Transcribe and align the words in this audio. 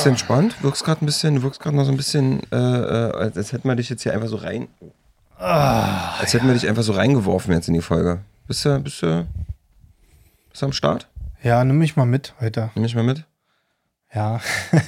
Bist 0.00 0.06
du 0.06 0.10
entspannt? 0.10 0.62
Wirkst 0.62 0.82
gerade 0.82 1.04
ein 1.04 1.06
bisschen, 1.06 1.34
du 1.34 1.42
wirkst 1.42 1.60
gerade 1.60 1.76
noch 1.76 1.84
so 1.84 1.90
ein 1.90 1.96
bisschen, 1.98 2.40
äh, 2.50 2.56
äh, 2.56 3.12
als, 3.12 3.36
als 3.36 3.52
hätten 3.52 3.68
wir 3.68 3.76
dich 3.76 3.90
jetzt 3.90 4.02
hier 4.02 4.14
einfach 4.14 4.28
so 4.28 4.36
rein. 4.36 4.68
als 5.36 6.32
hätten 6.32 6.46
wir 6.46 6.54
dich 6.54 6.66
einfach 6.66 6.82
so 6.82 6.92
reingeworfen 6.92 7.52
jetzt 7.52 7.68
in 7.68 7.74
die 7.74 7.82
Folge. 7.82 8.20
Bist 8.46 8.64
du, 8.64 8.80
bist 8.80 9.02
du, 9.02 9.26
bist 10.48 10.62
du 10.62 10.66
am 10.66 10.72
Start? 10.72 11.06
Ja, 11.42 11.62
nimm 11.64 11.76
mich 11.76 11.96
mal 11.96 12.06
mit 12.06 12.32
heute. 12.40 12.70
Nimm 12.74 12.82
mich 12.84 12.94
mal 12.94 13.04
mit. 13.04 13.26
Ja. 14.14 14.40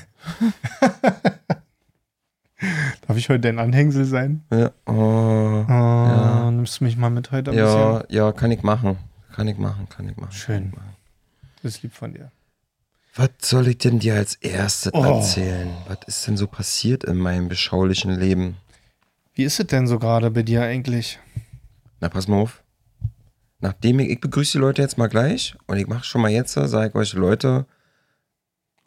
Darf 3.07 3.17
ich 3.17 3.29
heute 3.29 3.41
dein 3.41 3.59
Anhängsel 3.59 4.05
sein? 4.07 4.45
Ja, 4.51 4.71
oh, 4.87 5.65
Oh, 5.69 6.51
Nimmst 6.51 6.81
du 6.81 6.85
mich 6.85 6.97
mal 6.97 7.11
mit 7.11 7.33
heute 7.33 7.51
ein 7.51 7.57
ja, 7.59 7.99
bisschen? 7.99 8.17
ja, 8.17 8.33
kann 8.33 8.51
ich 8.51 8.63
machen. 8.63 8.97
Kann 9.35 9.47
ich 9.49 9.59
machen, 9.59 9.89
kann 9.91 10.09
ich 10.09 10.17
machen. 10.17 10.33
Schön. 10.33 10.69
Ich 10.71 10.77
machen. 10.77 10.97
Das 11.63 11.75
ist 11.75 11.83
lieb 11.83 11.93
von 11.93 12.15
dir. 12.15 12.31
Was 13.15 13.31
soll 13.43 13.69
ich 13.69 13.79
denn 13.79 13.99
dir 13.99 14.15
als 14.15 14.37
erstes 14.37 14.93
Oh. 14.95 15.05
erzählen? 15.05 15.71
Was 15.87 15.99
ist 16.07 16.27
denn 16.27 16.37
so 16.37 16.47
passiert 16.47 17.05
in 17.05 17.17
meinem 17.19 17.49
beschaulichen 17.49 18.11
Leben? 18.19 18.57
Wie 19.35 19.45
ist 19.45 19.61
es 19.61 19.67
denn 19.67 19.87
so 19.87 19.99
gerade 19.99 20.31
bei 20.31 20.43
dir 20.43 20.63
eigentlich? 20.63 21.19
Na, 22.01 22.09
pass 22.09 22.27
mal 22.27 22.37
auf. 22.39 22.63
Nachdem 23.61 24.01
ich, 24.01 24.09
ich 24.11 24.21
begrüße 24.21 24.53
die 24.53 24.59
Leute 24.59 24.83
jetzt 24.83 24.99
mal 24.99 25.09
gleich 25.09 25.55
und 25.67 25.77
ich 25.77 25.87
mache 25.87 26.05
schon 26.05 26.21
mal 26.23 26.31
jetzt, 26.31 26.53
sage 26.55 26.89
ich 26.89 26.95
euch, 26.95 27.13
Leute, 27.15 27.67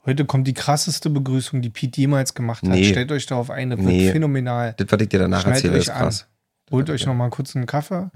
Heute 0.08 0.24
kommt 0.26 0.46
die 0.48 0.54
krasseste 0.54 1.10
Begrüßung, 1.10 1.64
die 1.64 1.72
Pete 1.72 2.00
jemals 2.02 2.36
gemacht 2.36 2.62
hat. 2.62 2.70
Nee. 2.70 2.84
Stellt 2.84 3.12
euch 3.12 3.26
darauf 3.26 3.50
ein, 3.50 3.72
das 3.72 3.80
wird 3.80 3.90
Nee. 3.90 4.12
phänomenal. 4.12 4.76
das, 4.78 4.86
was 4.92 5.02
ich 5.02 5.10
dir 5.10 5.18
danach 5.18 5.42
Schneidet 5.42 5.64
erzähle, 5.64 5.74
euch 5.78 5.84
ist 5.86 5.90
an. 5.90 5.98
krass. 6.04 6.28
Holt 6.70 6.90
euch 6.92 7.08
noch 7.08 7.16
mal 7.16 7.32
kurz 7.32 7.56
einen 7.56 7.66
Kaffee 7.66 8.12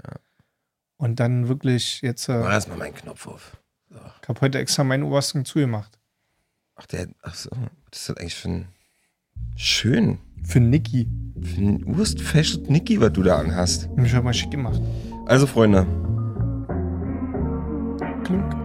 und 0.98 1.18
dann 1.18 1.48
wirklich 1.48 2.00
jetzt. 2.02 2.28
Mach 2.28 2.48
Äh, 2.48 2.52
erstmal 2.52 2.78
meinen 2.78 2.94
Knopf 2.94 3.26
auf. 3.26 3.56
ich 4.22 4.28
habe 4.28 4.40
heute 4.40 4.60
extra 4.60 4.84
meinen 4.84 5.02
obersten 5.02 5.44
zugemacht. 5.44 5.98
Ach, 6.82 6.86
der, 6.86 7.08
ach 7.22 7.34
so, 7.34 7.50
das 7.90 8.08
ist 8.08 8.18
eigentlich 8.18 8.34
für 8.34 8.48
ein 8.48 8.68
schön, 9.54 10.18
Für 10.44 10.60
Niki. 10.60 11.06
für 11.42 11.60
ein 11.60 11.84
urstfashion 11.86 12.62
Niki, 12.68 12.98
was 13.02 13.12
du 13.12 13.22
da 13.22 13.36
anhast. 13.36 13.84
Hab 13.84 13.98
Mich 13.98 14.10
schon 14.10 14.24
mal 14.24 14.32
schick 14.32 14.50
gemacht. 14.50 14.80
Also, 15.26 15.46
Freunde, 15.46 15.86
Klunk. 18.24 18.56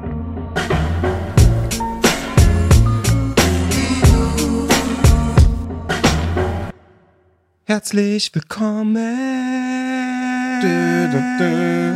herzlich 7.66 8.34
willkommen 8.34 8.96
Dö, 10.62 11.08
dö, 11.12 11.20
dö. 11.38 11.96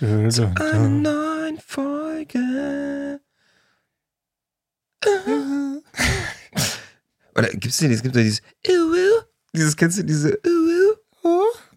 Dö, 0.00 0.52
einer 0.56 0.88
neuen 0.88 1.58
Folge. 1.64 2.89
Oder 7.34 7.48
gibt's 7.48 7.78
denn, 7.78 7.90
es 7.90 8.02
gibt 8.02 8.14
ja 8.14 8.22
dieses 8.22 8.42
dieses, 9.54 9.76
kennst 9.76 9.98
du 9.98 10.02
diese 10.02 10.38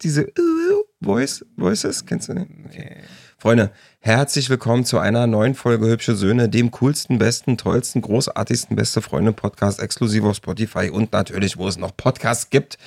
diese 0.02 0.28
Voice, 1.02 1.46
Voices, 1.56 2.06
kennst 2.06 2.28
du 2.28 2.34
nicht? 2.34 2.50
Nee. 2.50 2.98
Freunde, 3.38 3.72
herzlich 4.00 4.50
willkommen 4.50 4.84
zu 4.84 5.00
einer 5.00 5.26
neuen 5.28 5.56
Folge 5.56 5.88
Hübsche 5.88 6.16
Söhne, 6.16 6.50
dem 6.50 6.72
coolsten, 6.72 7.18
besten, 7.18 7.58
tollsten, 7.58 8.02
großartigsten 8.02 8.76
Beste 8.76 9.02
Freunde 9.02 9.32
Podcast, 9.32 9.80
exklusiv 9.80 10.26
auf 10.26 10.36
Spotify 10.36 10.90
und 10.90 11.14
natürlich, 11.14 11.56
wo 11.58 11.68
es 11.68 11.78
noch 11.78 11.96
Podcasts 11.96 12.50
gibt. 12.50 12.78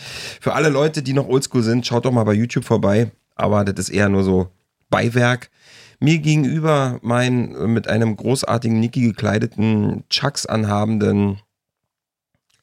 Für 0.40 0.52
alle 0.52 0.68
Leute, 0.68 1.02
die 1.02 1.14
noch 1.14 1.28
oldschool 1.28 1.62
sind, 1.62 1.86
schaut 1.86 2.04
doch 2.04 2.12
mal 2.12 2.24
bei 2.24 2.34
YouTube 2.34 2.64
vorbei, 2.64 3.10
aber 3.36 3.64
das 3.64 3.88
ist 3.88 3.94
eher 3.94 4.10
nur 4.10 4.22
so 4.22 4.50
Beiwerk. 4.90 5.50
Mir 5.98 6.18
gegenüber 6.18 6.98
mein 7.02 7.54
äh, 7.54 7.66
mit 7.66 7.88
einem 7.88 8.16
großartigen 8.16 8.78
Niki 8.80 9.00
gekleideten, 9.00 10.04
Chucks 10.10 10.46
anhabenden, 10.46 11.40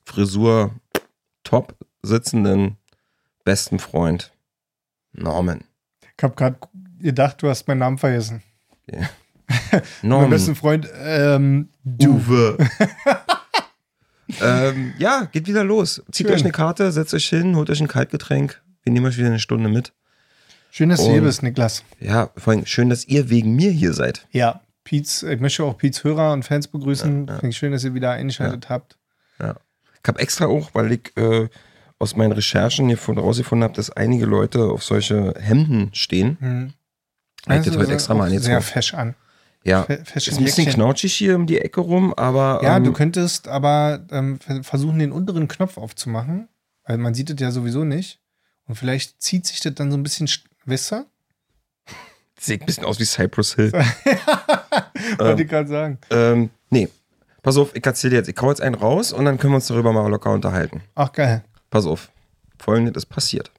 Frisur 0.06 0.72
top 1.44 1.76
sitzenden 2.02 2.78
besten 3.44 3.80
Freund 3.80 4.32
Norman. 5.14 5.64
Ich 6.18 6.24
habe 6.24 6.36
gerade 6.36 6.58
gedacht, 7.00 7.42
du 7.42 7.50
hast 7.50 7.68
meinen 7.68 7.80
Namen 7.80 7.98
vergessen. 7.98 8.44
Mein 9.72 9.82
Norman. 10.02 10.30
besten 10.30 10.56
Freund, 10.56 10.88
ähm, 11.02 11.70
du. 11.84 12.16
Uwe. 12.16 12.58
ähm, 14.42 14.94
ja, 14.98 15.28
geht 15.32 15.48
wieder 15.48 15.64
los. 15.64 16.04
Zieht 16.12 16.28
Schön. 16.28 16.36
euch 16.36 16.42
eine 16.44 16.52
Karte, 16.52 16.92
setzt 16.92 17.14
euch 17.14 17.28
hin, 17.28 17.56
holt 17.56 17.70
euch 17.70 17.82
ein 17.82 17.88
Kaltgetränk. 17.88 18.62
Wir 18.84 18.94
nehmen 18.94 19.06
euch 19.06 19.18
wieder 19.18 19.28
eine 19.28 19.40
Stunde 19.40 19.70
mit. 19.70 19.94
Schön, 20.76 20.90
dass 20.90 21.02
du 21.02 21.12
hier 21.12 21.20
Und- 21.22 21.26
bist, 21.26 21.44
Niklas. 21.44 21.84
Ja, 22.00 22.32
vor 22.36 22.52
allem 22.54 22.66
schön, 22.66 22.90
dass 22.90 23.06
ihr 23.06 23.30
wegen 23.30 23.56
mir 23.56 23.70
hier 23.70 23.94
seid. 23.94 24.28
Ja, 24.32 24.62
Pietz, 24.84 25.22
ich 25.22 25.40
möchte 25.40 25.64
auch 25.64 25.78
Pietz 25.78 26.04
Hörer 26.04 26.34
und 26.34 26.42
Fans 26.44 26.68
begrüßen. 26.68 27.28
Ja, 27.28 27.34
ja. 27.34 27.40
Finde 27.40 27.50
ich 27.52 27.58
schön, 27.58 27.72
dass 27.72 27.84
ihr 27.84 27.94
wieder 27.94 28.10
eingeschaltet 28.12 28.70
habt. 28.70 28.98
Ich 29.40 30.08
habe 30.08 30.20
extra 30.20 30.48
auch, 30.48 30.72
weil 30.74 30.94
ich 30.94 31.16
äh, 31.16 31.48
aus 32.00 32.16
meinen 32.16 32.32
Recherchen 32.32 32.88
hier 32.88 32.98
von 32.98 33.20
rausgefunden 33.20 33.64
habe, 33.64 33.76
dass 33.76 33.92
einige 33.92 34.26
Leute 34.26 34.64
auf 34.64 34.84
solche 34.84 35.36
Hemden 35.40 35.92
stehen. 35.94 36.38
Hm. 36.40 36.74
Ich 37.48 37.66
das 37.66 37.78
heute 37.78 37.94
extra 37.94 38.16
mal 38.16 38.24
auch 38.26 38.30
sehr 38.40 38.56
angezogen. 38.56 38.62
fesch 38.64 38.94
an. 38.96 39.16
Ja, 39.64 39.84
fesch 39.84 40.28
ist 40.28 40.30
in 40.30 40.38
ein 40.40 40.44
bisschen 40.46 40.68
knautschig 40.72 41.14
hier 41.14 41.36
um 41.36 41.46
die 41.46 41.60
Ecke 41.60 41.82
rum, 41.82 42.16
aber 42.16 42.62
Ja, 42.64 42.78
ähm, 42.78 42.84
du 42.84 42.94
könntest 42.94 43.48
aber 43.48 44.06
ähm, 44.12 44.40
ver- 44.40 44.64
versuchen, 44.64 44.98
den 44.98 45.12
unteren 45.12 45.48
Knopf 45.48 45.78
aufzumachen, 45.78 46.50
weil 46.84 46.98
man 46.98 47.14
sieht 47.14 47.30
es 47.30 47.40
ja 47.40 47.52
sowieso 47.52 47.84
nicht. 47.84 48.20
Und 48.66 48.76
vielleicht 48.76 49.22
zieht 49.22 49.46
sich 49.46 49.60
das 49.60 49.76
dann 49.76 49.92
so 49.92 49.98
ein 49.98 50.04
bisschen, 50.04 50.28
du? 50.92 51.06
sieht 52.40 52.62
ein 52.62 52.66
bisschen 52.66 52.86
aus 52.86 53.00
wie 53.00 53.06
Cypress 53.06 53.56
Hill. 53.56 53.72
Wollte 55.18 55.44
ich 55.44 55.50
gerade 55.50 55.68
sagen. 55.68 55.98
ähm, 56.10 56.50
nee, 56.70 56.90
pass 57.42 57.58
auf, 57.58 57.76
ich 57.76 57.86
erzähle 57.86 58.12
dir 58.12 58.18
jetzt, 58.18 58.28
ich 58.28 58.38
hau 58.42 58.50
jetzt 58.50 58.62
einen 58.62 58.76
raus 58.76 59.14
und 59.14 59.26
dann 59.26 59.38
können 59.38 59.54
wir 59.54 59.58
uns 59.58 59.68
darüber 59.68 59.94
mal 59.94 60.08
locker 60.10 60.32
unterhalten. 60.32 60.84
Ach, 60.96 61.12
geil. 61.12 61.44
Pass 61.70 61.86
auf. 61.86 62.12
Folgendes 62.60 62.96
ist 63.04 63.06
passiert. 63.08 63.52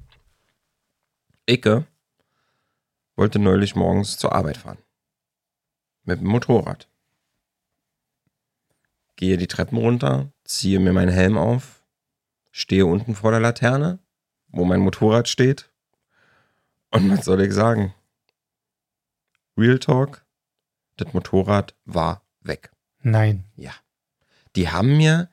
Icke 1.47 1.87
wollte 3.17 3.39
neulich 3.39 3.75
morgens 3.75 4.19
zur 4.19 4.35
Arbeit 4.35 4.57
fahren. 4.57 4.79
Mit 6.05 6.21
dem 6.21 6.27
Motorrad. 6.29 6.89
Gehe 9.17 9.37
die 9.37 9.47
Treppen 9.47 9.79
runter, 9.79 10.33
ziehe 10.45 10.81
mir 10.81 10.93
meinen 10.93 11.13
Helm 11.13 11.39
auf, 11.39 11.83
stehe 12.51 12.87
unten 12.87 13.15
vor 13.15 13.31
der 13.31 13.41
Laterne, 13.41 14.01
wo 14.49 14.65
mein 14.65 14.81
Motorrad 14.81 15.29
steht. 15.29 15.71
Und 16.95 17.11
was 17.11 17.25
soll 17.25 17.41
ich 17.41 17.53
sagen? 17.53 17.93
Real 19.57 19.79
Talk, 19.79 20.25
das 20.97 21.13
Motorrad 21.13 21.75
war 21.85 22.23
weg. 22.41 22.71
Nein. 23.03 23.45
Ja. 23.57 23.73
Die 24.57 24.69
haben 24.69 24.97
mir, 24.97 25.29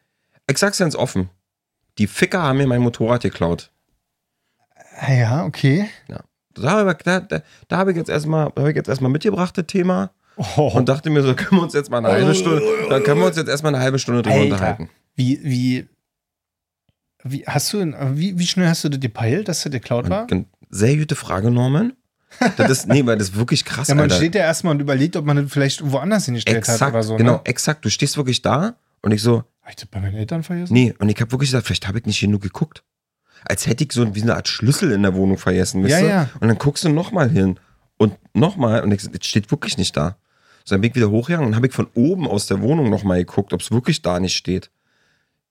ich 0.50 0.58
sag's 0.58 0.80
ganz 0.80 0.96
offen, 0.96 1.30
die 1.98 2.08
Ficker 2.08 2.42
haben 2.42 2.58
mir 2.58 2.68
mein 2.68 2.82
Motorrad 2.82 3.22
geklaut. 3.22 3.72
Ah 5.00 5.14
Ja, 5.14 5.46
okay. 5.46 5.90
Da 6.54 6.72
habe 6.72 6.92
ich, 6.92 6.98
da, 7.04 7.20
da, 7.20 7.42
da 7.68 7.78
habe 7.78 7.92
ich 7.92 7.98
jetzt 7.98 8.10
erstmal, 8.10 8.52
da 8.56 8.62
habe 8.62 8.72
ich 8.72 8.76
jetzt 8.76 8.90
erstmal 8.90 9.12
mitgebracht, 9.12 9.58
das 9.58 9.68
Thema, 9.68 10.12
Oh, 10.38 10.72
und 10.74 10.88
dachte 10.90 11.10
mir 11.10 11.22
so, 11.22 11.36
können 11.36 11.52
wir 11.52 11.62
uns 11.64 11.74
jetzt 11.74 11.92
mal 11.92 11.98
eine 11.98 12.08
halbe 12.08 12.34
Stunde, 12.34 12.64
da 12.90 13.00
können 13.02 13.20
wir 13.20 13.28
uns 13.28 13.36
jetzt 13.38 13.50
erstmal 13.50 13.76
eine 13.76 13.84
halbe 13.84 14.00
Stunde 14.00 14.22
drüber 14.22 14.36
Alter. 14.36 14.54
unterhalten. 14.54 14.90
wie, 15.14 15.40
wie, 15.44 15.88
wie 17.24 17.46
hast 17.46 17.72
du, 17.74 17.94
wie, 18.18 18.40
wie 18.40 18.48
schnell 18.48 18.68
hast 18.68 18.84
du 18.84 18.90
das 18.90 19.00
gepeilt, 19.00 19.48
dass 19.50 19.64
das 19.64 19.72
geklaut 19.72 20.10
war? 20.10 20.28
Und, 20.32 20.48
sehr 20.72 20.96
gute 20.98 21.16
Frage, 21.16 21.52
Norman. 21.52 21.94
Das 22.58 22.70
ist, 22.72 22.88
nee, 22.88 23.06
weil 23.06 23.18
das 23.18 23.30
ist 23.30 23.36
wirklich 23.36 23.66
krass, 23.66 23.90
Ja, 23.90 23.96
man 23.96 24.04
Alter. 24.04 24.16
steht 24.16 24.36
ja 24.36 24.42
erstmal 24.42 24.74
und 24.74 24.80
überlegt, 24.80 25.16
ob 25.18 25.26
man 25.26 25.36
das 25.38 25.52
vielleicht 25.52 25.92
woanders 25.92 26.26
hingestellt 26.26 26.58
hat 26.68 26.76
exakt, 26.76 26.94
oder 26.94 27.04
so. 27.04 27.18
genau, 27.18 27.34
Ne? 27.34 27.42
exakt. 27.44 27.84
Du 27.86 27.90
stehst 27.90 28.16
wirklich 28.18 28.42
da 28.42 28.76
und 29.02 29.12
ich 29.12 29.22
so, 29.22 29.44
Hab 29.64 29.70
ich 29.70 29.76
das 29.76 29.86
bei 29.88 30.00
meinen 30.00 30.16
Eltern 30.16 30.42
vergessen? 30.44 30.74
nee, 30.74 30.94
und 30.98 31.10
ich 31.10 31.20
habe 31.20 31.32
wirklich 31.34 31.50
gesagt, 31.52 31.68
vielleicht 31.68 31.88
habe 31.88 32.00
ich 32.00 32.06
nicht 32.06 32.20
genug 32.22 32.42
geguckt. 32.42 32.84
Als 33.44 33.68
hätte 33.68 33.84
ich 33.84 33.92
so 33.92 34.16
wie 34.16 34.22
eine 34.22 34.36
Art 34.36 34.48
Schlüssel 34.48 34.92
in 34.94 35.02
der 35.04 35.14
Wohnung 35.14 35.38
vergessen, 35.38 35.84
weißt 35.84 35.92
Ja, 36.02 36.08
ja. 36.08 36.30
Und 36.40 36.48
dann 36.48 36.58
guckst 36.58 36.84
du 36.86 36.90
nochmal 36.90 37.30
hin 37.30 37.60
und 37.98 38.14
nochmal 38.34 38.82
und 38.82 38.92
ich, 38.94 39.04
es 39.04 39.28
steht 39.28 39.52
wirklich 39.52 39.78
nicht 39.78 39.98
da. 39.98 40.16
So, 40.64 40.76
dann 40.76 40.82
bin 40.82 40.92
ich 40.92 40.96
wieder 40.96 41.10
hochgegangen 41.10 41.48
und 41.48 41.56
habe 41.56 41.68
ich 41.68 41.74
von 41.74 41.88
oben 41.96 42.28
aus 42.28 42.46
der 42.46 42.62
Wohnung 42.62 42.90
nochmal 42.90 43.18
geguckt, 43.18 43.52
ob 43.52 43.62
es 43.62 43.72
wirklich 43.72 44.02
da 44.04 44.20
nicht 44.20 44.38
steht. 44.38 44.70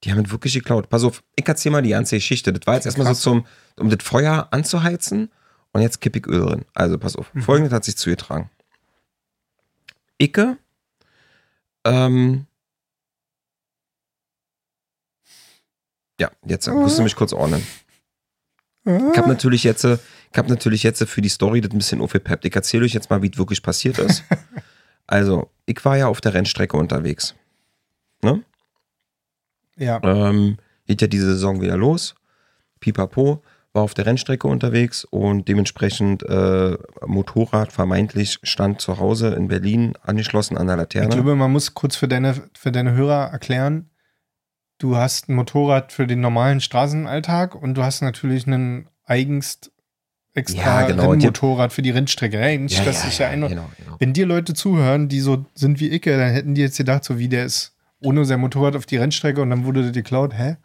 Die 0.05 0.13
haben 0.13 0.25
es 0.25 0.31
wirklich 0.31 0.55
geklaut. 0.55 0.89
Pass 0.89 1.05
auf, 1.05 1.23
ich 1.37 1.47
erzähl 1.47 1.73
mal 1.73 1.83
die 1.83 1.91
ganze 1.91 2.17
Geschichte. 2.17 2.53
Das 2.53 2.67
war 2.67 2.75
jetzt 2.75 2.87
erstmal 2.87 3.07
so 3.15 3.21
zum, 3.21 3.47
um 3.77 3.91
das 3.91 4.03
Feuer 4.03 4.49
anzuheizen 4.51 5.31
und 5.73 5.83
jetzt 5.83 6.01
kipp 6.01 6.17
ich 6.17 6.27
Öl 6.27 6.47
drin. 6.47 6.65
Also 6.75 6.99
pass 6.99 7.17
auf. 7.17 7.33
Mhm. 7.35 7.43
Folgendes 7.43 7.73
hat 7.73 7.85
sich 7.85 7.97
zugetragen. 7.97 8.51
Icke, 10.19 10.59
ähm, 11.85 12.47
ja, 16.21 16.31
jetzt 16.45 16.69
musst 16.69 16.99
du 16.99 17.03
mich 17.03 17.17
kurz 17.17 17.33
ordnen. 17.33 17.67
Ich 18.85 19.19
habe 19.19 19.29
natürlich 19.29 19.63
jetzt, 19.63 19.85
äh, 19.85 19.99
ich 20.33 20.39
habe 20.39 20.49
natürlich 20.49 20.83
jetzt 20.83 21.03
für 21.05 21.21
die 21.21 21.29
Story 21.29 21.61
das 21.61 21.71
ein 21.71 21.79
bisschen 21.79 22.01
aufgepeppt. 22.01 22.45
Ich 22.45 22.55
erzähle 22.55 22.85
euch 22.85 22.95
jetzt 22.95 23.11
mal, 23.11 23.23
wie 23.23 23.31
es 23.31 23.39
wirklich 23.39 23.63
passiert 23.63 23.99
ist. 23.99 24.25
also, 25.07 25.51
ich 25.67 25.85
war 25.85 25.97
ja 25.97 26.09
auf 26.09 26.21
der 26.21 26.35
Rennstrecke 26.35 26.77
unterwegs. 26.77 27.35
Ne? 28.23 28.43
Ja. 29.81 30.01
Ähm, 30.05 30.59
geht 30.87 31.01
ja 31.03 31.09
diese 31.09 31.27
Saison 31.33 31.61
wieder 31.61 31.77
los. 31.77 32.15
Pipapo 32.81 33.43
war 33.73 33.83
auf 33.83 33.95
der 33.95 34.07
Rennstrecke 34.07 34.49
unterwegs 34.49 35.05
und 35.05 35.47
dementsprechend 35.49 36.23
äh, 36.25 36.77
Motorrad 37.07 37.73
vermeintlich 37.73 38.39
stand 38.43 38.81
zu 38.81 38.99
Hause 38.99 39.29
in 39.35 39.49
Berlin 39.49 39.95
angeschlossen 40.03 40.57
an 40.57 40.67
der 40.67 40.77
Ich 40.77 40.81
Laterne. 40.81 41.09
glaube, 41.09 41.37
man 41.37 41.53
muss 41.53 41.75
kurz 41.75 41.95
für 41.97 42.09
deine, 42.09 42.35
für 42.59 42.73
deine 42.73 42.93
Hörer 42.95 43.31
erklären, 43.31 43.91
du 44.79 44.97
hast 44.97 45.29
ein 45.29 45.35
Motorrad 45.35 45.93
für 45.93 46.07
den 46.07 46.21
normalen 46.21 46.61
Straßenalltag 46.61 47.55
und 47.55 47.75
du 47.75 47.83
hast 47.85 48.01
natürlich 48.03 48.47
einen 48.47 48.89
eigens 49.05 49.71
extra 50.35 50.83
Ja, 50.83 50.87
genau. 50.89 51.11
Rennmotorrad 51.11 51.73
für 51.73 51.83
die 51.83 51.91
Rennstrecke. 51.91 52.39
Hey, 52.39 52.59
nicht, 52.59 52.77
Ja, 52.79 52.85
ja, 52.85 52.91
ich 53.09 53.19
ja, 53.19 53.27
ja 53.31 53.37
genau, 53.37 53.49
genau. 53.49 53.97
Wenn 53.99 54.13
dir 54.13 54.27
Leute 54.27 54.55
zuhören, 54.55 55.09
die 55.09 55.21
so 55.21 55.45
sind 55.55 55.81
wie 55.81 55.91
ich, 55.91 56.03
dann 56.03 56.31
hätten 56.31 56.55
die 56.55 56.61
jetzt 56.61 56.77
gedacht, 56.79 57.05
so 57.05 57.19
wie 57.19 57.29
der 57.29 57.45
ist 57.45 57.77
ohne 58.03 58.25
sein 58.25 58.41
Motorrad 58.41 58.77
auf 58.77 58.87
die 58.87 58.97
Rennstrecke 58.97 59.41
und 59.43 59.51
dann 59.51 59.65
wurde 59.65 59.83
der 59.83 59.93
geklaut. 59.93 60.35
Hä? 60.35 60.57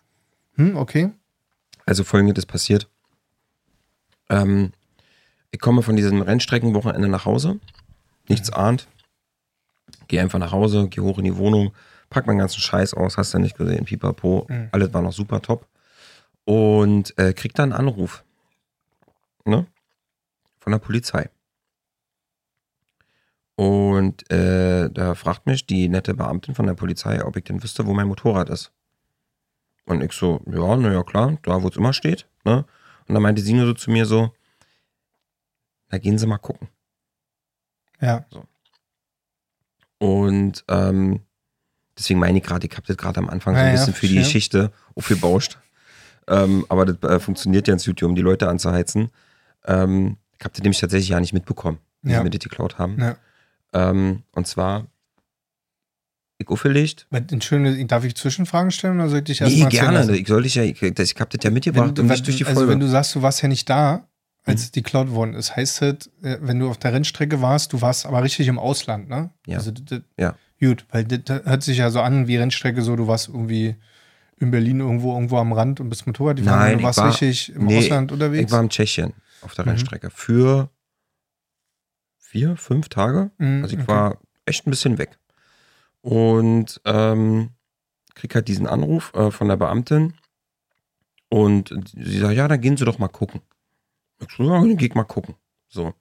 Hm, 0.55 0.77
okay. 0.77 1.11
Also 1.85 2.03
folgendes 2.03 2.37
ist 2.43 2.45
passiert. 2.47 2.89
Ähm, 4.29 4.71
ich 5.51 5.59
komme 5.59 5.81
von 5.83 5.95
diesem 5.95 6.21
Rennstreckenwochenende 6.21 7.07
nach 7.07 7.25
Hause, 7.25 7.59
nichts 8.27 8.51
ahnt, 8.51 8.87
gehe 10.07 10.21
einfach 10.21 10.39
nach 10.39 10.51
Hause, 10.51 10.87
gehe 10.89 11.03
hoch 11.03 11.17
in 11.19 11.25
die 11.25 11.37
Wohnung, 11.37 11.73
pack 12.09 12.25
meinen 12.27 12.39
ganzen 12.39 12.59
Scheiß 12.59 12.93
aus, 12.93 13.17
hast 13.17 13.33
du 13.33 13.39
nicht 13.39 13.57
gesehen, 13.57 13.85
pipapo, 13.85 14.47
Mhm. 14.49 14.69
alles 14.71 14.93
war 14.93 15.01
noch 15.01 15.13
super 15.13 15.41
top 15.41 15.67
und 16.45 17.17
äh, 17.17 17.33
krieg 17.33 17.53
dann 17.53 17.71
einen 17.71 17.79
Anruf, 17.87 18.23
ne, 19.45 19.65
von 20.59 20.71
der 20.71 20.79
Polizei. 20.79 21.29
Und 23.55 24.29
äh, 24.31 24.89
da 24.89 25.15
fragt 25.15 25.45
mich 25.45 25.65
die 25.65 25.87
nette 25.87 26.13
Beamtin 26.13 26.55
von 26.55 26.65
der 26.67 26.73
Polizei, 26.73 27.23
ob 27.23 27.37
ich 27.37 27.45
denn 27.45 27.63
wüsste, 27.63 27.85
wo 27.85 27.93
mein 27.93 28.07
Motorrad 28.07 28.49
ist. 28.49 28.71
Und 29.85 30.01
ich 30.01 30.11
so, 30.13 30.41
ja, 30.47 30.75
naja, 30.75 31.03
klar, 31.03 31.37
da 31.43 31.61
wo 31.63 31.67
es 31.69 31.77
immer 31.77 31.93
steht. 31.93 32.27
Ne? 32.43 32.65
Und 33.07 33.13
dann 33.13 33.21
meinte 33.23 33.41
sie 33.41 33.53
nur 33.53 33.65
so 33.67 33.73
zu 33.73 33.91
mir 33.91 34.05
so, 34.05 34.33
na 35.89 35.99
gehen 35.99 36.17
Sie 36.17 36.25
mal 36.27 36.37
gucken. 36.39 36.67
Ja. 38.01 38.25
Und 39.99 40.63
ähm, 40.67 41.21
deswegen 41.97 42.19
meine 42.19 42.39
ich 42.39 42.43
gerade, 42.43 42.67
ich 42.67 42.73
habe 42.75 42.85
das 42.87 42.97
gerade 42.97 43.19
am 43.19 43.29
Anfang 43.29 43.53
so 43.55 43.59
Ja, 43.61 43.67
ein 43.67 43.73
ja, 43.75 43.79
bisschen 43.79 43.93
für 43.93 44.07
die. 44.07 44.15
Geschichte 44.15 44.71
aufgebauscht. 44.95 45.59
Ähm, 46.27 46.65
aber 46.69 46.85
das 46.85 47.09
äh, 47.09 47.19
funktioniert 47.19 47.67
ja 47.67 47.73
ins 47.73 47.85
YouTube, 47.85 48.09
um 48.09 48.15
die 48.15 48.21
Leute 48.21 48.49
anzuheizen. 48.49 49.11
Ähm, 49.65 50.17
ich 50.37 50.43
habe 50.43 50.53
das 50.53 50.61
nämlich 50.63 50.79
tatsächlich 50.79 51.09
ja 51.09 51.19
nicht 51.19 51.33
mitbekommen, 51.33 51.77
wie 52.01 52.11
Ja. 52.11 52.17
sie 52.17 52.23
mir 52.23 52.29
das 52.31 52.39
geklaut 52.39 52.77
haben. 52.79 52.99
ja. 52.99 53.15
Ähm, 53.75 54.23
und 54.31 54.47
zwar, 54.47 54.87
ich. 56.37 57.05
Aber 57.11 57.21
Entschuldigung, 57.31 57.87
darf 57.87 58.03
ich 58.03 58.15
Zwischenfragen 58.15 58.71
stellen 58.71 58.99
oder 58.99 59.09
soll 59.09 59.19
ich 59.19 59.23
dich 59.25 59.41
Nee, 59.41 59.47
erzählen 59.61 59.69
gerne. 59.69 59.97
lassen? 59.99 60.13
Ich 60.15 60.27
soll 60.27 60.43
dich 60.43 60.55
ja, 60.55 60.63
ich, 60.63 60.81
ich 60.81 61.15
habe 61.19 61.29
das 61.37 61.43
ja 61.43 61.49
mitgebracht 61.51 61.97
Wenn, 61.97 62.03
und 62.05 62.07
nicht 62.11 62.25
durch 62.27 62.37
die 62.37 62.45
also 62.45 62.55
Folge. 62.59 62.71
wenn 62.73 62.79
du 62.79 62.87
sagst, 62.87 63.15
du 63.15 63.21
warst 63.21 63.41
ja 63.41 63.47
nicht 63.47 63.69
da, 63.69 64.07
als 64.43 64.67
Mhm. 64.67 64.71
die 64.73 64.83
geklaut 64.83 65.11
worden 65.11 65.33
ist, 65.33 65.55
heißt 65.55 65.81
das, 65.81 66.07
äh, 66.21 66.37
wenn 66.41 66.59
du 66.59 66.69
auf 66.69 66.77
der 66.77 66.93
Rennstrecke 66.93 67.41
warst, 67.41 67.73
du 67.73 67.81
warst 67.81 68.05
aber 68.05 68.21
richtig 68.23 68.47
im 68.47 68.59
Ausland, 68.59 69.09
ne? 69.09 69.31
Ja. 69.47 69.57
Also, 69.57 69.71
das, 69.71 70.01
Ja. 70.17 70.35
Gut, 70.59 70.85
weil 70.91 71.03
das 71.03 71.43
hört 71.45 71.63
sich 71.63 71.77
ja 71.79 71.89
so 71.89 71.99
an 72.01 72.27
wie 72.27 72.37
Rennstrecke, 72.37 72.81
so 72.81 72.95
du 72.95 73.07
warst 73.07 73.27
irgendwie 73.27 73.75
in 74.37 74.51
Berlin 74.51 74.79
irgendwo 74.81 75.13
irgendwo 75.13 75.37
am 75.37 75.51
Rand 75.51 75.79
und 75.79 75.89
bist 75.89 76.07
Motorrad 76.07 76.37
gefahren 76.37 76.59
Nein, 76.59 76.73
du 76.73 76.79
ich 76.79 76.83
warst 76.85 76.99
war- 76.99 77.09
richtig 77.09 77.53
im 77.53 77.65
nee, 77.65 77.77
Ausland 77.79 78.11
unterwegs. 78.11 78.45
Ich 78.45 78.51
war 78.51 78.61
in 78.61 78.69
Tschechien 78.69 79.13
auf 79.41 79.53
der 79.53 79.65
Mhm. 79.65 79.69
Rennstrecke 79.71 80.09
für 80.11 80.69
vier, 82.35 82.57
fünf 82.57 82.89
Tage. 82.89 83.31
Mhm, 83.37 83.63
Also 83.63 83.77
ich 83.77 83.83
okay. 83.83 83.91
war 83.93 84.17
echt 84.45 84.67
ein 84.67 84.69
bisschen 84.69 84.97
weg. 84.97 85.17
Und 86.01 86.81
ähm, 86.83 87.51
krieg 88.13 88.35
halt 88.35 88.49
diesen 88.49 88.67
Anruf 88.67 89.13
äh, 89.13 89.31
von 89.31 89.47
der 89.47 89.55
Beamtin 89.55 90.13
und 91.29 91.73
sie 91.93 92.19
sagt, 92.19 92.35
ja, 92.35 92.47
dann 92.49 92.59
gehen 92.59 92.75
Sie 92.75 92.83
doch 92.83 92.99
mal 92.99 93.07
gucken. 93.07 93.39
Ich 94.19 94.27
so, 94.35 94.43
ja, 94.43 94.59
dann 94.59 94.75
geh 94.75 94.87
ich 94.87 94.95
mal 94.95 95.05
gucken. 95.05 95.35
So, 95.69 95.93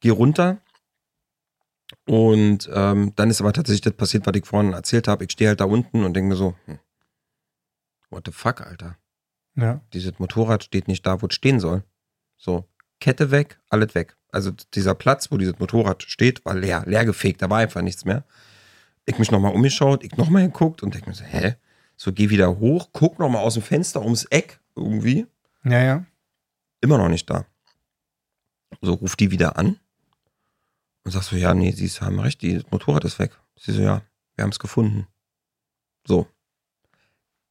geh 0.00 0.10
runter 0.10 0.58
und 2.06 2.68
ähm, 2.72 3.12
dann 3.14 3.30
ist 3.30 3.40
aber 3.40 3.52
tatsächlich 3.52 3.80
das 3.82 3.94
passiert, 3.94 4.26
was 4.26 4.34
ich 4.34 4.46
vorhin 4.46 4.72
erzählt 4.72 5.06
habe. 5.06 5.24
Ich 5.24 5.32
stehe 5.32 5.48
halt 5.50 5.60
da 5.60 5.64
unten 5.66 6.04
und 6.04 6.14
denke 6.14 6.30
mir 6.30 6.36
so, 6.36 6.54
hm, 6.66 6.80
what 8.10 8.24
the 8.26 8.32
fuck, 8.32 8.60
Alter 8.60 8.96
Ja. 9.54 9.80
dieses 9.92 10.18
Motorrad 10.18 10.64
steht 10.64 10.88
nicht 10.88 11.06
da, 11.06 11.22
wo 11.22 11.26
es 11.26 11.34
stehen 11.34 11.60
soll. 11.60 11.84
So, 12.36 12.68
Kette 13.00 13.30
weg, 13.30 13.60
alles 13.68 13.94
weg. 13.94 14.16
Also 14.32 14.52
dieser 14.74 14.94
Platz, 14.94 15.30
wo 15.30 15.36
dieses 15.36 15.58
Motorrad 15.58 16.02
steht, 16.04 16.44
war 16.44 16.54
leer, 16.54 16.84
leer 16.86 17.04
gefegt, 17.04 17.42
da 17.42 17.50
war 17.50 17.58
einfach 17.58 17.82
nichts 17.82 18.04
mehr. 18.04 18.24
Ich 19.06 19.18
mich 19.18 19.30
nochmal 19.30 19.54
umgeschaut, 19.54 20.04
ich 20.04 20.16
nochmal 20.16 20.44
geguckt 20.46 20.82
und 20.82 20.94
denke 20.94 21.08
mir 21.08 21.14
so, 21.16 21.24
hä? 21.24 21.56
So, 21.96 22.12
geh 22.12 22.30
wieder 22.30 22.58
hoch, 22.58 22.90
guck 22.92 23.18
nochmal 23.18 23.42
aus 23.42 23.54
dem 23.54 23.62
Fenster 23.62 24.02
ums 24.02 24.24
Eck 24.26 24.60
irgendwie. 24.76 25.26
Ja, 25.64 25.82
ja. 25.82 26.04
Immer 26.80 26.98
noch 26.98 27.08
nicht 27.08 27.28
da. 27.28 27.44
So, 28.80 28.94
ruf 28.94 29.16
die 29.16 29.30
wieder 29.30 29.58
an 29.58 29.78
und 31.04 31.10
sag 31.10 31.22
so, 31.22 31.36
ja, 31.36 31.52
nee, 31.54 31.72
sie 31.72 31.88
haben 32.00 32.20
recht, 32.20 32.40
die- 32.42 32.54
das 32.54 32.70
Motorrad 32.70 33.04
ist 33.04 33.18
weg. 33.18 33.32
Sie 33.56 33.72
so, 33.72 33.82
ja, 33.82 34.02
wir 34.36 34.42
haben 34.44 34.50
es 34.50 34.58
gefunden. 34.58 35.06
So. 36.06 36.26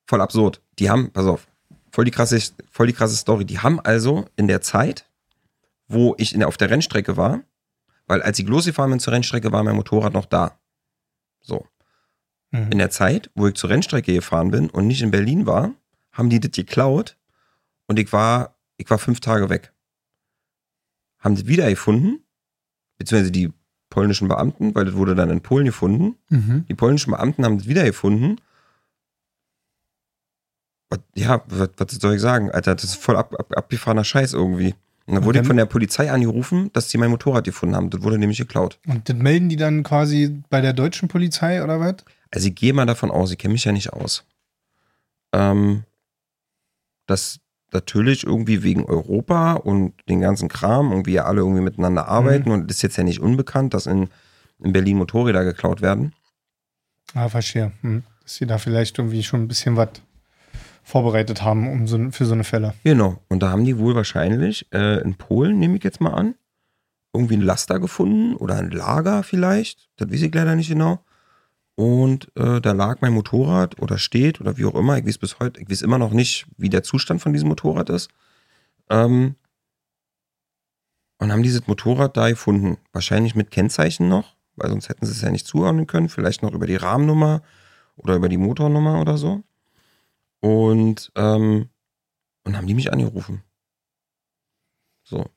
Voll 0.07 0.21
absurd. 0.21 0.61
Die 0.79 0.89
haben, 0.89 1.11
pass 1.11 1.25
auf, 1.25 1.47
voll 1.91 2.05
die 2.05 2.11
krasse, 2.11 2.39
voll 2.71 2.87
die 2.87 2.93
krasse 2.93 3.15
Story. 3.15 3.45
Die 3.45 3.59
haben 3.59 3.79
also 3.79 4.25
in 4.37 4.47
der 4.47 4.61
Zeit, 4.61 5.05
wo 5.89 6.15
ich 6.17 6.33
in 6.33 6.43
auf 6.43 6.55
der 6.55 6.69
Rennstrecke 6.69 7.17
war, 7.17 7.41
weil 8.07 8.21
als 8.21 8.39
ich 8.39 8.47
losgefahren 8.47 8.91
bin 8.91 8.99
zur 8.99 9.11
Rennstrecke, 9.13 9.51
war 9.51 9.63
mein 9.63 9.75
Motorrad 9.75 10.13
noch 10.13 10.25
da. 10.25 10.57
So. 11.41 11.67
Mhm. 12.51 12.71
In 12.71 12.77
der 12.77 12.89
Zeit, 12.89 13.29
wo 13.35 13.47
ich 13.47 13.55
zur 13.55 13.69
Rennstrecke 13.69 14.13
gefahren 14.13 14.51
bin 14.51 14.69
und 14.69 14.87
nicht 14.87 15.01
in 15.01 15.11
Berlin 15.11 15.45
war, 15.45 15.73
haben 16.13 16.29
die 16.29 16.39
das 16.39 16.51
geklaut 16.51 17.17
und 17.87 17.99
ich 17.99 18.11
war, 18.13 18.55
ich 18.77 18.89
war 18.89 18.97
fünf 18.99 19.19
Tage 19.19 19.49
weg. 19.49 19.73
Haben 21.19 21.35
das 21.35 21.45
wieder 21.47 21.69
gefunden, 21.69 22.23
beziehungsweise 22.97 23.31
die 23.31 23.51
polnischen 23.89 24.27
Beamten, 24.27 24.73
weil 24.75 24.85
das 24.85 24.95
wurde 24.95 25.15
dann 25.15 25.29
in 25.29 25.41
Polen 25.41 25.65
gefunden. 25.65 26.15
Mhm. 26.29 26.65
Die 26.69 26.75
polnischen 26.75 27.11
Beamten 27.11 27.43
haben 27.43 27.57
das 27.57 27.67
wieder 27.67 27.83
gefunden. 27.83 28.37
Was- 30.89 30.99
Ja, 31.15 31.43
was, 31.47 31.69
was 31.77 31.91
soll 31.93 32.15
ich 32.15 32.21
sagen, 32.21 32.51
Alter, 32.51 32.75
das 32.75 32.83
ist 32.85 32.95
voll 32.95 33.17
ab, 33.17 33.33
ab, 33.37 33.55
abgefahrener 33.55 34.03
Scheiß 34.03 34.33
irgendwie. 34.33 34.75
Und 35.09 35.15
dann 35.15 35.23
Und 35.23 35.25
wurde 35.25 35.39
ich 35.39 35.41
dann- 35.41 35.47
von 35.47 35.57
der 35.57 35.65
Polizei 35.65 36.11
angerufen, 36.11 36.69
dass 36.73 36.89
sie 36.91 36.99
mein 36.99 37.09
Motorrad 37.09 37.43
gefunden 37.43 37.75
haben. 37.75 37.89
Das 37.89 38.03
wurde 38.03 38.19
nämlich 38.19 38.37
geklaut. 38.37 38.77
Und 38.85 39.09
das 39.09 39.15
melden 39.17 39.49
die 39.49 39.55
dann 39.55 39.81
quasi 39.81 40.43
bei 40.51 40.61
der 40.61 40.73
deutschen 40.73 41.07
Polizei 41.09 41.63
oder 41.63 41.79
was? 41.79 41.95
Also 42.29 42.47
ich 42.47 42.53
gehe 42.55 42.73
mal 42.73 42.85
davon 42.85 43.09
aus, 43.09 43.31
ich 43.31 43.39
kenne 43.39 43.53
mich 43.53 43.65
ja 43.65 43.71
nicht 43.71 43.91
aus, 43.91 44.23
ähm, 45.33 45.83
dass 47.07 47.39
natürlich 47.71 48.23
irgendwie 48.23 48.61
wegen 48.61 48.85
Europa 48.85 49.53
und 49.53 49.93
den 50.07 50.21
ganzen 50.21 50.47
Kram 50.47 50.91
irgendwie 50.91 51.13
ja 51.13 51.25
alle 51.25 51.41
irgendwie 51.41 51.61
miteinander 51.61 52.07
arbeiten 52.07 52.51
und 52.51 52.69
es 52.69 52.77
ist 52.77 52.83
jetzt 52.83 52.97
ja 52.97 53.03
nicht 53.03 53.19
unbekannt, 53.19 53.73
dass 53.73 53.87
in, 53.87 54.09
in 54.63 54.73
Berlin 54.73 54.97
Motorräder 54.97 55.43
geklaut 55.43 55.81
werden. 55.81 56.13
Ah, 57.15 57.29
verstehe. 57.29 57.71
Hm. 57.81 58.03
Dass 58.21 58.35
sie 58.35 58.45
da 58.45 58.59
vielleicht 58.59 58.97
irgendwie 58.99 59.23
schon 59.23 59.41
ein 59.41 59.47
bisschen 59.47 59.75
was 59.75 59.89
vorbereitet 60.83 61.41
haben 61.41 61.71
um 61.71 61.87
so, 61.87 62.11
für 62.11 62.25
so 62.25 62.33
eine 62.33 62.43
Fälle. 62.43 62.73
Genau. 62.83 63.19
Und 63.29 63.43
da 63.43 63.51
haben 63.51 63.65
die 63.65 63.77
wohl 63.77 63.95
wahrscheinlich 63.95 64.67
äh, 64.73 65.01
in 65.01 65.15
Polen, 65.15 65.59
nehme 65.59 65.77
ich 65.77 65.83
jetzt 65.83 66.01
mal 66.01 66.13
an, 66.13 66.35
irgendwie 67.13 67.37
ein 67.37 67.41
Laster 67.41 67.79
gefunden 67.79 68.35
oder 68.35 68.57
ein 68.57 68.71
Lager 68.71 69.23
vielleicht. 69.23 69.89
Das 69.97 70.11
weiß 70.11 70.21
ich 70.21 70.33
leider 70.33 70.55
nicht 70.55 70.69
genau. 70.69 71.03
Und 71.75 72.27
äh, 72.35 72.59
da 72.59 72.73
lag 72.73 72.99
mein 73.01 73.13
Motorrad 73.13 73.79
oder 73.81 73.97
steht 73.97 74.41
oder 74.41 74.57
wie 74.57 74.65
auch 74.65 74.75
immer. 74.75 74.97
Ich 74.97 75.05
weiß 75.05 75.17
bis 75.17 75.39
heute, 75.39 75.61
ich 75.61 75.69
weiß 75.69 75.81
immer 75.81 75.97
noch 75.97 76.11
nicht, 76.11 76.45
wie 76.57 76.69
der 76.69 76.83
Zustand 76.83 77.21
von 77.21 77.31
diesem 77.31 77.47
Motorrad 77.47 77.89
ist. 77.89 78.09
Ähm, 78.89 79.35
und 81.19 81.31
haben 81.31 81.43
dieses 81.43 81.67
Motorrad 81.67 82.17
da 82.17 82.29
gefunden. 82.29 82.77
Wahrscheinlich 82.91 83.35
mit 83.35 83.51
Kennzeichen 83.51 84.09
noch, 84.09 84.35
weil 84.55 84.69
sonst 84.69 84.89
hätten 84.89 85.05
sie 85.05 85.11
es 85.11 85.21
ja 85.21 85.31
nicht 85.31 85.47
zuordnen 85.47 85.87
können. 85.87 86.09
Vielleicht 86.09 86.43
noch 86.43 86.53
über 86.53 86.67
die 86.67 86.75
Rahmennummer 86.75 87.43
oder 87.95 88.15
über 88.15 88.29
die 88.29 88.37
Motornummer 88.37 88.99
oder 88.99 89.17
so. 89.17 89.43
Und, 90.41 91.11
ähm, 91.15 91.69
und 92.43 92.57
haben 92.57 92.67
die 92.67 92.73
mich 92.73 92.91
angerufen. 92.91 93.43
So. 95.03 95.29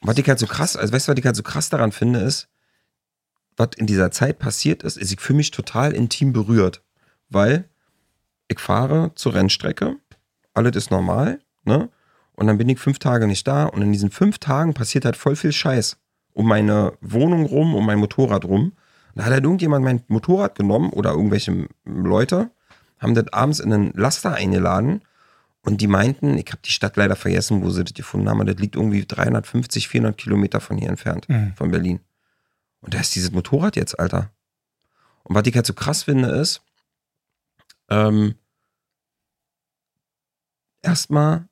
Was 0.00 0.18
ich 0.18 0.28
halt 0.28 0.38
so 0.38 0.46
krass, 0.46 0.76
also 0.76 0.92
weißt 0.92 1.08
du, 1.08 1.12
was 1.12 1.18
ich 1.18 1.26
halt 1.26 1.36
so 1.36 1.42
krass 1.42 1.70
daran 1.70 1.92
finde, 1.92 2.20
ist, 2.20 2.48
was 3.56 3.70
in 3.76 3.86
dieser 3.86 4.10
Zeit 4.10 4.38
passiert 4.38 4.82
ist, 4.82 4.96
ist, 4.96 5.12
ich 5.12 5.20
fühle 5.20 5.38
mich 5.38 5.50
total 5.50 5.92
intim 5.92 6.32
berührt. 6.32 6.82
Weil 7.28 7.68
ich 8.48 8.58
fahre 8.58 9.12
zur 9.14 9.34
Rennstrecke, 9.34 9.96
alles 10.52 10.76
ist 10.76 10.90
normal, 10.90 11.40
ne? 11.64 11.90
Und 12.36 12.48
dann 12.48 12.58
bin 12.58 12.68
ich 12.68 12.80
fünf 12.80 12.98
Tage 12.98 13.26
nicht 13.28 13.46
da 13.46 13.66
und 13.66 13.82
in 13.82 13.92
diesen 13.92 14.10
fünf 14.10 14.38
Tagen 14.38 14.74
passiert 14.74 15.04
halt 15.04 15.16
voll 15.16 15.36
viel 15.36 15.52
Scheiß. 15.52 15.98
Um 16.32 16.48
meine 16.48 16.98
Wohnung 17.00 17.46
rum, 17.46 17.76
um 17.76 17.86
mein 17.86 17.98
Motorrad 17.98 18.44
rum. 18.44 18.72
Da 19.14 19.24
hat 19.24 19.32
halt 19.32 19.44
irgendjemand 19.44 19.84
mein 19.84 20.02
Motorrad 20.08 20.56
genommen 20.56 20.90
oder 20.90 21.12
irgendwelche 21.12 21.68
Leute, 21.84 22.50
haben 22.98 23.14
das 23.14 23.32
abends 23.32 23.60
in 23.60 23.72
einen 23.72 23.92
Laster 23.92 24.32
eingeladen 24.34 25.02
und 25.62 25.80
die 25.80 25.86
meinten, 25.88 26.36
ich 26.38 26.46
habe 26.48 26.60
die 26.64 26.70
Stadt 26.72 26.96
leider 26.96 27.16
vergessen, 27.16 27.62
wo 27.62 27.70
sie 27.70 27.84
das 27.84 27.94
gefunden 27.94 28.28
haben, 28.28 28.40
aber 28.40 28.52
das 28.52 28.60
liegt 28.60 28.76
irgendwie 28.76 29.04
350, 29.06 29.88
400 29.88 30.16
Kilometer 30.16 30.60
von 30.60 30.76
hier 30.78 30.88
entfernt, 30.88 31.28
Mhm. 31.28 31.54
von 31.56 31.70
Berlin. 31.70 32.00
Und 32.80 32.94
da 32.94 33.00
ist 33.00 33.14
dieses 33.14 33.32
Motorrad 33.32 33.76
jetzt, 33.76 33.98
Alter. 33.98 34.30
Und 35.22 35.34
was 35.34 35.46
ich 35.46 35.54
halt 35.56 35.64
so 35.66 35.72
krass 35.74 36.02
finde, 36.02 36.28
ist, 36.28 36.60
ähm, 37.88 38.34
erstmal, 40.82 41.48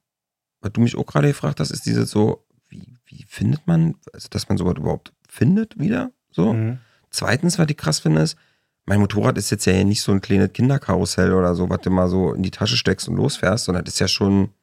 was 0.61 0.73
du 0.73 0.81
mich 0.81 0.97
auch 0.97 1.07
gerade 1.07 1.29
gefragt 1.29 1.61
hast, 1.61 1.71
ist 1.71 1.87
dieses 1.87 2.11
so, 2.11 2.45
wie, 2.69 2.97
wie 3.07 3.25
findet 3.29 3.67
man, 3.67 3.97
also 4.13 4.29
dass 4.31 4.49
man 4.49 4.59
sowas 4.59 4.75
überhaupt 4.77 5.13
findet 5.29 5.79
wieder, 5.79 6.11
so. 6.31 6.53
Mhm. 6.53 6.79
Zweitens, 7.11 7.59
was 7.59 7.69
ich 7.69 7.77
krass 7.77 7.99
finde, 8.01 8.23
ist, 8.23 8.37
mein 8.85 9.01
Motorrad 9.01 9.39
ist 9.39 9.51
jetzt 9.51 9.65
ja 9.65 9.85
nicht 9.85 10.03
so 10.03 10.13
ein 10.13 10.21
kleines 10.21 10.53
Kinderkarussell 10.53 11.33
oder 11.33 11.55
so, 11.55 11.69
was 11.71 11.81
du 11.83 11.91
mal 11.91 12.09
so 12.09 12.35
in 12.35 12.43
die 12.43 12.51
Tasche 12.51 12.77
steckst 12.77 13.09
und 13.09 13.17
losfährst, 13.17 13.67
sondern 13.67 13.85
das 13.85 13.95
ist 13.95 14.01
ja 14.01 14.09
schon 14.09 14.43
ein 14.45 14.55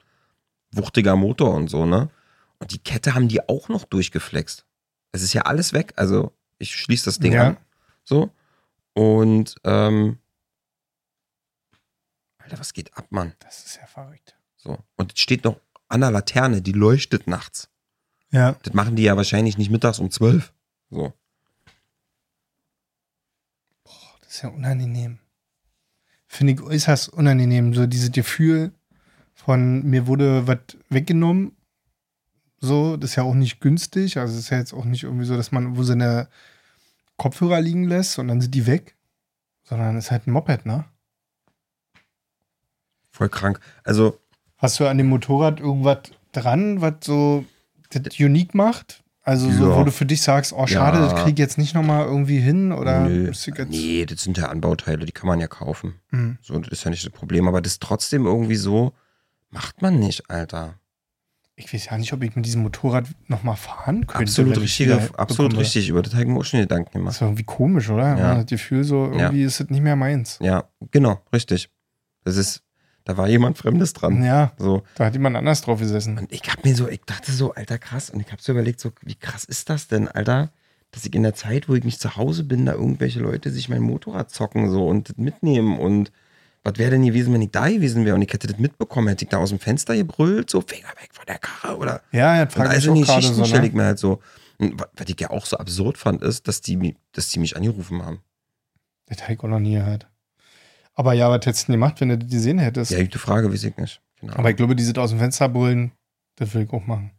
wuchtiger 0.72 1.16
Motor 1.16 1.54
und 1.56 1.70
so, 1.70 1.86
ne? 1.86 2.10
Und 2.60 2.72
die 2.72 2.80
Kette 2.80 3.16
haben 3.16 3.30
die 3.30 3.48
auch 3.48 3.70
noch 3.70 3.86
durchgeflext. 3.86 4.66
Es 5.14 5.22
ist 5.24 5.34
ja 5.34 5.44
alles 5.44 5.72
weg. 5.72 5.94
Also 5.96 6.34
ich 6.58 6.76
schließe 6.76 7.06
das 7.06 7.20
Ding 7.20 7.32
Ja. 7.32 7.48
an. 7.48 7.58
So. 8.04 8.30
Und 8.94 9.56
ähm, 9.64 10.18
Alter, 12.40 12.60
was 12.60 12.74
geht 12.74 12.96
ab, 12.98 13.06
Mann? 13.12 13.34
Das 13.40 13.66
ist 13.66 13.78
ja 13.78 13.88
verrückt. 13.88 14.36
So. 14.58 14.78
Und 14.98 15.14
es 15.14 15.20
steht 15.22 15.46
noch 15.46 15.58
an 15.88 16.02
der 16.02 16.12
Laterne, 16.12 16.62
die 16.62 16.74
leuchtet 16.74 17.28
nachts. 17.28 17.70
Ja. 18.32 18.58
Das 18.64 18.74
machen 18.74 18.98
die 18.98 19.04
ja 19.04 19.16
wahrscheinlich 19.16 19.58
nicht 19.58 19.72
mittags 19.72 20.00
um 20.00 20.12
zwölf. 20.12 20.52
So. 20.90 21.14
Das 23.86 24.19
ist 24.30 24.42
ja 24.44 24.50
unangenehm. 24.50 25.20
Finde 26.28 26.54
ich 26.54 26.62
äußerst 26.62 27.10
unangenehm. 27.10 27.74
So 27.74 27.88
dieses 27.88 28.12
Gefühl 28.12 28.72
von 29.34 29.84
mir 29.84 30.08
wurde 30.08 30.48
was 30.48 30.60
weggenommen. 30.90 31.56
So, 32.60 32.98
das 32.98 33.12
ist 33.12 33.16
ja 33.16 33.24
auch 33.24 33.34
nicht 33.34 33.62
günstig. 33.62 34.18
Also 34.18 34.34
es 34.34 34.42
ist 34.42 34.50
ja 34.50 34.58
jetzt 34.58 34.74
auch 34.74 34.86
nicht 34.86 35.04
irgendwie 35.04 35.26
so, 35.26 35.38
dass 35.38 35.52
man 35.52 35.78
wo 35.78 35.84
seine 35.84 36.28
Kopfhörer 37.18 37.62
liegen 37.62 37.86
lässt 37.86 38.20
und 38.20 38.28
dann 38.28 38.42
sind 38.42 38.54
die 38.54 38.68
weg. 38.68 38.96
Sondern 39.64 39.98
es 39.98 40.06
ist 40.06 40.12
halt 40.12 40.28
ein 40.28 40.32
Moped, 40.32 40.66
ne? 40.66 40.86
Voll 43.12 43.30
krank. 43.30 43.60
Also, 43.84 44.20
Hast 44.60 44.78
du 44.82 44.88
an 44.88 44.98
dem 44.98 45.08
Motorrad 45.08 45.62
irgendwas 45.62 46.00
dran, 46.34 46.82
was 46.82 46.96
so 47.02 47.46
das 47.92 48.20
unique 48.20 48.54
macht? 48.54 49.04
Also 49.22 49.52
so, 49.52 49.70
Ja. 49.70 49.78
wo 49.78 49.84
du 49.84 49.92
für 49.92 50.06
dich 50.06 50.22
sagst, 50.22 50.54
oh 50.54 50.66
schade, 50.66 50.98
Ja. 50.98 51.10
das 51.12 51.24
krieg 51.24 51.34
ich 51.34 51.40
jetzt 51.40 51.58
nicht 51.58 51.76
nochmal 51.76 52.06
irgendwie 52.06 52.40
hin 52.40 52.72
oder 52.72 53.02
nö, 53.02 53.32
nee, 53.68 54.06
das 54.06 54.24
sind 54.24 54.38
ja 54.38 54.46
Anbauteile, 54.48 55.06
die 55.06 55.12
kann 55.12 55.28
man 55.28 55.40
ja 55.40 55.48
kaufen. 55.48 55.96
Hm. 56.10 56.38
So, 56.42 56.58
das 56.58 56.70
ist 56.72 56.84
ja 56.86 56.90
nicht 56.90 57.06
das 57.06 57.12
Problem. 57.12 57.48
Aber 57.48 57.62
das 57.62 57.80
trotzdem 57.80 58.26
irgendwie 58.26 58.56
so, 58.56 58.94
macht 59.50 59.82
man 59.82 60.00
nicht, 60.00 60.30
Alter. 60.30 60.76
Ich 61.56 61.74
weiß 61.74 61.88
ja 61.88 61.98
nicht, 61.98 62.14
ob 62.14 62.24
ich 62.24 62.36
mit 62.38 62.46
diesem 62.46 62.62
Motorrad 62.62 63.08
nochmal 63.28 63.58
fahren 63.58 64.08
könnte. 64.08 64.24
Absolut 64.24 64.56
wenn 64.56 64.64
ich 64.64 64.80
richtig, 64.80 64.88
wieder 64.88 65.20
absolut 65.20 65.52
bekomme. 65.52 65.66
richtig. 65.66 65.90
Über 65.90 66.02
das 66.02 66.14
habe 66.14 66.24
ich 66.24 66.30
mir 66.30 66.40
auch 66.40 66.46
schon 66.46 66.62
Gedanken 66.62 66.86
Das 66.86 66.94
gemacht. 66.94 67.16
ist 67.16 67.22
irgendwie 67.22 67.44
komisch, 67.44 67.90
oder? 67.90 68.08
Ja. 68.08 68.16
Man 68.16 68.38
hat 68.38 68.44
das 68.44 68.46
Gefühl, 68.60 68.86
so 68.86 69.12
irgendwie 69.12 69.44
ist 69.44 69.60
es 69.60 69.70
nicht 69.70 69.82
mehr 69.82 69.98
meins. 69.98 70.40
Ja, 70.42 70.64
genau, 70.92 71.22
richtig. 71.34 71.70
Das 72.24 72.38
ist, 72.38 72.62
da 73.10 73.18
war 73.18 73.28
jemand 73.28 73.58
Fremdes 73.58 73.94
dran. 73.94 74.24
Ja, 74.24 74.52
So. 74.60 74.84
da 74.94 75.06
hat 75.06 75.14
jemand 75.14 75.36
anders 75.36 75.62
drauf 75.62 75.80
gesessen. 75.80 76.20
Und 76.20 76.32
ich 76.32 76.42
hab 76.48 76.64
mir 76.64 76.76
so, 76.76 76.88
ich 76.88 77.02
dachte 77.08 77.32
so, 77.32 77.54
Alter, 77.56 77.80
krass. 77.80 78.12
Und 78.12 78.20
ich 78.20 78.32
hab 78.32 78.40
so 78.40 78.52
überlegt, 78.52 78.80
so, 78.80 78.92
wie 79.02 79.16
krass 79.16 79.46
ist 79.46 79.68
das 79.72 79.88
denn, 79.88 80.08
Alter? 80.08 80.52
Dass 80.92 81.06
ich 81.06 81.16
in 81.16 81.24
der 81.24 81.34
Zeit, 81.34 81.68
wo 81.68 81.74
ich 81.74 81.84
nicht 81.84 82.00
zu 82.00 82.18
Hause 82.18 82.44
bin, 82.44 82.68
da 82.68 82.74
irgendwelche 82.74 83.20
Leute 83.20 83.50
sich 83.50 83.68
mein 83.68 83.82
Motorrad 83.82 84.30
zocken 84.30 84.70
so 84.70 84.88
und 84.88 85.10
das 85.10 85.18
mitnehmen 85.18 85.80
und 85.80 86.12
was 86.64 86.78
wäre 86.78 86.92
denn 86.92 87.04
gewesen, 87.06 87.34
wenn 87.34 87.42
ich 87.42 87.50
da 87.52 87.68
gewesen 87.70 88.06
wäre 88.06 88.16
und 88.16 88.22
ich 88.22 88.32
hätte 88.32 88.46
das 88.48 88.60
mitbekommen, 88.60 89.08
hätte 89.08 89.26
ich 89.26 89.30
da 89.30 89.38
aus 89.38 89.50
dem 89.50 89.60
Fenster 89.60 89.96
gebrüllt, 89.96 90.50
so 90.52 90.62
Finger 90.62 90.90
weg 91.02 91.10
von 91.12 91.26
der 91.26 91.40
Karre 91.40 91.78
oder 91.78 92.02
Ja, 92.12 92.36
ja, 92.38 92.48
frage 92.48 92.70
ich 92.70 92.76
also 92.76 92.92
auch 92.92 92.96
die 92.96 93.02
gerade 93.02 93.16
Geschichten 93.22 93.38
so. 93.38 93.46
stelle 93.46 93.66
ich 93.66 93.74
Ne? 93.74 93.78
mir 93.78 93.86
halt 93.86 93.98
so. 94.00 94.20
Und 94.60 94.80
wa- 94.80 94.88
was 94.96 95.08
ich 95.10 95.20
ja 95.20 95.30
auch 95.32 95.46
so 95.48 95.58
absurd 95.58 95.98
fand, 95.98 96.22
ist, 96.22 96.48
dass 96.48 96.62
die, 96.62 96.96
dass 97.14 97.30
die 97.30 97.40
mich 97.40 97.56
angerufen 97.58 98.06
haben. 98.06 98.20
Habe 99.10 99.34
ich 99.34 99.40
auch 99.40 99.48
noch 99.48 99.60
nie 99.60 99.74
gehört. 99.76 100.06
Aber 101.00 101.14
ja, 101.14 101.30
was 101.30 101.46
hättest 101.46 101.64
du 101.64 101.72
denn 101.72 101.80
gemacht, 101.80 102.02
wenn 102.02 102.10
du 102.10 102.18
das 102.18 102.30
gesehen 102.30 102.60
hättest? 102.60 102.92
Ja, 102.92 103.00
gute 103.02 103.20
Frage, 103.20 103.50
weiß 103.50 103.64
ich 103.64 103.78
nicht. 103.78 104.02
Genau. 104.20 104.34
Aber 104.34 104.50
ich 104.50 104.58
glaube, 104.58 104.76
die 104.76 104.84
sind 104.84 104.98
aus 105.00 105.12
dem 105.12 105.20
Fenster 105.20 105.48
brüllen, 105.48 105.94
das 106.36 106.54
will 106.54 106.64
ich 106.64 106.74
auch 106.74 106.86
machen. 106.86 107.12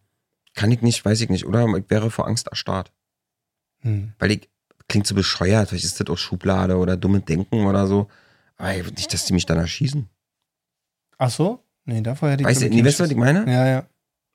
Kann 0.55 0.71
ich 0.71 0.83
nicht, 0.83 1.03
weiß 1.03 1.19
ich 1.23 1.31
nicht. 1.31 1.47
Oder 1.47 1.67
ich 1.79 1.89
wäre 1.89 2.11
vor 2.11 2.27
Angst 2.27 2.49
erstarrt. 2.49 2.93
Hm. 3.81 4.13
Weil 4.19 4.33
ich, 4.33 4.51
klingt 4.87 5.07
so 5.07 5.15
bescheuert, 5.15 5.71
vielleicht 5.71 5.87
ist 5.87 5.99
das 5.99 6.09
auch 6.09 6.19
Schublade 6.19 6.77
oder 6.77 6.99
dumme 6.99 7.21
Denken 7.23 7.65
oder 7.65 7.87
so. 7.87 8.09
Aber 8.59 8.77
ich- 8.77 8.85
nicht, 8.95 9.15
dass 9.15 9.25
die 9.25 9.33
mich 9.33 9.47
dann 9.47 9.57
erschießen. 9.57 10.11
Ach 11.17 11.31
so? 11.31 11.65
Nee, 11.87 12.03
davor 12.03 12.29
hätte 12.31 12.43
ich. 12.43 12.47
Weißt 12.49 12.61
du, 12.61 12.69
nee, 12.69 12.85
weißt 12.85 12.99
du, 13.01 13.05
was 13.05 13.11
ich 13.11 13.17
meine? 13.17 13.51
Ja, 13.51 13.67
ja. 13.67 13.87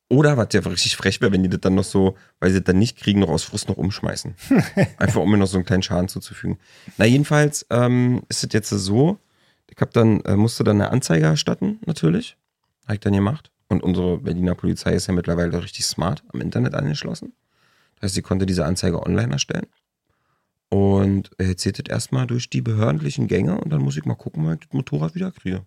Oder 0.09 0.37
was 0.37 0.47
ja 0.53 0.61
richtig 0.61 0.95
frech 0.95 1.21
wäre, 1.21 1.31
wenn 1.31 1.43
die 1.43 1.49
das 1.49 1.61
dann 1.61 1.75
noch 1.75 1.83
so, 1.83 2.15
weil 2.39 2.49
sie 2.49 2.57
das 2.61 2.65
dann 2.65 2.79
nicht 2.79 2.97
kriegen, 2.97 3.19
noch 3.19 3.29
aus 3.29 3.43
Frust 3.43 3.69
noch 3.69 3.77
umschmeißen. 3.77 4.33
Einfach 4.97 5.21
um 5.21 5.29
mir 5.29 5.37
noch 5.37 5.45
so 5.47 5.57
einen 5.57 5.65
kleinen 5.65 5.83
Schaden 5.83 6.07
zuzufügen. 6.07 6.57
Na, 6.97 7.05
jedenfalls 7.05 7.65
ähm, 7.69 8.23
ist 8.29 8.43
es 8.43 8.53
jetzt 8.53 8.69
so, 8.69 9.19
ich 9.69 9.77
hab 9.79 9.91
dann, 9.91 10.21
äh, 10.21 10.35
musste 10.35 10.63
dann 10.63 10.81
eine 10.81 10.91
Anzeige 10.91 11.25
erstatten, 11.25 11.79
natürlich. 11.85 12.37
Habe 12.83 12.95
ich 12.95 12.99
dann 12.99 13.13
gemacht. 13.13 13.51
Und 13.67 13.83
unsere 13.83 14.19
Berliner 14.19 14.55
Polizei 14.55 14.93
ist 14.93 15.07
ja 15.07 15.13
mittlerweile 15.13 15.61
richtig 15.61 15.85
smart 15.85 16.23
am 16.31 16.41
Internet 16.41 16.75
angeschlossen. 16.75 17.33
Das 17.95 18.03
heißt, 18.03 18.15
sie 18.15 18.21
konnte 18.21 18.45
diese 18.45 18.65
Anzeige 18.65 19.01
online 19.01 19.33
erstellen. 19.33 19.67
Und 20.69 21.31
jetzt 21.39 21.63
geht 21.63 21.79
das 21.79 21.91
erstmal 21.91 22.27
durch 22.27 22.49
die 22.49 22.61
behördlichen 22.61 23.27
Gänge 23.27 23.59
und 23.59 23.71
dann 23.71 23.81
muss 23.81 23.97
ich 23.97 24.05
mal 24.05 24.15
gucken, 24.15 24.45
wann 24.45 24.55
ich 24.55 24.65
das 24.65 24.73
Motorrad 24.73 25.15
wieder 25.15 25.31
kriege. 25.31 25.65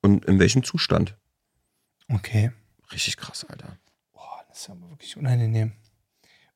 Und 0.00 0.24
in 0.24 0.38
welchem 0.38 0.64
Zustand. 0.64 1.16
Okay. 2.08 2.52
Richtig 2.92 3.16
krass, 3.16 3.44
Alter. 3.44 3.78
Boah, 4.12 4.44
das 4.48 4.60
ist 4.60 4.70
aber 4.70 4.90
wirklich 4.90 5.16
unangenehm. 5.16 5.72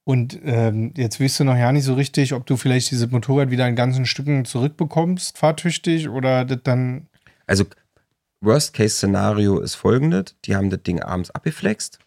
Und 0.08 0.38
ähm, 0.44 0.94
jetzt 0.96 1.20
weißt 1.20 1.40
du 1.40 1.44
noch 1.44 1.56
ja 1.56 1.72
nicht 1.72 1.82
so 1.82 1.94
richtig, 1.94 2.32
ob 2.32 2.46
du 2.46 2.56
vielleicht 2.56 2.92
dieses 2.92 3.10
Motorrad 3.10 3.50
wieder 3.50 3.66
in 3.66 3.75
ganzen 3.75 4.06
Stücken 4.06 4.44
zurückbekommst, 4.44 5.36
fahrtüchtig, 5.36 6.08
oder 6.08 6.44
das 6.44 6.60
dann. 6.62 7.08
Also, 7.48 7.64
Worst-Case-Szenario 8.40 9.58
ist 9.58 9.75
folgendes: 9.75 10.36
Die 10.44 10.54
haben 10.54 10.70
das 10.70 10.82
Ding 10.84 11.00
abends 11.02 11.30
abgeflext, 11.32 11.98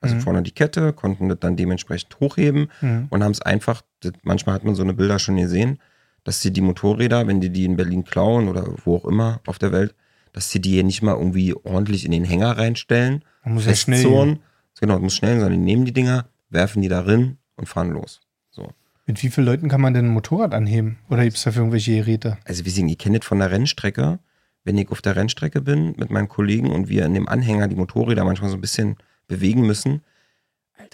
also 0.00 0.14
Mhm. 0.14 0.20
vorne 0.20 0.42
die 0.44 0.52
Kette, 0.52 0.92
konnten 0.92 1.28
das 1.28 1.38
dann 1.40 1.56
dementsprechend 1.56 2.18
hochheben 2.20 2.68
Hm. 2.78 3.08
und 3.10 3.24
haben 3.24 3.32
es 3.32 3.42
einfach, 3.42 3.82
das, 4.00 4.12
manchmal 4.22 4.54
hat 4.54 4.64
man 4.64 4.76
so 4.76 4.82
eine 4.84 4.94
Bilder 4.94 5.18
schon 5.18 5.36
gesehen, 5.36 5.80
dass 6.22 6.40
sie 6.40 6.52
die 6.52 6.60
Motorräder, 6.60 7.26
wenn 7.26 7.40
die 7.40 7.50
die 7.50 7.64
in 7.64 7.76
Berlin 7.76 8.04
klauen 8.04 8.48
oder 8.48 8.72
wo 8.84 8.96
auch 8.98 9.04
immer 9.04 9.40
auf 9.46 9.58
der 9.58 9.72
Welt, 9.72 9.96
dass 10.32 10.50
sie 10.50 10.60
die 10.60 10.70
hier 10.70 10.84
nicht 10.84 11.02
mal 11.02 11.16
irgendwie 11.16 11.54
ordentlich 11.54 12.04
in 12.04 12.12
den 12.12 12.24
Hänger 12.24 12.56
reinstellen, 12.56 13.24
Man 13.42 13.54
muss 13.54 13.66
ja 13.66 13.74
schnell. 13.74 14.38
Genau, 14.80 14.92
das 14.94 15.02
muss 15.02 15.16
schnell 15.16 15.40
sein. 15.40 15.50
Die 15.50 15.56
nehmen 15.58 15.84
die 15.84 15.92
Dinger, 15.92 16.26
werfen 16.50 16.82
die 16.82 16.88
da 16.88 17.00
rein 17.00 17.38
und 17.58 17.66
fahren 17.68 17.90
los. 17.90 18.20
So. 18.50 18.72
Mit 19.06 19.22
wie 19.22 19.28
vielen 19.30 19.46
Leuten 19.46 19.68
kann 19.68 19.80
man 19.80 19.94
denn 19.94 20.06
ein 20.06 20.12
Motorrad 20.12 20.54
anheben? 20.54 20.98
Oder 21.10 21.24
gibt 21.24 21.36
es 21.36 21.42
dafür 21.42 21.60
irgendwelche 21.62 21.92
Geräte? 21.96 22.38
also 22.44 22.64
wie 22.64 22.70
Sie, 22.70 22.82
ihr 22.86 22.96
kennt 22.96 23.16
das 23.18 23.26
von 23.26 23.38
der 23.38 23.50
Rennstrecke. 23.50 24.18
Wenn 24.64 24.76
ich 24.76 24.90
auf 24.90 25.00
der 25.00 25.16
Rennstrecke 25.16 25.60
bin 25.62 25.94
mit 25.96 26.10
meinen 26.10 26.28
Kollegen 26.28 26.70
und 26.70 26.88
wir 26.88 27.06
in 27.06 27.14
dem 27.14 27.28
Anhänger 27.28 27.68
die 27.68 27.76
Motorräder 27.76 28.24
manchmal 28.24 28.50
so 28.50 28.56
ein 28.56 28.60
bisschen 28.60 28.96
bewegen 29.26 29.62
müssen, 29.66 30.02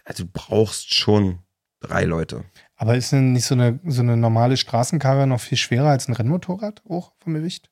also 0.04 0.24
du 0.24 0.30
brauchst 0.32 0.94
schon 0.94 1.40
drei 1.80 2.04
Leute. 2.04 2.44
Aber 2.76 2.96
ist 2.96 3.10
denn 3.12 3.32
nicht 3.32 3.44
so 3.46 3.54
eine, 3.54 3.80
so 3.84 4.02
eine 4.02 4.16
normale 4.16 4.56
Straßenkarre 4.56 5.26
noch 5.26 5.40
viel 5.40 5.58
schwerer 5.58 5.88
als 5.90 6.08
ein 6.08 6.14
Rennmotorrad, 6.14 6.82
auch 6.88 7.12
vom 7.18 7.34
Gewicht? 7.34 7.70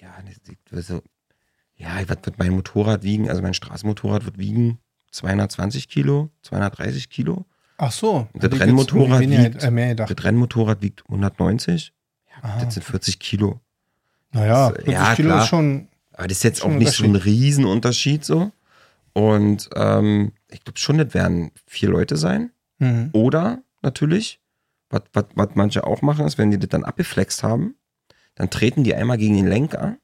Ja, 0.00 0.14
das- 0.24 0.54
das- 0.70 0.86
so, 0.86 1.02
ja, 1.76 1.90
was 2.08 2.18
wird 2.24 2.38
mein 2.38 2.52
Motorrad 2.52 3.02
wiegen? 3.02 3.28
Also 3.28 3.42
mein 3.42 3.54
Straßenmotorrad 3.54 4.24
wird 4.24 4.38
wiegen 4.38 4.78
220 5.10 5.88
Kilo, 5.88 6.30
230 6.42 7.10
Kilo. 7.10 7.44
Ach 7.78 7.92
so. 7.92 8.26
Das 8.34 8.52
Rennmotorrad 8.60 9.20
wiegt- 9.20 9.62
äh. 9.62 9.94
Das 9.94 10.24
Rennmotorrad 10.24 10.82
wiegt 10.82 11.04
190. 11.08 11.92
Aha. 12.42 12.64
Das 12.64 12.74
sind 12.74 12.82
40 12.82 13.18
Kilo. 13.18 13.60
Naja, 14.32 14.68
das- 14.70 14.84
40 14.84 14.92
ja, 14.92 15.14
Kilo 15.14 15.28
klar. 15.28 15.42
ist 15.42 15.48
schon. 15.48 15.88
Aber 16.12 16.26
das 16.28 16.38
ist 16.38 16.42
jetzt 16.44 16.62
auch 16.64 16.68
nicht 16.70 16.92
so 16.92 17.04
ein 17.04 17.10
Unterschied. 17.10 17.32
Riesenunterschied 17.32 18.24
so. 18.24 18.50
Und 19.12 19.70
ähm, 19.76 20.32
ich 20.50 20.62
glaube 20.64 20.78
schon, 20.78 20.98
das 20.98 21.14
werden 21.14 21.52
vier 21.66 21.88
Leute 21.88 22.16
sein. 22.16 22.50
Mhm. 22.78 23.10
Oder 23.12 23.62
natürlich, 23.82 24.40
was 24.90 25.02
manche 25.54 25.84
auch 25.86 26.02
machen, 26.02 26.26
ist, 26.26 26.38
wenn 26.38 26.50
die 26.50 26.58
das 26.58 26.68
dann 26.70 26.84
abgeflext 26.84 27.42
haben, 27.42 27.74
dann 28.34 28.50
treten 28.50 28.84
die 28.84 28.94
einmal 28.94 29.18
gegen 29.18 29.36
den 29.36 29.46
Lenker, 29.46 29.96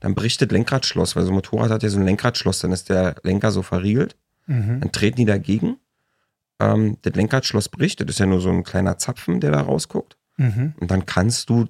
dann 0.00 0.14
bricht 0.14 0.40
das 0.42 0.48
Lenkradschloss, 0.50 1.14
weil 1.16 1.24
so 1.24 1.30
ein 1.30 1.34
Motorrad 1.34 1.70
hat 1.70 1.82
ja 1.82 1.88
so 1.88 1.98
ein 1.98 2.04
Lenkradschloss, 2.04 2.60
dann 2.60 2.72
ist 2.72 2.88
der 2.88 3.16
Lenker 3.22 3.52
so 3.52 3.62
verriegelt. 3.62 4.16
Mhm. 4.46 4.80
Dann 4.80 4.92
treten 4.92 5.16
die 5.16 5.24
dagegen. 5.26 5.76
Ähm, 6.60 6.98
das 7.02 7.14
Lenkradschloss 7.14 7.68
bricht, 7.68 8.00
das 8.00 8.08
ist 8.08 8.18
ja 8.18 8.26
nur 8.26 8.40
so 8.40 8.50
ein 8.50 8.64
kleiner 8.64 8.98
Zapfen, 8.98 9.40
der 9.40 9.50
da 9.52 9.60
rausguckt. 9.60 10.16
Mhm. 10.36 10.74
Und 10.78 10.90
dann 10.90 11.06
kannst 11.06 11.50
du 11.50 11.66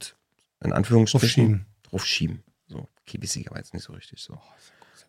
in 0.63 0.73
Anführungsstrichen 0.73 1.45
Aufschieben. 1.45 1.67
drauf 1.83 2.07
schieben. 2.07 2.43
So, 2.69 2.89
ich 3.07 3.51
aber 3.51 3.59
jetzt 3.59 3.75
nicht 3.75 3.85
so 3.85 3.93
richtig 3.93 4.21
so. 4.21 4.39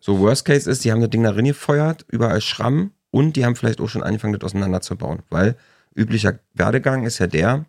So, 0.00 0.18
Worst 0.20 0.44
Case 0.44 0.70
ist, 0.70 0.84
die 0.84 0.92
haben 0.92 1.00
das 1.00 1.10
Ding 1.10 1.22
da 1.22 1.30
rein 1.30 1.44
gefeuert, 1.44 2.04
überall 2.08 2.40
Schramm 2.40 2.92
und 3.10 3.36
die 3.36 3.44
haben 3.44 3.56
vielleicht 3.56 3.80
auch 3.80 3.88
schon 3.88 4.02
angefangen, 4.02 4.34
das 4.34 4.44
auseinanderzubauen. 4.44 5.22
Weil 5.30 5.56
üblicher 5.94 6.40
Werdegang 6.52 7.06
ist 7.06 7.20
ja 7.20 7.26
der, 7.26 7.64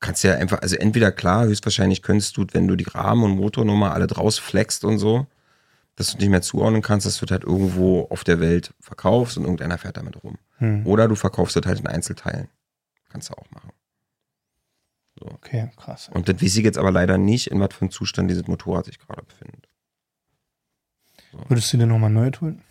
kannst 0.00 0.24
ja 0.24 0.34
einfach, 0.34 0.62
also 0.62 0.76
entweder 0.76 1.12
klar, 1.12 1.46
höchstwahrscheinlich 1.46 2.02
könntest 2.02 2.36
du, 2.36 2.46
wenn 2.52 2.68
du 2.68 2.76
die 2.76 2.88
Rahmen 2.88 3.24
und 3.24 3.36
Motornummer 3.36 3.92
alle 3.92 4.06
draus 4.06 4.38
flext 4.38 4.84
und 4.84 4.98
so, 4.98 5.26
dass 5.96 6.12
du 6.12 6.18
nicht 6.18 6.28
mehr 6.28 6.42
zuordnen 6.42 6.82
kannst, 6.82 7.06
dass 7.06 7.18
du 7.18 7.26
das 7.26 7.32
halt 7.32 7.44
irgendwo 7.44 8.06
auf 8.10 8.22
der 8.22 8.38
Welt 8.38 8.74
verkaufst 8.80 9.38
und 9.38 9.44
irgendeiner 9.44 9.78
fährt 9.78 9.96
damit 9.96 10.22
rum. 10.22 10.38
Mhm. 10.58 10.86
Oder 10.86 11.08
du 11.08 11.14
verkaufst 11.14 11.56
das 11.56 11.64
halt 11.66 11.80
in 11.80 11.86
Einzelteilen. 11.86 12.48
Kannst 13.08 13.30
du 13.30 13.34
auch 13.34 13.50
machen. 13.50 13.70
Okay, 15.18 15.70
krass. 15.76 16.10
Und 16.12 16.28
das 16.28 16.42
weiß 16.42 16.56
ich 16.56 16.64
jetzt 16.64 16.76
aber 16.76 16.90
leider 16.90 17.16
nicht, 17.16 17.50
in 17.50 17.60
was 17.60 17.74
für 17.74 17.82
einem 17.82 17.90
Zustand 17.90 18.30
dieses 18.30 18.46
Motorrad 18.46 18.84
sich 18.84 18.98
gerade 18.98 19.22
befindet. 19.22 19.68
Würdest 21.48 21.72
du 21.72 21.78
dir 21.78 21.86
nochmal 21.86 22.10
neu 22.10 22.30
holen? 22.40 22.62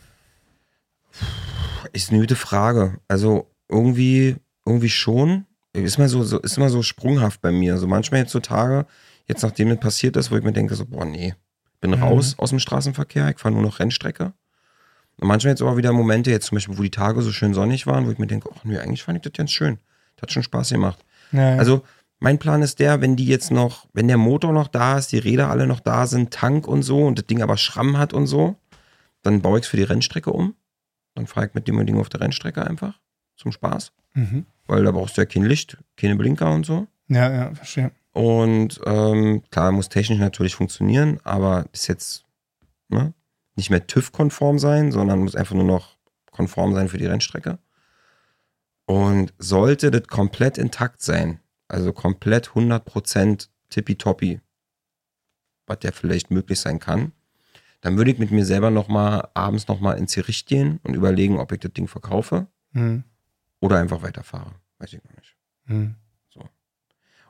Ist 1.93 2.11
eine 2.11 2.19
gute 2.19 2.35
Frage. 2.35 2.99
Also 3.07 3.49
irgendwie, 3.67 4.35
irgendwie 4.65 4.89
schon. 4.89 5.45
ist 5.73 5.97
immer 5.97 6.09
so, 6.09 6.23
so, 6.23 6.39
ist 6.39 6.57
immer 6.57 6.69
so 6.69 6.83
sprunghaft 6.83 7.41
bei 7.41 7.51
mir. 7.51 7.77
So 7.77 7.87
manchmal 7.87 8.21
jetzt 8.21 8.31
so 8.31 8.39
Tage, 8.39 8.85
jetzt 9.27 9.41
nachdem 9.41 9.69
das 9.69 9.79
passiert 9.79 10.15
ist, 10.15 10.29
wo 10.29 10.37
ich 10.37 10.43
mir 10.43 10.53
denke, 10.53 10.75
so, 10.75 10.85
boah, 10.85 11.05
nee, 11.05 11.33
bin 11.91 11.99
Mhm. 11.99 12.03
raus 12.03 12.35
aus 12.37 12.49
dem 12.49 12.59
Straßenverkehr, 12.59 13.29
ich 13.29 13.39
fahre 13.39 13.53
nur 13.53 13.63
noch 13.63 13.79
Rennstrecke. 13.79 14.33
Und 15.17 15.27
manchmal 15.27 15.51
jetzt 15.51 15.61
aber 15.61 15.77
wieder 15.77 15.93
Momente, 15.93 16.29
jetzt 16.31 16.47
zum 16.47 16.57
Beispiel, 16.57 16.77
wo 16.77 16.83
die 16.83 16.91
Tage 16.91 17.21
so 17.21 17.31
schön 17.31 17.53
sonnig 17.53 17.87
waren, 17.87 18.05
wo 18.05 18.11
ich 18.11 18.17
mir 18.17 18.27
denke, 18.27 18.49
ach 18.53 18.63
nee, 18.65 18.77
eigentlich 18.77 19.03
fand 19.03 19.17
ich 19.17 19.21
das 19.23 19.33
ganz 19.33 19.51
schön. 19.51 19.77
Das 20.15 20.23
hat 20.23 20.31
schon 20.33 20.43
Spaß 20.43 20.69
gemacht. 20.69 20.99
Ja. 21.31 21.55
Also, 21.57 21.83
mein 22.19 22.37
Plan 22.39 22.61
ist 22.61 22.79
der, 22.79 23.01
wenn 23.01 23.15
die 23.15 23.25
jetzt 23.27 23.51
noch, 23.51 23.87
wenn 23.93 24.07
der 24.07 24.17
Motor 24.17 24.51
noch 24.53 24.67
da 24.67 24.97
ist, 24.97 25.11
die 25.11 25.17
Räder 25.17 25.49
alle 25.49 25.67
noch 25.67 25.79
da 25.79 26.07
sind, 26.07 26.31
Tank 26.31 26.67
und 26.67 26.81
so 26.83 27.05
und 27.05 27.17
das 27.19 27.25
Ding 27.27 27.41
aber 27.41 27.57
Schramm 27.57 27.97
hat 27.97 28.13
und 28.13 28.27
so, 28.27 28.55
dann 29.21 29.41
baue 29.41 29.59
ich 29.59 29.65
es 29.65 29.69
für 29.69 29.77
die 29.77 29.83
Rennstrecke 29.83 30.31
um. 30.31 30.55
Dann 31.13 31.27
fahre 31.27 31.47
ich 31.47 31.53
mit 31.53 31.67
dem 31.67 31.85
Ding 31.85 31.97
auf 31.99 32.09
der 32.09 32.21
Rennstrecke 32.21 32.65
einfach 32.65 32.99
zum 33.37 33.51
Spaß. 33.51 33.91
mhm. 34.13 34.45
Weil 34.67 34.83
da 34.83 34.91
brauchst 34.91 35.15
du 35.17 35.21
ja 35.21 35.25
kein 35.25 35.43
Licht, 35.43 35.77
keine 35.95 36.15
Blinker 36.15 36.51
und 36.51 36.65
so. 36.65 36.87
ja, 37.07 37.31
ja, 37.31 37.53
verstehe. 37.53 37.91
Und 38.15 38.79
ähm, 38.85 39.43
klar, 39.51 39.73
muss 39.73 39.89
technisch 39.89 40.19
natürlich 40.19 40.55
funktionieren, 40.55 41.19
aber 41.25 41.65
ist 41.73 41.87
jetzt 41.87 42.23
ne, 42.87 43.13
nicht 43.57 43.69
mehr 43.69 43.85
TÜV-konform 43.87 44.57
sein, 44.57 44.93
sondern 44.93 45.19
muss 45.19 45.35
einfach 45.35 45.53
nur 45.53 45.65
noch 45.65 45.97
konform 46.31 46.73
sein 46.73 46.87
für 46.87 46.97
die 46.97 47.07
Rennstrecke. 47.07 47.59
Und 48.85 49.33
sollte 49.37 49.91
das 49.91 50.07
komplett 50.07 50.57
intakt 50.57 51.01
sein, 51.01 51.41
also 51.67 51.91
komplett 51.91 52.51
100% 52.51 53.49
tippitoppi, 53.69 54.39
was 55.67 55.79
ja 55.83 55.91
vielleicht 55.91 56.31
möglich 56.31 56.61
sein 56.61 56.79
kann, 56.79 57.11
dann 57.81 57.97
würde 57.97 58.11
ich 58.11 58.17
mit 58.17 58.31
mir 58.31 58.45
selber 58.45 58.71
nochmal 58.71 59.27
abends 59.33 59.67
nochmal 59.67 59.97
ins 59.97 60.15
Gericht 60.15 60.47
gehen 60.47 60.79
und 60.83 60.93
überlegen, 60.93 61.37
ob 61.37 61.51
ich 61.51 61.59
das 61.59 61.73
Ding 61.73 61.89
verkaufe 61.89 62.47
Mhm. 62.71 63.03
oder 63.59 63.77
einfach 63.77 64.03
weiterfahre. 64.03 64.53
Weiß 64.77 64.93
ich 64.93 65.03
noch 65.03 65.11
nicht. 65.17 65.35
Mhm. 65.65 65.95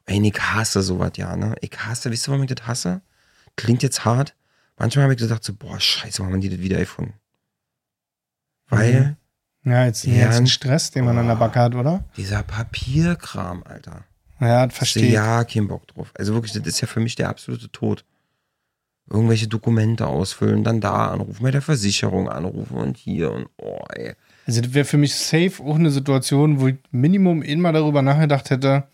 Ey, 0.08 0.22
ich 0.26 0.40
hasse 0.40 0.82
sowas, 0.84 1.12
ja, 1.16 1.36
ne? 1.36 1.56
Ich 1.62 1.72
hasse, 1.80 2.12
wisst 2.12 2.28
ihr, 2.28 2.32
warum 2.32 2.44
ich 2.44 2.54
das 2.54 2.68
hasse? 2.68 3.02
Klingt 3.56 3.82
jetzt 3.84 4.06
hart. 4.06 4.36
Manchmal 4.78 5.04
habe 5.04 5.14
ich 5.14 5.20
gedacht, 5.20 5.44
so, 5.44 5.54
boah, 5.54 5.80
scheiße, 5.80 6.20
warum 6.20 6.34
haben 6.34 6.42
die 6.42 6.50
das 6.50 6.60
wieder 6.60 6.78
erfunden? 6.78 7.14
Weil 8.70 9.18
Ja, 9.64 9.86
jetzt, 9.86 10.04
Ja, 10.06 10.14
jetzt 10.14 10.38
ein 10.38 10.48
Stress, 10.48 10.92
den 10.92 11.06
man 11.06 11.18
an 11.18 11.28
der. 11.28 11.36
Backe 11.36 11.60
hat, 11.60 11.76
oder? 11.76 12.04
dieser 12.18 12.44
Papierkram, 12.44 13.64
Alter. 13.64 14.04
Ja, 14.40 14.68
verstehe. 14.70 15.12
Ja, 15.12 15.44
kein 15.44 15.68
Bock 15.68 15.88
drauf. 15.88 16.12
Also 16.14 16.34
wirklich, 16.34 16.54
das 16.54 16.68
ist 16.68 16.82
ja 16.82 16.88
für 16.88 17.00
mich 17.00 17.16
der 17.16 17.30
absolute 17.30 17.72
Tod. 17.72 18.04
Irgendwelche 19.10 19.48
Dokumente 19.48 20.08
ausfüllen, 20.08 20.64
dann 20.64 20.82
da 20.82 21.08
anrufen, 21.12 21.44
bei 21.44 21.52
der 21.52 21.62
Versicherung 21.62 22.28
anrufen 22.28 22.76
und 22.76 22.98
hier 22.98 23.32
und 23.32 23.48
oh, 23.58 23.80
ey. 23.94 24.16
Also 24.48 24.62
das 24.62 24.74
wäre 24.74 24.86
für 24.86 24.98
mich 24.98 25.16
safe 25.16 25.64
auch 25.64 25.76
eine 25.76 25.92
Situation, 25.92 26.60
wo 26.60 26.68
ich 26.68 26.76
Minimum 26.92 27.42
immer 27.44 27.72
darüber 27.72 28.02
nachgedacht 28.02 28.50
hätte, 28.50 28.88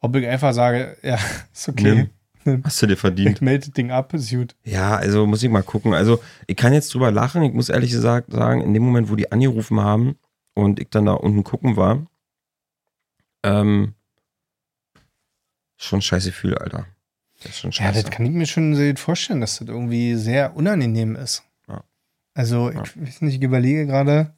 ob 0.00 0.16
ich 0.16 0.26
einfach 0.26 0.52
sage, 0.54 0.96
ja, 1.02 1.18
ist 1.52 1.68
okay. 1.68 2.08
Nimm. 2.44 2.64
Hast 2.64 2.80
du 2.80 2.86
dir 2.86 2.96
verdient. 2.96 3.36
Ich 3.36 3.40
melde 3.42 3.66
das 3.66 3.74
Ding 3.74 3.90
ab, 3.90 4.14
ist 4.14 4.30
gut. 4.30 4.56
Ja, 4.64 4.96
also 4.96 5.26
muss 5.26 5.42
ich 5.42 5.50
mal 5.50 5.62
gucken. 5.62 5.92
Also 5.92 6.22
ich 6.46 6.56
kann 6.56 6.72
jetzt 6.72 6.92
drüber 6.94 7.10
lachen. 7.10 7.42
Ich 7.42 7.52
muss 7.52 7.68
ehrlich 7.68 7.90
gesagt 7.90 8.32
sagen, 8.32 8.62
in 8.62 8.72
dem 8.72 8.82
Moment, 8.82 9.10
wo 9.10 9.14
die 9.16 9.30
angerufen 9.30 9.80
haben 9.80 10.16
und 10.54 10.80
ich 10.80 10.88
dann 10.88 11.04
da 11.04 11.12
unten 11.12 11.44
gucken 11.44 11.76
war, 11.76 12.06
ähm, 13.44 13.94
schon 15.76 15.98
ein 15.98 16.02
scheiß 16.02 16.24
Gefühl, 16.24 16.56
Alter. 16.56 16.86
Das 17.42 17.52
ist 17.52 17.58
schon 17.60 17.70
Ja, 17.72 17.92
scheiße. 17.92 18.02
das 18.04 18.10
kann 18.10 18.24
ich 18.26 18.32
mir 18.32 18.46
schon 18.46 18.74
sehr 18.74 18.88
gut 18.88 19.00
vorstellen, 19.00 19.40
dass 19.42 19.58
das 19.58 19.68
irgendwie 19.68 20.14
sehr 20.14 20.56
unangenehm 20.56 21.16
ist. 21.16 21.42
Ja. 21.68 21.84
Also, 22.34 22.70
ich 22.70 22.76
Ja. 22.76 22.82
weiß 23.02 23.20
nicht, 23.22 23.36
ich 23.36 23.42
überlege 23.42 23.86
gerade, 23.86 24.34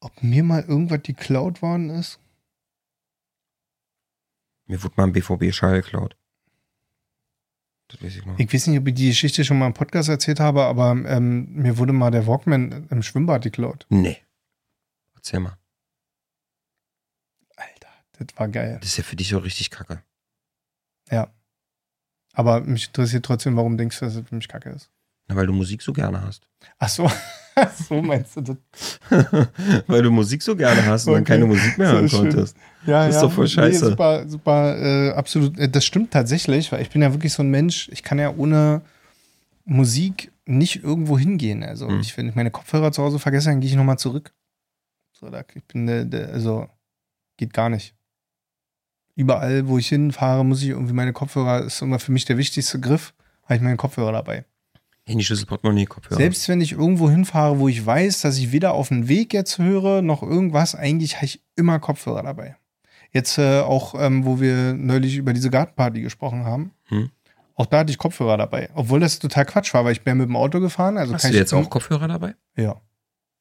ob 0.00 0.22
mir 0.22 0.44
mal 0.44 0.62
irgendwas 0.62 1.02
geklaut 1.02 1.60
worden 1.62 1.90
ist. 1.90 2.18
Mir 4.66 4.82
wurde 4.82 4.94
mal 4.96 5.04
ein 5.04 5.12
BVB-Schall 5.12 5.82
geklaut. 5.82 6.16
Das 7.88 8.02
weiß 8.02 8.16
ich 8.16 8.26
noch. 8.26 8.38
Ich 8.38 8.52
weiß 8.52 8.66
nicht, 8.66 8.78
ob 8.80 8.88
ich 8.88 8.94
die 8.94 9.08
Geschichte 9.08 9.44
schon 9.44 9.58
mal 9.58 9.68
im 9.68 9.74
Podcast 9.74 10.08
erzählt 10.08 10.40
habe, 10.40 10.64
aber 10.64 10.90
ähm, 10.90 11.52
mir 11.52 11.78
wurde 11.78 11.92
mal 11.92 12.10
der 12.10 12.26
Walkman 12.26 12.88
im 12.90 13.02
Schwimmbad 13.02 13.42
geklaut. 13.44 13.86
nee. 13.88 14.18
Erzähl 15.14 15.40
mal. 15.40 15.58
Alter, 17.56 17.88
das 18.18 18.28
war 18.38 18.46
geil. 18.48 18.78
Das 18.80 18.90
ist 18.90 18.96
ja 18.96 19.02
für 19.02 19.16
dich 19.16 19.28
so 19.28 19.38
richtig 19.38 19.70
kacke. 19.70 20.02
Ja. 21.10 21.32
Aber 22.32 22.60
mich 22.60 22.86
interessiert 22.86 23.24
trotzdem, 23.24 23.56
warum 23.56 23.76
denkst 23.76 23.98
du, 23.98 24.04
dass 24.04 24.14
es 24.14 24.28
für 24.28 24.36
mich 24.36 24.46
kacke 24.46 24.70
ist? 24.70 24.88
Na, 25.26 25.34
weil 25.34 25.46
du 25.48 25.52
Musik 25.52 25.82
so 25.82 25.92
gerne 25.92 26.22
hast. 26.22 26.48
Ach 26.78 26.88
so, 26.88 27.10
so 27.88 28.02
meinst 28.02 28.36
du 28.36 28.40
das? 28.42 28.56
weil 29.86 30.02
du 30.02 30.10
Musik 30.10 30.42
so 30.42 30.54
gerne 30.56 30.84
hast 30.84 31.06
und 31.06 31.14
dann 31.14 31.22
Okay. 31.22 31.32
keine 31.32 31.46
Musik 31.46 31.78
mehr 31.78 31.88
So 31.88 31.94
hören 31.94 32.08
schön. 32.08 32.18
konntest. 32.20 32.56
Ja, 32.86 33.06
Das 33.06 33.16
ist 33.16 33.22
doch 33.22 33.32
voll 33.32 33.48
scheiße. 33.48 33.86
super, 33.90 34.28
super, 34.28 34.76
äh, 34.78 35.10
absolut. 35.12 35.58
Äh, 35.58 35.68
Das 35.68 35.84
stimmt 35.84 36.10
tatsächlich, 36.12 36.70
weil 36.72 36.82
ich 36.82 36.90
bin 36.90 37.02
ja 37.02 37.12
wirklich 37.12 37.32
so 37.32 37.42
ein 37.42 37.50
Mensch, 37.50 37.88
ich 37.92 38.02
kann 38.02 38.18
ja 38.18 38.32
ohne 38.36 38.82
Musik 39.64 40.30
nicht 40.44 40.84
irgendwo 40.84 41.18
hingehen. 41.18 41.62
Also, 41.64 41.88
Mhm. 41.88 42.00
ich, 42.00 42.16
wenn 42.16 42.28
ich 42.28 42.34
meine 42.34 42.50
Kopfhörer 42.50 42.92
zu 42.92 43.02
Hause 43.02 43.18
vergesse, 43.18 43.48
dann 43.50 43.60
gehe 43.60 43.70
ich 43.70 43.76
nochmal 43.76 43.98
zurück. 43.98 44.32
So, 45.12 45.28
da, 45.30 45.42
ich 45.54 45.64
bin, 45.64 45.86
der, 45.86 46.04
der, 46.04 46.28
also, 46.28 46.68
geht 47.36 47.52
gar 47.52 47.68
nicht. 47.70 47.94
Überall, 49.14 49.66
wo 49.66 49.78
ich 49.78 49.88
hinfahre, 49.88 50.44
muss 50.44 50.62
ich 50.62 50.68
irgendwie 50.68 50.92
meine 50.92 51.12
Kopfhörer, 51.14 51.62
ist 51.64 51.80
immer 51.80 51.98
für 51.98 52.12
mich 52.12 52.26
der 52.26 52.36
wichtigste 52.36 52.78
Griff, 52.78 53.14
habe 53.44 53.54
ich 53.56 53.60
meine 53.62 53.76
Kopfhörer 53.78 54.12
dabei. 54.12 54.44
Handy, 55.08 55.24
Schlüssel, 55.24 55.46
Portemonnaie, 55.46 55.84
Kopfhörer. 55.86 56.16
Selbst 56.18 56.48
wenn 56.48 56.60
ich 56.60 56.72
irgendwo 56.72 57.08
hinfahre, 57.08 57.58
wo 57.60 57.68
ich 57.68 57.84
weiß, 57.84 58.22
dass 58.22 58.38
ich 58.38 58.50
weder 58.52 58.72
auf 58.74 58.88
dem 58.88 59.06
Weg 59.08 59.32
jetzt 59.32 59.58
höre, 59.58 60.02
noch 60.02 60.22
irgendwas, 60.22 60.74
eigentlich 60.74 61.16
habe 61.16 61.26
ich 61.26 61.42
immer 61.54 61.78
Kopfhörer 61.78 62.22
dabei. 62.24 62.56
Jetzt 63.12 63.38
äh, 63.38 63.60
auch, 63.60 63.94
ähm, 63.98 64.24
wo 64.24 64.40
wir 64.40 64.74
neulich 64.74 65.16
über 65.16 65.32
diese 65.32 65.48
Gartenparty 65.50 66.02
gesprochen 66.02 66.44
haben, 66.44 66.72
Hm. 66.86 67.10
auch 67.54 67.66
da 67.66 67.78
hatte 67.78 67.90
ich 67.92 67.98
Kopfhörer 67.98 68.36
dabei. 68.36 68.68
Obwohl 68.74 68.98
das 69.00 69.18
total 69.20 69.44
Quatsch 69.46 69.72
war, 69.74 69.84
weil 69.84 69.92
ich 69.92 70.02
bin 70.02 70.18
mit 70.18 70.28
dem 70.28 70.36
Auto 70.36 70.58
gefahren. 70.60 70.98
Also 70.98 71.14
Hast 71.14 71.24
du 71.24 71.28
jetzt 71.32 71.52
auch 71.54 71.70
Kopfhörer 71.70 72.08
dabei? 72.08 72.34
Ja. 72.56 72.80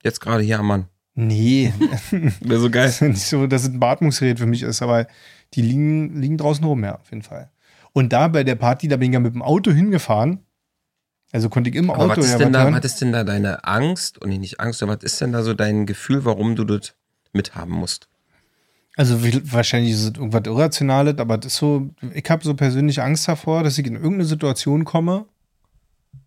Jetzt 0.04 0.22
gerade 0.22 0.44
hier 0.44 0.60
am 0.60 0.68
Mann. 0.68 0.86
Nee, 1.16 1.74
Wäre 2.42 2.60
so 2.60 2.70
geil. 2.70 2.86
das 2.88 3.02
ist 3.02 3.08
nicht 3.08 3.22
so, 3.26 3.48
dass 3.48 3.64
es 3.64 3.70
ein 3.70 3.80
Beatmungsgerät 3.80 4.38
für 4.38 4.46
mich 4.46 4.62
ist, 4.64 4.82
aber 4.82 5.08
die 5.54 5.62
liegen, 5.62 6.22
liegen 6.22 6.38
draußen 6.38 6.64
rum, 6.64 6.84
ja, 6.84 6.96
auf 7.00 7.10
jeden 7.10 7.24
Fall. 7.24 7.50
Und 7.94 8.12
da 8.14 8.28
bei 8.28 8.44
der 8.44 8.56
Party, 8.56 8.88
da 8.90 8.98
bin 8.98 9.10
ich 9.10 9.14
ja 9.14 9.20
mit 9.22 9.34
dem 9.34 9.42
Auto 9.42 9.72
hingefahren. 9.72 10.40
Also 11.36 11.50
konnte 11.50 11.70
ich 11.70 11.76
im 11.76 11.90
Aber 11.90 12.00
Auto 12.00 12.22
was 12.22 12.28
ist, 12.28 12.32
ja 12.32 12.38
denn 12.38 12.54
da, 12.54 12.72
was 12.72 12.86
ist 12.86 13.02
denn 13.02 13.12
da 13.12 13.26
deine 13.26 13.66
Angst? 13.66 14.22
Und 14.22 14.30
nicht 14.30 14.62
Angst, 14.62 14.82
aber 14.82 14.96
was 14.96 15.04
ist 15.04 15.20
denn 15.20 15.34
da 15.34 15.44
so 15.44 15.54
dein 15.54 15.86
Gefühl, 15.86 16.24
warum 16.24 16.56
du 16.56 16.64
das 16.64 16.96
mithaben 17.34 17.74
musst? 17.74 18.08
Also 18.96 19.22
wahrscheinlich 19.22 19.92
ist 19.92 20.04
es 20.04 20.12
irgendwas 20.12 20.44
Irrationales, 20.46 21.18
aber 21.18 21.38
das 21.38 21.52
ist 21.52 21.58
so, 21.58 21.90
ich 22.14 22.24
habe 22.30 22.42
so 22.42 22.54
persönlich 22.54 23.02
Angst 23.02 23.28
davor, 23.28 23.64
dass 23.64 23.78
ich 23.78 23.86
in 23.86 23.96
irgendeine 23.96 24.24
Situation 24.24 24.86
komme, 24.86 25.26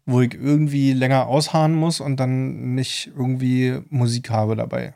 wo 0.05 0.21
ich 0.21 0.35
irgendwie 0.35 0.93
länger 0.93 1.27
ausharren 1.27 1.75
muss 1.75 2.01
und 2.01 2.21
dann 2.21 2.75
nicht 2.75 3.11
irgendwie 3.17 3.81
Musik 3.89 4.29
habe 4.29 4.57
dabei. 4.57 4.95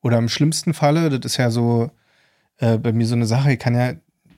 Oder 0.00 0.18
im 0.18 0.28
schlimmsten 0.28 0.74
Falle, 0.74 1.10
das 1.10 1.32
ist 1.32 1.38
ja 1.38 1.50
so 1.50 1.90
äh, 2.58 2.78
bei 2.78 2.92
mir 2.92 3.08
so 3.08 3.16
eine 3.16 3.26
Sache, 3.26 3.54
ich 3.54 3.58
kann 3.58 3.74
ja 3.74 3.94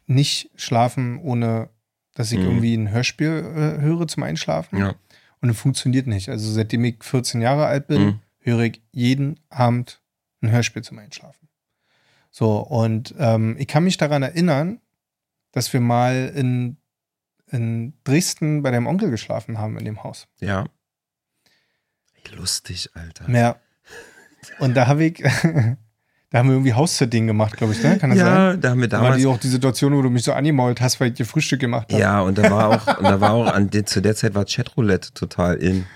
nicht 0.07 0.51
schlafen, 0.57 1.19
ohne 1.19 1.69
dass 2.15 2.33
ich 2.33 2.39
Mhm. 2.39 2.45
irgendwie 2.45 2.75
ein 2.77 2.91
Hörspiel 2.91 3.29
äh, 3.29 3.81
höre 3.83 4.07
zum 4.09 4.23
Einschlafen. 4.23 4.79
Ja. 4.79 4.95
Und 5.41 5.51
es 5.51 5.59
funktioniert 5.59 6.07
nicht. 6.07 6.29
Also 6.31 6.51
seitdem 6.51 6.85
ich 6.85 7.03
14 7.03 7.41
Jahre 7.43 7.67
alt 7.67 7.87
bin, 7.87 8.03
Mhm. 8.05 8.21
höre 8.41 8.61
ich 8.61 8.81
jeden 8.93 9.41
Abend 9.51 10.01
ein 10.43 10.51
Hörspiel 10.51 10.83
zum 10.83 10.99
Einschlafen. 10.99 11.49
So, 12.31 12.59
und 12.59 13.15
ähm, 13.19 13.57
ich 13.59 13.67
kann 13.69 13.85
mich 13.85 13.97
daran 13.97 14.23
erinnern, 14.23 14.81
dass 15.53 15.73
wir 15.73 15.81
mal 15.81 16.33
in, 16.35 16.77
in 17.51 17.93
Dresden 18.05 18.63
bei 18.63 18.71
deinem 18.73 18.87
Onkel 18.89 19.11
geschlafen 19.11 19.59
haben 19.59 19.79
in 19.79 19.85
dem 19.85 20.03
Haus. 20.03 20.27
Ja. 20.41 20.67
Lustig, 22.35 22.91
Alter. 22.95 23.29
Ja. 23.31 23.57
Und 24.59 24.75
da 24.75 24.87
habe 24.87 25.05
ich, 25.05 25.23
da 26.35 26.41
haben 26.41 26.49
wir 26.49 26.55
irgendwie 26.57 26.73
Haussitting 26.73 27.29
gemacht, 27.29 27.57
glaube 27.57 27.75
ich, 27.75 27.83
ne? 27.85 27.97
Kann 27.97 28.11
das 28.11 28.19
sein? 28.19 28.27
ja, 28.27 28.57
da 28.57 28.71
haben 28.71 28.81
wir 28.81 28.89
Da 28.89 28.97
war 28.97 29.05
damals. 29.05 29.21
die 29.23 29.27
auch 29.29 29.39
die 29.39 29.47
Situation, 29.47 29.95
wo 29.97 30.03
du 30.03 30.11
mich 30.11 30.25
so 30.25 30.33
angemault 30.33 30.81
hast, 30.81 30.99
weil 30.99 31.11
ich 31.11 31.15
dir 31.15 31.25
Frühstück 31.25 31.61
gemacht 31.61 31.93
habe. 31.93 32.03
Ja, 32.03 32.23
und 32.23 32.37
da 32.37 32.51
war 32.51 32.71
auch, 32.71 32.99
und 32.99 33.05
da 33.05 33.21
war 33.21 33.35
auch 33.35 33.47
an 33.47 33.71
zu 33.87 34.03
der 34.03 34.17
Zeit 34.17 34.35
war 34.35 34.45
Chatroulette 34.45 35.15
total 35.15 35.55
in. 35.59 35.87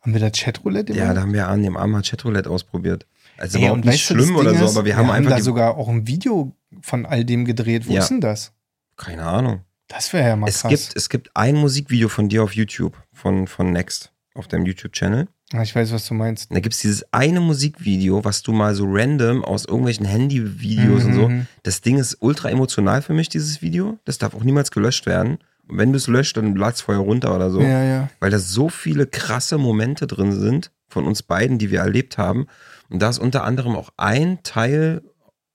Haben 0.00 0.12
wir 0.12 0.20
da 0.20 0.30
Chatroulette 0.30 0.92
Ja, 0.92 1.12
da 1.12 1.22
haben 1.22 1.32
wir 1.32 1.48
an 1.48 1.64
dem 1.64 1.76
Abend 1.76 1.94
mal 1.94 2.02
Chatroulette 2.02 2.48
ausprobiert. 2.48 3.06
Also 3.38 3.58
Ey, 3.58 3.64
überhaupt 3.64 3.84
und 3.84 3.90
nicht 3.90 4.04
schlimm 4.04 4.36
oder 4.36 4.54
so, 4.54 4.66
ist, 4.66 4.76
aber 4.76 4.84
wir 4.84 4.96
haben 4.96 5.10
einfach 5.10 5.30
da 5.30 5.36
die, 5.38 5.42
sogar 5.42 5.76
auch 5.76 5.88
ein 5.88 6.06
Video 6.06 6.54
von 6.80 7.04
all 7.04 7.24
dem 7.24 7.44
gedreht. 7.44 7.88
Wo 7.88 7.92
Ja. 7.94 8.02
ist 8.02 8.08
denn 8.10 8.20
das? 8.20 8.52
keine 8.96 9.24
Ahnung. 9.24 9.62
Das 9.88 10.12
wäre 10.12 10.28
ja 10.28 10.36
mal 10.36 10.48
Es 10.48 10.60
krass. 10.60 10.70
gibt, 10.70 10.92
es 10.96 11.08
gibt 11.08 11.30
ein 11.34 11.56
Musikvideo 11.56 12.08
von 12.08 12.28
dir 12.28 12.44
auf 12.44 12.54
YouTube, 12.54 12.96
von, 13.12 13.48
von 13.48 13.72
Next, 13.72 14.12
auf 14.34 14.46
deinem 14.46 14.64
YouTube-Channel. 14.64 15.26
Ah, 15.52 15.62
ich 15.62 15.74
weiß, 15.74 15.92
was 15.92 16.06
du 16.06 16.14
meinst. 16.14 16.50
Da 16.50 16.60
gibt 16.60 16.74
es 16.74 16.80
dieses 16.80 17.04
eine 17.12 17.40
Musikvideo, 17.40 18.24
was 18.24 18.42
du 18.42 18.52
mal 18.52 18.74
so 18.74 18.86
random 18.88 19.44
aus 19.44 19.64
irgendwelchen 19.64 20.06
Handyvideos 20.06 21.04
und 21.04 21.14
so. 21.14 21.28
Mhm. 21.28 21.46
Das 21.62 21.80
Ding 21.80 21.98
ist 21.98 22.16
ultra 22.20 22.50
emotional 22.50 23.02
für 23.02 23.12
mich, 23.12 23.28
dieses 23.28 23.60
Video. 23.62 23.98
Das 24.04 24.18
darf 24.18 24.34
auch 24.34 24.44
niemals 24.44 24.70
gelöscht 24.70 25.06
werden. 25.06 25.38
Und 25.68 25.78
wenn 25.78 25.92
du 25.92 25.96
es 25.96 26.08
löscht, 26.08 26.36
dann 26.36 26.56
lad's 26.56 26.80
vorher 26.80 27.02
runter 27.02 27.34
oder 27.34 27.50
so. 27.50 27.60
Ja, 27.60 27.84
ja. 27.84 28.08
Weil 28.20 28.30
da 28.30 28.38
so 28.38 28.68
viele 28.68 29.06
krasse 29.06 29.58
Momente 29.58 30.06
drin 30.06 30.32
sind 30.32 30.70
von 30.88 31.06
uns 31.06 31.22
beiden, 31.22 31.58
die 31.58 31.70
wir 31.70 31.80
erlebt 31.80 32.18
haben. 32.18 32.46
Und 32.88 33.00
da 33.00 33.08
ist 33.08 33.18
unter 33.18 33.44
anderem 33.44 33.76
auch 33.76 33.90
ein 33.96 34.42
Teil 34.42 35.02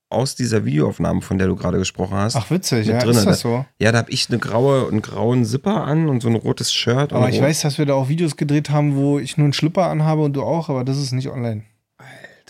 aus 0.09 0.35
dieser 0.35 0.63
Videoaufnahme, 0.65 1.21
von 1.21 1.37
der 1.37 1.47
du 1.47 1.55
gerade 1.55 1.77
gesprochen 1.77 2.15
hast. 2.17 2.35
Ach, 2.35 2.49
witzig, 2.49 2.87
ja, 2.87 2.99
drinne. 2.99 3.17
ist 3.19 3.25
das 3.25 3.41
so? 3.41 3.65
Ja, 3.79 3.91
da 3.91 3.97
habe 3.99 4.11
ich 4.11 4.29
eine 4.29 4.39
graue, 4.39 4.87
einen 4.87 5.01
grauen 5.01 5.43
Zipper 5.45 5.83
an 5.83 6.07
und 6.09 6.21
so 6.21 6.29
ein 6.29 6.35
rotes 6.35 6.73
Shirt. 6.73 7.11
Aber 7.13 7.27
ich 7.29 7.35
rot- 7.37 7.43
weiß, 7.43 7.61
dass 7.61 7.77
wir 7.77 7.85
da 7.85 7.93
auch 7.95 8.07
Videos 8.07 8.37
gedreht 8.37 8.69
haben, 8.69 8.95
wo 8.95 9.19
ich 9.19 9.37
nur 9.37 9.45
einen 9.45 9.53
Schlüpper 9.53 9.87
anhabe 9.87 10.21
und 10.21 10.33
du 10.33 10.43
auch, 10.43 10.69
aber 10.69 10.83
das 10.85 10.97
ist 10.97 11.11
nicht 11.11 11.27
online. 11.29 11.63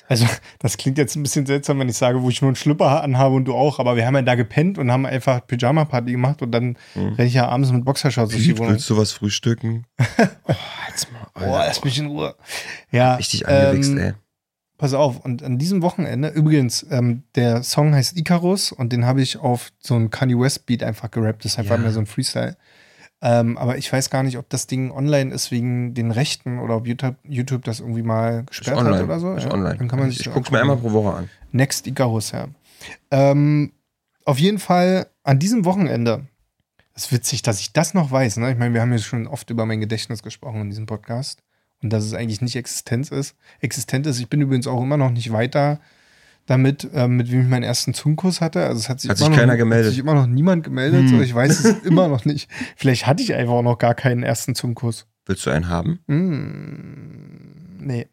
Also, 0.10 0.26
das 0.60 0.78
klingt 0.78 0.98
jetzt 0.98 1.18
ein 1.18 1.24
bisschen 1.24 1.46
seltsam, 1.46 1.80
wenn 1.80 1.90
ich 1.90 1.98
sage, 1.98 2.22
wo 2.22 2.30
ich 2.30 2.42
nur 2.42 2.48
einen 2.48 2.56
Schlüpper 2.56 3.04
anhabe 3.04 3.36
und 3.36 3.44
du 3.44 3.54
auch, 3.54 3.78
aber 3.80 3.98
wir 3.98 4.06
haben 4.08 4.16
ja 4.16 4.22
da 4.22 4.36
gepennt 4.36 4.78
und 4.78 4.90
haben 4.90 5.06
einfach 5.06 5.46
Pyjama-Party 5.46 6.12
gemacht 6.12 6.42
und 6.42 6.52
dann 6.52 6.78
renne 6.96 7.26
ich 7.26 7.34
ja 7.34 7.50
abends 7.50 7.74
mit 7.74 7.84
Boxershorts 7.84 8.32
durch 8.32 8.44
die 8.46 8.58
Wohnung. 8.58 8.72
willst 8.74 8.90
du 8.90 8.96
was 8.96 9.12
frühstücken? 9.12 9.86
oh, 10.48 10.54
jetzt 10.88 11.12
mal. 11.12 11.28
Boah, 11.34 11.58
Alter. 11.58 11.68
lass 11.68 11.84
mich 11.84 12.00
in 12.00 12.06
Ruhe. 12.06 12.36
Ja, 12.90 13.16
Richtig 13.16 13.46
angewichst, 13.50 13.92
ähm, 13.92 13.98
ey. 13.98 14.14
Pass 14.78 14.94
auf, 14.94 15.20
und 15.26 15.42
an 15.42 15.58
diesem 15.58 15.82
Wochenende, 15.82 16.30
übrigens, 16.30 16.86
ähm, 16.92 17.24
der 17.36 17.64
Song 17.64 17.96
heißt 17.96 18.16
Icarus 18.16 18.72
und 18.72 18.94
den 18.94 19.06
habe 19.06 19.22
ich 19.22 19.38
auf 19.38 19.72
so 19.80 19.96
einen 19.96 20.12
Kanye 20.12 20.40
West 20.40 20.68
Beat 20.68 20.84
einfach 20.84 21.10
gerappt. 21.10 21.44
Das 21.46 21.54
ist 21.54 21.60
einfach 21.60 21.78
Ja. 21.78 21.82
mehr 21.82 21.92
so 21.92 22.00
ein 22.00 22.06
Freestyle. 22.06 22.56
Ähm, 23.20 23.58
aber 23.58 23.80
ich 23.80 23.92
weiß 23.92 24.12
gar 24.12 24.22
nicht, 24.22 24.38
ob 24.38 24.48
das 24.50 24.68
Ding 24.68 24.92
online 24.92 25.34
ist 25.34 25.50
wegen 25.50 25.96
den 25.96 26.12
Rechten 26.12 26.60
oder 26.60 26.76
ob 26.76 26.86
YouTube, 26.86 27.16
YouTube 27.24 27.64
das 27.64 27.80
irgendwie 27.80 28.04
mal 28.04 28.44
gesperrt 28.44 28.78
hat 28.78 29.02
oder 29.04 29.20
so. 29.20 29.34
Ist 29.34 29.46
Ja, 29.46 29.54
online. 29.54 29.78
Dann 29.78 29.88
kann 29.88 29.98
man 29.98 30.10
ich 30.10 30.18
sich 30.20 30.28
ich 30.28 30.34
guck's 30.34 30.52
mir 30.52 30.60
einmal 30.62 30.78
pro 30.78 30.92
Woche 30.94 31.16
an. 31.16 31.30
Next 31.52 31.88
Icarus, 31.88 32.32
ja. 32.32 32.48
Ähm, 33.10 33.72
auf 34.26 34.38
jeden 34.38 34.60
Fall 34.60 35.08
an 35.24 35.40
diesem 35.40 35.66
Wochenende. 35.66 36.28
Es 36.94 37.06
ist 37.06 37.12
witzig, 37.12 37.42
dass 37.42 37.60
ich 37.60 37.74
das 37.74 37.96
noch 37.96 38.12
weiß. 38.12 38.38
Ne? 38.38 38.52
Ich 38.52 38.58
meine, 38.60 38.76
wir 38.76 38.82
haben 38.82 38.92
ja 38.92 39.00
schon 39.00 39.26
oft 39.26 39.50
über 39.50 39.66
mein 39.66 39.80
Gedächtnis 39.80 40.22
gesprochen 40.22 40.62
in 40.62 40.70
diesem 40.70 40.86
Podcast. 40.86 41.42
Und 41.84 41.94
dass 41.94 42.04
es 42.04 42.14
eigentlich 42.14 42.42
nicht 42.42 42.56
Existenz 42.56 43.12
ist. 43.12 43.36
Existent 43.60 44.08
ist. 44.08 44.20
Ich 44.20 44.30
bin 44.30 44.42
übrigens 44.42 44.68
auch 44.68 44.82
immer 44.82 44.98
noch 44.98 45.12
nicht 45.12 45.32
weiter 45.32 45.80
damit, 46.48 46.88
ähm, 46.94 47.18
mit 47.18 47.32
wem 47.32 47.42
ich 47.42 47.48
meinen 47.48 47.64
ersten 47.64 47.94
Zungenkuss 47.94 48.42
hatte. 48.42 48.66
Also 48.66 48.80
es 48.80 48.90
hat 48.90 49.02
sich, 49.02 49.10
Hat 49.10 49.18
immer 49.18 49.28
sich 49.28 49.36
noch, 49.36 49.38
keiner 49.38 49.58
gemeldet. 49.58 49.88
Hat 49.88 49.92
sich 49.92 50.00
immer 50.00 50.16
noch 50.16 50.28
niemand 50.28 50.64
gemeldet. 50.64 51.02
Hm. 51.02 51.10
So, 51.10 51.22
ich 51.22 51.36
weiß 51.36 51.60
es 51.60 51.84
immer 51.84 52.08
noch 52.08 52.26
nicht. 52.26 52.50
Vielleicht 52.76 53.06
hatte 53.06 53.22
ich 53.22 53.34
einfach 53.34 53.54
auch 53.54 53.64
noch 53.64 53.78
gar 53.78 53.94
keinen 53.94 54.24
ersten 54.24 54.56
Zungenkuss. 54.56 55.06
Willst 55.26 55.46
du 55.46 55.50
einen 55.50 55.68
haben? 55.68 56.00
Hm, 56.08 57.78
nee. 57.80 58.08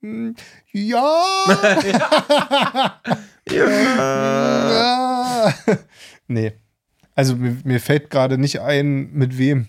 Hm, 0.00 0.34
ja! 0.72 1.22
Ja. 3.50 5.54
nee. 6.28 6.52
Also 7.14 7.36
mir, 7.36 7.56
mir 7.64 7.80
fällt 7.80 8.10
gerade 8.10 8.38
nicht 8.38 8.60
ein, 8.60 9.12
mit 9.12 9.38
wem, 9.38 9.68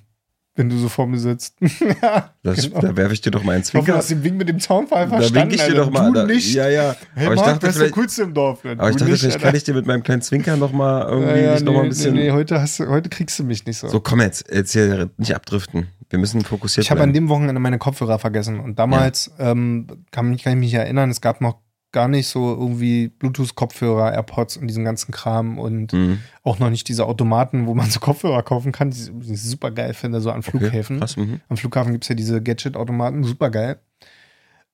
wenn 0.56 0.70
du 0.70 0.78
so 0.78 0.90
vor 0.90 1.08
mir 1.08 1.18
sitzt. 1.18 1.56
ja, 2.02 2.34
Das, 2.44 2.62
genau. 2.70 2.82
Da 2.82 2.98
werfe 2.98 3.14
ich 3.14 3.22
dir 3.22 3.32
doch 3.32 3.44
mal 3.44 3.54
einen 3.54 3.64
Ich 3.64 3.70
hoffe, 3.70 3.78
du 3.78 3.84
Zwinker. 3.86 3.98
hast 3.98 4.10
den 4.12 4.24
Wink 4.24 4.38
mit 4.38 4.50
dem 4.50 4.60
Zaunfall 4.60 5.06
Da 5.08 5.18
verstanden. 5.18 5.52
wink 5.52 5.54
ich 5.54 5.66
dir 5.66 5.72
Alter. 5.80 5.86
doch 5.86 5.92
mal. 5.92 6.08
Du 6.10 6.14
Da, 6.14 6.26
nicht. 6.26 6.54
Ja, 6.54 6.68
ja. 6.70 6.96
Hey, 7.16 7.26
aber 7.28 7.36
ich 7.36 7.42
Marc, 7.42 7.50
dachte, 7.52 7.62
wer 7.64 7.70
ist 7.70 7.80
der 7.80 7.90
Coolste 7.92 8.24
im 8.24 8.34
Dorf? 8.34 8.60
Aber 8.66 8.90
ich 8.90 8.96
dachte, 8.98 9.10
nicht, 9.12 9.20
vielleicht 9.22 9.36
Alter. 9.38 9.46
kann 9.48 9.56
ich 9.56 9.64
dir 9.64 9.74
mit 9.74 9.86
meinem 9.88 10.04
kleinen 10.04 10.22
Zwinker 10.22 10.58
noch 10.58 10.72
mal 10.74 11.04
irgendwie 11.10 11.32
Ja, 11.32 11.38
ja, 11.38 11.54
dich 11.56 11.64
noch 11.64 11.72
mal 11.74 11.80
ein 11.80 11.84
nee, 11.84 11.90
bisschen. 11.90 12.14
Nee, 12.16 12.24
nee, 12.26 12.32
heute, 12.32 12.60
hast 12.60 12.80
du, 12.80 12.88
heute 12.88 13.10
kriegst 13.10 13.40
du 13.40 13.44
mich 13.46 13.66
nicht 13.66 13.78
so. 13.78 13.88
So, 13.88 14.00
komm 14.02 14.20
jetzt, 14.20 14.52
jetzt 14.54 14.74
hier 14.74 15.10
nicht 15.18 15.36
abdriften. 15.36 15.88
Wir 16.10 16.20
müssen 16.20 16.42
fokussiert 16.42 16.84
ich 16.86 16.92
habe 16.92 17.02
an 17.04 17.14
dem 17.14 17.30
Wochenende 17.30 17.62
meine 17.62 17.78
Kopfhörer 17.78 18.20
vergessen. 18.20 18.60
Und 18.60 18.78
damals 18.78 19.32
ähm, 19.40 19.88
kann, 20.12 20.36
kann 20.36 20.54
ich 20.54 20.60
mich 20.60 20.74
erinnern, 20.74 21.10
es 21.10 21.22
gab 21.22 21.40
noch 21.40 21.56
gar 21.92 22.08
nicht 22.08 22.28
so 22.28 22.52
irgendwie 22.54 23.10
Bluetooth-Kopfhörer, 23.10 24.14
AirPods 24.14 24.58
und 24.58 24.68
diesen 24.68 24.86
ganzen 24.86 25.12
Kram 25.12 25.60
und 25.60 25.94
Mhm. 25.94 26.20
auch 26.44 26.60
noch 26.60 26.70
nicht 26.70 26.88
diese 26.88 27.06
Automaten, 27.06 27.68
wo 27.68 27.74
man 27.74 27.90
so 27.90 28.00
Kopfhörer 28.00 28.44
kaufen 28.44 28.72
kann, 28.72 28.92
die 28.92 29.34
ich 29.34 29.42
super 29.42 29.72
geil 29.72 29.94
finde, 29.94 30.22
so 30.22 30.32
an 30.32 30.44
Flughäfen. 30.44 31.00
Krass, 31.00 31.18
mhm. 31.18 31.42
Am 31.50 31.58
Flughafen 31.58 31.92
gibt 31.92 32.06
es 32.06 32.10
ja 32.10 32.16
diese 32.16 32.42
Gadget-Automaten, 32.42 33.24
super 33.24 33.50
geil. 33.50 33.80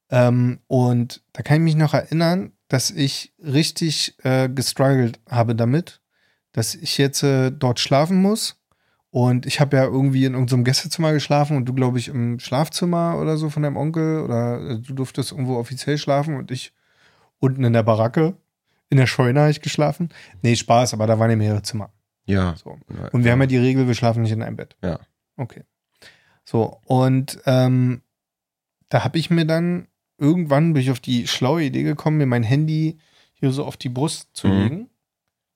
Ähm, 0.10 0.60
und 0.68 1.22
da 1.34 1.42
kann 1.44 1.58
ich 1.58 1.64
mich 1.64 1.76
noch 1.76 1.94
erinnern, 1.94 2.52
dass 2.68 2.92
ich 2.92 3.34
richtig 3.44 4.16
äh, 4.24 4.50
gestruggelt 4.50 5.20
habe 5.30 5.56
damit, 5.56 6.02
dass 6.54 6.76
ich 6.76 6.98
jetzt 6.98 7.24
äh, 7.24 7.52
dort 7.52 7.80
schlafen 7.80 8.22
muss. 8.22 8.56
Und 9.10 9.46
ich 9.46 9.60
habe 9.60 9.78
ja 9.78 9.86
irgendwie 9.86 10.26
in 10.26 10.34
irgendeinem 10.34 10.66
Gästezimmer 10.66 11.14
geschlafen 11.14 11.58
und 11.58 11.66
du, 11.66 11.74
glaube 11.74 11.98
ich, 11.98 12.10
im 12.10 12.40
Schlafzimmer 12.40 13.18
oder 13.20 13.38
so 13.38 13.50
von 13.50 13.64
deinem 13.64 13.78
Onkel 13.78 14.22
oder 14.22 14.60
äh, 14.72 14.80
du 14.80 14.94
durftest 14.94 15.32
irgendwo 15.32 15.56
offiziell 15.58 15.98
schlafen 15.98 16.36
und 16.36 16.52
ich 16.52 16.74
unten 17.40 17.64
in 17.64 17.74
der 17.74 17.84
Baracke, 17.84 18.36
in 18.90 18.98
der 18.98 19.08
Scheune 19.08 19.40
habe 19.42 19.52
ich 19.52 19.62
geschlafen. 19.62 20.10
Nee, 20.42 20.56
Spaß, 20.56 20.94
aber 20.94 21.08
da 21.08 21.20
waren 21.20 21.30
ja 21.30 21.36
mehrere 21.36 21.62
Zimmer. 21.62 21.92
Ja. 22.26 22.56
So. 22.56 22.78
Und 23.12 23.24
wir 23.24 23.32
haben 23.32 23.42
ja 23.42 23.48
die 23.48 23.58
Regel, 23.58 23.88
wir 23.88 23.94
schlafen 23.96 24.24
nicht 24.24 24.32
in 24.32 24.42
einem 24.44 24.56
Bett. 24.58 24.76
Ja. 24.84 25.00
Okay. 25.38 25.64
So, 26.46 26.80
und 26.86 27.40
ähm, 27.46 28.02
da 28.90 29.04
habe 29.04 29.18
ich 29.18 29.30
mir 29.30 29.46
dann 29.46 29.88
irgendwann 30.18 30.74
bin 30.74 30.82
ich 30.82 30.90
auf 30.92 31.00
die 31.00 31.28
schlaue 31.28 31.64
Idee 31.64 31.84
gekommen, 31.84 32.18
mir 32.18 32.26
mein 32.26 32.44
Handy 32.44 32.98
hier 33.34 33.52
so 33.52 33.66
auf 33.66 33.78
die 33.78 33.90
Brust 33.90 34.30
zu 34.34 34.48
Mhm. 34.48 34.54
legen, 34.64 34.90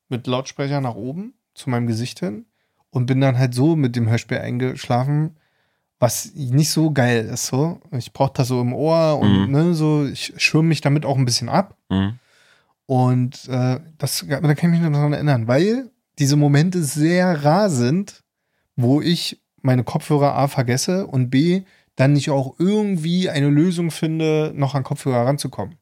mit 0.09 0.27
Lautsprecher 0.27 0.81
nach 0.81 0.95
oben 0.95 1.33
zu 1.53 1.69
meinem 1.69 1.87
Gesicht 1.87 2.19
hin 2.19 2.45
und 2.89 3.05
bin 3.07 3.21
dann 3.21 3.37
halt 3.39 3.53
so 3.55 3.75
mit 3.75 3.95
dem 3.95 4.09
Hörspiel 4.09 4.37
eingeschlafen, 4.37 5.37
was 6.01 6.33
nicht 6.33 6.71
so 6.71 6.91
geil 6.91 7.25
ist. 7.25 7.45
So, 7.45 7.79
ich 7.91 8.11
brauche 8.11 8.33
das 8.33 8.47
so 8.47 8.59
im 8.59 8.73
Ohr 8.73 9.19
und 9.19 9.45
Mhm. 9.45 9.51
ne, 9.51 9.73
so, 9.75 10.05
ich 10.05 10.33
schirme 10.37 10.69
mich 10.69 10.81
damit 10.81 11.05
auch 11.05 11.15
ein 11.15 11.25
bisschen 11.25 11.47
ab. 11.47 11.77
Mhm. 11.89 12.17
Und 12.87 13.47
äh, 13.47 13.79
das, 13.99 14.25
da 14.27 14.39
kann 14.55 14.73
ich 14.73 14.79
mich 14.79 14.81
noch 14.81 14.91
daran 14.91 15.13
erinnern, 15.13 15.47
weil 15.47 15.91
diese 16.17 16.35
Momente 16.35 16.83
sehr 16.83 17.45
rar 17.45 17.69
sind, 17.69 18.23
wo 18.75 18.99
ich 18.99 19.41
meine 19.61 19.83
Kopfhörer 19.83 20.35
A 20.35 20.47
vergesse 20.47 21.05
und 21.05 21.29
B 21.29 21.61
dann 21.95 22.13
nicht 22.13 22.31
auch 22.31 22.55
irgendwie 22.57 23.29
eine 23.29 23.49
Lösung 23.49 23.91
finde, 23.91 24.51
noch 24.55 24.73
an 24.73 24.83
Kopfhörer 24.83 25.27
ranzukommen. 25.27 25.77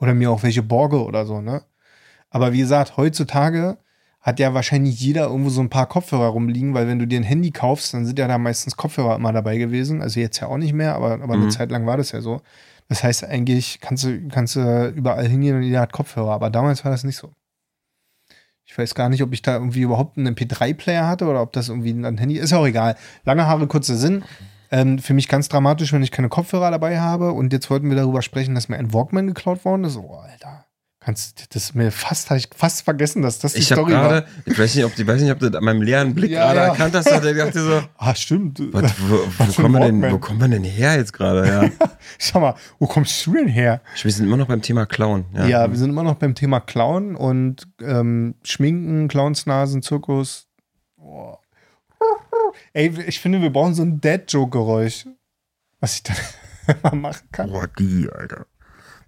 Oder 0.00 0.14
mir 0.14 0.32
auch 0.32 0.42
welche 0.42 0.64
borge 0.64 1.04
oder 1.04 1.26
so, 1.26 1.40
ne? 1.40 1.62
Aber 2.28 2.52
wie 2.52 2.58
gesagt, 2.58 2.96
heutzutage 2.96 3.78
hat 4.24 4.40
ja 4.40 4.54
wahrscheinlich 4.54 4.98
jeder 4.98 5.26
irgendwo 5.26 5.50
so 5.50 5.60
ein 5.60 5.68
paar 5.68 5.86
Kopfhörer 5.86 6.28
rumliegen, 6.28 6.72
weil 6.74 6.88
wenn 6.88 6.98
du 6.98 7.06
dir 7.06 7.20
ein 7.20 7.24
Handy 7.24 7.50
kaufst, 7.50 7.92
dann 7.94 8.06
sind 8.06 8.18
ja 8.18 8.26
da 8.26 8.38
meistens 8.38 8.76
Kopfhörer 8.76 9.14
immer 9.16 9.32
dabei 9.32 9.58
gewesen. 9.58 10.00
Also 10.02 10.18
jetzt 10.18 10.40
ja 10.40 10.48
auch 10.48 10.56
nicht 10.56 10.72
mehr, 10.72 10.96
aber, 10.96 11.12
aber 11.22 11.34
eine 11.34 11.44
Mhm. 11.44 11.50
Zeit 11.50 11.70
lang 11.70 11.84
war 11.86 11.98
das 11.98 12.10
ja 12.12 12.22
so. 12.22 12.40
Das 12.88 13.04
heißt, 13.04 13.24
eigentlich 13.24 13.80
kannst 13.80 14.04
du, 14.04 14.28
kannst 14.28 14.56
du 14.56 14.88
überall 14.96 15.28
hingehen 15.28 15.56
und 15.56 15.62
jeder 15.62 15.80
hat 15.80 15.92
Kopfhörer, 15.92 16.32
aber 16.32 16.48
damals 16.50 16.84
war 16.84 16.90
das 16.90 17.04
nicht 17.04 17.16
so. 17.16 17.30
Ich 18.66 18.76
weiß 18.78 18.94
gar 18.94 19.10
nicht, 19.10 19.22
ob 19.22 19.32
ich 19.34 19.42
da 19.42 19.54
irgendwie 19.54 19.82
überhaupt 19.82 20.16
einen 20.16 20.34
MP3-Player 20.34 21.06
hatte 21.06 21.26
oder 21.26 21.42
ob 21.42 21.52
das 21.52 21.68
irgendwie 21.68 21.90
ein 21.90 22.16
Handy 22.18 22.38
ist. 22.38 22.52
auch 22.54 22.66
egal. 22.66 22.96
Lange 23.24 23.46
Haare, 23.46 23.66
kurzer 23.66 23.94
Sinn. 23.96 24.24
Ähm, 24.70 24.98
für 24.98 25.12
mich 25.12 25.28
ganz 25.28 25.48
dramatisch, 25.50 25.92
wenn 25.92 26.02
ich 26.02 26.10
keine 26.10 26.30
Kopfhörer 26.30 26.70
dabei 26.70 26.98
habe. 26.98 27.32
Und 27.32 27.52
jetzt 27.52 27.68
wollten 27.70 27.90
wir 27.90 27.96
darüber 27.96 28.22
sprechen, 28.22 28.54
dass 28.54 28.70
mir 28.70 28.78
ein 28.78 28.94
Walkman 28.94 29.26
geklaut 29.26 29.64
worden 29.66 29.84
ist. 29.84 29.98
Oh, 29.98 30.14
Alter. 30.16 30.63
Kannst, 31.04 31.54
das 31.54 31.64
ist 31.64 31.74
mir 31.74 31.90
fast, 31.92 32.30
habe 32.30 32.38
ich 32.38 32.48
fast 32.56 32.80
vergessen, 32.82 33.20
dass 33.20 33.38
das 33.38 33.52
die 33.52 33.58
Ich 33.58 33.70
habe 33.72 33.82
Story 33.82 33.92
war. 33.92 34.08
gerade, 34.08 34.26
ich 34.46 34.58
weiß 34.58 34.74
nicht, 34.74 34.84
ob 34.86 34.94
du, 34.94 35.06
weiß 35.06 35.20
nicht, 35.20 35.30
ob 35.32 35.38
du 35.38 35.46
an 35.54 35.62
meinem 35.62 35.82
leeren 35.82 36.14
Blick 36.14 36.30
Ja, 36.30 36.44
gerade 36.46 36.58
ja. 36.60 36.64
erkannt 36.68 36.94
hast, 36.94 37.12
aber 37.12 37.30
ich 37.30 37.36
dachte 37.36 37.62
so, 37.62 37.82
Ah, 37.98 38.14
stimmt. 38.14 38.58
was, 38.72 38.92
wo, 39.00 39.18
wo, 39.38 39.52
kommen 39.62 39.72
wir 39.72 39.80
denn, 39.80 40.10
wo 40.12 40.18
kommen 40.18 40.40
wir 40.40 40.48
denn 40.48 40.64
her 40.64 40.96
jetzt 40.96 41.12
gerade? 41.12 41.46
Ja. 41.46 41.88
Schau 42.18 42.40
mal, 42.40 42.54
wo 42.78 42.86
kommst 42.86 43.26
du 43.26 43.34
denn 43.34 43.48
her? 43.48 43.82
Wir 44.02 44.10
sind 44.12 44.24
immer 44.26 44.38
noch 44.38 44.46
beim 44.48 44.62
Thema 44.62 44.86
Clown. 44.86 45.26
Ja, 45.34 45.46
Ja, 45.46 45.70
wir 45.70 45.76
sind 45.76 45.90
immer 45.90 46.04
noch 46.04 46.14
beim 46.14 46.34
Thema 46.34 46.60
Clown 46.60 47.16
und 47.16 47.68
ähm, 47.82 48.36
Schminken, 48.42 49.08
Clownsnasen, 49.08 49.82
Zirkus. 49.82 50.46
Oh. 50.96 51.36
Ey, 52.72 52.92
ich 53.06 53.20
finde, 53.20 53.42
wir 53.42 53.50
brauchen 53.50 53.74
so 53.74 53.82
ein 53.82 54.00
Dad-Joke-Geräusch, 54.00 55.06
was 55.80 55.96
ich 55.96 56.02
dann 56.04 56.16
mal 56.82 56.94
machen 56.96 57.28
kann. 57.32 57.50
Boah, 57.50 57.66
die, 57.78 58.08
Alter. 58.10 58.46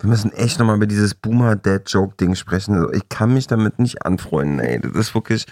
Wir 0.00 0.08
müssen 0.10 0.32
echt 0.32 0.58
nochmal 0.58 0.76
über 0.76 0.86
dieses 0.86 1.14
Boomer-Dad-Joke-Ding 1.14 2.34
sprechen. 2.34 2.74
Also 2.74 2.92
ich 2.92 3.08
kann 3.08 3.32
mich 3.34 3.46
damit 3.46 3.78
nicht 3.78 4.04
anfreunden, 4.04 4.60
ey. 4.60 4.80
Das 4.80 4.92
ist 4.94 5.14
wirklich, 5.14 5.46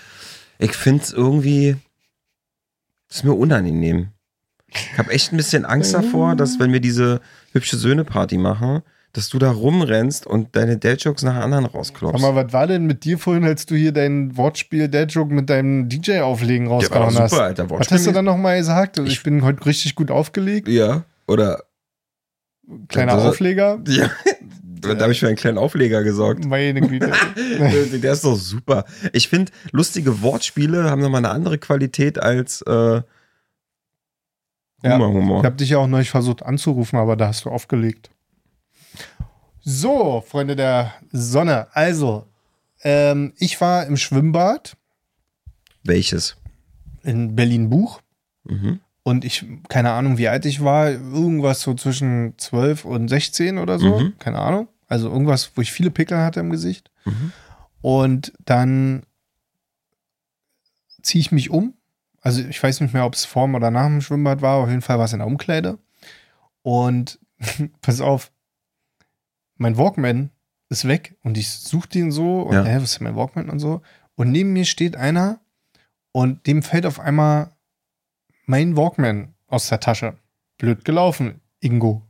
ich 0.59 0.72
finde 0.76 1.02
es 1.02 1.12
irgendwie, 1.12 1.76
das 3.09 3.18
ist 3.18 3.24
mir 3.24 3.33
unangenehm. 3.35 4.09
Ich 4.68 4.98
habe 4.98 5.12
echt 5.12 5.33
ein 5.33 5.37
bisschen 5.37 5.64
Angst 5.64 5.94
davor, 5.94 6.35
dass 6.35 6.59
wenn 6.59 6.72
wir 6.72 6.80
diese 6.80 7.20
hübsche 7.52 7.76
Söhne-Party 7.76 8.38
machen, 8.38 8.83
dass 9.12 9.28
du 9.28 9.38
da 9.38 9.52
rumrennst 9.52 10.26
und 10.26 10.57
deine 10.57 10.76
Dad-Jokes 10.76 11.22
nach 11.22 11.37
anderen 11.37 11.66
rausklopfst. 11.66 12.20
mal, 12.20 12.35
was 12.35 12.52
war 12.52 12.66
denn 12.66 12.85
mit 12.85 13.04
dir 13.04 13.16
vorhin, 13.16 13.44
als 13.44 13.64
du 13.64 13.76
hier 13.76 13.92
dein 13.92 14.37
Wortspiel 14.37 14.88
Dad-Joke 14.88 15.33
mit 15.33 15.48
deinem 15.48 15.88
DJ-Auflegen 15.88 16.64
Der 16.64 16.70
war 16.72 16.76
rausgehauen 16.78 17.11
super, 17.12 17.22
hast? 17.22 17.33
Alter. 17.38 17.70
Was 17.70 17.90
hast 17.92 18.07
du 18.09 18.11
dann 18.12 18.24
nochmal 18.24 18.59
gesagt? 18.59 18.98
Ich, 18.98 19.07
Ich- 19.12 19.22
bin 19.22 19.42
heute 19.42 19.64
richtig 19.64 19.94
gut 19.94 20.11
aufgelegt. 20.11 20.66
Ja, 20.68 21.04
oder, 21.28 21.62
Kleiner 22.88 23.14
Das- 23.16 23.24
Aufleger. 23.26 23.78
ja, 23.87 24.11
da 24.92 25.03
habe 25.03 25.12
ich 25.12 25.20
für 25.20 25.27
einen 25.29 25.37
kleinen 25.37 25.57
Aufleger 25.59 26.03
gesorgt. 26.03 26.44
Meine 26.44 26.81
Güte. 26.83 27.11
Der 27.37 28.12
ist 28.12 28.25
doch 28.25 28.37
super. 28.37 28.85
Ich 29.12 29.29
finde, 29.29 29.51
lustige 29.73 30.20
Wortspiele 30.20 30.90
haben 30.90 31.01
nochmal 31.01 31.25
eine 31.25 31.31
andere 31.31 31.57
Qualität 31.59 32.18
als 32.18 32.61
äh, 32.62 33.01
Ja. 34.83 34.94
Humor-Humor. 34.97 35.38
Ich 35.40 35.44
habe 35.47 35.57
dich 35.57 35.70
ja 35.70 35.79
auch 35.79 35.87
neulich 35.87 36.11
versucht 36.11 36.42
anzurufen, 36.42 36.99
aber 36.99 37.16
da 37.16 37.29
hast 37.29 37.44
du 37.47 37.51
aufgelegt. 37.51 38.11
So, 39.62 40.23
Freunde 40.27 40.57
der 40.57 40.92
Sonne. 41.11 41.68
Also, 41.73 42.27
ähm, 42.83 43.33
ich 43.38 43.61
war 43.61 43.87
im 43.87 43.97
Schwimmbad 43.97 44.77
Welches? 45.85 46.37
in 47.03 47.35
Berlin-Buch 47.37 48.01
Mhm. 48.47 48.81
und 49.05 49.25
ich, 49.25 49.44
keine 49.68 49.92
Ahnung, 49.92 50.18
wie 50.18 50.29
alt 50.29 50.44
ich 50.44 50.62
war, 50.62 50.90
irgendwas 50.90 51.62
so 51.62 51.73
zwischen 51.75 52.35
12 52.37 52.85
und 52.85 53.09
16 53.09 53.57
oder 53.59 53.79
so, 53.79 53.99
Mhm. 54.01 54.18
keine 54.18 54.38
Ahnung. 54.38 54.68
Also 54.87 55.11
irgendwas, 55.11 55.53
wo 55.57 55.61
ich 55.62 55.73
viele 55.73 55.90
Pickel 55.90 56.18
hatte 56.18 56.40
im 56.40 56.51
Gesicht. 56.51 56.90
Mhm. 57.05 57.33
Und 57.81 58.33
dann 58.44 59.05
ziehe 61.03 61.20
ich 61.20 61.33
mich 61.33 61.51
um. 61.51 61.75
Also 62.20 62.42
ich 62.42 62.62
weiß 62.62 62.81
nicht 62.81 62.94
mehr, 62.94 63.05
ob 63.05 63.14
es 63.14 63.25
vorm 63.25 63.55
oder 63.55 63.70
nach 63.70 63.87
dem 63.87 64.01
Schwimmbad 64.01 64.40
war. 64.42 64.57
Auf 64.62 64.68
jeden 64.68 64.83
Fall 64.83 64.99
war 64.99 65.05
es 65.05 65.12
in 65.12 65.18
der 65.18 65.27
Umkleide. 65.27 65.79
Und 66.62 67.18
pass 67.83 68.01
auf, 68.01 68.33
mein 69.57 69.77
Walkman 69.77 70.31
ist 70.70 70.88
weg 70.88 71.16
und 71.23 71.37
ich 71.37 71.51
suche 71.51 71.88
den 71.88 72.11
so 72.11 72.42
und 72.42 72.55
Ja. 72.55 72.64
hä, 72.64 72.77
was 72.77 72.92
ist 72.92 73.01
mein 73.01 73.16
Walkman 73.16 73.51
und 73.51 73.59
so. 73.61 73.83
Und 74.16 74.31
neben 74.33 74.53
mir 74.53 74.64
steht 74.64 74.97
einer 74.97 75.40
und 76.12 76.47
dem 76.47 76.62
fällt 76.62 76.87
auf 76.87 76.99
einmal 77.01 77.51
mein 78.47 78.77
Walkman 78.77 79.35
aus 79.47 79.68
der 79.68 79.81
Tasche. 79.81 80.16
Blöd 80.59 80.85
gelaufen, 80.85 81.40
Ingo. 81.61 82.03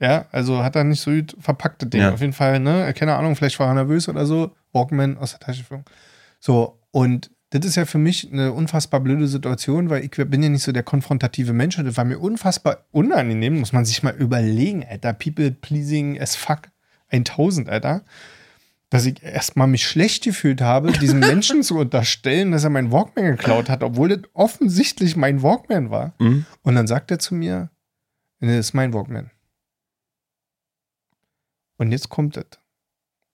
Ja, 0.00 0.26
also 0.32 0.62
hat 0.62 0.76
er 0.76 0.84
nicht 0.84 1.00
so 1.00 1.10
gut 1.10 1.36
verpackte 1.38 1.86
Ding. 1.86 2.00
Ja. 2.00 2.12
Auf 2.12 2.20
jeden 2.20 2.32
Fall, 2.32 2.60
ne? 2.60 2.92
Keine 2.94 3.14
Ahnung, 3.14 3.36
vielleicht 3.36 3.58
war 3.60 3.68
er 3.68 3.74
nervös 3.74 4.08
oder 4.08 4.26
so. 4.26 4.50
Walkman 4.72 5.16
aus 5.18 5.30
der 5.30 5.40
Tasche. 5.40 5.60
geflogen. 5.60 5.84
So, 6.40 6.78
und 6.90 7.30
das 7.50 7.64
ist 7.64 7.76
ja 7.76 7.84
für 7.84 7.98
mich 7.98 8.32
eine 8.32 8.52
unfassbar 8.52 8.98
blöde 8.98 9.28
Situation, 9.28 9.88
weil 9.88 10.04
ich 10.04 10.10
bin 10.10 10.42
ja 10.42 10.48
nicht 10.48 10.64
so 10.64 10.72
der 10.72 10.82
konfrontative 10.82 11.52
Mensch 11.52 11.78
und 11.78 11.84
das 11.84 11.96
war 11.96 12.04
mir 12.04 12.18
unfassbar 12.18 12.84
unangenehm, 12.90 13.60
muss 13.60 13.72
man 13.72 13.84
sich 13.84 14.02
mal 14.02 14.14
überlegen, 14.14 14.84
Alter. 14.84 15.12
People 15.12 15.52
pleasing 15.52 16.20
as 16.20 16.34
fuck 16.34 16.62
1000, 17.10 17.68
Alter. 17.68 18.02
Dass 18.90 19.06
ich 19.06 19.22
erstmal 19.22 19.68
mich 19.68 19.86
schlecht 19.86 20.24
gefühlt 20.24 20.60
habe, 20.60 20.92
diesem 20.92 21.20
Menschen 21.20 21.62
zu 21.62 21.78
unterstellen, 21.78 22.50
dass 22.50 22.64
er 22.64 22.70
meinen 22.70 22.90
Walkman 22.90 23.36
geklaut 23.36 23.68
hat, 23.68 23.84
obwohl 23.84 24.08
das 24.08 24.20
offensichtlich 24.32 25.14
mein 25.16 25.42
Walkman 25.42 25.90
war. 25.90 26.14
Mhm. 26.18 26.46
Und 26.62 26.74
dann 26.74 26.88
sagt 26.88 27.12
er 27.12 27.20
zu 27.20 27.36
mir, 27.36 27.70
nee, 28.40 28.56
das 28.56 28.66
ist 28.66 28.74
mein 28.74 28.92
Walkman. 28.92 29.30
Und 31.76 31.92
jetzt 31.92 32.08
kommt 32.08 32.36
es. 32.36 32.46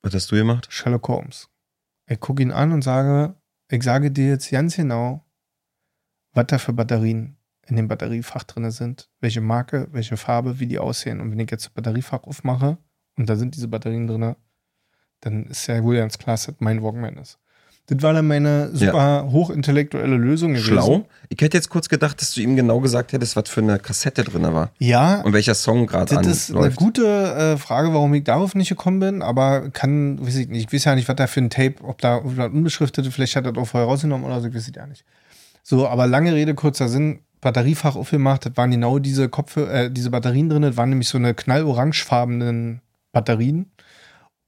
Was 0.02 0.14
hast 0.14 0.32
du 0.32 0.36
gemacht? 0.36 0.68
Sherlock 0.70 1.08
Holmes. 1.08 1.50
Ich 2.06 2.20
gucke 2.20 2.42
ihn 2.42 2.52
an 2.52 2.72
und 2.72 2.82
sage, 2.82 3.34
ich 3.68 3.82
sage 3.82 4.10
dir 4.10 4.28
jetzt 4.28 4.50
ganz 4.50 4.76
genau, 4.76 5.24
was 6.32 6.46
da 6.46 6.58
für 6.58 6.72
Batterien 6.72 7.36
in 7.66 7.76
dem 7.76 7.88
Batteriefach 7.88 8.44
drin 8.44 8.70
sind, 8.70 9.10
welche 9.20 9.40
Marke, 9.40 9.88
welche 9.92 10.16
Farbe, 10.16 10.58
wie 10.58 10.66
die 10.66 10.78
aussehen. 10.78 11.20
Und 11.20 11.30
wenn 11.30 11.40
ich 11.40 11.50
jetzt 11.50 11.66
das 11.66 11.72
Batteriefach 11.72 12.24
aufmache 12.24 12.78
und 13.16 13.28
da 13.28 13.36
sind 13.36 13.54
diese 13.54 13.68
Batterien 13.68 14.06
drin, 14.06 14.36
dann 15.20 15.46
ist 15.46 15.66
ja 15.66 15.82
wohl 15.82 15.96
ganz 15.96 16.18
klar, 16.18 16.34
dass 16.34 16.46
das 16.46 16.56
mein 16.58 16.82
Walkman 16.82 17.16
ist. 17.18 17.38
Das 17.90 18.02
war 18.02 18.12
dann 18.12 18.26
meine 18.28 18.70
super 18.72 19.26
hochintellektuelle 19.30 20.16
Lösung 20.16 20.52
gewesen. 20.52 20.66
Schlau. 20.72 21.06
Ich 21.28 21.40
hätte 21.40 21.56
jetzt 21.56 21.68
kurz 21.70 21.88
gedacht, 21.88 22.20
dass 22.20 22.34
du 22.34 22.40
ihm 22.40 22.54
genau 22.54 22.78
gesagt 22.80 23.12
hättest, 23.12 23.34
was 23.34 23.48
für 23.48 23.60
eine 23.60 23.78
Kassette 23.80 24.22
drin 24.22 24.42
war. 24.42 24.70
Ja, 24.78 25.22
Und 25.22 25.32
welcher 25.32 25.54
Song 25.54 25.86
gerade 25.86 26.14
Das 26.14 26.26
ist 26.26 26.50
eine 26.50 26.58
anläuft. 26.60 26.76
gute 26.76 27.04
äh, 27.04 27.56
Frage, 27.56 27.92
warum 27.92 28.14
ich 28.14 28.22
darauf 28.24 28.54
nicht 28.54 28.68
gekommen 28.68 29.00
bin, 29.00 29.22
aber 29.22 29.70
kann, 29.70 30.24
weiß 30.24 30.36
ich 30.36 30.48
nicht, 30.48 30.68
ich 30.68 30.72
weiß 30.72 30.84
ja 30.84 30.94
nicht, 30.94 31.08
was 31.08 31.16
da 31.16 31.26
für 31.26 31.40
ein 31.40 31.50
Tape, 31.50 31.74
ob 31.82 32.00
da 32.00 32.18
ob 32.18 32.36
da 32.36 32.46
unbeschriftete, 32.46 33.10
vielleicht 33.10 33.34
hat 33.36 33.44
er 33.44 33.52
das 33.52 33.62
auch 33.62 33.66
vorher 33.66 33.88
rausgenommen 33.88 34.24
oder 34.24 34.40
so, 34.40 34.46
ich 34.48 34.54
weiß 34.54 34.68
es 34.68 34.72
ja 34.74 34.86
nicht. 34.86 35.04
So, 35.62 35.88
aber 35.88 36.06
lange 36.06 36.32
Rede, 36.32 36.54
kurzer 36.54 36.88
Sinn, 36.88 37.20
Batteriefach 37.40 37.96
aufgemacht, 37.96 38.46
das 38.46 38.56
waren 38.56 38.70
genau 38.70 38.98
diese 38.98 39.28
Kopfe, 39.28 39.68
äh, 39.70 39.90
diese 39.90 40.10
Batterien 40.10 40.48
drin, 40.48 40.62
das 40.62 40.76
waren 40.76 40.90
nämlich 40.90 41.08
so 41.08 41.18
eine 41.18 41.34
knallorangefarbenen 41.34 42.80
Batterien. 43.12 43.69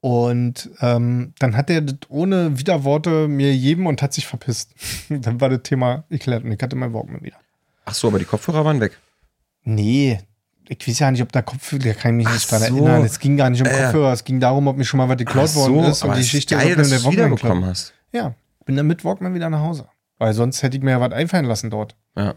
Und 0.05 0.69
ähm, 0.81 1.33
dann 1.39 1.57
hat 1.57 1.71
er 1.71 1.81
das 1.81 1.97
ohne 2.09 2.59
Widerworte 2.59 3.29
mir 3.29 3.55
jedem 3.55 3.87
und 3.87 4.03
hat 4.03 4.13
sich 4.13 4.27
verpisst. 4.27 4.75
dann 5.09 5.41
war 5.41 5.49
das 5.49 5.63
Thema 5.63 6.03
geklärt 6.11 6.43
und 6.45 6.51
ich 6.51 6.61
hatte 6.61 6.75
mein 6.75 6.93
Walkman 6.93 7.23
wieder. 7.23 7.37
Ach 7.85 7.95
so, 7.95 8.09
aber 8.09 8.19
die 8.19 8.25
Kopfhörer 8.25 8.65
waren 8.65 8.81
weg. 8.81 8.99
Nee, 9.63 10.19
ich 10.69 10.87
weiß 10.89 10.99
ja 10.99 11.11
nicht, 11.13 11.23
ob 11.23 11.31
da 11.31 11.41
Kopfhörer, 11.41 11.85
da 11.85 11.95
kann 11.95 12.19
ich 12.19 12.27
mich 12.27 12.27
Ach 12.27 12.33
nicht 12.35 12.51
dran 12.51 12.61
so. 12.63 12.67
erinnern. 12.67 13.05
Es 13.05 13.21
ging 13.21 13.37
gar 13.37 13.49
nicht 13.51 13.61
um 13.61 13.69
Äh. 13.69 13.71
Kopfhörer, 13.71 14.13
es 14.13 14.25
ging 14.25 14.41
darum, 14.41 14.67
ob 14.67 14.77
mir 14.77 14.85
schon 14.85 14.99
mal 14.99 15.09
was 15.09 15.19
geklaut 15.19 15.51
Ach 15.53 15.57
worden 15.57 15.85
ist. 15.85 16.03
aber 16.03 16.13
Und 16.13 16.17
die 16.17 16.21
es 16.23 16.27
ist 16.27 16.33
Geschichte 16.33 16.57
geil, 16.57 16.69
ist, 16.71 16.79
dass 16.79 16.87
du 16.89 16.91
der 16.91 16.99
es 16.99 17.05
Walkman 17.05 17.25
wiederbekommen 17.27 17.55
geklaut. 17.61 17.71
hast. 17.71 17.95
Ja, 18.13 18.35
bin 18.65 18.75
dann 18.77 18.87
mit 18.89 19.05
Walkman 19.05 19.35
wieder 19.35 19.51
nach 19.51 19.61
Hause. 19.61 19.87
Weil 20.19 20.35
sonst 20.35 20.65
hätte 20.65 20.77
ich 20.77 20.83
mir 20.83 20.91
ja 20.91 21.01
was 21.01 21.13
einfallen 21.13 21.45
lassen 21.45 21.71
dort. 21.71 21.95
Ja. 22.17 22.35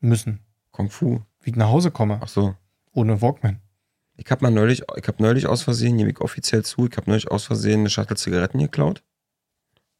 Müssen. 0.00 0.40
Kung 0.72 0.90
Fu. 0.90 1.20
Wie 1.42 1.50
ich 1.50 1.56
nach 1.56 1.68
Hause 1.68 1.92
komme. 1.92 2.18
Ach 2.20 2.28
so. 2.28 2.54
Ohne 2.92 3.22
Walkman. 3.22 3.60
Ich 4.22 4.30
habe 4.30 4.44
mal 4.44 4.50
neulich, 4.50 4.82
ich 4.96 5.08
habe 5.08 5.22
neulich 5.22 5.46
aus 5.46 5.62
Versehen, 5.62 5.96
gebe 5.96 6.10
ich 6.10 6.20
offiziell 6.20 6.62
zu, 6.62 6.86
ich 6.86 6.96
habe 6.96 7.08
neulich 7.10 7.30
aus 7.30 7.44
Versehen 7.44 7.80
eine 7.80 7.90
Schachtel 7.90 8.16
Zigaretten 8.16 8.58
geklaut. 8.58 9.02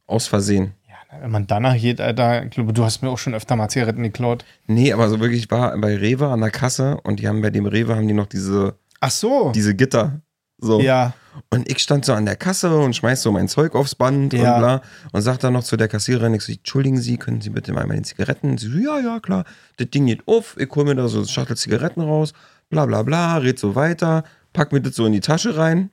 Aus 0.07 0.27
Versehen. 0.27 0.75
Ja, 0.89 1.21
wenn 1.23 1.31
man 1.31 1.47
danach 1.47 1.77
geht, 1.77 2.01
Alter, 2.01 2.45
ich 2.45 2.51
glaube, 2.51 2.73
du 2.73 2.85
hast 2.85 3.03
mir 3.03 3.09
auch 3.11 3.19
schon 3.19 3.35
öfter 3.35 3.57
mal 3.57 3.69
Zigaretten 3.69 4.03
geklaut. 4.03 4.45
Nee, 4.67 4.93
aber 4.93 5.09
so 5.09 5.21
wirklich, 5.21 5.45
ich 5.45 5.51
war 5.51 5.77
bei 5.79 5.97
Rewe 5.97 6.29
an 6.29 6.41
der 6.41 6.51
Kasse 6.51 6.99
und 7.03 7.19
die 7.21 7.29
haben 7.29 7.41
bei 7.41 7.51
dem 7.51 7.67
Rewe 7.67 7.97
haben 7.97 8.07
die 8.09 8.15
noch 8.15 8.27
diese, 8.27 8.75
Ach 9.01 9.11
so. 9.11 9.53
diese 9.55 9.75
Gitter. 9.75 10.21
So. 10.59 10.81
ja. 10.81 11.15
Und 11.49 11.71
ich 11.71 11.79
stand 11.79 12.05
so 12.05 12.13
an 12.13 12.27
der 12.27 12.37
Kasse 12.37 12.77
und 12.77 12.95
schmeiß 12.95 13.23
so 13.23 13.33
mein 13.33 13.49
Zeug 13.49 13.75
aufs 13.75 13.95
Band 13.95 14.35
Ja. 14.35 14.55
und 14.57 14.61
bla. 14.61 14.83
Und 15.13 15.23
sag 15.23 15.39
dann 15.39 15.55
noch 15.55 15.63
zu 15.65 15.77
der 15.79 15.89
Kassiererin, 15.89 16.35
ich 16.35 16.43
so, 16.43 16.53
entschuldigen 16.53 16.99
Sie, 16.99 17.17
können 17.17 17.41
Sie 17.41 17.49
bitte 17.51 17.73
mal 17.73 17.87
meine 17.87 18.03
Zigaretten? 18.03 18.59
Sie 18.59 18.69
so, 18.69 18.77
ja, 18.79 18.99
ja, 19.01 19.21
klar. 19.21 19.45
Das 19.79 19.89
Ding 19.89 20.05
geht 20.07 20.27
auf, 20.29 20.57
ich 20.59 20.69
hol 20.75 20.85
mir 20.85 20.97
da 20.97 21.09
so 21.09 21.19
eine 21.19 21.29
Schachtel 21.29 21.57
Zigaretten 21.57 22.03
raus, 22.03 22.35
bla 22.71 22.87
bla 22.87 23.03
bla, 23.03 23.37
red 23.37 23.59
so 23.59 23.75
weiter, 23.75 24.25
pack 24.53 24.73
mir 24.73 24.81
das 24.81 24.97
so 24.97 25.05
in 25.05 25.13
die 25.13 25.21
Tasche 25.21 25.57
rein. 25.57 25.91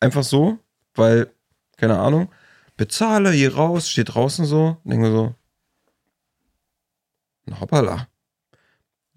Einfach 0.00 0.22
so, 0.22 0.58
weil, 0.94 1.30
keine 1.76 1.98
Ahnung, 1.98 2.28
bezahle, 2.76 3.30
hier 3.30 3.54
raus, 3.54 3.90
steht 3.90 4.14
draußen 4.14 4.46
so, 4.46 4.78
denke 4.84 5.08
mir 5.08 5.12
so, 5.12 5.34
na 7.46 7.60
hoppala. 7.60 8.08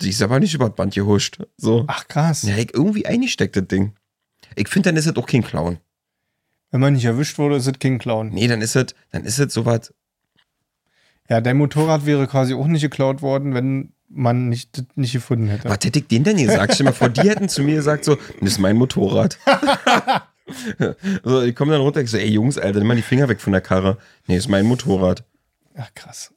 Die 0.02 0.10
ist 0.10 0.22
aber 0.22 0.40
nicht 0.40 0.54
über 0.54 0.68
das 0.68 0.76
Band 0.76 0.94
gehuscht. 0.94 1.42
So. 1.58 1.86
Ach 1.88 2.08
krass. 2.08 2.44
Ja, 2.44 2.58
ich 2.58 2.74
irgendwie 2.74 3.06
eingesteckt, 3.06 3.56
das 3.56 3.68
Ding. 3.68 3.94
Ich 4.56 4.68
finde, 4.68 4.90
dann 4.90 4.98
ist 4.98 5.08
das 5.08 5.16
auch 5.16 5.26
kein 5.26 5.44
Clown. 5.44 5.80
Wenn 6.72 6.82
man 6.82 6.94
nicht 6.94 7.06
erwischt 7.06 7.38
wurde, 7.38 7.56
ist 7.56 7.68
es 7.68 7.80
King 7.80 8.00
Clown. 8.00 8.30
Nee, 8.30 8.48
dann 8.48 8.62
ist 8.62 8.76
es, 8.76 8.88
dann 9.12 9.24
ist 9.24 9.40
es 9.40 9.54
sowas. 9.54 9.94
Ja, 11.30 11.40
dein 11.40 11.58
Motorrad 11.58 12.06
wäre 12.06 12.28
quasi 12.28 12.54
auch 12.54 12.68
nicht 12.68 12.82
geklaut 12.82 13.22
worden, 13.22 13.54
wenn 13.54 13.94
man 14.10 14.50
nicht, 14.50 14.84
nicht 14.96 15.14
gefunden 15.14 15.48
hätte. 15.48 15.70
Was 15.70 15.80
hätte 15.84 16.00
ich 16.00 16.08
denen 16.08 16.24
denn 16.26 16.38
gesagt? 16.38 16.74
Stell 16.76 16.86
mal 16.86 16.94
vor, 16.94 17.10
die 17.10 17.28
hätten 17.30 17.50
zu 17.50 17.64
mir 17.64 17.76
gesagt 17.76 18.06
so, 18.06 18.16
das 18.40 18.52
ist 18.52 18.60
mein 18.60 18.78
Motorrad. 18.78 19.38
so, 21.24 21.42
ich 21.42 21.56
komme 21.56 21.72
dann 21.72 21.82
runter, 21.82 22.02
ich 22.02 22.12
so, 22.12 22.18
ey 22.18 22.30
Jungs, 22.30 22.58
Alter, 22.58 22.80
nimm 22.80 22.88
mal 22.88 22.96
die 22.96 23.02
Finger 23.02 23.28
weg 23.30 23.42
von 23.42 23.52
der 23.54 23.62
Karre. 23.62 23.98
Nee, 24.28 24.38
ist 24.38 24.48
mein 24.48 24.66
Motorrad. 24.66 25.24
Ach 25.76 25.90
krass. 25.96 26.32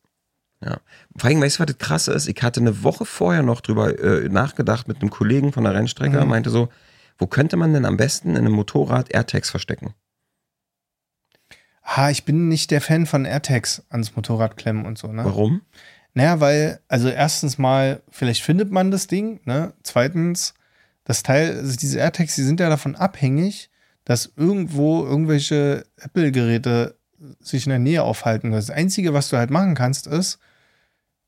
Ja. 0.64 0.78
Vor 1.16 1.30
allem, 1.30 1.40
weißt 1.40 1.56
du, 1.58 1.60
was 1.60 1.66
das 1.66 1.78
krasse 1.78 2.12
ist? 2.12 2.26
Ich 2.28 2.42
hatte 2.42 2.60
eine 2.60 2.82
Woche 2.82 3.04
vorher 3.04 3.42
noch 3.42 3.60
drüber 3.60 3.96
äh, 3.98 4.28
nachgedacht 4.28 4.88
mit 4.88 5.00
einem 5.00 5.10
Kollegen 5.10 5.52
von 5.52 5.64
der 5.64 5.74
Rennstrecke, 5.74 6.20
Mhm. 6.20 6.28
meinte 6.28 6.50
so, 6.50 6.68
wo 7.18 7.26
könnte 7.26 7.56
man 7.56 7.72
denn 7.72 7.84
am 7.84 7.96
besten 7.96 8.30
in 8.30 8.38
einem 8.38 8.52
Motorrad 8.52 9.12
AirTags 9.14 9.50
verstecken? 9.50 9.94
Ha, 11.84 12.10
ich 12.10 12.24
bin 12.24 12.48
nicht 12.48 12.70
der 12.70 12.80
Fan 12.80 13.06
von 13.06 13.24
AirTags 13.24 13.82
ans 13.88 14.14
Motorrad 14.14 14.56
klemmen 14.56 14.84
und 14.84 14.98
so, 14.98 15.08
ne? 15.12 15.24
Warum? 15.24 15.62
Naja, 16.18 16.40
weil, 16.40 16.80
also 16.88 17.08
erstens 17.08 17.58
mal, 17.58 18.02
vielleicht 18.10 18.42
findet 18.42 18.72
man 18.72 18.90
das 18.90 19.06
Ding, 19.06 19.38
ne? 19.44 19.72
Zweitens, 19.84 20.52
das 21.04 21.22
Teil, 21.22 21.58
also 21.58 21.76
diese 21.76 22.00
AirTags, 22.00 22.34
die 22.34 22.42
sind 22.42 22.58
ja 22.58 22.68
davon 22.68 22.96
abhängig, 22.96 23.70
dass 24.04 24.32
irgendwo 24.34 25.04
irgendwelche 25.04 25.84
Apple-Geräte 25.96 26.96
sich 27.38 27.66
in 27.66 27.70
der 27.70 27.78
Nähe 27.78 28.02
aufhalten. 28.02 28.50
Das 28.50 28.68
Einzige, 28.68 29.14
was 29.14 29.28
du 29.28 29.36
halt 29.36 29.50
machen 29.50 29.76
kannst, 29.76 30.08
ist, 30.08 30.40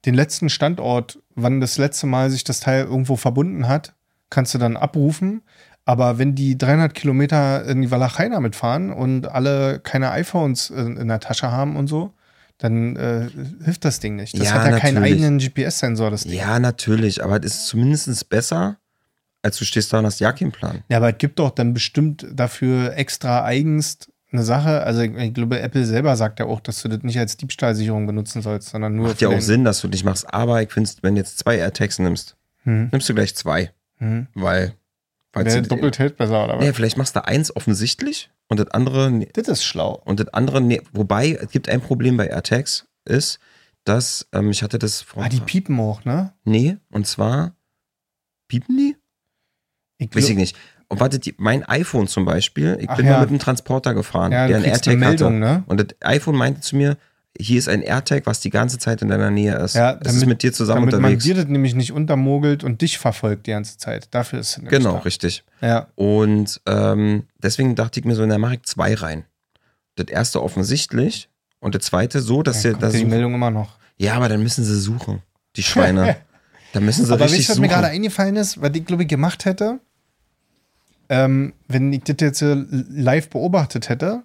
den 0.06 0.14
letzten 0.14 0.48
Standort, 0.48 1.20
wann 1.36 1.60
das 1.60 1.78
letzte 1.78 2.08
Mal 2.08 2.28
sich 2.28 2.42
das 2.42 2.58
Teil 2.58 2.82
irgendwo 2.86 3.14
verbunden 3.14 3.68
hat, 3.68 3.94
kannst 4.28 4.54
du 4.54 4.58
dann 4.58 4.76
abrufen. 4.76 5.42
Aber 5.84 6.18
wenn 6.18 6.34
die 6.34 6.58
300 6.58 6.94
Kilometer 6.94 7.64
in 7.64 7.80
die 7.80 7.92
Walachei 7.92 8.28
damit 8.28 8.56
fahren 8.56 8.92
und 8.92 9.28
alle 9.28 9.78
keine 9.78 10.10
iPhones 10.10 10.68
in, 10.70 10.96
in 10.96 11.06
der 11.06 11.20
Tasche 11.20 11.52
haben 11.52 11.76
und 11.76 11.86
so, 11.86 12.12
dann 12.60 12.94
äh, 12.96 13.28
hilft 13.64 13.84
das 13.84 14.00
Ding 14.00 14.16
nicht. 14.16 14.38
Das 14.38 14.46
Ja, 14.46 14.52
hat 14.62 14.70
ja 14.70 14.78
keinen 14.78 14.94
natürlich. 14.94 15.14
eigenen 15.24 15.38
GPS-Sensor, 15.38 16.10
das 16.10 16.22
Ding. 16.24 16.34
Ja, 16.38 16.58
natürlich, 16.58 17.24
aber 17.24 17.38
es 17.42 17.54
ist 17.54 17.66
zumindest 17.66 18.28
besser, 18.28 18.76
als 19.42 19.56
du 19.58 19.64
stehst 19.64 19.92
da 19.92 19.98
und 19.98 20.06
hast 20.06 20.20
ja 20.20 20.32
keinen 20.32 20.52
Plan. 20.52 20.84
Ja, 20.88 20.98
aber 20.98 21.10
es 21.10 21.18
gibt 21.18 21.38
doch 21.38 21.50
dann 21.50 21.72
bestimmt 21.74 22.26
dafür 22.32 22.94
extra 22.96 23.44
eigens 23.44 23.98
eine 24.32 24.44
Sache. 24.44 24.82
Also 24.84 25.00
ich, 25.00 25.12
ich 25.16 25.34
glaube, 25.34 25.58
Apple 25.60 25.84
selber 25.84 26.14
sagt 26.16 26.38
ja 26.38 26.46
auch, 26.46 26.60
dass 26.60 26.82
du 26.82 26.88
das 26.88 27.02
nicht 27.02 27.18
als 27.18 27.36
Diebstahlsicherung 27.36 28.06
benutzen 28.06 28.42
sollst, 28.42 28.68
sondern 28.68 28.94
nur 28.94 29.08
Macht 29.08 29.20
ja 29.22 29.28
auch 29.28 29.40
Sinn, 29.40 29.64
dass 29.64 29.80
du 29.80 29.88
dich 29.88 30.04
machst, 30.04 30.32
aber 30.32 30.62
ich 30.62 30.70
finde, 30.70 30.90
wenn 31.02 31.14
du 31.14 31.20
jetzt 31.20 31.38
zwei 31.38 31.56
AirTags 31.56 31.98
nimmst, 31.98 32.36
Hm. 32.64 32.90
nimmst 32.92 33.08
du 33.08 33.14
gleich 33.14 33.34
zwei, 33.34 33.72
Hm. 33.96 34.26
weil 34.34 34.74
du, 35.32 35.62
doppelt 35.62 35.98
hält 35.98 36.16
besser, 36.18 36.44
oder 36.44 36.58
was? 36.58 36.64
nee, 36.64 36.72
vielleicht 36.74 36.98
machst 36.98 37.16
du 37.16 37.24
eins 37.26 37.54
offensichtlich 37.56 38.30
und 38.50 38.60
das 38.60 38.68
andere 38.72 39.10
nee, 39.10 39.28
Das 39.32 39.48
ist 39.48 39.64
schlau. 39.64 40.02
und 40.04 40.20
das 40.20 40.28
andere 40.34 40.60
nee, 40.60 40.82
wobei 40.92 41.32
es 41.40 41.50
gibt 41.50 41.68
ein 41.70 41.80
Problem 41.80 42.18
bei 42.18 42.26
AirTags 42.26 42.86
ist, 43.06 43.38
dass 43.84 44.28
ähm, 44.32 44.50
ich 44.50 44.62
hatte 44.62 44.78
das 44.78 45.00
vor 45.00 45.22
Ah, 45.24 45.28
die 45.30 45.40
piepen 45.40 45.80
auch, 45.80 46.04
ne? 46.04 46.34
nee 46.44 46.76
und 46.90 47.06
zwar 47.06 47.54
piepen 48.48 48.76
die? 48.76 48.96
Ich 49.98 50.14
Weiß 50.14 50.28
ich 50.28 50.36
nicht. 50.36 50.56
Und 50.88 50.98
warte, 51.00 51.18
die, 51.18 51.34
mein 51.38 51.62
iPhone 51.64 52.08
zum 52.08 52.24
Beispiel, 52.24 52.76
ich 52.80 52.88
Ach 52.90 52.96
bin 52.96 53.06
ja. 53.06 53.12
mal 53.12 53.20
mit 53.20 53.28
einem 53.30 53.38
Transporter 53.38 53.94
gefahren, 53.94 54.32
Ja, 54.32 54.48
der 54.48 54.60
kriegst 54.60 54.86
AirTag 54.88 55.04
hatte. 55.12 55.30
ne? 55.30 55.62
Und 55.66 55.78
das 55.80 55.96
iPhone 56.02 56.34
meinte 56.36 56.60
zu 56.62 56.74
mir, 56.76 56.96
hier 57.38 57.58
ist 57.58 57.68
ein 57.68 57.82
AirTag, 57.82 58.26
was 58.26 58.40
die 58.40 58.50
ganze 58.50 58.78
Zeit 58.78 59.02
in 59.02 59.08
deiner 59.08 59.30
Nähe 59.30 59.54
ist. 59.56 59.74
Ja, 59.74 59.98
es 60.02 60.14
ist 60.14 60.26
mit 60.26 60.42
dir 60.42 60.52
zusammen 60.52 60.80
damit 60.82 60.94
unterwegs. 60.94 61.24
man 61.24 61.34
dir 61.36 61.42
das 61.42 61.50
nämlich 61.50 61.74
nicht 61.74 61.92
untermogelt 61.92 62.64
und 62.64 62.82
dich 62.82 62.98
verfolgt 62.98 63.46
die 63.46 63.52
ganze 63.52 63.78
Zeit. 63.78 64.08
Dafür 64.12 64.40
ist 64.40 64.58
es 64.58 64.64
Genau, 64.68 64.94
da. 64.94 64.98
richtig. 65.00 65.44
Ja. 65.60 65.86
Und 65.94 66.60
ähm, 66.66 67.24
deswegen 67.42 67.74
dachte 67.76 68.00
ich 68.00 68.06
mir 68.06 68.14
so, 68.14 68.26
da 68.26 68.38
mache 68.38 68.54
ich 68.54 68.62
zwei 68.64 68.94
rein. 68.94 69.24
Das 69.96 70.06
erste 70.08 70.42
offensichtlich 70.42 71.28
und 71.60 71.74
der 71.74 71.80
zweite 71.80 72.20
so, 72.20 72.42
dass 72.42 72.62
ja 72.64 72.70
ihr 72.72 72.76
das 72.76 72.92
die 72.94 73.04
Meldung 73.04 73.34
immer 73.34 73.50
noch. 73.50 73.76
Ja, 73.96 74.14
aber 74.14 74.28
dann 74.28 74.42
müssen 74.42 74.64
sie 74.64 74.78
suchen, 74.80 75.22
die 75.56 75.62
Schweine. 75.62 76.16
da 76.72 76.80
müssen 76.80 77.04
sie 77.06 77.12
Aber 77.12 77.24
richtig 77.24 77.40
wisst 77.40 77.48
ihr, 77.50 77.52
was 77.52 77.58
mir 77.60 77.68
suchen. 77.68 77.80
gerade 77.80 77.92
eingefallen 77.94 78.36
ist, 78.36 78.60
was 78.60 78.70
ich 78.74 78.84
glaube 78.84 79.02
ich 79.04 79.08
gemacht 79.08 79.44
hätte? 79.44 79.78
Ähm, 81.08 81.54
wenn 81.68 81.92
ich 81.92 82.04
das 82.04 82.16
jetzt 82.20 82.42
live 82.42 83.28
beobachtet 83.30 83.88
hätte, 83.88 84.22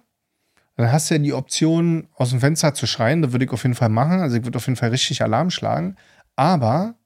dann 0.76 0.92
hast 0.92 1.10
du 1.10 1.14
ja 1.14 1.18
die 1.18 1.32
Option, 1.32 2.08
aus 2.14 2.30
dem 2.30 2.40
Fenster 2.40 2.74
zu 2.74 2.86
schreien. 2.86 3.22
Das 3.22 3.32
würde 3.32 3.46
ich 3.46 3.50
auf 3.50 3.62
jeden 3.62 3.74
Fall 3.74 3.88
machen. 3.88 4.20
Also 4.20 4.36
ich 4.36 4.44
würde 4.44 4.56
auf 4.58 4.66
jeden 4.66 4.76
Fall 4.76 4.90
richtig 4.90 5.22
Alarm 5.22 5.50
schlagen. 5.50 5.96
Aber 6.36 6.96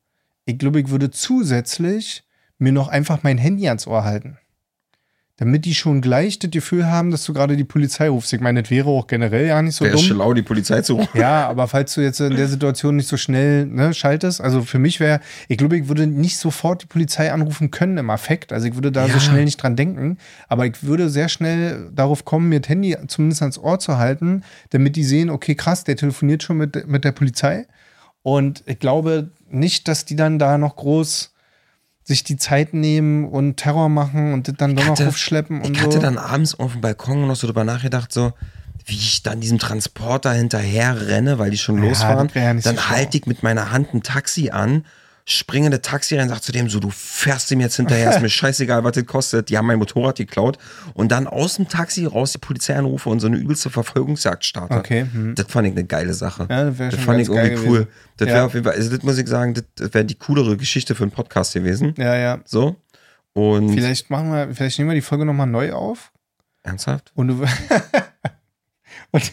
ich 0.45 0.59
glaube, 0.59 0.81
ich 0.81 0.89
würde 0.89 1.11
zusätzlich 1.11 2.25
mir 2.59 2.73
noch 2.73 2.89
einfach 2.89 3.23
mein 3.23 3.39
Handy 3.39 3.69
ans 3.69 3.87
Ohr 3.87 4.05
halten. 4.05 4.39
Damit 5.41 5.65
die 5.65 5.75
schon 5.75 6.03
gleich 6.03 6.39
das 6.39 6.51
Gefühl 6.51 6.87
haben, 6.87 7.11
dass 7.11 7.25
du 7.25 7.33
gerade 7.33 7.57
die 7.57 7.65
Polizei 7.65 8.11
rufst. 8.11 8.31
Ich 8.35 8.41
meine, 8.43 8.61
das 8.63 8.71
wäre 8.71 8.91
auch 8.91 9.07
generell 9.07 9.47
ja 9.47 9.63
nicht 9.63 9.75
so 9.75 9.87
Wäre 9.87 9.97
dumm. 9.97 10.05
schlau, 10.05 10.35
die 10.35 10.43
Polizei 10.43 10.83
zu 10.83 10.97
rufen. 10.97 11.19
Ja, 11.19 11.49
aber 11.49 11.67
falls 11.67 11.95
du 11.95 12.03
jetzt 12.03 12.21
in 12.21 12.37
der 12.37 12.47
Situation 12.47 12.97
nicht 12.97 13.09
so 13.09 13.17
schnell 13.17 13.65
ne, 13.65 13.95
schaltest, 13.95 14.43
also 14.43 14.61
für 14.61 14.79
mich 14.79 15.01
wäre, 15.01 15.21
ich 15.49 15.57
glaube, 15.57 15.79
ich 15.79 15.89
würde 15.89 16.07
nicht 16.07 16.37
sofort 16.37 16.83
die 16.83 16.87
Polizei 16.87 17.33
anrufen 17.33 17.71
können 17.71 17.97
im 17.97 18.11
Affekt. 18.11 18.53
Also 18.53 18.67
ich 18.69 18.75
würde 18.75 18.93
da 18.93 19.07
Ja. 19.07 19.15
so 19.15 19.19
schnell 19.19 19.45
nicht 19.47 19.57
dran 19.57 19.77
denken. 19.77 20.19
Aber 20.47 20.67
ich 20.67 20.83
würde 20.85 21.09
sehr 21.09 21.31
schnell 21.31 21.89
darauf 21.95 22.27
kommen, 22.27 22.51
mir 22.51 22.61
das 22.61 22.69
Handy 22.69 22.95
zumindest 23.09 23.41
ans 23.41 23.57
Ohr 23.57 23.79
zu 23.79 23.97
halten, 23.97 24.43
damit 24.69 24.95
die 24.95 25.05
sehen, 25.05 25.31
okay, 25.31 25.55
krass, 25.55 25.85
der 25.85 25.97
telefoniert 25.97 26.43
schon 26.43 26.59
mit, 26.59 26.87
mit 26.87 27.03
der 27.03 27.13
Polizei. 27.13 27.67
Und 28.23 28.63
ich 28.67 28.79
glaube 28.79 29.31
nicht, 29.49 29.89
dass 29.89 30.05
die 30.05 30.17
dann 30.17 30.39
da 30.39 30.59
noch 30.59 30.77
groß 30.77 31.30
sich 32.05 32.25
die 32.25 32.37
Zeit 32.37 32.75
nehmen 32.75 33.27
und 33.29 33.57
Terror 33.57 33.89
machen 33.89 34.33
und 34.33 34.49
das 34.49 34.57
dann 34.57 34.75
doch 34.77 34.87
noch 34.87 35.01
aufschleppen 35.01 35.61
und 35.61 35.77
Ich 35.77 35.83
hatte 35.83 35.93
so. 35.93 35.99
dann 36.01 36.19
abends 36.19 36.55
auf 36.59 36.73
dem 36.73 36.81
Balkon 36.81 37.27
noch 37.27 37.37
so 37.37 37.47
drüber 37.47 37.65
nachgedacht, 37.65 38.13
so 38.13 38.33
wie 38.87 38.97
ich 38.97 39.23
dann 39.23 39.41
diesem 39.41 39.59
Transporter 39.59 40.33
hinterher 40.33 41.07
renne, 41.09 41.39
weil 41.39 41.51
die 41.51 41.59
schon 41.59 41.81
Ja, 41.83 41.89
losfahren. 41.89 42.31
ja 42.35 42.55
so 42.57 42.61
dann 42.71 42.77
schlau. 42.79 42.89
halte 42.97 43.19
ich 43.19 43.27
mit 43.27 43.43
meiner 43.43 43.71
Hand 43.71 43.93
ein 43.95 44.03
Taxi 44.03 44.51
an, 44.51 44.85
springe 45.31 45.67
in 45.67 45.73
das 45.73 45.83
Taxi 45.83 46.17
rein, 46.19 46.29
sag 46.29 46.43
zu 46.43 46.53
dem 46.53 46.69
so, 46.69 46.81
du 46.81 46.91
fährst 46.91 47.51
ihm 47.51 47.61
jetzt 47.61 47.77
hinterher, 47.77 48.11
ist 48.11 48.21
mir 48.21 48.29
scheißegal, 48.31 48.85
was 48.85 48.93
das 48.93 49.07
kostet. 49.07 49.49
Die 49.49 49.57
haben 49.59 49.67
mein 49.67 49.79
Motorrad 49.79 50.17
geklaut. 50.17 50.59
Und 50.95 51.11
dann 51.13 51.27
aus 51.27 51.57
dem 51.57 51.69
Taxi 51.69 52.05
raus 52.07 52.33
die 52.33 52.39
Polizei 52.39 52.75
anrufe 52.77 53.09
und 53.09 53.21
so 53.21 53.27
eine 53.27 53.37
übelste 53.37 53.71
Verfolgungsjagd 53.71 54.45
starte. 54.45 54.75
Okay, 54.75 55.07
hm. 55.13 55.35
Das 55.35 55.47
fand 55.49 55.67
ich 55.69 55.73
eine 55.73 55.85
geile 55.85 56.15
Sache. 56.15 56.47
Ja, 56.51 56.65
das 56.71 56.77
das 56.79 56.95
schon 56.95 57.03
fand 57.05 57.21
ich 57.21 57.29
irgendwie 57.29 57.57
cool. 57.69 57.79
gewesen. 57.81 57.89
Das 58.17 58.29
Ja. 58.29 58.35
wäre 58.35 58.45
auf 58.47 58.55
jeden 58.55 58.65
Fall, 58.65 58.75
also 58.75 58.91
das 58.95 59.03
muss 59.03 59.19
ich 59.19 59.29
sagen, 59.29 59.55
das, 59.55 59.65
das 59.77 59.95
wäre 59.95 60.05
die 60.05 60.17
coolere 60.17 60.57
Geschichte 60.57 60.95
für 60.95 61.05
einen 61.05 61.13
Podcast 61.13 61.55
gewesen. 61.55 61.95
Ja, 61.97 62.17
ja. 62.17 62.41
So. 62.45 62.77
Und 63.33 63.73
Vielleicht 63.75 64.11
machen 64.11 64.31
wir, 64.33 64.55
vielleicht 64.55 64.79
nehmen 64.79 64.91
wir 64.91 64.95
die 64.97 65.01
Folge 65.01 65.25
nochmal 65.25 65.47
neu 65.47 65.73
auf. 65.73 66.13
ernsthaft? 66.65 67.13
Und 67.15 67.29
du, 67.29 67.45
und, 69.13 69.33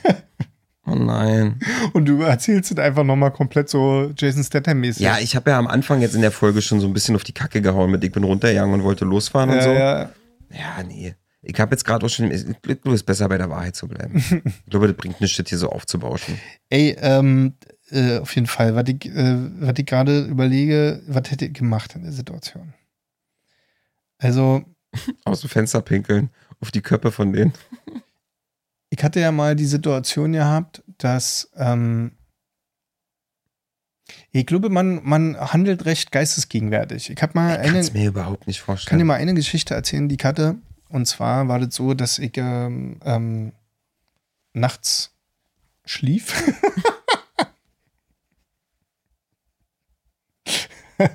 Oh 0.87 0.95
nein. 0.95 1.59
und 1.93 2.05
du 2.05 2.21
erzählst 2.21 2.71
es 2.71 2.77
einfach 2.77 3.03
nochmal 3.03 3.31
komplett 3.31 3.69
so 3.69 4.11
Jason 4.17 4.43
Statham-mäßig. 4.43 5.03
Ja, 5.03 5.19
ich 5.19 5.35
habe 5.35 5.51
ja 5.51 5.59
am 5.59 5.67
Anfang 5.67 6.01
jetzt 6.01 6.15
in 6.15 6.21
der 6.21 6.31
Folge 6.31 6.61
schon 6.61 6.79
so 6.79 6.87
ein 6.87 6.93
bisschen 6.93 7.15
auf 7.15 7.23
die 7.23 7.33
Kacke 7.33 7.61
gehauen 7.61 7.91
mit 7.91 8.03
ich 8.03 8.11
bin 8.11 8.23
runtergegangen 8.23 8.73
und 8.73 8.83
wollte 8.83 9.03
losfahren 9.03 9.49
und 9.49 9.57
ja, 9.57 9.63
so. 9.63 9.69
ja. 9.71 10.09
Ja, 10.49 10.83
nee. 10.87 11.13
Ich 11.41 11.59
habe 11.59 11.71
jetzt 11.71 11.83
gerade 11.83 12.05
auch 12.05 12.09
schon, 12.09 12.31
ich 12.31 12.45
glaube, 12.61 12.79
es 12.85 12.93
ist 12.93 13.05
besser 13.05 13.27
bei 13.29 13.37
der 13.37 13.49
Wahrheit 13.49 13.75
zu 13.75 13.87
bleiben. 13.87 14.17
ich 14.45 14.69
glaube, 14.69 14.87
das 14.87 14.97
bringt 14.97 15.21
nichts, 15.21 15.37
das 15.37 15.47
hier 15.49 15.57
so 15.57 15.69
aufzubauschen. 15.69 16.39
Ey, 16.69 16.95
ähm, 16.99 17.53
äh, 17.89 18.19
auf 18.19 18.33
jeden 18.35 18.47
Fall, 18.47 18.75
was 18.75 18.85
ich, 18.87 19.05
äh, 19.05 19.35
was 19.59 19.73
ich 19.77 19.85
gerade 19.85 20.25
überlege, 20.25 21.01
was 21.07 21.29
hätte 21.31 21.45
ich 21.45 21.53
gemacht 21.53 21.95
in 21.95 22.03
der 22.03 22.11
Situation? 22.11 22.73
Also, 24.17 24.63
Aus 25.25 25.41
dem 25.41 25.49
Fenster 25.49 25.81
pinkeln, 25.81 26.29
auf 26.59 26.71
die 26.71 26.81
Köpfe 26.81 27.11
von 27.11 27.33
denen. 27.33 27.53
Ich 28.89 29.03
hatte 29.03 29.19
ja 29.19 29.31
mal 29.31 29.55
die 29.55 29.65
Situation 29.65 30.33
gehabt, 30.33 30.83
dass 30.97 31.49
ähm, 31.55 32.11
ich 34.31 34.45
glaube, 34.45 34.69
man, 34.69 35.01
man 35.03 35.37
handelt 35.37 35.85
recht 35.85 36.11
geistesgegenwärtig. 36.11 37.09
Ich 37.09 37.21
habe 37.21 37.33
mal 37.35 37.59
Ich 37.63 37.69
eine, 37.71 37.83
mir 37.91 38.07
überhaupt 38.09 38.47
nicht 38.47 38.59
kann 38.59 38.75
dir 38.75 38.77
vorstellen. 38.77 39.07
mal 39.07 39.15
eine 39.15 39.33
Geschichte 39.33 39.73
erzählen, 39.73 40.07
die 40.07 40.15
ich 40.15 40.23
hatte. 40.25 40.55
Und 40.89 41.05
zwar 41.07 41.47
war 41.49 41.59
das 41.59 41.75
so, 41.75 41.93
dass 41.93 42.17
ich 42.19 42.37
ähm, 42.37 42.99
ähm, 43.03 43.51
nachts 44.53 45.11
schlief. 45.85 46.33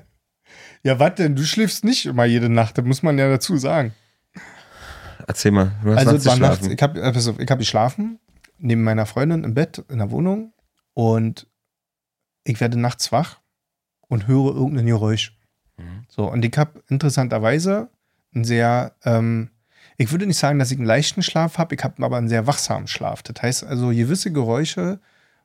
ja, 0.83 0.99
was 0.99 1.15
denn? 1.15 1.37
Du 1.37 1.45
schläfst 1.45 1.85
nicht 1.85 2.07
immer 2.07 2.25
jede 2.25 2.49
Nacht, 2.49 2.77
das 2.79 2.85
muss 2.85 3.03
man 3.03 3.19
ja 3.19 3.29
dazu 3.31 3.57
sagen. 3.57 3.95
Erzähl 5.27 5.51
mal, 5.53 5.73
du 5.83 5.91
hast 5.91 5.99
Also 5.99 6.13
nachts 6.13 6.25
es 6.25 6.31
war 6.31 6.37
nachts, 6.39 6.69
geschlafen. 6.69 6.75
ich 6.75 6.83
habe 6.83 7.01
äh, 7.01 7.43
ich 7.43 7.51
hab 7.51 7.59
geschlafen, 7.59 8.19
neben 8.59 8.83
meiner 8.83 9.07
Freundin 9.07 9.45
im 9.45 9.55
Bett 9.55 9.85
in 9.89 9.99
der 9.99 10.11
Wohnung 10.11 10.53
und 10.95 11.47
ich 12.45 12.61
werde 12.61 12.79
nachts 12.79 13.13
wach 13.13 13.41
und 14.09 14.27
höre 14.27 14.55
irgendein 14.55 14.87
Geräusch. 14.87 15.37
Mhm. 15.79 16.05
So, 16.09 16.31
und 16.31 16.45
ich 16.45 16.57
habe 16.57 16.83
interessanterweise 16.89 17.89
einen 18.35 18.45
sehr, 18.45 18.95
ähm, 19.05 19.51
ich 19.97 20.11
würde 20.11 20.27
nicht 20.27 20.39
sagen, 20.39 20.59
dass 20.59 20.71
ich 20.71 20.79
einen 20.79 20.87
leichten 20.87 21.23
Schlaf 21.23 21.59
habe, 21.59 21.75
ich 21.75 21.85
habe 21.85 22.03
aber 22.05 22.17
einen 22.17 22.29
sehr 22.29 22.47
wachsamen 22.47 22.89
Schlaf. 22.89 23.23
Das 23.23 23.43
heißt 23.43 23.65
also, 23.65 23.89
gewisse 23.89 24.33
Geräusche 24.33 25.01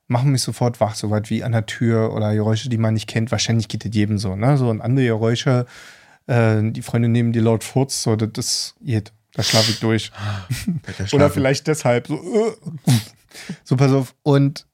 machen 0.07 0.31
mich 0.31 0.41
sofort 0.41 0.79
wach, 0.79 0.95
so 0.95 1.09
weit 1.09 1.29
wie 1.29 1.43
an 1.43 1.51
der 1.51 1.65
Tür 1.65 2.13
oder 2.13 2.33
Geräusche, 2.33 2.69
die 2.69 2.77
man 2.77 2.93
nicht 2.93 3.07
kennt. 3.07 3.31
Wahrscheinlich 3.31 3.67
geht 3.67 3.85
das 3.85 3.93
jedem 3.93 4.17
so, 4.17 4.35
ne? 4.35 4.57
So 4.57 4.69
und 4.69 4.81
andere 4.81 5.05
Geräusche, 5.05 5.65
äh, 6.27 6.61
die 6.71 6.81
Freunde 6.81 7.09
neben 7.09 7.33
dir 7.33 7.41
laut 7.41 7.63
furzt, 7.63 8.01
so, 8.03 8.15
das 8.15 8.75
geht. 8.81 9.11
Da 9.37 9.43
schlafe 9.43 9.71
ich 9.71 9.79
durch. 9.79 10.11
Alter, 10.85 11.15
Oder 11.15 11.29
vielleicht 11.29 11.67
deshalb. 11.67 12.07
So, 12.07 12.15
äh. 12.15 12.91
so, 13.63 13.77
pass 13.77 13.91
auf. 13.91 14.15
Und 14.23 14.65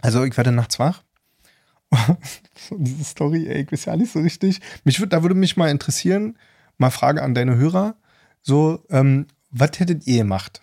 also 0.00 0.24
ich 0.24 0.36
werde 0.36 0.50
nachts 0.50 0.78
wach. 0.78 1.02
So, 2.68 2.76
Diese 2.78 3.04
Story, 3.04 3.46
ey, 3.48 3.62
ich 3.62 3.70
weiß 3.70 3.84
ja 3.84 3.96
nicht 3.96 4.10
so 4.12 4.18
richtig. 4.20 4.60
Mich 4.82 4.98
würd, 4.98 5.12
da 5.12 5.22
würde 5.22 5.34
mich 5.34 5.56
mal 5.58 5.70
interessieren, 5.70 6.36
mal 6.78 6.90
Frage 6.90 7.22
an 7.22 7.34
deine 7.34 7.56
Hörer. 7.56 7.96
So, 8.42 8.82
ähm, 8.88 9.26
was 9.50 9.78
hättet 9.78 10.06
ihr 10.06 10.18
gemacht? 10.22 10.62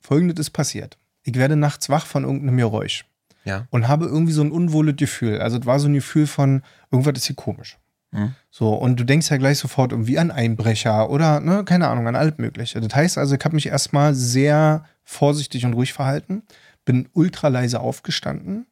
Folgendes 0.00 0.38
ist 0.38 0.50
passiert. 0.50 0.96
Ich 1.24 1.34
werde 1.34 1.56
nachts 1.56 1.88
wach 1.90 2.06
von 2.06 2.22
irgendeinem 2.24 2.56
Geräusch 2.58 3.04
Ja. 3.44 3.66
und 3.70 3.88
habe 3.88 4.06
irgendwie 4.06 4.32
so 4.32 4.40
ein 4.42 4.52
unwohles 4.52 4.94
Gefühl. 4.96 5.40
Also 5.40 5.58
es 5.58 5.66
war 5.66 5.78
so 5.80 5.88
ein 5.88 5.94
Gefühl 5.94 6.26
von, 6.28 6.62
irgendwas 6.92 7.14
ist 7.18 7.26
hier 7.26 7.36
komisch. 7.36 7.76
Mhm. 8.12 8.34
So, 8.50 8.74
und 8.74 9.00
du 9.00 9.04
denkst 9.04 9.30
ja 9.30 9.38
gleich 9.38 9.58
sofort 9.58 9.92
irgendwie 9.92 10.18
an 10.18 10.30
Einbrecher 10.30 11.10
oder, 11.10 11.40
ne, 11.40 11.64
keine 11.64 11.88
Ahnung, 11.88 12.06
an 12.06 12.16
alles 12.16 12.38
Mögliche. 12.38 12.80
Das 12.80 12.94
heißt 12.94 13.18
also, 13.18 13.34
ich 13.34 13.44
habe 13.44 13.54
mich 13.54 13.66
erstmal 13.66 14.14
sehr 14.14 14.84
vorsichtig 15.02 15.64
und 15.66 15.74
ruhig 15.74 15.92
verhalten, 15.92 16.42
bin 16.84 17.08
ultra 17.12 17.48
leise 17.48 17.80
aufgestanden 17.80 18.66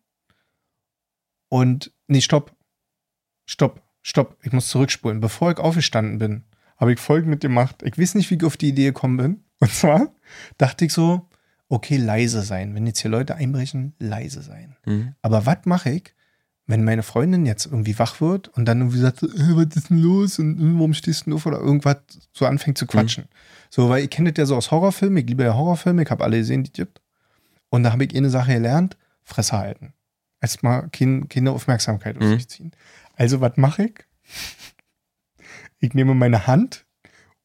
und, 1.48 1.92
nee, 2.07 2.20
stopp, 2.20 2.55
stopp, 3.44 3.83
stopp, 4.03 4.38
ich 4.42 4.53
muss 4.53 4.68
zurückspulen. 4.68 5.20
Bevor 5.20 5.50
ich 5.50 5.59
aufgestanden 5.59 6.18
bin, 6.18 6.44
habe 6.76 6.92
ich 6.92 7.00
folgendes 7.00 7.40
gemacht. 7.40 7.83
Ich 7.83 7.98
weiß 7.98 8.14
nicht, 8.14 8.31
wie 8.31 8.37
ich 8.37 8.44
auf 8.44 8.57
die 8.57 8.68
Idee 8.68 8.87
gekommen 8.87 9.16
bin. 9.16 9.44
Und 9.61 9.72
zwar 9.72 10.14
dachte 10.57 10.87
ich 10.87 10.92
so, 10.92 11.29
okay, 11.68 11.98
leise 11.98 12.40
sein. 12.42 12.74
Wenn 12.74 12.87
jetzt 12.87 13.00
hier 13.00 13.11
Leute 13.11 13.35
einbrechen, 13.35 13.94
leise 13.98 14.40
sein. 14.42 14.76
Mhm. 14.87 15.14
Aber 15.20 15.44
was 15.44 15.59
mache 15.64 15.90
ich, 15.90 16.14
wenn 16.71 16.85
meine 16.85 17.03
Freundin 17.03 17.47
jetzt 17.47 17.67
irgendwie 17.67 17.99
wach 17.99 18.21
wird 18.21 18.49
und 18.49 18.65
dann 18.65 18.79
irgendwie 18.81 18.99
sagt, 18.99 19.23
äh, 19.23 19.29
was 19.29 19.77
ist 19.77 19.91
denn 19.91 19.99
los 19.99 20.39
und 20.39 20.59
äh, 20.59 20.75
warum 20.79 20.95
stehst 20.95 21.23
du 21.23 21.25
denn 21.27 21.33
auf 21.35 21.47
oder 21.47 21.59
irgendwas 21.59 21.97
so 22.33 22.47
anfängt 22.47 22.79
zu 22.79 22.87
quatschen. 22.87 23.25
So, 23.71 23.89
weil 23.89 24.07
kenne 24.09 24.33
das 24.33 24.39
ja 24.43 24.47
so 24.47 24.57
aus 24.57 24.71
Horrorfilmen, 24.71 25.19
ich 25.19 25.27
liebe 25.27 25.43
ja 25.45 25.55
Horrorfilme, 25.55 26.03
ich 26.03 26.11
habe 26.11 26.25
alle 26.25 26.39
gesehen, 26.39 26.63
die 26.65 26.73
gibt. 26.73 27.01
Und 27.69 27.83
da 27.83 27.93
habe 27.93 28.05
ich 28.05 28.17
eine 28.17 28.31
Sache 28.31 28.53
gelernt, 28.55 28.97
Fresse 29.25 29.57
halten. 29.59 29.93
Erstmal 30.41 30.89
kein, 30.91 31.29
keine 31.29 31.51
Aufmerksamkeit 31.53 32.17
auf 32.17 32.23
Mhm. 32.25 32.35
sich 32.35 32.49
ziehen. 32.49 32.73
Also, 33.15 33.41
was 33.41 33.57
mache 33.57 33.85
ich? 33.85 33.95
Ich 35.79 35.95
nehme 35.95 36.15
meine 36.15 36.47
Hand 36.47 36.85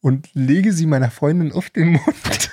und 0.02 0.30
lege 0.34 0.72
sie 0.74 0.86
meiner 0.86 1.12
Freundin 1.12 1.52
auf 1.52 1.70
den 1.70 1.94
Mund. 1.94 2.52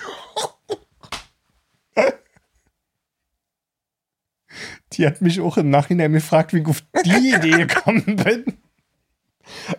Die 4.96 5.06
hat 5.06 5.20
mich 5.20 5.40
auch 5.40 5.56
im 5.56 5.70
Nachhinein 5.70 6.12
gefragt, 6.12 6.52
wie 6.52 6.58
ich 6.58 6.66
auf 6.66 6.82
die 7.04 7.34
Idee 7.34 7.66
gekommen 7.66 8.16
bin. 8.16 8.44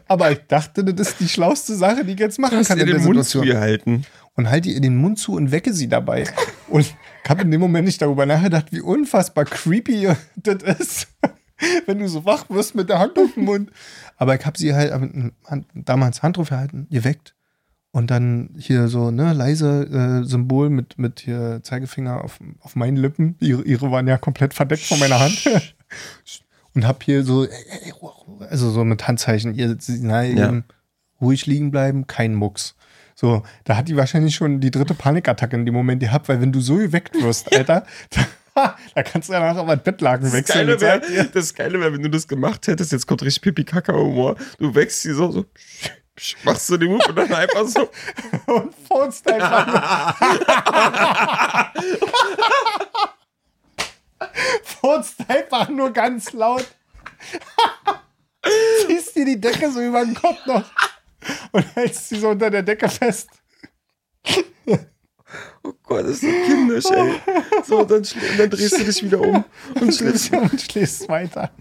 Aber 0.07 0.32
ich 0.32 0.39
dachte, 0.47 0.84
das 0.84 1.09
ist 1.09 1.20
die 1.20 1.30
schlauste 1.30 1.76
Sache, 1.76 2.03
die 2.03 2.14
ich 2.14 2.20
jetzt 2.20 2.39
machen 2.39 2.57
Hast 2.57 2.68
kann 2.68 2.80
in 2.80 2.86
der 2.86 2.95
den 2.95 3.05
Mund 3.05 3.24
Situation. 3.24 3.43
zugehalten. 3.45 4.05
Und 4.36 4.49
halte 4.49 4.70
ihr 4.70 4.82
den 4.82 4.97
Mund 4.97 5.20
zu 5.20 5.34
und 5.34 5.51
wecke 5.51 5.74
sie 5.74 5.88
dabei. 5.88 6.26
Und 6.68 6.82
ich 6.82 6.95
habe 7.30 7.43
in 7.43 7.51
dem 7.51 7.61
Moment 7.61 7.86
nicht 7.86 8.01
darüber 8.01 8.26
nachgedacht, 8.26 8.72
wie 8.72 8.82
unfassbar 8.82 9.45
creepy 9.45 10.09
das 10.36 10.80
ist, 10.80 11.07
wenn 11.86 11.99
du 11.99 12.07
so 12.07 12.26
wach 12.26 12.49
wirst 12.49 12.76
mit 12.76 12.89
der 12.89 12.99
Hand 12.99 13.18
auf 13.18 13.34
dem 13.36 13.45
Mund. 13.45 13.72
Aber 14.18 14.36
ich 14.36 14.45
habe 14.45 14.57
sie 14.57 14.74
halt 14.74 14.91
damals 15.74 16.24
Hand 16.24 16.38
drauf 16.38 16.49
gehalten, 16.49 16.88
geweckt 16.89 17.36
Und 17.96 18.10
dann 18.10 18.50
hier 18.58 18.88
so, 18.88 19.12
ne, 19.12 19.34
leise 19.34 20.24
äh, 20.24 20.28
Symbol 20.28 20.72
mit, 20.72 20.98
mit 20.98 21.20
hier 21.20 21.60
Zeigefinger 21.62 22.24
auf, 22.24 22.39
auf 22.62 22.76
meinen 22.76 22.98
Lippen. 22.98 23.36
Ihre, 23.39 23.62
ihre 23.62 23.91
waren 23.91 24.08
ja 24.08 24.18
komplett 24.18 24.56
verdeckt 24.56 24.82
von 24.82 24.98
meiner 24.98 25.20
Hand. 25.20 25.48
und 26.74 26.88
hab 26.88 27.04
hier 27.04 27.24
so, 27.24 27.46
also 28.50 28.72
so 28.72 28.84
mit 28.84 29.08
Handzeichen, 29.08 29.54
ihr 29.54 29.78
Signal 29.80 30.26
Ja. 30.26 30.48
eben 30.48 30.64
ruhig 31.22 31.46
liegen 31.46 31.70
bleiben, 31.70 32.08
kein 32.08 32.34
Mucks. 32.34 32.76
So, 33.14 33.44
da 33.64 33.78
hat 33.78 33.88
die 33.89 33.96
wahrscheinlich 33.96 34.34
schon 34.34 34.60
die 34.60 34.72
dritte 34.72 34.96
Panikattacke 34.96 35.56
in 35.56 35.68
dem 35.68 35.76
Moment 35.76 36.02
gehabt, 36.02 36.28
weil 36.30 36.41
wenn 36.41 36.52
du 36.52 36.62
so 36.62 36.78
geweckt 36.78 37.14
wirst, 37.22 37.56
Alter, 37.56 37.86
da, 38.56 38.76
da 38.96 39.04
kannst 39.04 39.30
du 39.30 39.34
danach 39.34 39.56
aber 39.56 39.78
Bettlaken 39.78 40.26
Das 40.26 40.34
wechseln. 40.34 40.66
Geile 40.66 40.82
wäre, 40.82 41.30
das 41.32 41.54
Geile 41.54 41.80
wär, 41.80 41.94
wenn 41.94 42.02
du 42.02 42.10
das 42.10 42.28
gemacht 42.28 42.66
hättest, 42.66 42.91
jetzt 42.91 43.06
kommt 43.06 43.22
richtig 43.22 43.44
Pipi-Kaka-Humor, 43.44 44.36
du 44.58 44.74
wächst 44.74 45.04
sie 45.04 45.14
so, 45.14 45.30
so, 45.32 45.46
machst 46.43 46.70
du 46.70 46.78
den 46.78 46.91
Move 46.91 47.07
und 47.09 47.16
dann 47.16 47.34
einfach 47.34 47.66
so, 47.66 47.89
und 48.53 48.76
furzt 48.88 49.28
einfach 49.28 49.68
nur. 49.68 49.82
furzt 54.64 55.16
einfach 55.28 55.70
nur 55.70 55.91
ganz 55.91 56.32
laut. 56.34 56.68
Ziehst 58.86 59.16
dir 59.16 59.26
die 59.26 59.39
Decke 59.39 59.72
so 59.72 59.82
über 59.82 60.05
den 60.05 60.14
Kopf 60.14 60.45
noch 60.45 60.64
und 61.51 61.76
hältst 61.76 62.09
sie 62.09 62.20
so 62.20 62.30
unter 62.30 62.49
der 62.49 62.64
Decke 62.64 62.89
fest. 62.89 63.30
oh 65.64 65.74
Gott, 65.84 66.03
das 66.03 66.11
ist 66.11 66.22
so 66.22 66.28
kindisch, 66.28 66.86
ey. 66.91 67.22
So, 67.64 67.84
dann, 67.86 68.05
dann 68.38 68.49
drehst 68.49 68.78
du 68.78 68.84
dich 68.84 69.03
wieder 69.03 69.20
um 69.20 69.43
und 69.80 69.95
schläfst 69.95 70.32
und 70.34 70.61
schläfst 70.61 71.09
weiter. 71.09 71.51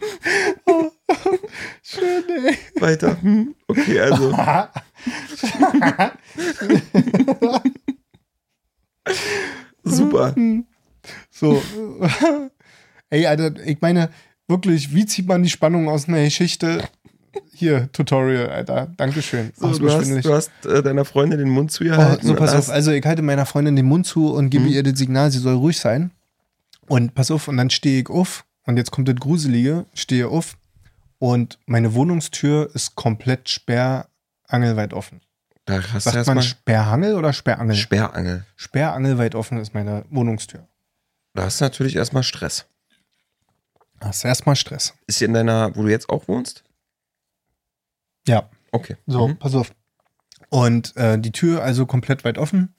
Oh, 0.66 0.90
schön, 1.82 2.24
ey. 2.46 2.58
weiter. 2.80 3.16
Hm, 3.22 3.54
okay, 3.68 4.00
also, 4.00 4.32
super. 9.84 10.34
So. 11.30 11.62
Ey, 13.10 13.26
Alter, 13.26 13.54
ich 13.66 13.80
meine, 13.80 14.10
wirklich, 14.48 14.94
wie 14.94 15.06
zieht 15.06 15.26
man 15.26 15.42
die 15.42 15.50
Spannung 15.50 15.88
aus 15.88 16.08
einer 16.08 16.22
Geschichte? 16.24 16.82
Hier, 17.54 17.90
Tutorial, 17.92 18.48
Alter. 18.50 18.92
Dankeschön. 18.96 19.52
So, 19.56 19.68
du 19.78 19.90
hast, 19.90 20.24
du 20.24 20.32
hast 20.34 20.50
äh, 20.66 20.82
deiner 20.82 21.04
Freundin 21.04 21.38
den 21.38 21.48
Mund 21.48 21.70
Oh, 21.70 21.74
zugehalten. 21.74 22.26
so, 22.26 22.34
pass 22.34 22.54
auf. 22.54 22.68
Also, 22.68 22.90
ich 22.92 23.04
halte 23.04 23.22
meiner 23.22 23.46
Freundin 23.46 23.76
den 23.76 23.86
Mund 23.86 24.06
zu 24.06 24.32
und 24.32 24.50
gebe 24.50 24.64
Mhm. 24.64 24.70
ihr 24.72 24.82
das 24.82 24.98
Signal, 24.98 25.30
sie 25.30 25.38
soll 25.38 25.54
ruhig 25.54 25.78
sein. 25.78 26.10
Und 26.88 27.14
pass 27.14 27.30
auf, 27.30 27.48
und 27.48 27.56
dann 27.56 27.70
stehe 27.70 28.02
ich 28.02 28.10
auf. 28.10 28.44
Und 28.64 28.76
jetzt 28.76 28.90
kommt 28.90 29.08
das 29.08 29.16
Gruselige. 29.16 29.86
Stehe 29.94 30.28
auf. 30.28 30.56
Und 31.22 31.60
meine 31.66 31.94
Wohnungstür 31.94 32.68
ist 32.74 32.96
komplett 32.96 33.48
sperrangelweit 33.48 34.92
offen. 34.92 35.20
Da 35.66 35.80
hast 35.80 35.92
du 36.06 36.10
Sagt 36.10 36.26
man 36.26 36.38
erstmal 36.38 36.42
Sperrhangel 36.42 37.14
oder 37.14 37.32
Sperrangel? 37.32 37.76
Sperrangel. 37.76 38.44
Sperrangelweit 38.56 39.36
offen 39.36 39.58
ist 39.58 39.72
meine 39.72 40.04
Wohnungstür. 40.10 40.66
Da 41.34 41.44
hast 41.44 41.60
du 41.60 41.64
natürlich 41.64 41.94
erstmal 41.94 42.24
Stress. 42.24 42.66
Hast 44.00 44.24
du 44.24 44.28
erstmal 44.28 44.56
Stress. 44.56 44.94
Ist 45.06 45.18
sie 45.20 45.24
in 45.26 45.32
deiner, 45.32 45.76
wo 45.76 45.82
du 45.84 45.90
jetzt 45.90 46.08
auch 46.08 46.26
wohnst? 46.26 46.64
Ja. 48.26 48.50
Okay. 48.72 48.96
So, 49.06 49.28
Mhm. 49.28 49.38
pass 49.38 49.54
auf. 49.54 49.72
Und 50.50 50.96
äh, 50.96 51.20
die 51.20 51.30
Tür 51.30 51.62
also 51.62 51.86
komplett 51.86 52.24
weit 52.24 52.36
offen. 52.36 52.74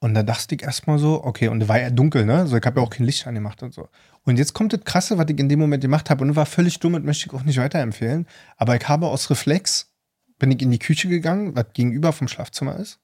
Und 0.00 0.14
da 0.14 0.22
dachte 0.22 0.54
ich 0.54 0.62
erstmal 0.62 0.98
so, 0.98 1.24
okay, 1.24 1.48
und 1.48 1.66
war 1.68 1.80
ja 1.80 1.90
dunkel, 1.90 2.24
ne? 2.24 2.46
So, 2.46 2.56
ich 2.56 2.64
habe 2.64 2.80
ja 2.80 2.86
auch 2.86 2.90
kein 2.90 3.04
Licht 3.04 3.26
angemacht 3.26 3.62
und 3.62 3.74
so. 3.74 3.88
Und 4.24 4.38
jetzt 4.38 4.54
kommt 4.54 4.72
das 4.72 4.84
Krasse, 4.84 5.18
was 5.18 5.26
ich 5.28 5.38
in 5.38 5.48
dem 5.48 5.58
Moment 5.58 5.82
gemacht 5.82 6.08
habe. 6.08 6.24
Und 6.24 6.36
war 6.36 6.46
völlig 6.46 6.78
dumm 6.78 6.94
und 6.94 7.04
möchte 7.04 7.26
ich 7.26 7.32
auch 7.32 7.42
nicht 7.42 7.58
weiterempfehlen. 7.58 8.26
Aber 8.56 8.76
ich 8.76 8.88
habe 8.88 9.08
aus 9.08 9.28
Reflex, 9.30 9.92
bin 10.38 10.52
ich 10.52 10.62
in 10.62 10.70
die 10.70 10.78
Küche 10.78 11.08
gegangen, 11.08 11.56
was 11.56 11.66
gegenüber 11.72 12.12
vom 12.12 12.28
Schlafzimmer 12.28 12.76
ist. 12.76 13.00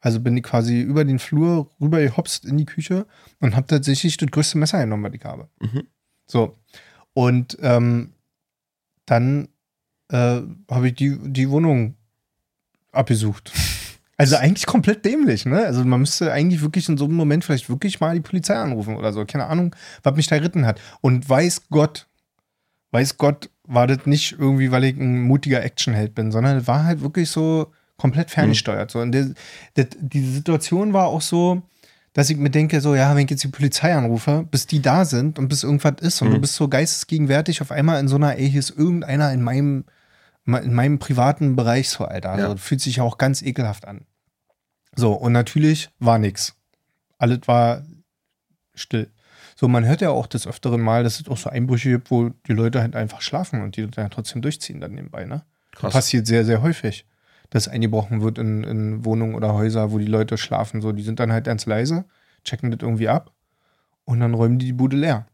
Also 0.00 0.18
bin 0.18 0.36
ich 0.36 0.42
quasi 0.42 0.80
über 0.80 1.04
den 1.04 1.20
Flur 1.20 1.70
rüber 1.80 2.00
gehopst 2.00 2.44
in 2.44 2.56
die 2.58 2.64
Küche 2.64 3.06
und 3.38 3.54
habe 3.54 3.68
tatsächlich 3.68 4.16
das 4.16 4.28
größte 4.30 4.58
Messer 4.58 4.80
genommen, 4.80 5.04
was 5.04 5.14
ich 5.14 5.24
habe. 5.24 5.48
Mhm. 5.60 5.86
So. 6.26 6.58
Und 7.14 7.56
ähm, 7.60 8.14
dann 9.06 9.48
äh, 10.08 10.40
habe 10.68 10.88
ich 10.88 10.94
die, 10.96 11.16
die 11.22 11.48
Wohnung 11.50 11.96
abgesucht. 12.90 13.52
Also 14.22 14.36
eigentlich 14.36 14.66
komplett 14.66 15.04
dämlich, 15.04 15.44
ne? 15.46 15.64
Also 15.64 15.84
man 15.84 16.00
müsste 16.00 16.32
eigentlich 16.32 16.62
wirklich 16.62 16.88
in 16.88 16.96
so 16.96 17.04
einem 17.06 17.14
Moment 17.14 17.44
vielleicht 17.44 17.68
wirklich 17.68 18.00
mal 18.00 18.14
die 18.14 18.20
Polizei 18.20 18.54
anrufen 18.54 18.96
oder 18.96 19.12
so. 19.12 19.24
Keine 19.24 19.46
Ahnung, 19.46 19.74
was 20.02 20.14
mich 20.16 20.26
da 20.28 20.38
geritten 20.38 20.64
hat. 20.66 20.80
Und 21.00 21.28
weiß 21.28 21.62
Gott, 21.70 22.06
weiß 22.92 23.16
Gott, 23.18 23.50
war 23.64 23.86
das 23.86 24.06
nicht 24.06 24.32
irgendwie, 24.38 24.70
weil 24.70 24.84
ich 24.84 24.96
ein 24.96 25.22
mutiger 25.22 25.62
Actionheld 25.62 26.14
bin, 26.14 26.30
sondern 26.32 26.66
war 26.66 26.84
halt 26.84 27.00
wirklich 27.00 27.30
so 27.30 27.72
komplett 27.96 28.30
ferngesteuert. 28.30 28.90
So. 28.90 29.00
Und 29.00 29.12
der, 29.12 29.30
der, 29.76 29.86
die 30.00 30.24
Situation 30.24 30.92
war 30.92 31.06
auch 31.06 31.22
so, 31.22 31.62
dass 32.12 32.28
ich 32.28 32.36
mir 32.36 32.50
denke, 32.50 32.80
so, 32.80 32.94
ja, 32.94 33.14
wenn 33.14 33.24
ich 33.24 33.30
jetzt 33.30 33.44
die 33.44 33.48
Polizei 33.48 33.94
anrufe, 33.94 34.46
bis 34.50 34.66
die 34.66 34.82
da 34.82 35.04
sind 35.04 35.38
und 35.38 35.48
bis 35.48 35.62
irgendwas 35.62 35.94
ist 36.00 36.20
und 36.20 36.28
Mhm. 36.28 36.32
du 36.34 36.40
bist 36.40 36.54
so 36.56 36.68
geistesgegenwärtig 36.68 37.62
auf 37.62 37.70
einmal 37.70 37.98
in 38.00 38.08
so 38.08 38.16
einer, 38.16 38.36
ey, 38.36 38.50
hier 38.50 38.60
ist 38.60 38.70
irgendeiner 38.76 39.32
in 39.32 39.42
meinem, 39.42 39.84
in 40.46 40.74
meinem 40.74 40.98
privaten 40.98 41.56
Bereich 41.56 41.88
so, 41.88 42.04
Alter. 42.04 42.30
Also, 42.32 42.48
Ja. 42.48 42.56
fühlt 42.56 42.80
sich 42.80 42.96
ja 42.96 43.04
auch 43.04 43.16
ganz 43.16 43.40
ekelhaft 43.42 43.86
an. 43.86 44.02
So, 44.94 45.12
und 45.12 45.32
natürlich 45.32 45.90
war 45.98 46.18
nix. 46.18 46.54
Alles 47.18 47.40
war 47.46 47.82
still. 48.74 49.10
So, 49.56 49.68
man 49.68 49.84
hört 49.84 50.00
ja 50.00 50.10
auch 50.10 50.26
des 50.26 50.46
Öfteren 50.46 50.80
mal, 50.80 51.04
dass 51.04 51.20
es 51.20 51.28
auch 51.28 51.36
so 51.36 51.50
Einbrüche 51.50 51.90
gibt, 51.90 52.10
wo 52.10 52.30
die 52.46 52.52
Leute 52.52 52.80
halt 52.80 52.96
einfach 52.96 53.20
schlafen 53.20 53.62
und 53.62 53.76
die 53.76 53.88
dann 53.88 54.10
trotzdem 54.10 54.42
durchziehen 54.42 54.80
dann 54.80 54.92
nebenbei, 54.92 55.24
ne? 55.24 55.44
Krass. 55.72 55.92
Passiert 55.92 56.26
sehr, 56.26 56.44
sehr 56.44 56.62
häufig, 56.62 57.06
dass 57.50 57.68
eingebrochen 57.68 58.22
wird 58.22 58.38
in, 58.38 58.64
in 58.64 59.04
Wohnungen 59.04 59.34
oder 59.34 59.54
Häuser, 59.54 59.92
wo 59.92 59.98
die 59.98 60.06
Leute 60.06 60.36
schlafen. 60.36 60.82
So, 60.82 60.92
die 60.92 61.02
sind 61.02 61.20
dann 61.20 61.32
halt 61.32 61.44
ganz 61.44 61.66
leise, 61.66 62.04
checken 62.44 62.70
das 62.70 62.80
irgendwie 62.82 63.08
ab 63.08 63.32
und 64.04 64.20
dann 64.20 64.34
räumen 64.34 64.58
die 64.58 64.66
die 64.66 64.72
Bude 64.72 64.96
leer, 64.96 65.26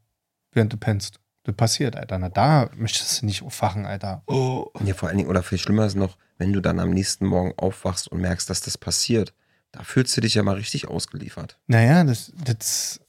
während 0.53 0.73
du 0.73 0.77
pennst. 0.77 1.21
Das 1.45 1.57
passiert, 1.57 1.97
Alter. 1.97 2.19
Na, 2.19 2.29
da 2.29 2.69
möchtest 2.77 3.23
du 3.23 3.27
nicht 3.27 3.43
aufwachen, 3.43 3.87
Alter. 3.87 4.23
Oh. 4.27 4.67
Ja, 4.85 4.95
vor 4.95 5.09
allen 5.09 5.19
Dingen, 5.19 5.31
oder 5.31 5.43
viel 5.43 5.59
schlimmer 5.59 5.87
ist 5.87 5.97
noch, 5.97 6.19
wenn 6.37 6.53
du 6.53 6.61
dann 6.61 6.79
am 6.79 6.91
nächsten 6.91 7.25
Morgen 7.27 7.55
aufwachst 7.57 8.09
und 8.09 8.21
merkst, 8.21 8.51
dass 8.51 8.61
das 8.61 8.77
passiert. 8.77 9.33
Da 9.73 9.83
fühlst 9.83 10.17
du 10.17 10.21
dich 10.21 10.35
ja 10.35 10.43
mal 10.43 10.57
richtig 10.57 10.89
ausgeliefert. 10.89 11.59
Naja, 11.67 12.05
das, 12.05 12.33
das. 12.45 13.01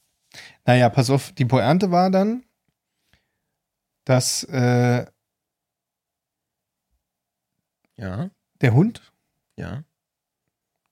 Naja, 0.66 0.90
pass 0.90 1.10
auf, 1.10 1.32
die 1.32 1.46
Pointe 1.46 1.92
war 1.92 2.12
dann, 2.12 2.44
dass 4.06 4.44
äh, 4.44 5.06
Ja, 8.00 8.30
der 8.62 8.74
Hund 8.74 9.02
ja. 9.58 9.84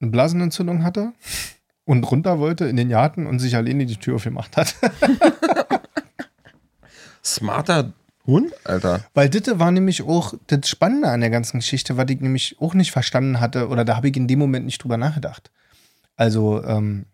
eine 0.01 0.11
Blasenentzündung 0.11 0.83
hatte 0.83 1.13
und 1.85 2.03
runter 2.03 2.37
wollte 2.37 2.65
in 2.65 2.75
den 2.75 2.89
Garten 2.89 3.25
und 3.27 3.39
sich 3.39 3.55
alleine 3.55 3.85
die 3.85 3.95
Tür 3.95 4.15
aufgemacht 4.15 4.57
hat. 4.57 4.75
Smarter 7.23 7.93
Hund, 8.27 8.51
Alter. 8.65 9.05
Weil 9.13 9.29
Ditte 9.29 9.57
war 9.59 9.71
nämlich 9.71 10.01
auch 10.03 10.33
das 10.47 10.67
Spannende 10.69 11.09
an 11.09 11.21
der 11.21 11.29
ganzen 11.29 11.59
Geschichte, 11.59 11.97
was 11.97 12.05
ich 12.09 12.19
nämlich 12.19 12.57
auch 12.59 12.73
nicht 12.73 12.91
verstanden 12.91 13.39
hatte 13.39 13.69
oder 13.69 13.85
da 13.85 13.95
habe 13.95 14.09
ich 14.09 14.17
in 14.17 14.27
dem 14.27 14.39
Moment 14.39 14.65
nicht 14.65 14.83
drüber 14.83 14.97
nachgedacht. 14.97 15.49
Also, 16.17 16.63
ähm, 16.63 17.05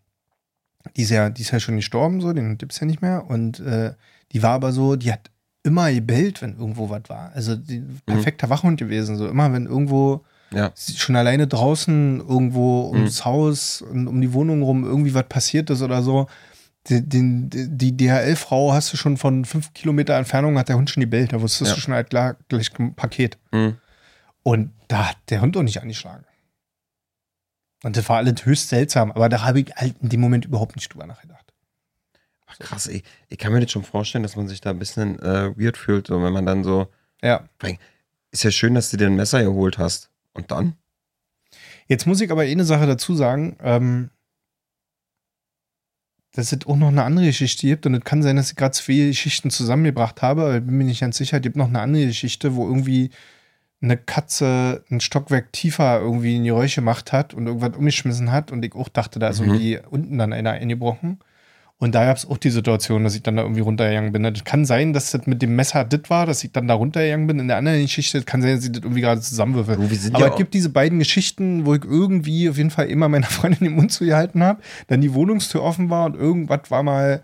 die 0.97 1.03
ist 1.03 1.11
ja, 1.11 1.29
die 1.29 1.43
ist 1.43 1.51
ja 1.51 1.59
schon 1.59 1.75
gestorben, 1.77 2.19
so, 2.19 2.33
den 2.33 2.57
gibt's 2.57 2.79
ja 2.79 2.85
nicht 2.87 3.01
mehr. 3.01 3.25
Und 3.29 3.59
äh, 3.59 3.93
die 4.31 4.43
war 4.43 4.51
aber 4.51 4.71
so, 4.73 4.95
die 4.95 5.11
hat 5.13 5.29
immer 5.63 5.91
gebellt, 5.93 6.41
wenn 6.41 6.57
irgendwo 6.57 6.89
was 6.89 7.03
war. 7.07 7.31
Also 7.33 7.55
die, 7.55 7.83
perfekter 8.05 8.49
Wachhund 8.49 8.79
gewesen. 8.79 9.15
So 9.15 9.27
immer, 9.27 9.53
wenn 9.53 9.65
irgendwo 9.65 10.25
Ja. 10.51 10.71
schon 10.75 11.15
alleine 11.15 11.47
draußen 11.47 12.19
irgendwo 12.19 12.89
ums 12.91 13.23
Haus 13.23 13.81
und 13.81 14.07
um 14.07 14.19
die 14.19 14.33
Wohnung 14.33 14.61
rum 14.61 14.83
irgendwie 14.83 15.13
was 15.13 15.27
passiert 15.29 15.69
ist 15.69 15.81
oder 15.81 16.03
so. 16.03 16.27
Die, 16.87 17.01
den, 17.07 17.49
die 17.49 17.95
DHL-Frau 17.95 18.73
hast 18.73 18.91
du 18.91 18.97
schon 18.97 19.15
von 19.17 19.45
fünf 19.45 19.73
Kilometer 19.73 20.15
Entfernung, 20.15 20.57
hat 20.57 20.67
der 20.69 20.75
Hund 20.75 20.89
schon 20.89 21.01
gebellt. 21.01 21.31
Da 21.31 21.41
wusstest 21.41 21.69
Ja. 21.71 21.75
du 21.75 21.81
schon 21.81 21.93
halt 21.93 22.09
klar, 22.09 22.35
gleich 22.49 22.77
ein 22.77 22.93
Paket. 22.95 23.37
Mhm. 23.51 23.77
Und 24.43 24.73
da 24.89 25.09
hat 25.09 25.17
der 25.29 25.39
Hund 25.41 25.55
auch 25.55 25.63
nicht 25.63 25.81
angeschlagen. 25.81 26.25
Und 27.83 27.95
das 27.97 28.07
war 28.09 28.17
alles 28.17 28.45
höchst 28.45 28.69
seltsam, 28.69 29.11
aber 29.11 29.29
da 29.29 29.43
habe 29.43 29.61
ich 29.61 29.73
halt 29.75 29.95
in 30.01 30.09
dem 30.09 30.19
Moment 30.21 30.45
überhaupt 30.45 30.75
nicht 30.75 30.93
drüber 30.93 31.05
nachgedacht. 31.05 31.53
Ach, 32.47 32.59
krass, 32.59 32.87
ey. 32.87 33.03
Ich 33.29 33.37
kann 33.37 33.51
mir 33.53 33.61
das 33.61 33.71
schon 33.71 33.83
vorstellen, 33.83 34.23
dass 34.23 34.35
man 34.35 34.47
sich 34.47 34.61
da 34.61 34.69
ein 34.69 34.79
bisschen 34.79 35.19
äh, 35.19 35.57
weird 35.57 35.77
fühlt, 35.77 36.07
so, 36.07 36.21
wenn 36.21 36.33
man 36.33 36.45
dann 36.45 36.63
so. 36.63 36.87
Ja. 37.21 37.47
Ist 38.31 38.43
ja 38.43 38.51
schön, 38.51 38.73
dass 38.75 38.89
du 38.91 38.97
dir 38.97 39.07
ein 39.07 39.15
Messer 39.15 39.41
geholt 39.43 39.77
hast. 39.77 40.09
Und 40.33 40.51
dann? 40.51 40.75
Jetzt 41.87 42.07
muss 42.07 42.21
ich 42.21 42.31
aber 42.31 42.45
eh 42.45 42.51
eine 42.51 42.63
Sache 42.65 42.87
dazu 42.87 43.15
sagen, 43.15 43.57
ähm, 43.61 44.09
dass 46.33 46.51
es 46.51 46.65
auch 46.65 46.75
noch 46.75 46.87
eine 46.89 47.03
andere 47.03 47.27
Geschichte 47.27 47.67
gibt 47.67 47.85
und 47.85 47.93
es 47.93 48.03
kann 48.03 48.23
sein, 48.23 48.35
dass 48.35 48.49
ich 48.49 48.55
gerade 48.55 48.71
zwei 48.73 49.07
Geschichten 49.07 49.49
zusammengebracht 49.51 50.21
habe, 50.21 50.41
aber 50.43 50.55
ich 50.57 50.63
bin 50.65 50.77
mir 50.77 50.83
nicht 50.83 51.01
ganz 51.01 51.17
sicher. 51.17 51.37
Es 51.37 51.43
gibt 51.43 51.55
noch 51.55 51.67
eine 51.67 51.79
andere 51.79 52.07
Geschichte, 52.07 52.55
wo 52.55 52.67
irgendwie 52.67 53.11
eine 53.81 53.97
Katze 53.97 54.83
ein 54.89 54.99
Stockwerk 55.01 55.51
tiefer 55.53 55.99
irgendwie 55.99 56.35
ein 56.37 56.43
Geräusch 56.45 56.75
gemacht 56.75 57.11
hat 57.11 57.33
und 57.33 57.47
irgendwas 57.47 57.77
umgeschmissen 57.77 58.31
hat 58.31 58.51
und 58.51 58.63
ich 58.65 58.73
auch 58.75 58.89
dachte, 58.89 59.19
da 59.19 59.27
ist 59.27 59.41
Mhm. 59.41 59.45
irgendwie 59.47 59.79
unten 59.89 60.17
dann 60.17 60.33
einer 60.33 60.51
eingebrochen. 60.51 61.19
Und 61.79 61.93
da 61.95 62.05
gab 62.05 62.15
es 62.15 62.25
auch 62.25 62.37
die 62.37 62.49
Situation, 62.49 63.03
dass 63.03 63.13
ich 63.13 63.23
dann 63.23 63.35
da 63.35 63.41
irgendwie 63.41 63.61
runtergegangen 63.61 64.13
bin. 64.13 64.23
Das 64.23 64.45
kann 64.45 64.65
sein, 64.65 64.93
dass 64.93 65.11
das 65.11 65.27
mit 65.27 65.41
dem 65.41 65.55
Messer 65.55 65.83
das 65.83 66.09
war, 66.09 66.25
dass 66.25 66.43
ich 66.43 66.51
dann 66.53 66.67
da 66.67 66.75
runtergegangen 66.75 67.27
bin. 67.27 67.39
In 67.39 67.49
der 67.49 67.57
anderen 67.57 67.81
Geschichte 67.81 68.21
kann 68.23 68.41
sein, 68.41 68.55
dass 68.55 68.63
ich 68.63 68.71
das 68.71 68.83
irgendwie 68.83 69.01
gerade 69.01 69.19
zusammenwürfel. 69.19 69.77
Wir 69.89 69.97
sind 69.97 70.15
Aber 70.15 70.27
ja 70.27 70.31
es 70.31 70.37
gibt 70.37 70.53
diese 70.53 70.69
beiden 70.69 70.99
Geschichten, 70.99 71.65
wo 71.65 71.75
ich 71.75 71.83
irgendwie 71.83 72.49
auf 72.49 72.57
jeden 72.57 72.71
Fall 72.71 72.87
immer 72.87 73.09
meiner 73.09 73.25
Freundin 73.27 73.65
den 73.65 73.75
Mund 73.75 73.91
zugehalten 73.91 74.43
habe, 74.43 74.61
dann 74.87 75.01
die 75.01 75.13
Wohnungstür 75.13 75.61
offen 75.61 75.89
war 75.89 76.05
und 76.05 76.15
irgendwas 76.15 76.71
war 76.71 76.83
mal, 76.83 77.23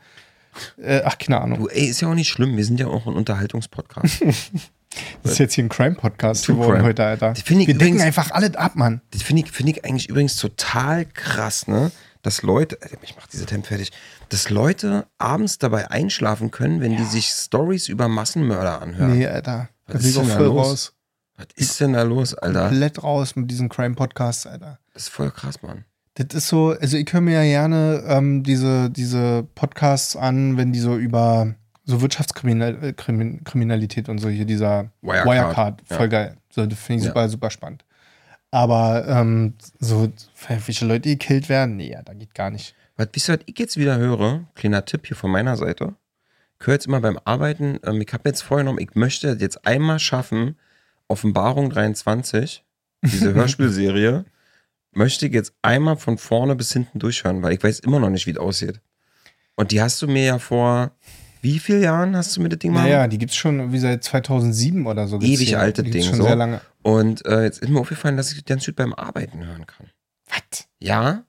äh, 0.77 1.01
ach, 1.05 1.17
keine 1.17 1.39
Ahnung. 1.39 1.59
Du, 1.59 1.67
ey, 1.67 1.85
ist 1.85 2.01
ja 2.01 2.09
auch 2.09 2.15
nicht 2.15 2.29
schlimm. 2.29 2.57
Wir 2.57 2.65
sind 2.65 2.79
ja 2.79 2.87
auch 2.87 3.07
ein 3.07 3.13
Unterhaltungspodcast. 3.13 4.25
Das 5.23 5.33
ist 5.33 5.37
jetzt 5.39 5.53
hier 5.53 5.63
ein 5.65 5.69
Crime-Podcast 5.69 6.47
geworden 6.47 6.73
Crime. 6.77 6.83
heute, 6.87 7.05
Alter. 7.05 7.33
Ich 7.35 7.47
Wir 7.49 7.57
decken 7.57 7.71
übrigens- 7.75 8.01
einfach 8.01 8.31
alles 8.31 8.55
ab, 8.55 8.75
Mann. 8.75 9.01
Das 9.11 9.21
finde 9.21 9.43
ich, 9.43 9.51
finde 9.51 9.71
ich 9.73 9.85
eigentlich 9.85 10.09
übrigens 10.09 10.35
total 10.37 11.05
krass, 11.05 11.67
ne? 11.67 11.91
Dass 12.21 12.41
Leute, 12.41 12.77
ich 13.01 13.15
mach 13.15 13.27
diese 13.27 13.45
Temp 13.45 13.65
fertig, 13.67 13.91
dass 14.29 14.49
Leute 14.49 15.07
abends 15.17 15.57
dabei 15.57 15.89
einschlafen 15.89 16.51
können, 16.51 16.81
wenn 16.81 16.95
die 16.97 17.03
sich 17.05 17.27
Stories 17.27 17.87
über 17.87 18.07
Massenmörder 18.09 18.81
anhören. 18.81 19.17
Nee, 19.17 19.25
Alter. 19.27 19.69
Was 19.87 20.03
ist 20.03 20.17
auch 20.17 20.21
denn 20.21 20.29
da 20.31 20.35
voll 20.37 20.45
los? 20.47 20.67
raus. 20.67 20.93
Was 21.37 21.47
ist 21.55 21.79
denn 21.79 21.93
da 21.93 22.01
los, 22.03 22.33
Alter? 22.33 22.67
Komplett 22.67 23.01
raus 23.03 23.35
mit 23.37 23.49
diesen 23.49 23.69
Crime-Podcasts, 23.69 24.45
Alter. 24.45 24.79
Das 24.93 25.03
ist 25.03 25.09
voll 25.09 25.31
krass, 25.31 25.61
Mann. 25.61 25.85
Das 26.15 26.35
ist 26.35 26.49
so, 26.49 26.71
also 26.77 26.97
ich 26.97 27.11
höre 27.13 27.21
mir 27.21 27.35
ja 27.41 27.43
gerne 27.43 28.03
ähm, 28.07 28.43
diese, 28.43 28.89
diese 28.89 29.47
Podcasts 29.55 30.17
an, 30.17 30.57
wenn 30.57 30.73
die 30.73 30.79
so 30.79 30.97
über 30.97 31.55
so 31.89 32.01
Wirtschaftskriminalität 32.01 34.09
und 34.09 34.19
so 34.19 34.29
hier 34.29 34.45
dieser 34.45 34.91
Wirecard. 35.01 35.25
Wirecard, 35.27 35.81
Ja. 35.89 35.95
voll 35.97 36.09
geil. 36.09 36.37
So, 36.51 36.65
das 36.65 36.79
finde 36.79 36.99
ich 36.99 37.05
Ja. 37.05 37.11
super, 37.11 37.29
super 37.29 37.49
spannend. 37.49 37.83
Aber 38.51 39.07
ähm, 39.07 39.53
so, 39.79 40.11
welche 40.47 40.85
Leute 40.85 41.09
gekillt 41.09 41.49
werden, 41.49 41.77
nee, 41.77 41.91
ja, 41.91 42.01
da 42.01 42.13
geht 42.13 42.33
gar 42.33 42.49
nicht. 42.49 42.73
Was, 42.97 43.09
wisst 43.13 43.29
ihr, 43.29 43.35
was 43.35 43.41
ich 43.45 43.59
jetzt 43.59 43.77
wieder 43.77 43.97
höre? 43.97 44.45
Kleiner 44.55 44.83
Tipp 44.85 45.05
hier 45.07 45.15
von 45.17 45.31
meiner 45.31 45.55
Seite. 45.55 45.93
Ich 46.59 46.67
höre 46.67 46.73
jetzt 46.73 46.87
immer 46.87 46.99
beim 46.99 47.19
Arbeiten, 47.25 47.79
ähm, 47.85 48.01
ich 48.01 48.11
habe 48.13 48.27
jetzt 48.27 48.41
vorgenommen, 48.41 48.79
ich 48.79 48.95
möchte 48.95 49.37
jetzt 49.39 49.65
einmal 49.65 49.99
schaffen, 49.99 50.57
Offenbarung 51.07 51.69
23, 51.69 52.63
diese 53.03 53.03
Hörspielserie, 53.33 54.25
möchte 54.91 55.27
ich 55.27 55.33
jetzt 55.33 55.53
einmal 55.61 55.95
von 55.97 56.17
vorne 56.17 56.55
bis 56.55 56.73
hinten 56.73 56.99
durchhören, 56.99 57.41
weil 57.43 57.53
ich 57.53 57.63
weiß 57.63 57.79
immer 57.79 57.99
noch 57.99 58.09
nicht, 58.09 58.25
wie 58.27 58.31
es 58.31 58.37
aussieht. 58.37 58.81
Und 59.55 59.71
die 59.71 59.81
hast 59.81 60.01
du 60.01 60.07
mir 60.07 60.25
ja 60.25 60.39
vor, 60.39 60.91
wie 61.41 61.59
vielen 61.59 61.81
Jahren 61.83 62.15
hast 62.15 62.35
du 62.35 62.41
mir 62.41 62.49
das 62.49 62.59
Ding 62.59 62.73
mal? 62.73 62.83
Naja, 62.83 63.07
die 63.07 63.17
gibt's 63.17 63.35
schon 63.35 63.71
wie 63.71 63.79
seit 63.79 64.03
2007 64.03 64.85
oder 64.85 65.07
so. 65.07 65.19
Ewig 65.19 65.47
die. 65.49 65.55
alte 65.55 65.83
Ding, 65.83 66.03
schon 66.03 66.15
so. 66.15 66.23
sehr 66.23 66.35
lange. 66.35 66.61
Und 66.81 67.25
äh, 67.25 67.43
jetzt 67.43 67.59
ist 67.61 67.69
mir 67.69 67.79
aufgefallen, 67.79 68.17
dass 68.17 68.31
ich 68.31 68.37
das 68.39 68.45
ganz 68.45 68.65
gut 68.65 68.75
beim 68.75 68.93
Arbeiten 68.93 69.45
hören 69.45 69.65
kann. 69.65 69.87
Was? 70.29 70.67
Ja? 70.79 71.23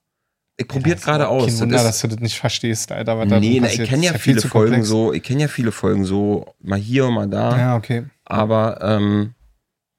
Ich 0.56 0.68
probiere 0.68 0.96
Das 0.96 1.00
ist 1.02 1.06
gerade 1.06 1.28
aus. 1.28 1.44
Kein 1.44 1.52
Das 1.54 1.60
Wunder, 1.62 1.76
ist- 1.76 1.84
dass 1.84 2.00
du 2.00 2.08
das 2.08 2.18
nicht 2.20 2.38
verstehst, 2.38 2.92
Alter. 2.92 3.18
Was 3.18 3.28
da 3.28 3.40
Nee, 3.40 3.60
na, 3.62 3.68
ich 3.72 3.82
kenne 3.84 4.04
ja 4.04 4.12
viel 4.12 4.34
viele 4.34 4.40
Folgen 4.42 4.84
so, 4.84 5.12
ich 5.12 5.22
kenne 5.22 5.42
ja 5.42 5.48
viele 5.48 5.72
Folgen 5.72 6.04
so, 6.04 6.54
mal 6.60 6.78
hier 6.78 7.06
und 7.06 7.14
mal 7.14 7.28
da, 7.28 7.58
Ja, 7.58 7.76
okay. 7.76 8.04
aber 8.26 8.78
ähm, 8.82 9.34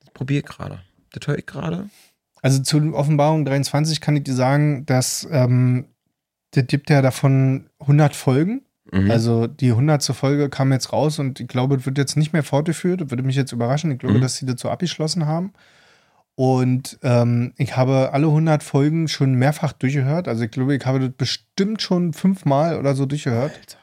das 0.01 0.14
probiere 0.14 0.41
ich 0.41 0.45
gerade. 0.45 0.80
Das 1.14 1.28
höre 1.28 1.38
ich 1.39 1.45
gerade. 1.47 1.89
Also 2.43 2.59
zu 2.62 2.93
Offenbarung 2.93 3.43
23 3.45 4.01
kann 4.01 4.16
ich 4.16 4.24
dir 4.24 4.34
sagen, 4.36 4.86
dass 4.86 5.28
ähm, 5.32 5.86
der 6.55 6.64
gibt 6.64 6.89
ja 6.89 7.01
davon 7.01 7.70
100 7.80 8.16
Folgen. 8.16 8.62
Mhm. 8.91 9.09
Also 9.11 9.47
die 9.47 9.71
100. 9.71 10.03
Folge 10.15 10.49
kam 10.49 10.71
jetzt 10.71 10.91
raus 10.93 11.17
und 11.19 11.39
ich 11.39 11.47
glaube, 11.47 11.75
es 11.75 11.85
wird 11.85 11.97
jetzt 11.97 12.17
nicht 12.17 12.33
mehr 12.33 12.43
fortgeführt. 12.43 13.01
Das 13.01 13.09
würde 13.09 13.23
mich 13.23 13.35
jetzt 13.35 13.51
überraschen. 13.51 13.91
Ich 13.91 13.99
glaube, 13.99 14.17
Mhm. 14.17 14.21
dass 14.21 14.37
sie 14.37 14.45
das 14.45 14.59
so 14.59 14.69
abgeschlossen 14.69 15.25
haben. 15.25 15.53
Und 16.35 16.97
ähm, 17.03 17.53
ich 17.57 17.75
habe 17.77 18.11
alle 18.13 18.27
100 18.27 18.63
Folgen 18.63 19.07
schon 19.07 19.35
mehrfach 19.35 19.73
durchgehört. 19.73 20.27
Also 20.27 20.43
ich 20.43 20.51
glaube, 20.51 20.75
ich 20.75 20.85
habe 20.85 20.99
das 20.99 21.11
bestimmt 21.15 21.81
schon 21.81 22.13
fünfmal 22.13 22.77
oder 22.79 22.95
so 22.95 23.05
durchgehört. 23.05 23.77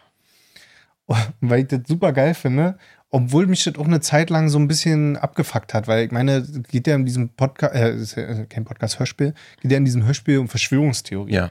weil 1.41 1.61
ich 1.61 1.69
das 1.69 1.81
super 1.87 2.13
geil 2.13 2.35
finde. 2.35 2.77
Obwohl 3.11 3.47
mich 3.47 3.65
das 3.65 3.77
auch 3.77 3.87
eine 3.87 4.01
Zeit 4.01 4.29
lang 4.29 4.51
so 4.51 4.59
ein 4.59 4.69
bisschen 4.69 5.17
abgefuckt 5.17 5.73
hat, 5.73 5.89
weil 5.89 6.05
ich 6.05 6.13
meine, 6.13 6.33
es 6.39 6.63
geht 6.65 6.87
ja 6.87 6.95
in 6.95 7.07
diesem 7.07 7.31
Podcast, 7.31 7.75
äh, 7.75 7.95
ist 7.95 8.17
ja 8.17 8.45
kein 8.45 8.67
Podcast, 8.67 8.99
Hörspiel, 8.99 9.33
geht 9.63 9.71
ja 9.73 9.79
in 9.79 9.87
diesem 9.87 10.05
Hörspiel 10.05 10.37
um 10.37 10.49
Verschwörungstheorie. 10.49 11.33
Ja. 11.33 11.51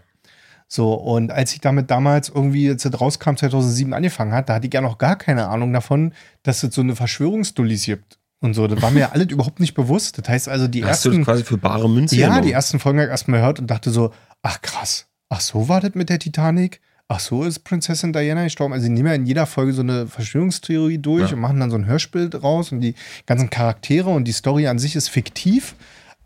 So, 0.70 0.94
und 0.94 1.32
als 1.32 1.54
ich 1.54 1.62
damit 1.62 1.90
damals 1.90 2.30
irgendwie, 2.30 2.70
als 2.70 2.84
das 2.84 3.00
rauskam, 3.00 3.36
2007 3.36 3.94
angefangen 3.94 4.34
hat, 4.34 4.50
da 4.50 4.56
hatte 4.56 4.68
ich 4.68 4.74
ja 4.74 4.82
noch 4.82 4.98
gar 4.98 5.16
keine 5.16 5.48
Ahnung 5.48 5.72
davon, 5.72 6.14
dass 6.44 6.64
es 6.64 6.76
so 6.76 6.82
eine 6.82 6.96
Verschwörungsdullis 6.96 7.86
gibt 7.86 8.20
und 8.42 8.54
so. 8.54 8.68
Das 8.68 8.82
war 8.82 8.92
mir 8.92 9.00
ja 9.02 9.10
alles 9.14 9.28
überhaupt 9.28 9.60
nicht 9.62 9.76
bewusst. 9.76 10.18
Das 10.18 10.28
heißt 10.28 10.50
also, 10.50 10.68
die 10.68 10.84
Hast 10.84 11.06
du 11.06 11.10
ersten, 11.10 11.22
das 11.22 11.26
quasi 11.26 11.44
für 11.46 11.58
bare 11.58 11.90
Münze 11.90 12.18
ja, 12.18 12.28
genommen? 12.28 12.46
die 12.46 12.52
ersten 12.52 12.80
Folgen 12.80 13.00
habe 13.00 13.08
ich 13.08 13.12
erstmal 13.12 13.40
gehört 13.40 13.60
und 13.60 13.68
dachte 13.68 13.92
so, 13.92 14.12
ach 14.42 14.62
krass, 14.62 15.08
ach 15.30 15.40
so 15.42 15.70
war 15.70 15.80
das 15.80 15.96
mit 15.96 16.10
der 16.10 16.20
Titanic? 16.20 16.82
Ach 17.10 17.22
so 17.22 17.46
ist 17.46 17.60
Prinzessin 17.60 18.12
Diana 18.12 18.44
gestorben. 18.44 18.74
Also 18.74 18.86
die 18.88 18.92
nehmen 18.92 19.08
ja 19.08 19.14
in 19.14 19.26
jeder 19.26 19.46
Folge 19.46 19.72
so 19.72 19.82
eine 19.82 20.08
Verschwörungstheorie 20.08 20.98
durch 20.98 21.30
Ja. 21.30 21.36
und 21.36 21.40
machen 21.42 21.62
dann 21.62 21.70
so 21.72 21.78
ein 21.78 21.86
Hörspiel 21.86 22.30
draus 22.30 22.74
und 22.74 22.82
die 22.82 22.96
ganzen 23.26 23.50
Charaktere 23.50 24.10
und 24.10 24.26
die 24.26 24.34
Story 24.34 24.68
an 24.68 24.78
sich 24.78 24.98
ist 24.98 25.08
fiktiv. 25.08 25.76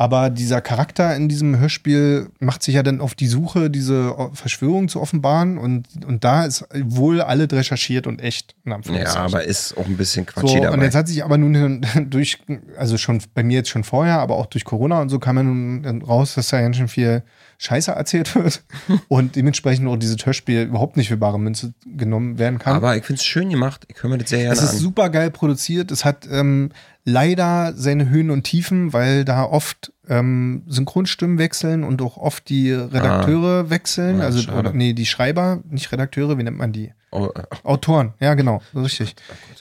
Aber 0.01 0.31
dieser 0.31 0.61
Charakter 0.61 1.15
in 1.15 1.29
diesem 1.29 1.59
Hörspiel 1.59 2.31
macht 2.39 2.63
sich 2.63 2.73
ja 2.73 2.81
dann 2.81 3.01
auf 3.01 3.13
die 3.13 3.27
Suche, 3.27 3.69
diese 3.69 4.15
Verschwörung 4.33 4.87
zu 4.87 4.99
offenbaren. 4.99 5.59
Und, 5.59 5.85
und 6.07 6.23
da 6.23 6.43
ist 6.45 6.65
wohl 6.73 7.21
alles 7.21 7.49
recherchiert 7.51 8.07
und 8.07 8.19
echt. 8.19 8.55
ja, 8.95 9.13
aber 9.25 9.43
ist 9.43 9.77
auch 9.77 9.85
ein 9.85 9.97
bisschen 9.97 10.25
Quatsch 10.25 10.47
So, 10.47 10.55
dabei. 10.55 10.71
und 10.71 10.81
jetzt 10.81 10.95
hat 10.95 11.07
sich 11.07 11.23
aber 11.23 11.37
nun 11.37 11.85
durch, 12.09 12.39
also 12.79 12.97
schon 12.97 13.21
bei 13.35 13.43
mir 13.43 13.57
jetzt 13.57 13.69
schon 13.69 13.83
vorher, 13.83 14.17
aber 14.21 14.37
auch 14.37 14.47
durch 14.47 14.65
Corona 14.65 14.99
und 15.01 15.09
so 15.09 15.19
kam 15.19 15.37
ja 15.37 15.43
nun 15.43 16.01
raus, 16.01 16.33
dass 16.33 16.49
da 16.49 16.59
ganz 16.59 16.77
schön 16.77 16.87
viel 16.87 17.21
Scheiße 17.61 17.91
erzählt 17.91 18.33
wird 18.33 18.63
und 19.07 19.35
dementsprechend 19.35 19.87
auch 19.87 19.95
dieses 19.95 20.25
Hörspiel 20.25 20.63
überhaupt 20.63 20.97
nicht 20.97 21.09
für 21.09 21.17
bare 21.17 21.39
Münze 21.39 21.73
genommen 21.85 22.39
werden 22.39 22.57
kann. 22.57 22.75
aber 22.75 22.97
ich 22.97 23.05
finde 23.05 23.19
es 23.19 23.25
schön 23.25 23.51
gemacht. 23.51 23.85
Ich 23.87 24.01
höre 24.01 24.09
mir 24.09 24.17
das 24.17 24.31
sehr 24.31 24.39
gerne 24.39 24.53
es 24.53 24.63
ist 24.63 24.71
an. 24.71 24.77
super 24.77 25.09
geil 25.11 25.29
produziert. 25.29 25.91
Es 25.91 26.03
hat 26.03 26.27
ähm, 26.31 26.71
leider 27.05 27.73
seine 27.75 28.09
Höhen 28.09 28.31
und 28.31 28.43
Tiefen, 28.43 28.93
weil 28.93 29.25
da 29.25 29.43
oft 29.43 29.93
ähm, 30.09 30.63
Synchronstimmen 30.65 31.37
wechseln 31.37 31.83
und 31.83 32.01
auch 32.01 32.17
oft 32.17 32.49
die 32.49 32.71
Redakteure 32.71 33.69
wechseln. 33.69 34.21
Ah, 34.21 34.25
also, 34.25 34.51
oder, 34.51 34.73
nee, 34.73 34.93
die 34.93 35.05
Schreiber, 35.05 35.59
nicht 35.69 35.91
Redakteure, 35.91 36.39
wie 36.39 36.43
nennt 36.43 36.57
man 36.57 36.71
die? 36.71 36.93
Oh, 37.11 37.29
äh, 37.35 37.43
Autoren, 37.63 38.13
ja 38.19 38.33
genau, 38.33 38.61
richtig. 38.75 39.15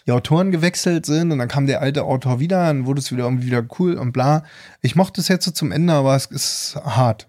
Die 0.07 0.12
Autoren 0.12 0.53
gewechselt 0.53 1.05
sind 1.05 1.32
und 1.32 1.38
dann 1.38 1.48
kam 1.48 1.66
der 1.66 1.82
alte 1.82 2.05
Autor 2.05 2.40
wieder, 2.40 2.64
dann 2.66 2.86
wurde 2.86 3.01
es 3.01 3.12
wieder 3.12 3.24
irgendwie 3.24 3.46
wieder 3.46 3.64
cool 3.78 3.94
und 3.94 4.12
bla. 4.12 4.44
Ich 4.80 4.96
mochte 4.96 5.20
es 5.20 5.28
jetzt 5.28 5.44
so 5.44 5.51
zum 5.51 5.70
Ende, 5.70 5.92
aber 5.92 6.16
es 6.16 6.26
ist 6.26 6.76
hart, 6.82 7.28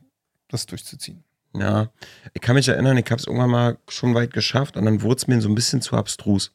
das 0.52 0.66
durchzuziehen. 0.66 1.24
ja, 1.56 1.90
ich 2.34 2.42
kann 2.42 2.56
mich 2.56 2.68
erinnern, 2.68 2.98
ich 2.98 3.06
habe 3.06 3.20
es 3.20 3.28
irgendwann 3.28 3.50
mal 3.50 3.78
schon 3.90 4.14
weit 4.14 4.32
geschafft 4.34 4.78
und 4.78 4.86
dann 4.86 5.02
wurde 5.02 5.18
es 5.18 5.28
mir 5.28 5.42
so 5.42 5.50
ein 5.50 5.56
bisschen 5.56 5.82
zu 5.82 5.96
abstrus. 5.96 6.54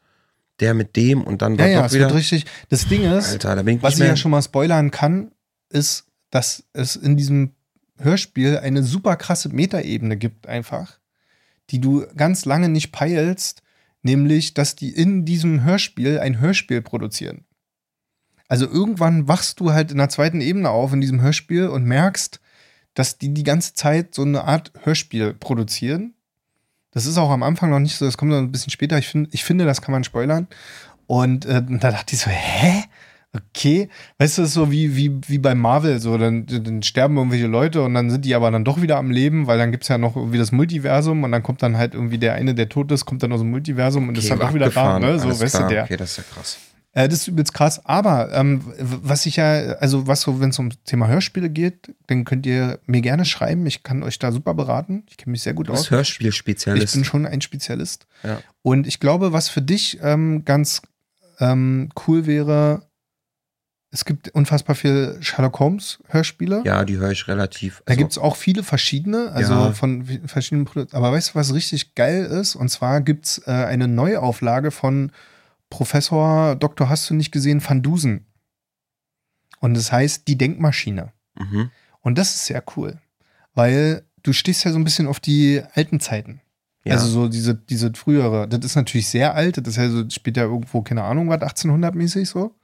Der 0.60 0.72
mit 0.72 0.96
dem 0.96 1.22
und 1.22 1.42
dann 1.42 1.54
Ja, 1.56 1.58
war 1.64 1.68
ja, 1.68 1.78
doch 1.80 1.86
es 1.86 1.92
wieder. 1.92 2.06
wird 2.06 2.14
richtig. 2.16 2.46
Das 2.70 2.86
Ding 2.88 3.02
ist, 3.04 3.30
Alter, 3.32 3.56
da 3.62 3.70
ich 3.70 3.82
was 3.82 3.94
ich 3.98 4.00
ja 4.00 4.16
schon 4.16 4.30
mal 4.30 4.40
spoilern 4.40 4.90
kann, 4.90 5.32
ist, 5.68 6.06
dass 6.30 6.64
es 6.72 6.96
in 6.96 7.16
diesem 7.18 7.50
Hörspiel 7.98 8.56
eine 8.58 8.82
super 8.82 9.16
krasse 9.16 9.50
Metaebene 9.50 10.16
gibt, 10.16 10.46
einfach, 10.46 10.98
die 11.70 11.78
du 11.80 12.06
ganz 12.16 12.46
lange 12.46 12.70
nicht 12.70 12.90
peilst, 12.92 13.62
nämlich, 14.02 14.54
dass 14.54 14.76
die 14.76 14.90
in 14.90 15.26
diesem 15.26 15.62
Hörspiel 15.62 16.20
ein 16.20 16.40
Hörspiel 16.40 16.80
produzieren. 16.80 17.44
Also 18.48 18.66
irgendwann 18.66 19.28
wachst 19.28 19.60
du 19.60 19.72
halt 19.72 19.90
in 19.90 19.98
der 19.98 20.08
zweiten 20.08 20.40
Ebene 20.40 20.70
auf 20.70 20.92
in 20.92 21.00
diesem 21.00 21.20
Hörspiel 21.20 21.66
und 21.66 21.84
merkst, 21.84 22.40
dass 22.96 23.18
die 23.18 23.32
die 23.32 23.44
ganze 23.44 23.74
Zeit 23.74 24.14
so 24.14 24.22
eine 24.22 24.44
Art 24.44 24.72
Hörspiel 24.82 25.34
produzieren. 25.34 26.14
Das 26.90 27.04
ist 27.04 27.18
auch 27.18 27.30
am 27.30 27.42
Anfang 27.42 27.70
noch 27.70 27.78
nicht 27.78 27.96
so, 27.96 28.06
das 28.06 28.16
kommt 28.16 28.32
dann 28.32 28.44
ein 28.44 28.52
bisschen 28.52 28.70
später. 28.70 28.98
Ich, 28.98 29.06
find, 29.06 29.32
ich 29.32 29.44
finde, 29.44 29.66
das 29.66 29.82
kann 29.82 29.92
man 29.92 30.02
spoilern. 30.02 30.48
Und 31.06 31.44
äh, 31.44 31.62
da 31.62 31.90
dachte 31.90 32.14
ich 32.14 32.22
so, 32.22 32.30
hä? 32.30 32.84
Okay. 33.34 33.90
Weißt 34.16 34.38
du, 34.38 34.42
das 34.42 34.48
ist 34.48 34.54
so 34.54 34.70
wie, 34.70 34.96
wie, 34.96 35.20
wie 35.26 35.36
bei 35.36 35.54
Marvel, 35.54 36.00
so, 36.00 36.16
dann, 36.16 36.46
dann 36.46 36.82
sterben 36.82 37.18
irgendwelche 37.18 37.46
Leute 37.46 37.82
und 37.82 37.92
dann 37.92 38.08
sind 38.08 38.24
die 38.24 38.34
aber 38.34 38.50
dann 38.50 38.64
doch 38.64 38.80
wieder 38.80 38.96
am 38.96 39.10
Leben, 39.10 39.46
weil 39.46 39.58
dann 39.58 39.72
gibt 39.72 39.82
es 39.82 39.88
ja 39.88 39.98
noch 39.98 40.16
irgendwie 40.16 40.38
das 40.38 40.52
Multiversum 40.52 41.22
und 41.22 41.32
dann 41.32 41.42
kommt 41.42 41.62
dann 41.62 41.76
halt 41.76 41.92
irgendwie 41.92 42.16
der 42.16 42.32
eine, 42.32 42.54
der 42.54 42.70
tot 42.70 42.90
ist, 42.92 43.04
kommt 43.04 43.22
dann 43.22 43.32
aus 43.32 43.40
dem 43.40 43.50
Multiversum 43.50 44.08
und 44.08 44.16
ist 44.16 44.30
dann 44.30 44.40
auch 44.40 44.54
wieder 44.54 44.70
da, 44.70 44.98
ne? 44.98 45.18
So, 45.18 45.28
weißt 45.28 45.56
klar. 45.56 45.68
du, 45.68 45.74
der. 45.74 45.84
Okay, 45.84 45.98
das 45.98 46.12
ist 46.12 46.16
ja 46.16 46.22
krass. 46.32 46.58
Äh, 46.96 47.08
das 47.08 47.20
ist 47.20 47.28
übelst 47.28 47.52
krass. 47.52 47.84
Aber 47.84 48.32
ähm, 48.32 48.62
was 48.78 49.26
ich 49.26 49.36
ja, 49.36 49.74
also 49.80 50.06
was 50.06 50.22
so, 50.22 50.40
wenn 50.40 50.48
es 50.48 50.58
um 50.58 50.70
Thema 50.86 51.08
Hörspiele 51.08 51.50
geht, 51.50 51.94
dann 52.06 52.24
könnt 52.24 52.46
ihr 52.46 52.78
mir 52.86 53.02
gerne 53.02 53.26
schreiben. 53.26 53.66
Ich 53.66 53.82
kann 53.82 54.02
euch 54.02 54.18
da 54.18 54.32
super 54.32 54.54
beraten. 54.54 55.04
Ich 55.10 55.18
kenne 55.18 55.32
mich 55.32 55.42
sehr 55.42 55.52
gut 55.52 55.68
Du 55.68 55.72
aus. 55.72 55.80
bist 55.80 55.90
Ich 55.90 55.96
Hörspielspezialist. 55.96 56.94
bin 56.94 57.04
schon 57.04 57.26
ein 57.26 57.42
Spezialist. 57.42 58.06
Ja. 58.22 58.40
Und 58.62 58.86
ich 58.86 58.98
glaube, 58.98 59.34
was 59.34 59.50
für 59.50 59.60
dich 59.60 59.98
ähm, 60.02 60.46
ganz 60.46 60.80
ähm, 61.38 61.90
cool 62.06 62.24
wäre, 62.24 62.86
es 63.90 64.06
gibt 64.06 64.30
unfassbar 64.30 64.74
viel 64.74 65.18
Sherlock 65.20 65.58
Holmes 65.60 65.98
Hörspiele. 66.08 66.62
ja, 66.64 66.82
die 66.86 66.96
höre 66.96 67.10
ich 67.10 67.28
relativ. 67.28 67.82
Da 67.84 67.90
also- 67.92 67.98
gibt 67.98 68.12
es 68.12 68.18
auch 68.18 68.36
viele 68.36 68.62
verschiedene, 68.62 69.32
also 69.32 69.52
Ja. 69.52 69.72
von 69.72 70.04
verschiedenen 70.26 70.64
Produkten. 70.64 70.96
Aber 70.96 71.12
weißt 71.12 71.30
du, 71.30 71.34
was 71.34 71.52
richtig 71.52 71.94
geil 71.94 72.24
ist? 72.24 72.56
Und 72.56 72.68
zwar 72.70 73.02
gibt 73.02 73.26
es 73.26 73.42
äh, 73.46 73.50
eine 73.50 73.86
Neuauflage 73.86 74.70
von 74.70 75.12
Professor 75.70 76.56
Dr. 76.56 76.88
Hast 76.88 77.08
du 77.10 77.14
nicht 77.14 77.32
gesehen, 77.32 77.62
Van 77.66 77.82
Dusen. 77.82 78.26
Und 79.60 79.74
das 79.74 79.92
heißt 79.92 80.28
Die 80.28 80.38
Denkmaschine. 80.38 81.12
Mhm. 81.38 81.70
Und 82.00 82.18
das 82.18 82.30
ist 82.34 82.46
sehr 82.46 82.62
cool, 82.76 82.98
weil 83.54 84.04
du 84.22 84.32
stehst 84.32 84.64
ja 84.64 84.70
so 84.70 84.78
ein 84.78 84.84
bisschen 84.84 85.06
auf 85.06 85.20
die 85.20 85.62
alten 85.74 86.00
Zeiten. 86.00 86.40
Ja. 86.84 86.94
Also 86.94 87.08
so 87.08 87.28
diese, 87.28 87.54
diese 87.54 87.92
frühere. 87.94 88.46
Das 88.46 88.64
ist 88.64 88.76
natürlich 88.76 89.08
sehr 89.08 89.34
alt. 89.34 89.58
Das 89.58 89.66
ist 89.66 89.76
ja 89.76 89.88
so, 89.88 90.08
spielt 90.08 90.36
ja 90.36 90.44
irgendwo, 90.44 90.82
keine 90.82 91.02
Ahnung, 91.02 91.28
was, 91.28 91.40
1800-mäßig 91.40 92.26
so. 92.26 92.54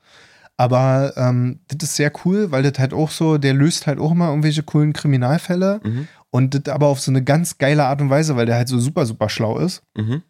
Aber 0.57 1.13
ähm, 1.17 1.59
das 1.67 1.89
ist 1.89 1.97
sehr 1.97 2.13
cool, 2.25 2.53
weil 2.53 2.63
das 2.63 2.79
halt 2.79 2.93
auch 2.93 3.11
so, 3.11 3.37
der 3.37 3.53
löst 3.53 3.89
halt 3.89 3.99
auch 3.99 4.13
immer 4.13 4.29
irgendwelche 4.29 4.63
coolen 4.63 4.93
Kriminalfälle. 4.93 5.81
Mhm. 5.83 6.09
Und 6.31 6.55
das 6.55 6.73
aber 6.73 6.87
auf 6.87 7.01
so 7.01 7.11
eine 7.11 7.25
ganz 7.25 7.59
geile 7.59 7.85
Art 7.87 8.01
und 8.01 8.11
Weise, 8.11 8.37
weil 8.37 8.47
der 8.47 8.57
halt 8.57 8.69
so 8.69 8.79
super, 8.79 9.07
super 9.07 9.29
schlau 9.29 9.59
ist. 9.59 9.83
Mhm. 9.97 10.23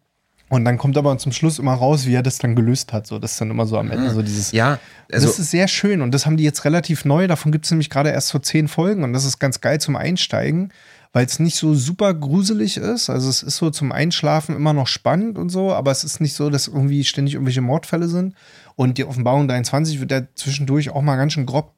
Und 0.53 0.65
dann 0.65 0.77
kommt 0.77 0.99
aber 0.99 1.17
zum 1.17 1.31
Schluss 1.31 1.57
immer 1.57 1.73
raus, 1.73 2.05
wie 2.05 2.13
er 2.13 2.21
das 2.21 2.37
dann 2.37 2.55
gelöst 2.55 2.93
hat. 2.93 3.07
So, 3.07 3.17
das 3.17 3.31
ist 3.31 3.41
dann 3.41 3.49
immer 3.49 3.65
so 3.65 3.79
am 3.79 3.89
Ende 3.89 4.11
so 4.11 4.21
dieses. 4.21 4.51
Ja, 4.51 4.77
also 5.11 5.25
das 5.25 5.39
ist 5.39 5.49
sehr 5.49 5.67
schön 5.67 6.03
und 6.03 6.11
das 6.11 6.27
haben 6.27 6.37
die 6.37 6.43
jetzt 6.43 6.63
relativ 6.63 7.05
neu. 7.05 7.25
Davon 7.25 7.51
gibt 7.51 7.65
es 7.65 7.71
nämlich 7.71 7.89
gerade 7.89 8.11
erst 8.11 8.27
so 8.27 8.37
zehn 8.37 8.67
Folgen 8.67 9.03
und 9.03 9.13
das 9.13 9.25
ist 9.25 9.39
ganz 9.39 9.61
geil 9.61 9.81
zum 9.81 9.95
Einsteigen, 9.95 10.71
weil 11.11 11.25
es 11.25 11.39
nicht 11.39 11.55
so 11.55 11.73
super 11.73 12.13
gruselig 12.13 12.77
ist. 12.77 13.09
Also 13.09 13.31
es 13.31 13.41
ist 13.41 13.57
so 13.57 13.71
zum 13.71 13.91
Einschlafen 13.91 14.55
immer 14.55 14.73
noch 14.73 14.85
spannend 14.85 15.39
und 15.39 15.49
so, 15.49 15.73
aber 15.73 15.89
es 15.89 16.03
ist 16.03 16.21
nicht 16.21 16.35
so, 16.35 16.51
dass 16.51 16.67
irgendwie 16.67 17.03
ständig 17.03 17.33
irgendwelche 17.33 17.61
Mordfälle 17.61 18.07
sind. 18.07 18.35
Und 18.75 18.99
die 18.99 19.05
Offenbarung 19.05 19.47
23 19.47 20.01
wird 20.01 20.11
ja 20.11 20.21
zwischendurch 20.35 20.91
auch 20.91 21.01
mal 21.01 21.15
ganz 21.15 21.33
schön 21.33 21.47
grob. 21.47 21.73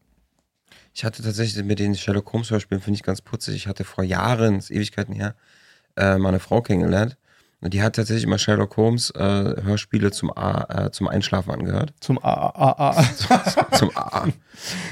Ich 0.94 1.06
hatte 1.06 1.24
tatsächlich 1.24 1.64
mit 1.64 1.80
den 1.80 1.96
Sherlock 1.96 2.34
Holmes 2.34 2.52
Hörspielen, 2.52 2.82
finde 2.84 2.98
ich 2.98 3.04
ganz 3.04 3.22
putzig. 3.22 3.56
Ich 3.56 3.68
hatte 3.68 3.86
vor 3.86 4.04
Jahren, 4.04 4.62
Ewigkeiten 4.70 5.16
her, 5.16 5.34
äh, 5.96 6.18
mal 6.18 6.28
eine 6.28 6.40
Frau 6.42 6.62
kennengelernt. 6.62 7.16
Und 7.62 7.74
die 7.74 7.82
hat 7.82 7.96
tatsächlich 7.96 8.26
immer 8.26 8.38
Sherlock 8.38 8.78
Holmes 8.78 9.10
äh, 9.12 9.20
Hörspiele 9.64 10.12
zum, 10.12 10.36
A, 10.38 10.86
äh, 10.88 10.92
zum 10.92 11.08
Einschlafen 11.08 11.52
angehört. 11.52 11.94
Zum 12.00 12.20
AAA. 12.22 13.04
zum 13.78 13.92
AA. 13.96 14.28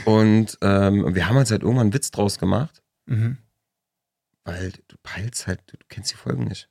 Und 0.06 0.58
ähm, 0.62 1.14
wir 1.14 1.28
haben 1.28 1.38
uns 1.38 1.52
halt 1.52 1.62
irgendwann 1.62 1.88
einen 1.88 1.94
Witz 1.94 2.10
draus 2.12 2.40
gemacht, 2.40 2.82
mhm. 3.06 3.38
weil 4.44 4.72
du 4.88 4.96
peilst 5.04 5.46
halt, 5.48 5.60
du 5.68 5.78
kennst 5.90 6.12
die 6.12 6.16
Folgen 6.16 6.46
nicht. 6.46 6.70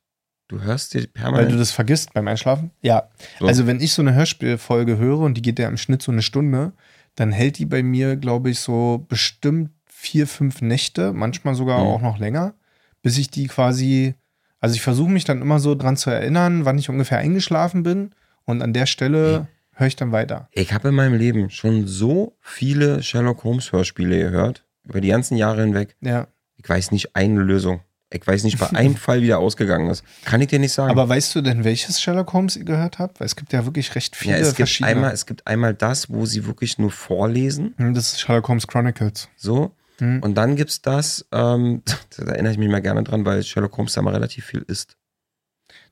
Du 0.49 0.61
hörst 0.61 0.93
dir 0.95 1.01
Weil 1.01 1.07
permanent. 1.09 1.53
du 1.53 1.57
das 1.57 1.70
vergisst 1.70 2.12
beim 2.12 2.26
Einschlafen? 2.28 2.72
Ja. 2.82 3.09
So. 3.38 3.47
Also, 3.47 3.66
wenn 3.66 3.80
ich 3.80 3.93
so 3.95 4.03
eine 4.03 4.14
Hörspielfolge 4.14 4.99
höre 4.99 5.20
und 5.20 5.34
die 5.34 5.43
geht 5.43 5.59
ja 5.59 5.68
im 5.68 5.78
Schnitt 5.78 6.03
so 6.03 6.12
eine 6.12 6.22
Stunde, 6.22 6.72
dann 7.14 7.32
hält 7.32 7.59
die 7.59 7.64
bei 7.66 7.82
mir, 7.82 8.16
glaube 8.16 8.51
ich, 8.51 8.61
so 8.61 9.05
bestimmt 9.09 9.70
vier, 9.86 10.26
fünf 10.26 10.61
Nächte, 10.61 11.12
manchmal 11.12 11.55
sogar 11.55 11.78
Mhm. 11.78 11.86
auch 11.86 12.01
noch 12.03 12.18
länger, 12.18 12.55
bis 13.03 13.18
ich 13.18 13.30
die 13.30 13.47
quasi. 13.47 14.14
Also, 14.63 14.75
ich 14.77 14.81
versuche 14.83 15.11
mich 15.11 15.25
dann 15.25 15.43
immer 15.43 15.59
so 15.59 15.75
dran 15.75 15.99
zu 15.99 16.09
erinnern, 16.09 16.65
wann 16.65 16.79
ich 16.79 16.89
ungefähr 16.89 17.19
eingeschlafen 17.19 17.83
bin. 17.83 18.11
Und 18.45 18.63
an 18.63 18.73
der 18.73 18.87
Stelle 18.87 19.47
höre 19.75 19.87
ich 19.87 19.97
dann 19.97 20.13
weiter. 20.13 20.49
Ich 20.53 20.73
habe 20.73 20.89
in 20.89 20.95
meinem 20.95 21.15
Leben 21.15 21.51
schon 21.51 21.87
so 21.87 22.37
viele 22.41 23.03
Sherlock 23.03 23.45
Holmes 23.45 23.73
Hörspiele 23.73 24.19
gehört, 24.19 24.65
über 24.85 25.01
die 25.01 25.09
ganzen 25.09 25.37
Jahre 25.37 25.63
hinweg. 25.63 25.97
Ja. 26.01 26.27
Ich 26.57 26.69
weiß 26.69 26.91
nicht 26.93 27.15
eine 27.17 27.41
Lösung. 27.43 27.81
Ich 28.15 28.27
weiß 28.27 28.45
nicht, 28.45 28.59
bei 28.59 28.69
einem 28.71 28.95
Fall 29.07 29.23
wieder 29.23 29.39
ausgegangen 29.39 29.89
ist. 29.91 30.05
Kann 30.27 30.41
ich 30.43 30.49
dir 30.49 30.59
nicht 30.59 30.73
sagen. 30.73 30.91
Aber 30.91 31.09
weißt 31.09 31.35
du 31.35 31.41
denn, 31.41 31.65
welches 31.65 32.01
Sherlock 32.01 32.33
Holmes 32.35 32.57
ihr 32.57 32.65
gehört 32.65 32.99
habt? 32.99 33.21
Weil 33.21 33.27
es 33.27 33.37
gibt 33.37 33.53
ja 33.55 33.65
wirklich 33.65 33.95
recht 33.95 34.15
viele 34.17 34.35
ja, 34.35 34.39
es 34.41 34.49
gibt 34.49 34.57
verschiedene. 34.59 34.91
einmal, 34.97 35.13
es 35.13 35.25
gibt 35.27 35.47
einmal 35.47 35.73
das, 35.75 36.11
wo 36.11 36.27
sie 36.27 36.45
wirklich 36.47 36.79
nur 36.79 36.91
vorlesen, 36.91 37.75
Hm, 37.79 37.95
Das 37.95 38.13
ist 38.13 38.21
Sherlock 38.21 38.49
Holmes 38.49 38.67
Chronicles. 38.67 39.29
so. 39.37 39.73
Hm. 40.03 40.20
Und 40.20 40.34
dann 40.34 40.57
gibt's 40.57 40.82
das, 40.82 41.24
ähm, 41.30 41.82
da 42.16 42.24
erinnere 42.24 42.53
ich 42.53 42.59
mich 42.59 42.68
mal 42.68 42.82
gerne 42.82 43.05
dran, 43.05 43.24
weil 43.24 43.42
Sherlock 43.44 43.76
Holmes 43.76 43.92
da 43.92 44.03
mal 44.03 44.12
relativ 44.12 44.44
viel 44.44 44.64
ist. 44.66 44.96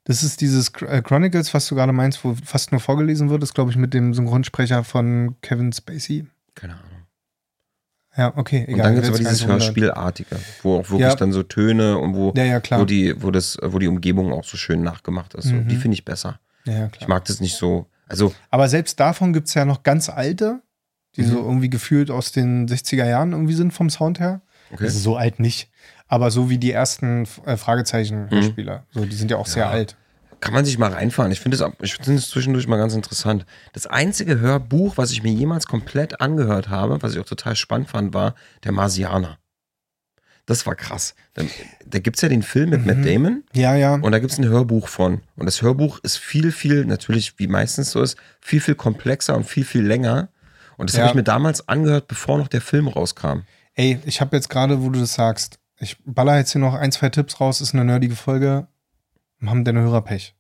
Das 0.05 0.25
ist 0.25 0.41
dieses 0.41 0.73
äh, 0.83 1.01
Chronicles, 1.01 1.55
was 1.55 1.69
du 1.69 1.77
gerade 1.77 1.93
meinst, 1.93 2.25
wo 2.25 2.35
fast 2.45 2.73
nur 2.73 2.81
vorgelesen 2.81 3.31
wird, 3.31 3.45
ist, 3.45 3.55
glaube 3.55 3.71
ich, 3.71 3.77
mit 3.77 3.95
dem 3.95 4.13
Synchronsprecher 4.13 4.83
von 4.83 5.37
Kevin 5.43 5.73
Spacey. 5.73 6.27
Keine 6.57 6.73
Ahnung. 6.75 6.87
Ja, 8.17 8.37
okay, 8.37 8.65
egal. 8.67 8.75
Und 8.75 8.79
dann 8.79 8.95
gibt's 8.95 9.09
ich 9.09 9.15
aber 9.15 9.31
dieses. 9.31 9.47
Hörspielartige, 9.47 10.37
wo 10.63 10.79
auch 10.79 10.91
wirklich 10.91 11.09
Ja. 11.09 11.15
dann 11.15 11.33
so 11.33 11.45
Töne 11.45 11.97
und 11.99 12.15
wo, 12.15 12.33
Ja, 12.35 12.43
ja, 12.45 12.61
wo, 12.81 12.85
die, 12.85 13.23
wo, 13.23 13.31
das, 13.31 13.59
wo 13.63 13.79
die 13.79 13.87
Umgebung 13.87 14.33
auch 14.33 14.43
so 14.43 14.57
schön 14.57 14.83
nachgemacht 14.83 15.35
ist. 15.35 15.47
Mhm. 15.47 15.69
Die 15.69 15.77
finde 15.77 15.95
ich 15.95 16.05
besser. 16.05 16.41
Ich 16.99 17.07
mag 17.07 17.25
das 17.27 17.41
nicht 17.41 17.57
so. 17.57 17.87
Also, 18.09 18.35
Aber 18.51 18.69
selbst 18.69 18.99
davon 18.99 19.33
gibt 19.33 19.47
es 19.47 19.55
ja 19.55 19.65
noch 19.65 19.85
ganz 19.85 20.09
alte, 20.09 20.61
die 21.17 21.23
so 21.25 21.39
Mhm. 21.41 21.45
irgendwie 21.45 21.71
gefühlt 21.71 22.11
aus 22.11 22.33
den 22.33 22.67
60er 22.69 23.07
Jahren 23.07 23.33
irgendwie 23.33 23.55
sind 23.55 23.73
vom 23.73 23.91
Sound 23.91 24.21
her. 24.21 24.41
okay. 24.73 24.85
Also 24.85 24.99
so 24.99 25.17
alt 25.17 25.41
nicht. 25.41 25.69
Aber 26.09 26.31
so 26.31 26.51
wie 26.51 26.59
die 26.59 26.73
ersten 26.73 27.27
äh, 27.47 27.57
Fragezeichen-Hörspieler. 27.57 28.85
So, 28.93 29.05
die 29.05 29.15
sind 29.17 29.31
ja 29.31 29.37
auch 29.37 29.47
sehr 29.47 29.65
Ja. 29.65 29.71
alt. 29.71 29.97
kann 30.41 30.55
man 30.55 30.65
sich 30.65 30.79
mal 30.79 30.91
reinfahren. 30.91 31.31
Ich 31.33 31.41
finde 31.41 31.57
es 31.59 31.65
ich 31.83 31.95
finde 31.97 32.15
es 32.15 32.31
zwischendurch 32.31 32.67
mal 32.67 32.79
ganz 32.79 32.95
interessant. 32.95 33.45
Das 33.75 33.87
einzige 33.87 34.41
Hörbuch, 34.41 34.97
was 34.97 35.11
ich 35.13 35.23
mir 35.23 35.33
jemals 35.33 35.67
komplett 35.67 36.23
angehört 36.23 36.71
habe, 36.71 37.03
was 37.03 37.13
ich 37.13 37.19
auch 37.21 37.27
total 37.27 37.57
spannend 37.57 37.91
fand, 37.91 38.15
war 38.15 38.35
Der 38.65 38.73
Marsianer. 38.73 39.37
Das 40.47 40.65
war 40.67 40.75
krass. 40.75 41.15
Da, 41.35 41.43
da 41.87 41.99
gibt 41.99 42.17
es 42.17 42.23
ja 42.23 42.29
den 42.31 42.43
Film 42.43 42.71
mit 42.71 42.81
Mhm. 42.81 42.87
Matt 42.87 43.05
Damon 43.07 43.45
Ja, 43.53 43.75
ja. 43.77 43.95
und 43.97 44.11
da 44.13 44.19
gibt 44.19 44.33
es 44.33 44.39
ein 44.39 44.49
Hörbuch 44.49 44.89
von. 44.89 45.21
Und 45.37 45.45
das 45.47 45.61
Hörbuch 45.63 45.99
ist 46.03 46.17
viel, 46.17 46.51
viel, 46.53 46.87
natürlich 46.87 47.39
wie 47.39 47.47
meistens 47.47 47.91
so 47.91 48.01
ist, 48.03 48.17
viel, 48.41 48.61
viel 48.63 48.75
komplexer 48.75 49.37
und 49.37 49.45
viel, 49.45 49.65
viel 49.65 49.83
länger. 49.87 50.29
Und 50.81 50.89
das 50.91 50.97
Ja. 50.97 51.03
habe 51.03 51.11
ich 51.11 51.15
mir 51.17 51.23
damals 51.23 51.69
angehört, 51.69 52.09
bevor 52.09 52.39
noch 52.39 52.49
der 52.49 52.61
Film 52.63 52.89
rauskam. 52.89 53.41
Ey, 53.75 53.99
ich 54.07 54.21
habe 54.21 54.35
jetzt 54.37 54.49
gerade, 54.49 54.83
wo 54.83 54.89
du 54.91 54.99
das 54.99 55.15
sagst, 55.15 55.59
ich 55.79 55.97
baller 56.05 56.37
jetzt 56.39 56.53
hier 56.53 56.61
noch 56.61 56.75
ein, 56.75 56.91
zwei 56.93 57.09
Tipps 57.11 57.39
raus, 57.41 57.61
ist 57.61 57.75
eine 57.75 57.85
nerdige 57.85 58.17
Folge. 58.17 58.67
Haben 59.45 59.65
deine 59.65 59.81
Hörer 59.81 60.03
Pech. 60.03 60.35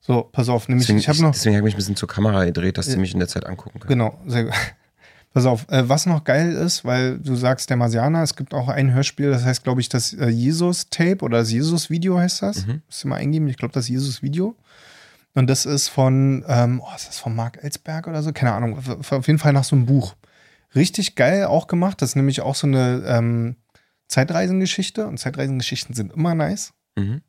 So, 0.00 0.22
pass 0.22 0.48
auf, 0.48 0.68
nämlich, 0.68 0.86
Deswegen, 0.86 0.98
ich 0.98 1.08
habe 1.08 1.20
noch. 1.20 1.32
deswegen 1.32 1.56
habe 1.56 1.60
ich 1.68 1.74
mich 1.74 1.74
ein 1.74 1.76
bisschen 1.78 1.96
zur 1.96 2.08
Kamera 2.08 2.44
gedreht, 2.44 2.76
dass 2.78 2.86
sie 2.86 2.92
Ja. 2.92 2.98
mich 2.98 3.12
in 3.12 3.18
der 3.20 3.28
Zeit 3.28 3.44
angucken 3.46 3.78
können. 3.80 3.88
Genau, 3.88 4.18
sehr 4.26 4.44
gut. 4.44 4.52
Pass 5.34 5.46
auf, 5.46 5.66
äh, 5.70 5.88
was 5.88 6.06
noch 6.06 6.24
geil 6.24 6.52
ist, 6.52 6.84
weil 6.84 7.18
du 7.18 7.34
sagst, 7.36 7.70
der 7.70 7.76
Marsianer, 7.76 8.22
es 8.22 8.36
gibt 8.36 8.52
auch 8.52 8.68
ein 8.68 8.92
Hörspiel, 8.92 9.30
das 9.30 9.44
heißt, 9.44 9.62
glaube 9.64 9.80
ich, 9.80 9.88
das 9.88 10.12
äh, 10.12 10.28
Jesus-Tape 10.28 11.18
oder 11.24 11.38
das 11.38 11.50
Jesus-Video 11.50 12.18
heißt 12.18 12.42
das. 12.42 12.66
Mhm. 12.66 12.82
Musst 12.86 13.04
du 13.04 13.08
mal 13.08 13.16
eingeben, 13.16 13.48
ich 13.48 13.56
glaube, 13.56 13.72
das 13.72 13.88
Jesus-Video. 13.88 14.54
Und 15.34 15.48
das 15.48 15.64
ist 15.64 15.88
von, 15.88 16.44
ähm, 16.46 16.82
oh, 16.84 16.94
ist 16.94 17.08
das 17.08 17.18
von 17.18 17.34
Mark 17.34 17.62
Ellsberg 17.62 18.06
oder 18.06 18.22
so? 18.22 18.32
Keine 18.32 18.52
Ahnung, 18.52 18.78
auf 18.78 19.12
auf 19.12 19.26
jeden 19.26 19.38
Fall 19.38 19.52
nach 19.52 19.64
so 19.64 19.76
einem 19.76 19.86
Buch. 19.86 20.14
Richtig 20.74 21.16
geil 21.16 21.44
auch 21.44 21.66
gemacht. 21.66 22.02
Das 22.02 22.10
ist 22.10 22.16
nämlich 22.16 22.40
auch 22.42 22.54
so 22.54 22.66
eine 22.66 23.02
ähm, 23.06 23.56
Zeitreisengeschichte 24.08 25.06
und 25.06 25.18
Zeitreisengeschichten 25.18 25.94
sind 25.94 26.12
immer 26.12 26.34
nice. 26.34 26.74
Mhm. 26.96 27.22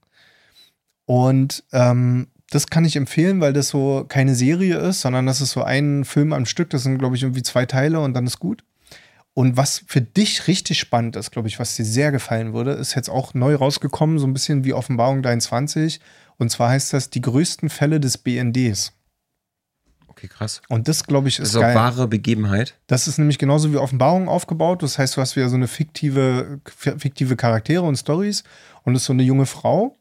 Und 1.05 1.63
ähm, 1.71 2.27
das 2.49 2.67
kann 2.67 2.85
ich 2.85 2.95
empfehlen, 2.95 3.41
weil 3.41 3.53
das 3.53 3.69
so 3.69 4.05
keine 4.07 4.35
Serie 4.35 4.77
ist, 4.77 5.01
sondern 5.01 5.25
das 5.25 5.41
ist 5.41 5.51
so 5.51 5.63
ein 5.63 6.05
Film 6.05 6.33
am 6.33 6.45
Stück. 6.45 6.69
Das 6.69 6.83
sind, 6.83 6.97
glaube 6.97 7.15
ich, 7.15 7.23
irgendwie 7.23 7.43
zwei 7.43 7.65
Teile 7.65 7.99
und 7.99 8.13
dann 8.13 8.27
ist 8.27 8.39
gut. 8.39 8.63
Und 9.33 9.57
was 9.57 9.83
für 9.87 10.01
dich 10.01 10.47
richtig 10.47 10.77
spannend 10.77 11.15
ist, 11.15 11.31
glaube 11.31 11.47
ich, 11.47 11.59
was 11.59 11.75
dir 11.75 11.85
sehr 11.85 12.11
gefallen 12.11 12.53
würde, 12.53 12.71
ist 12.71 12.93
jetzt 12.93 13.09
auch 13.09 13.33
neu 13.33 13.55
rausgekommen, 13.55 14.19
so 14.19 14.27
ein 14.27 14.33
bisschen 14.33 14.63
wie 14.63 14.73
Offenbarung 14.73 15.23
23. 15.23 15.99
Und 16.37 16.49
zwar 16.49 16.69
heißt 16.69 16.93
das 16.93 17.09
die 17.09 17.21
größten 17.21 17.69
Fälle 17.69 17.99
des 17.99 18.17
BNDs. 18.17 18.93
Okay, 20.07 20.27
krass. 20.27 20.61
Und 20.69 20.87
das, 20.87 21.05
glaube 21.05 21.27
ich, 21.27 21.37
Das 21.37 21.49
ist, 21.49 21.55
ist 21.55 21.61
geil. 21.61 21.75
wahre 21.75 22.07
Begebenheit. 22.07 22.75
Das 22.87 23.07
ist 23.07 23.17
nämlich 23.17 23.39
genauso 23.39 23.71
wie 23.73 23.77
Offenbarung 23.77 24.27
aufgebaut. 24.29 24.83
Das 24.83 24.97
heißt, 24.99 25.17
du 25.17 25.21
hast 25.21 25.35
wieder 25.35 25.49
so 25.49 25.55
eine 25.55 25.67
fiktive, 25.67 26.59
fiktive 26.67 27.35
Charaktere 27.35 27.81
und 27.83 27.95
Stories. 27.97 28.43
Und 28.83 28.95
es 28.95 29.01
ist 29.03 29.05
so 29.07 29.13
eine 29.13 29.23
junge 29.23 29.45
Frau, 29.45 29.95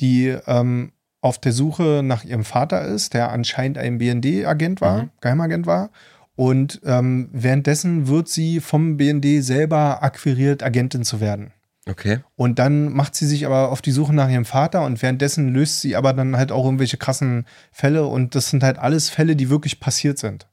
die 0.00 0.28
ähm, 0.46 0.92
auf 1.20 1.38
der 1.38 1.52
Suche 1.52 2.00
nach 2.02 2.24
ihrem 2.24 2.44
Vater 2.44 2.82
ist, 2.86 3.12
der 3.12 3.30
anscheinend 3.30 3.76
ein 3.76 3.98
BND-Agent 3.98 4.80
war, 4.80 5.02
Mhm. 5.04 5.10
Geheimagent 5.20 5.66
war. 5.66 5.90
Und 6.36 6.80
ähm, 6.84 7.28
währenddessen 7.32 8.08
wird 8.08 8.28
sie 8.28 8.60
vom 8.60 8.96
BND 8.96 9.44
selber 9.44 10.02
akquiriert, 10.02 10.62
Agentin 10.62 11.04
zu 11.04 11.20
werden. 11.20 11.52
Okay. 11.90 12.20
Und 12.36 12.58
dann 12.58 12.92
macht 12.92 13.14
sie 13.14 13.26
sich 13.26 13.44
aber 13.46 13.70
auf 13.70 13.82
die 13.82 13.90
Suche 13.90 14.14
nach 14.14 14.30
ihrem 14.30 14.44
Vater 14.44 14.84
und 14.84 15.02
währenddessen 15.02 15.48
löst 15.52 15.80
sie 15.80 15.96
aber 15.96 16.12
dann 16.12 16.36
halt 16.36 16.52
auch 16.52 16.64
irgendwelche 16.64 16.96
krassen 16.96 17.46
Fälle 17.72 18.06
und 18.06 18.34
das 18.34 18.50
sind 18.50 18.62
halt 18.62 18.78
alles 18.78 19.10
Fälle, 19.10 19.36
die 19.36 19.50
wirklich 19.50 19.80
passiert 19.80 20.18
sind. 20.18 20.46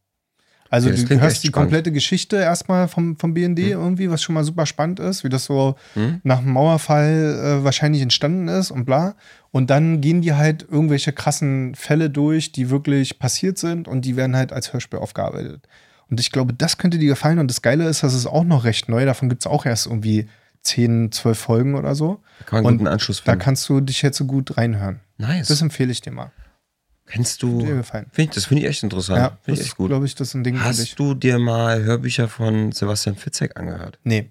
Also 0.70 0.90
Okay, 0.90 1.06
du 1.06 1.22
hörst 1.22 1.44
die 1.46 1.52
komplette 1.52 1.94
Geschichte 1.94 2.36
erstmal 2.36 2.90
vom, 2.90 3.16
vom 3.18 3.34
BND 3.34 3.60
Hm. 3.60 3.72
irgendwie, 3.72 4.10
was 4.12 4.22
schon 4.22 4.36
mal 4.36 4.44
super 4.44 4.66
spannend 4.66 5.00
ist, 5.00 5.24
wie 5.24 5.30
das 5.30 5.46
so 5.46 5.76
Hm? 5.94 6.20
nach 6.24 6.40
dem 6.40 6.52
Mauerfall 6.52 7.60
äh, 7.62 7.64
wahrscheinlich 7.64 8.02
entstanden 8.02 8.50
ist 8.50 8.72
und 8.72 8.84
bla. 8.86 9.16
Und 9.52 9.70
dann 9.70 10.02
gehen 10.02 10.22
die 10.22 10.34
halt 10.34 10.66
irgendwelche 10.70 11.14
krassen 11.14 11.74
Fälle 11.76 12.10
durch, 12.10 12.52
die 12.52 12.70
wirklich 12.70 13.18
passiert 13.18 13.58
sind 13.58 13.88
und 13.88 14.02
die 14.04 14.18
werden 14.18 14.36
halt 14.36 14.52
als 14.52 14.74
Hörspiel 14.74 15.00
aufgearbeitet. 15.00 15.68
Und 16.10 16.20
ich 16.20 16.32
glaube, 16.32 16.54
das 16.54 16.78
könnte 16.78 16.98
dir 16.98 17.10
gefallen. 17.10 17.40
Und 17.40 17.50
das 17.50 17.62
Geile 17.62 17.88
ist, 17.88 18.04
das 18.04 18.14
ist 18.14 18.26
auch 18.28 18.44
noch 18.44 18.64
recht 18.66 18.90
neu. 18.90 19.06
Davon 19.06 19.30
gibt 19.30 19.44
es 19.44 19.48
auch 19.48 19.66
erst 19.66 19.88
irgendwie 19.88 20.28
10, 20.68 21.11
12 21.11 21.38
Folgen 21.39 21.76
oder 21.76 21.95
so. 21.95 22.22
Da 22.39 22.45
kann 22.45 22.57
man 22.57 22.65
Und 22.65 22.70
einen 22.72 22.78
guten 22.80 22.88
Anschluss 22.89 23.18
Da 23.24 23.32
finden. 23.32 23.39
kannst 23.43 23.68
du 23.70 23.82
dich 23.82 24.01
jetzt 24.01 24.18
so 24.18 24.26
gut 24.26 24.57
reinhören. 24.57 24.99
nice. 25.18 25.47
Das 25.47 25.61
empfehle 25.61 25.91
ich 25.91 26.01
dir 26.01 26.11
mal. 26.11 26.32
Kennst 27.05 27.41
Wird 27.41 27.61
dir 27.61 27.70
du. 27.70 27.76
gefallen. 27.78 28.07
Find 28.11 28.36
das 28.36 28.45
finde 28.45 28.63
ich 28.63 28.70
echt 28.70 28.84
interessant. 28.84 29.18
Ja, 29.20 29.38
finde 29.41 29.61
ich 29.61 29.68
echt 29.68 29.78
gut. 29.78 29.88
glaube 29.89 30.05
ich, 30.05 30.15
das 30.15 30.28
ist 30.30 30.34
ein 30.34 30.43
Ding. 30.43 30.61
Hast 30.61 30.99
du 30.99 31.13
dir 31.13 31.39
mal 31.39 31.82
Hörbücher 31.82 32.28
von 32.28 32.72
Sebastian 32.74 33.15
Fitzek 33.15 33.57
angehört? 33.57 33.97
Nee. 34.03 34.30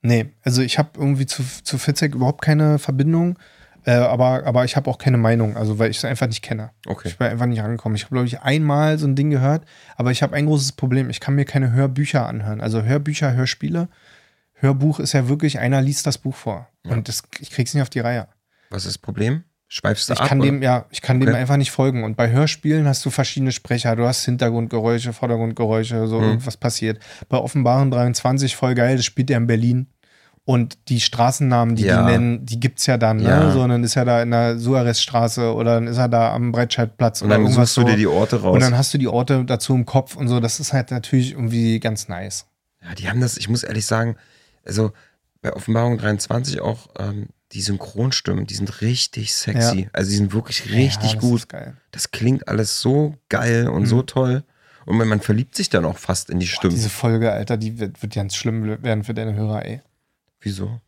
Nee, 0.00 0.30
also 0.42 0.62
ich 0.62 0.78
habe 0.78 0.90
irgendwie 0.96 1.26
zu, 1.26 1.44
zu 1.62 1.78
Fitzek 1.78 2.14
überhaupt 2.14 2.42
keine 2.42 2.78
Verbindung, 2.80 3.38
äh, 3.84 3.92
aber, 3.92 4.44
aber 4.46 4.64
ich 4.64 4.74
habe 4.74 4.90
auch 4.90 4.98
keine 4.98 5.16
Meinung, 5.18 5.56
also 5.56 5.78
weil 5.78 5.90
ich 5.90 5.98
es 5.98 6.04
einfach 6.04 6.26
nicht 6.26 6.42
kenne. 6.42 6.70
Okay. 6.86 7.08
Ich 7.08 7.18
bin 7.18 7.28
einfach 7.28 7.46
nicht 7.46 7.60
rangekommen. 7.60 7.94
Ich 7.94 8.04
habe, 8.04 8.14
glaube 8.14 8.26
ich, 8.26 8.40
einmal 8.40 8.98
so 8.98 9.06
ein 9.06 9.14
Ding 9.14 9.30
gehört, 9.30 9.64
aber 9.96 10.10
ich 10.10 10.22
habe 10.22 10.34
ein 10.34 10.46
großes 10.46 10.72
Problem. 10.72 11.08
Ich 11.10 11.20
kann 11.20 11.34
mir 11.34 11.44
keine 11.44 11.70
Hörbücher 11.72 12.26
anhören. 12.26 12.60
Also 12.60 12.82
Hörbücher, 12.82 13.32
Hörspiele. 13.34 13.88
Hörbuch 14.62 14.98
ist 15.00 15.12
ja 15.12 15.28
wirklich, 15.28 15.58
einer 15.58 15.82
liest 15.82 16.06
das 16.06 16.18
Buch 16.18 16.34
vor. 16.34 16.68
Ja. 16.86 16.92
Und 16.92 17.08
das, 17.08 17.22
ich 17.40 17.50
krieg's 17.50 17.74
nicht 17.74 17.82
auf 17.82 17.90
die 17.90 18.00
Reihe. 18.00 18.28
Was 18.70 18.84
ist 18.84 18.92
das 18.96 18.98
Problem? 18.98 19.44
schweifst 19.68 20.10
du 20.10 20.12
Ich 20.12 20.20
ab. 20.20 20.28
kann 20.28 20.38
oder? 20.40 20.50
dem, 20.50 20.62
ja, 20.62 20.84
ich 20.90 21.00
kann 21.00 21.18
dem 21.18 21.30
Okay. 21.30 21.38
einfach 21.38 21.56
nicht 21.56 21.70
folgen. 21.70 22.04
Und 22.04 22.14
bei 22.14 22.30
Hörspielen 22.30 22.86
hast 22.86 23.02
du 23.06 23.10
verschiedene 23.10 23.52
Sprecher. 23.52 23.96
Du 23.96 24.06
hast 24.06 24.22
Hintergrundgeräusche, 24.26 25.14
Vordergrundgeräusche, 25.14 26.06
so 26.08 26.18
Hm. 26.18 26.24
irgendwas 26.24 26.58
passiert. 26.58 27.00
Bei 27.30 27.38
Offenbaren 27.38 27.90
23 27.90 28.54
voll 28.54 28.74
geil, 28.74 28.96
das 28.96 29.06
spielt 29.06 29.30
er 29.30 29.38
in 29.38 29.46
Berlin. 29.46 29.86
Und 30.44 30.76
die 30.90 31.00
Straßennamen, 31.00 31.74
die 31.76 31.84
Ja. 31.84 32.02
die 32.04 32.12
nennen, 32.12 32.44
die 32.44 32.60
gibt's 32.60 32.84
ja 32.84 32.98
dann, 32.98 33.18
Ja. 33.20 33.46
ne? 33.46 33.52
So, 33.52 33.66
dann 33.66 33.82
ist 33.82 33.96
er 33.96 34.04
da 34.04 34.22
in 34.22 34.30
der 34.32 34.58
Suarezstraße 34.58 35.54
oder 35.54 35.76
dann 35.76 35.86
ist 35.86 35.96
er 35.96 36.08
da 36.08 36.34
am 36.34 36.52
Breitscheidplatz 36.52 37.22
und 37.22 37.28
oder 37.28 37.36
dann 37.36 37.44
irgendwas 37.46 37.72
suchst 37.72 37.88
du 37.88 37.90
dir 37.92 37.96
die 37.96 38.06
Orte 38.08 38.42
raus. 38.42 38.54
Und 38.54 38.60
dann 38.60 38.76
hast 38.76 38.92
du 38.92 38.98
die 38.98 39.08
Orte 39.08 39.44
dazu 39.46 39.74
im 39.74 39.86
Kopf 39.86 40.16
und 40.16 40.28
so. 40.28 40.38
Das 40.40 40.60
ist 40.60 40.72
halt 40.74 40.90
natürlich 40.90 41.32
irgendwie 41.32 41.80
ganz 41.80 42.08
nice. 42.08 42.44
Ja, 42.84 42.94
die 42.94 43.08
haben 43.08 43.20
das, 43.20 43.36
ich 43.38 43.48
muss 43.48 43.62
ehrlich 43.62 43.86
sagen, 43.86 44.16
also 44.64 44.92
bei 45.40 45.52
Offenbarung 45.52 45.98
23 45.98 46.60
auch 46.60 46.88
ähm, 46.98 47.28
die 47.52 47.60
Synchronstimmen, 47.62 48.46
die 48.46 48.54
sind 48.54 48.80
richtig 48.80 49.34
sexy. 49.34 49.88
Also 49.92 50.10
die 50.10 50.16
sind 50.16 50.32
wirklich 50.32 50.70
richtig 50.72 51.12
ja, 51.12 51.18
das 51.18 51.20
gut. 51.20 51.46
Das 51.90 52.10
klingt 52.10 52.48
alles 52.48 52.80
so 52.80 53.16
geil 53.28 53.68
und 53.68 53.82
Mhm. 53.82 53.86
so 53.86 54.02
toll. 54.02 54.44
Und 54.86 54.96
man, 54.96 55.06
man 55.08 55.20
verliebt 55.20 55.54
sich 55.54 55.68
dann 55.68 55.84
auch 55.84 55.98
fast 55.98 56.30
in 56.30 56.40
die 56.40 56.46
Boah, 56.46 56.52
Stimmen. 56.54 56.74
diese 56.74 56.88
Folge, 56.88 57.30
Alter, 57.32 57.56
die 57.56 57.78
wird, 57.78 58.02
wird 58.02 58.14
ganz 58.14 58.34
schlimm 58.34 58.82
werden 58.82 59.04
für 59.04 59.14
deine 59.14 59.34
Hörer, 59.34 59.64
ey. 59.66 59.80
Wieso? 60.40 60.80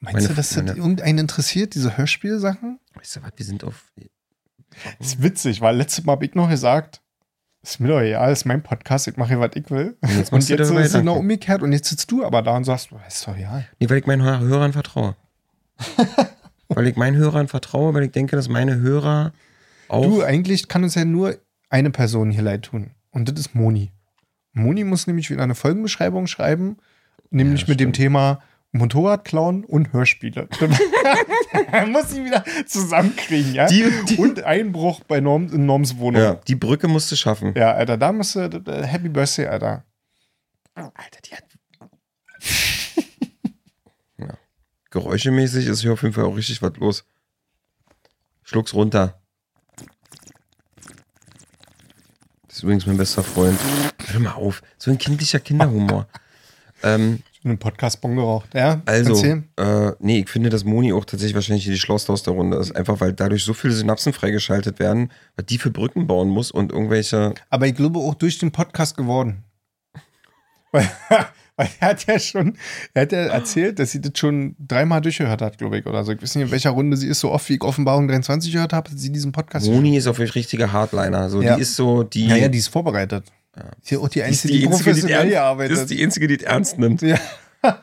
Meinst 0.00 0.14
Meine- 0.16 0.28
du, 0.28 0.34
dass 0.34 0.48
das 0.50 0.56
meine- 0.58 0.76
irgendeinen 0.76 1.18
interessiert, 1.18 1.74
diese 1.74 1.96
Hörspielsachen? 1.96 2.78
Weißt 2.94 3.16
du 3.16 3.22
was, 3.22 3.32
wir 3.36 3.46
sind 3.46 3.64
auf. 3.64 3.90
Das 4.98 5.08
ist 5.08 5.22
witzig, 5.22 5.60
weil 5.60 5.76
letztes 5.76 6.04
Mal 6.04 6.12
habe 6.12 6.26
ich 6.26 6.34
noch 6.34 6.48
gesagt, 6.50 7.00
ist 7.70 7.80
mir 7.80 7.88
doch 7.88 8.00
egal, 8.00 8.32
ist 8.32 8.44
mein 8.44 8.62
Podcast, 8.62 9.08
ich 9.08 9.16
mache 9.16 9.30
hier, 9.30 9.40
was 9.40 9.50
ich 9.54 9.70
will. 9.70 9.96
Und 10.00 10.16
jetzt 10.16 10.32
Und 10.32 10.48
jetzt 10.48 10.60
ist 10.60 10.70
es 10.70 10.92
genau 10.92 11.16
umgekehrt 11.16 11.62
und 11.62 11.72
jetzt 11.72 11.88
sitzt 11.88 12.10
du 12.10 12.24
aber 12.24 12.42
da 12.42 12.56
und 12.56 12.64
sagst, 12.64 12.90
ist 13.06 13.26
doch 13.26 13.36
egal. 13.36 13.66
Nee, 13.80 13.88
weil 13.90 13.98
ich 13.98 14.06
meinen 14.06 14.22
Hör- 14.22 14.40
Hörern 14.40 14.72
vertraue. 14.72 15.16
weil 16.68 16.86
ich 16.86 16.96
meinen 16.96 17.16
Hörern 17.16 17.48
vertraue, 17.48 17.94
weil 17.94 18.04
ich 18.04 18.12
denke, 18.12 18.36
dass 18.36 18.48
meine 18.48 18.76
Hörer 18.76 19.32
auch. 19.88 20.02
Du, 20.04 20.22
eigentlich 20.22 20.68
kann 20.68 20.82
uns 20.84 20.94
ja 20.94 21.04
nur 21.04 21.36
eine 21.68 21.90
Person 21.90 22.30
hier 22.30 22.42
leid 22.42 22.62
tun. 22.62 22.90
Und 23.10 23.28
das 23.30 23.38
ist 23.38 23.54
Moni. 23.54 23.92
Moni 24.52 24.84
muss 24.84 25.06
nämlich 25.06 25.30
wieder 25.30 25.42
eine 25.42 25.54
Folgenbeschreibung 25.54 26.26
schreiben, 26.26 26.78
nämlich 27.30 27.62
Ja, 27.62 27.68
mit 27.68 27.80
dem 27.80 27.92
stimmt. 27.94 27.96
Thema 28.72 28.82
Motorradklauen 28.84 29.64
und 29.64 29.92
Hörspiele. 29.92 30.48
Muss 31.88 32.10
sie 32.10 32.24
wieder 32.24 32.44
zusammenkriegen, 32.66 33.54
ja? 33.54 33.66
Die- 33.66 33.90
die- 34.08 34.16
und 34.16 34.42
Einbruch 34.44 35.00
bei 35.04 35.20
Norm, 35.20 35.48
in 35.52 35.66
Norms 35.66 35.96
Wohnung. 35.98 36.20
ja, 36.22 36.34
die 36.34 36.54
Brücke 36.56 36.88
musst 36.88 37.10
du 37.12 37.16
schaffen. 37.16 37.54
Ja, 37.56 37.72
Alter, 37.72 37.96
da 37.96 38.12
musst 38.12 38.34
du, 38.34 38.40
Happy 38.42 39.08
Birthday, 39.08 39.46
Alter. 39.46 39.84
Alter, 40.74 41.20
die 41.24 41.34
hat. 41.34 41.44
ja. 44.18 44.34
Geräuschemäßig 44.90 45.66
ist 45.66 45.80
hier 45.80 45.92
auf 45.94 46.02
jeden 46.02 46.14
Fall 46.14 46.24
auch 46.24 46.36
richtig 46.36 46.60
was 46.62 46.76
los. 46.76 47.04
Schluck's 48.42 48.74
runter. 48.74 49.20
Das 52.46 52.58
ist 52.58 52.62
übrigens 52.62 52.86
mein 52.86 52.96
bester 52.96 53.22
Freund. 53.22 53.58
Hör 54.08 54.20
mal 54.20 54.32
auf. 54.32 54.62
So 54.78 54.90
ein 54.90 54.98
kindlicher 54.98 55.40
Kinderhumor. 55.40 56.06
ähm, 56.82 57.22
einen 57.46 57.58
Podcast-Bon 57.58 58.16
geraucht, 58.16 58.54
ja? 58.54 58.82
also, 58.86 59.24
äh, 59.24 59.92
nee, 60.00 60.20
ich 60.20 60.28
finde, 60.28 60.50
dass 60.50 60.64
Moni 60.64 60.92
auch 60.92 61.04
tatsächlich 61.04 61.34
wahrscheinlich 61.34 61.64
die 61.64 61.78
Schlauste 61.78 62.12
aus 62.12 62.22
der 62.22 62.34
Runde 62.34 62.56
ist. 62.58 62.72
Einfach 62.76 63.00
weil 63.00 63.12
dadurch 63.12 63.44
so 63.44 63.54
viele 63.54 63.72
Synapsen 63.74 64.12
freigeschaltet 64.12 64.78
werden, 64.78 65.10
was 65.36 65.46
die 65.46 65.58
für 65.58 65.70
Brücken 65.70 66.06
bauen 66.06 66.28
muss 66.28 66.50
und 66.50 66.72
irgendwelche. 66.72 67.34
Aber 67.50 67.66
ich 67.66 67.74
glaube 67.74 67.98
auch 68.00 68.14
durch 68.14 68.38
den 68.38 68.52
Podcast 68.52 68.96
geworden. 68.96 69.44
Weil, 70.72 70.88
weil 71.56 71.68
er 71.80 71.88
hat 71.88 72.06
ja 72.06 72.18
schon, 72.18 72.58
er 72.92 73.02
hat 73.02 73.12
ja 73.12 73.18
erzählt, 73.28 73.78
dass 73.78 73.92
sie 73.92 74.00
das 74.02 74.12
schon 74.16 74.56
dreimal 74.58 75.00
durchgehört 75.00 75.40
hat, 75.40 75.56
glaube 75.56 75.78
ich, 75.78 75.86
oder 75.86 76.04
so. 76.04 76.12
Ich 76.12 76.20
weiß 76.20 76.34
nicht, 76.34 76.44
in 76.46 76.50
welcher 76.50 76.70
Runde 76.70 76.98
sie 76.98 77.06
ist, 77.06 77.20
so 77.20 77.30
oft 77.30 77.48
wie 77.48 77.54
ich 77.54 77.62
Offenbarung 77.62 78.08
23 78.08 78.52
gehört 78.52 78.74
habe, 78.74 78.90
sie 78.94 79.10
diesen 79.10 79.32
Podcast 79.32 79.66
Moni 79.66 79.96
ist 79.96 80.06
auf 80.06 80.18
jeden 80.18 80.30
Fall 80.30 80.34
richtiger 80.40 80.70
Hardliner. 80.72 81.30
So, 81.30 81.40
Ja. 81.40 81.54
die 81.56 81.62
ist 81.62 81.76
so 81.76 82.02
die. 82.02 82.26
Ja, 82.26 82.36
ja, 82.36 82.48
die 82.48 82.58
ist 82.58 82.68
vorbereitet. 82.68 83.24
Ist 83.82 83.90
ja 83.90 83.98
auch 83.98 84.08
die 84.08 84.14
die 84.18 84.22
einzige, 84.24 84.52
die, 84.52 84.60
die 84.60 84.66
einzige, 84.66 84.84
die, 84.84 84.90
professionell 85.00 85.18
ernst, 85.18 85.32
gearbeitet. 85.32 85.72
das 85.72 85.80
ist 85.82 85.90
die 85.90 86.02
einzige, 86.02 86.26
die 86.28 86.36
es 86.36 86.42
ernst 86.42 86.78
nimmt. 86.78 87.02
ja. 87.02 87.18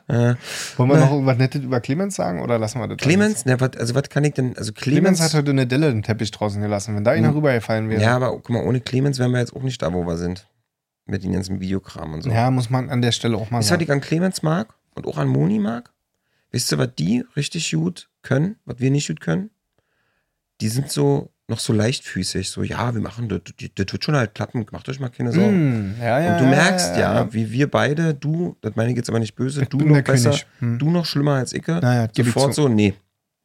Äh, 0.08 0.36
Wollen 0.78 0.90
wir 0.92 0.98
noch 0.98 1.12
irgendwas 1.12 1.38
Nettes 1.38 1.62
über 1.62 1.82
Clemens 1.82 2.16
sagen 2.16 2.42
oder 2.42 2.58
lassen 2.58 2.80
wir 2.80 2.88
das? 2.88 2.98
Clemens, 2.98 3.44
ne, 3.46 3.60
wat, 3.60 3.76
also 3.76 3.96
was 3.96 4.08
kann 4.10 4.24
ich 4.24 4.34
denn, 4.34 4.56
also 4.56 4.72
Clemens 4.72 5.18
Clemens, 5.18 5.22
hat 5.22 5.34
heute 5.34 5.52
eine 5.52 5.68
Delle 5.68 5.92
den 5.92 6.04
Teppich 6.04 6.32
draußen 6.32 6.62
gelassen. 6.62 6.96
Wenn 6.96 7.04
da 7.04 7.12
einer 7.12 7.30
Hm. 7.30 7.36
rübergefallen 7.36 7.90
wäre. 7.90 8.02
ja, 8.02 8.16
aber 8.16 8.32
guck 8.32 8.50
mal, 8.52 8.64
ohne 8.64 8.80
Clemens 8.80 9.20
wären 9.20 9.32
wir 9.32 9.40
jetzt 9.40 9.54
auch 9.54 9.64
nicht 9.64 9.82
da, 9.82 9.92
wo 9.94 10.06
wir 10.06 10.16
sind. 10.18 10.48
Mit 11.06 11.26
den 11.26 11.34
ganzen 11.34 11.60
Videokram 11.60 12.14
und 12.14 12.22
so. 12.22 12.30
Ja, 12.30 12.50
muss 12.50 12.70
man 12.70 12.90
an 12.90 13.02
der 13.02 13.12
Stelle 13.12 13.36
auch 13.36 13.52
mal 13.52 13.58
Weißt 13.58 13.72
du, 13.72 13.74
was 13.74 13.80
sagen. 13.80 13.82
ich 13.84 13.92
an 13.92 14.00
Clemens 14.00 14.42
mag 14.42 14.74
und 14.96 15.06
auch 15.06 15.18
an 15.18 15.28
Moni 15.28 15.60
mag? 15.60 15.92
Wisst 16.52 16.72
ihr, 16.72 16.78
was 16.78 16.96
die 16.98 17.26
richtig 17.36 17.70
gut 17.72 18.08
können, 18.22 18.56
was 18.64 18.80
wir 18.80 18.90
nicht 18.90 19.08
gut 19.10 19.20
können? 19.20 19.50
Die 20.62 20.70
sind 20.70 20.92
so 20.92 21.33
noch 21.48 21.60
so 21.60 21.74
leichtfüßig, 21.74 22.50
so, 22.50 22.64
ja, 22.64 22.94
wir 22.94 23.02
machen 23.02 23.28
das, 23.28 23.42
das, 23.76 23.92
wird 23.92 24.04
schon 24.04 24.16
halt 24.16 24.34
klappen, 24.34 24.66
macht 24.72 24.88
euch 24.88 25.00
mal 25.00 25.10
keine 25.10 25.34
Sorgen. 25.34 25.96
Mm, 25.98 26.02
ja, 26.02 26.20
ja, 26.20 26.34
und 26.34 26.42
du 26.42 26.48
merkst 26.48 26.96
ja, 26.96 27.16
ja. 27.16 27.34
wie 27.34 27.52
wir 27.52 27.70
beide, 27.70 28.14
du, 28.14 28.56
das 28.62 28.76
meine 28.76 28.92
ich 28.92 28.98
jetzt 28.98 29.10
aber 29.10 29.20
nicht 29.20 29.36
böse, 29.36 29.66
du 29.66 29.78
noch 29.80 30.02
besser. 30.02 30.38
Hm. 30.60 30.80
du 30.80 30.90
noch 30.90 31.06
schlimmer 31.06 31.34
als 31.34 31.52
ich. 31.52 31.68
Naja, 31.68 32.08
Sofort 32.16 32.56
so, 32.56 32.70
nee. 32.70 32.94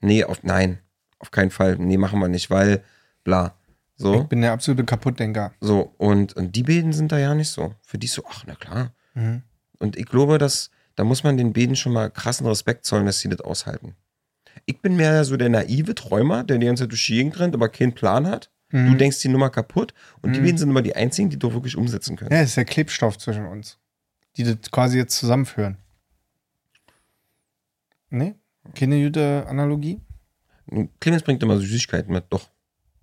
Nee, 0.01 0.23
auf, 0.23 0.45
nein, 0.45 0.79
auf 1.19 1.33
keinen 1.33 1.51
Fall. 1.51 1.77
Nee, 1.77 1.99
machen 1.99 2.21
wir 2.21 2.29
nicht, 2.29 2.51
weil 2.51 2.83
bla. 3.25 3.55
So, 3.97 4.23
Ich 4.23 4.29
bin 4.29 4.43
der 4.43 4.53
absolute 4.53 4.85
Kaputtdenker. 4.85 5.53
so. 5.61 5.93
Und, 5.99 6.35
und 6.35 6.55
die 6.55 6.63
Beden 6.63 6.93
sind 6.93 7.11
da 7.11 7.19
ja 7.19 7.35
nicht 7.35 7.51
so. 7.51 7.75
Für 7.83 7.99
die 7.99 8.07
ist 8.07 8.15
so, 8.15 8.23
ach, 8.31 8.45
na 8.47 8.55
klar. 8.55 8.93
Mhm. 9.15 9.43
Und 9.81 9.97
ich 9.97 10.07
glaube, 10.07 10.39
dass, 10.39 10.71
da 10.95 11.03
muss 11.03 11.25
man 11.25 11.37
den 11.37 11.53
Beden 11.53 11.75
schon 11.75 11.93
mal 11.93 12.09
krassen 12.09 12.47
Respekt 12.47 12.85
zollen, 12.85 13.07
dass 13.07 13.19
sie 13.19 13.29
das 13.29 13.41
aushalten. 13.41 13.97
Ich 14.71 14.83
bin 14.83 14.97
mehr 14.97 15.25
so 15.25 15.37
der 15.39 15.49
naive 15.49 15.95
Träumer, 15.95 16.45
der 16.45 16.59
die 16.59 16.67
ganze 16.67 16.83
Zeit 16.85 16.91
durch 16.93 17.07
die 17.07 17.15
Gegend 17.15 17.39
rennt, 17.41 17.55
aber 17.55 17.71
keinen 17.71 17.95
Plan 17.95 18.27
hat. 18.27 18.51
Du 18.71 18.77
Mhm. 18.77 18.99
denkst 18.99 19.23
die 19.23 19.29
Nummer 19.29 19.49
kaputt 19.49 19.95
und 20.21 20.35
die 20.37 20.41
Mhm. 20.41 20.45
Beden 20.45 20.59
sind 20.59 20.69
immer 20.69 20.83
die 20.83 20.95
einzigen, 20.95 21.31
die 21.31 21.39
doch 21.39 21.55
wirklich 21.55 21.75
umsetzen 21.75 22.17
können. 22.17 22.31
Ja, 22.31 22.41
es 22.43 22.51
ist 22.51 22.59
der 22.59 22.67
Klebstoff 22.67 23.17
zwischen 23.17 23.47
uns, 23.47 23.79
die 24.37 24.45
das 24.45 24.71
quasi 24.71 24.99
jetzt 24.99 25.17
zusammenführen. 25.17 25.79
Nee? 28.11 28.35
Keine 28.75 29.03
gute 29.05 29.47
Analogie? 29.49 30.01
Clemens 31.01 31.23
bringt 31.23 31.43
immer 31.43 31.59
Süßigkeiten 31.59 32.13
mit, 32.13 32.25
doch. 32.31 32.49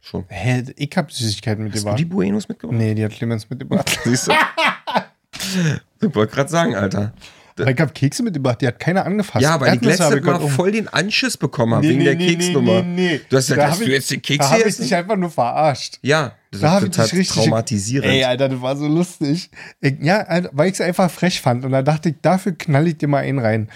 Schon. 0.01 0.26
Hä, 0.28 0.63
ich 0.76 0.91
hab 0.95 1.11
Süßigkeiten 1.11 1.63
Hast 1.66 1.72
du 1.74 1.78
mitgebracht. 1.78 1.99
die 1.99 2.05
Buenos 2.05 2.47
mitgebracht? 2.47 2.78
Nee, 2.78 2.93
die 2.93 3.03
hat 3.03 3.11
Clemens 3.11 3.49
mitgebracht. 3.49 3.89
Siehst 4.03 4.28
du? 4.28 4.34
ich 6.01 6.13
wollte 6.16 6.36
gerade 6.36 6.49
sagen, 6.49 6.76
Alter. 6.76 7.13
Ich 7.58 7.80
hab 7.80 7.95
Kekse 7.95 8.22
mitgebracht, 8.22 8.60
die 8.60 8.68
hat 8.68 8.80
keiner 8.80 9.06
angefasst. 9.06 9.41
Ja, 9.41 9.60
weil 9.62 9.68
ich 9.70 9.74
Erdnüsse 9.76 10.03
hab 10.03 10.12
letztes 10.14 10.26
Mal 10.30 10.41
um- 10.41 10.49
voll 10.51 10.72
den 10.74 10.89
Anschiss 10.89 11.38
bekommen 11.38 11.74
habe 11.76 11.86
Nee, 11.86 11.91
wegen 11.93 11.99
nee, 11.99 12.06
der 12.06 12.16
nee, 12.16 12.28
Keksnummer. 12.36 12.82
Nee, 12.84 12.95
nee, 13.14 13.22
Du 13.30 13.38
hast 13.38 13.45
gesagt, 13.47 13.60
Da 13.62 13.64
hast 13.68 13.72
hab 13.74 13.80
du 13.80 13.86
ich- 13.86 13.91
jetzt 13.93 14.12
den 14.12 14.22
Da 14.22 14.28
Keks 14.28 14.45
habe 14.49 14.56
hier 14.58 14.68
ich 14.68 14.78
dich 14.78 14.95
einfach 14.95 15.16
nur 15.16 15.30
verarscht. 15.32 15.99
Ja, 16.01 16.34
das 16.51 16.60
Da 16.62 16.78
ist 16.80 16.84
ich 16.84 16.89
total 16.91 17.06
richtig- 17.06 17.30
traumatisierend. 17.43 18.12
Ey, 18.12 18.24
Alter, 18.26 18.49
das 18.49 18.62
war 18.62 18.76
so 18.76 18.88
lustig. 18.88 19.49
Ich, 19.80 19.95
ja, 20.01 20.26
weil 20.51 20.68
ich 20.68 20.74
es 20.74 20.82
einfach 20.82 21.10
frech 21.10 21.39
fand. 21.39 21.64
Und 21.64 21.72
da 21.72 21.82
dachte 21.82 22.10
ich, 22.10 22.16
dafür 22.22 22.51
knall 22.58 22.88
ich 22.88 22.97
dir 22.97 23.08
mal 23.08 23.20
einen 23.24 23.39
rein. 23.39 23.70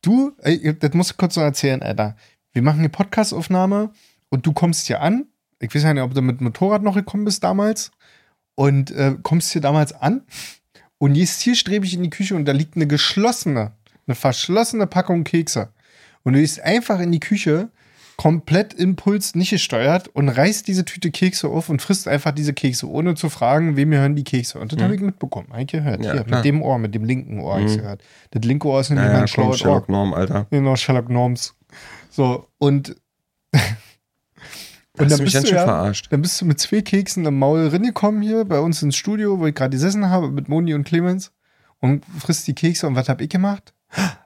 Du, 0.00 0.32
ey, 0.42 0.76
das 0.78 0.92
musst 0.94 1.10
du 1.10 1.14
kurz 1.16 1.34
noch 1.34 1.42
erzählen, 1.42 1.82
Alter. 1.82 2.14
Wir 2.52 2.62
machen 2.62 2.78
eine 2.78 2.88
Podcastaufnahme 2.88 3.90
und 4.28 4.46
du 4.46 4.52
kommst 4.52 4.86
hier 4.86 5.00
an. 5.00 5.26
Ich 5.58 5.74
weiß 5.74 5.82
ja 5.82 5.92
nicht, 5.92 6.02
ob 6.04 6.14
du 6.14 6.22
mit 6.22 6.38
dem 6.38 6.44
Motorrad 6.44 6.82
noch 6.82 6.94
gekommen 6.94 7.24
bist 7.24 7.42
damals. 7.42 7.90
Und 8.54 8.92
äh, 8.92 9.16
kommst 9.24 9.50
hier 9.50 9.60
damals 9.62 9.92
an 9.92 10.22
und 10.98 11.14
gehst 11.14 11.40
zielstrebig 11.40 11.94
in 11.94 12.02
die 12.02 12.10
Küche 12.10 12.34
und 12.34 12.44
da 12.46 12.52
liegt 12.52 12.76
eine 12.76 12.86
geschlossene, 12.86 13.72
eine 14.06 14.14
verschlossene 14.14 14.86
Packung 14.86 15.24
Kekse. 15.24 15.68
Und 16.22 16.32
du 16.34 16.38
gehst 16.40 16.60
einfach 16.60 17.00
in 17.00 17.12
die 17.12 17.20
Küche, 17.20 17.68
komplett 18.16 18.72
Impuls 18.74 19.34
nicht 19.34 19.50
gesteuert 19.50 20.06
und 20.08 20.28
reißt 20.28 20.68
diese 20.68 20.84
Tüte 20.84 21.10
Kekse 21.10 21.48
auf 21.48 21.68
und 21.68 21.82
frisst 21.82 22.06
einfach 22.06 22.30
diese 22.30 22.52
Kekse, 22.54 22.88
ohne 22.88 23.16
zu 23.16 23.28
fragen, 23.28 23.74
wem 23.76 23.90
gehören 23.90 24.14
die 24.14 24.22
Kekse. 24.22 24.60
Und 24.60 24.72
das 24.72 24.80
habe 24.80 24.94
ich 24.94 25.00
mitbekommen, 25.00 25.48
habe 25.50 25.62
ich 25.62 25.66
gehört. 25.66 25.98
Mhm. 25.98 26.04
Ja, 26.04 26.12
Hier, 26.12 26.24
mit 26.28 26.44
dem 26.44 26.62
Ohr, 26.62 26.78
mit 26.78 26.94
dem 26.94 27.04
linken 27.04 27.40
Ohr 27.40 27.54
habe 27.54 27.64
ich 27.64 27.72
Mhm. 27.72 27.78
gehört. 27.80 28.02
Das 28.30 28.44
linke 28.44 28.68
Ohr 28.68 28.80
ist 28.80 28.90
nämlich 28.90 29.06
Naja, 29.06 29.18
mein 29.18 29.28
schlaues 29.28 29.48
Ohr. 29.62 29.66
Sherlock 29.66 29.88
Norm, 29.88 30.14
Alter. 30.14 30.46
Genau, 30.50 30.76
Sherlock 30.76 31.08
Norms. 31.10 31.54
So, 32.10 32.46
und. 32.58 32.94
Hast 34.96 35.10
dann 35.10 35.24
bist 35.24 35.34
du 35.34 35.54
ja- 35.54 35.64
verarscht. 35.64 36.06
Dann 36.10 36.22
bist 36.22 36.40
du 36.40 36.44
mit 36.44 36.60
zwei 36.60 36.80
Keksen 36.82 37.24
im 37.26 37.38
Maul 37.38 37.66
reingekommen 37.68 38.22
hier 38.22 38.44
bei 38.44 38.60
uns 38.60 38.82
ins 38.82 38.96
Studio, 38.96 39.38
wo 39.40 39.46
ich 39.46 39.54
gerade 39.54 39.70
gesessen 39.70 40.08
habe 40.08 40.30
mit 40.30 40.48
Moni 40.48 40.72
und 40.74 40.84
Clemens 40.84 41.32
und 41.80 42.04
frisst 42.18 42.46
die 42.46 42.54
Kekse. 42.54 42.86
Und 42.86 42.94
was 42.94 43.08
habe 43.08 43.24
ich 43.24 43.30
gemacht? 43.30 43.74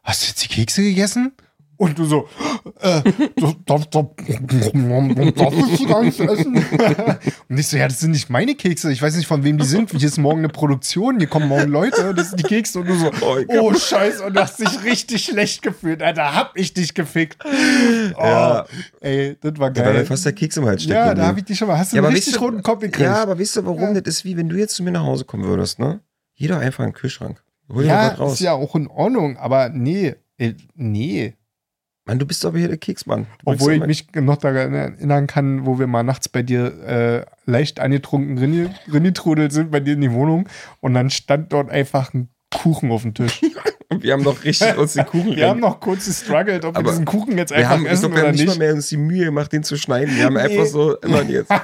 Hast 0.02 0.22
du 0.22 0.28
jetzt 0.28 0.44
die 0.44 0.48
Kekse 0.48 0.82
gegessen? 0.82 1.32
Und 1.78 1.96
du 1.96 2.04
so, 2.04 2.28
äh, 2.80 3.02
das, 3.36 3.54
das, 3.64 3.88
das, 3.90 4.06
das 4.16 4.72
du 4.72 5.86
gar 5.86 6.02
nicht 6.02 6.18
essen. 6.20 6.56
Und 7.48 7.56
ich 7.58 7.68
so, 7.68 7.76
ja, 7.76 7.86
das 7.86 8.00
sind 8.00 8.10
nicht 8.10 8.28
meine 8.30 8.56
Kekse. 8.56 8.90
Ich 8.92 9.00
weiß 9.00 9.16
nicht, 9.16 9.28
von 9.28 9.44
wem 9.44 9.58
die 9.58 9.64
sind. 9.64 9.92
Hier 9.92 10.08
ist 10.08 10.18
morgen 10.18 10.40
eine 10.40 10.48
Produktion, 10.48 11.18
hier 11.18 11.28
kommen 11.28 11.46
morgen 11.48 11.70
Leute, 11.70 12.12
das 12.14 12.30
sind 12.30 12.40
die 12.40 12.44
Kekse. 12.48 12.80
Und 12.80 12.88
du 12.88 12.94
so, 12.96 13.10
Oh, 13.22 13.36
oh, 13.60 13.74
scheiße. 13.74 14.24
Und 14.24 14.34
du 14.36 14.40
hast 14.40 14.58
dich 14.58 14.82
richtig 14.84 15.24
schlecht 15.24 15.62
gefühlt. 15.62 16.02
Alter, 16.02 16.34
hab 16.34 16.56
ich 16.58 16.74
dich 16.74 16.94
gefickt. 16.94 17.44
Oh, 17.46 18.20
Ja. 18.20 18.66
ey, 19.00 19.36
das 19.40 19.52
war 19.58 19.70
Da 19.70 19.84
war 19.84 19.92
geil. 19.92 20.04
fast 20.06 20.24
der 20.24 20.32
Keks 20.32 20.56
im 20.56 20.66
Hals 20.66 20.82
stecken. 20.82 20.98
Ja, 20.98 21.14
da 21.14 21.26
habe 21.28 21.38
ich 21.38 21.44
dich 21.44 21.56
schon 21.58 21.68
mal. 21.68 21.78
Hast 21.78 21.92
du 21.92 21.96
Ja, 21.96 22.02
einen 22.02 22.12
richtig 22.12 22.34
wisst 22.34 22.42
ihr- 22.42 22.44
roten 22.44 22.62
Kopf 22.64 22.80
gekriegt? 22.80 23.06
Ja, 23.06 23.22
aber 23.22 23.38
wisst 23.38 23.56
ihr, 23.56 23.64
warum? 23.64 23.94
Ja. 23.94 24.00
Das 24.00 24.14
ist 24.16 24.24
wie 24.24 24.36
wenn 24.36 24.48
du 24.48 24.56
jetzt 24.56 24.74
zu 24.74 24.82
mir 24.82 24.90
nach 24.90 25.04
Hause 25.04 25.24
kommen 25.24 25.44
würdest, 25.44 25.78
ne? 25.78 26.00
Jeder 26.34 26.58
einfach 26.58 26.82
in 26.82 26.90
den 26.90 26.96
Kühlschrank. 26.96 27.40
Hol 27.72 27.84
ja 27.84 28.08
ist 28.08 28.40
ja 28.40 28.52
auch 28.54 28.74
in 28.74 28.88
Ordnung, 28.88 29.36
aber 29.36 29.68
nee, 29.68 30.14
äh, 30.38 30.54
nee. 30.74 31.34
Mann, 32.08 32.18
du 32.18 32.26
bist 32.26 32.44
aber 32.44 32.58
hier 32.58 32.68
der 32.68 32.78
Keksmann. 32.78 33.26
Du 33.44 33.52
Obwohl 33.52 33.74
ich 33.74 33.86
mich 33.86 34.06
noch 34.14 34.38
daran 34.38 34.74
erinnern 34.74 35.26
kann, 35.26 35.66
wo 35.66 35.78
wir 35.78 35.86
mal 35.86 36.02
nachts 36.02 36.28
bei 36.28 36.42
dir 36.42 36.66
äh, 36.84 37.26
leicht 37.50 37.78
angetrunken 37.80 38.38
rinni- 38.38 38.70
sind 39.52 39.70
bei 39.70 39.80
dir 39.80 39.92
in 39.92 40.00
die 40.00 40.12
Wohnung 40.12 40.48
und 40.80 40.94
dann 40.94 41.10
stand 41.10 41.52
dort 41.52 41.70
einfach 41.70 42.12
ein 42.14 42.28
Kuchen 42.50 42.90
auf 42.90 43.02
dem 43.02 43.12
Tisch. 43.14 43.42
immer- 43.90 44.02
Wir 44.02 44.12
haben 44.14 44.24
doch 44.24 44.42
richtig 44.44 44.76
uns 44.78 44.94
den 44.94 45.04
Kuchen 45.06 45.36
Wir 45.36 45.48
haben 45.48 45.62
rein- 45.62 45.70
noch 45.70 45.80
kurz 45.80 46.06
gestruggelt, 46.06 46.64
ob 46.64 46.74
wir 46.74 46.78
Aber 46.78 46.90
diesen 46.90 47.04
Kuchen 47.04 47.36
jetzt 47.38 47.50
wir 47.50 47.58
einfach 47.58 47.70
haben, 47.72 47.86
essen 47.86 48.00
glaub, 48.10 48.12
wir 48.12 48.18
oder 48.20 48.28
haben 48.28 48.34
nicht 48.36 48.46
mal 48.46 48.52
nicht. 48.52 48.58
mehr 48.58 48.72
uns 48.74 48.88
die 48.88 48.96
Mühe 48.96 49.24
gemacht, 49.26 49.52
den 49.52 49.62
zu 49.62 49.76
schneiden. 49.76 50.16
Wir 50.16 50.24
haben 50.24 50.34
Nee. 50.34 50.40
einfach 50.40 50.66
so 50.66 50.96
immer 51.00 51.22
jetzt. 51.24 51.50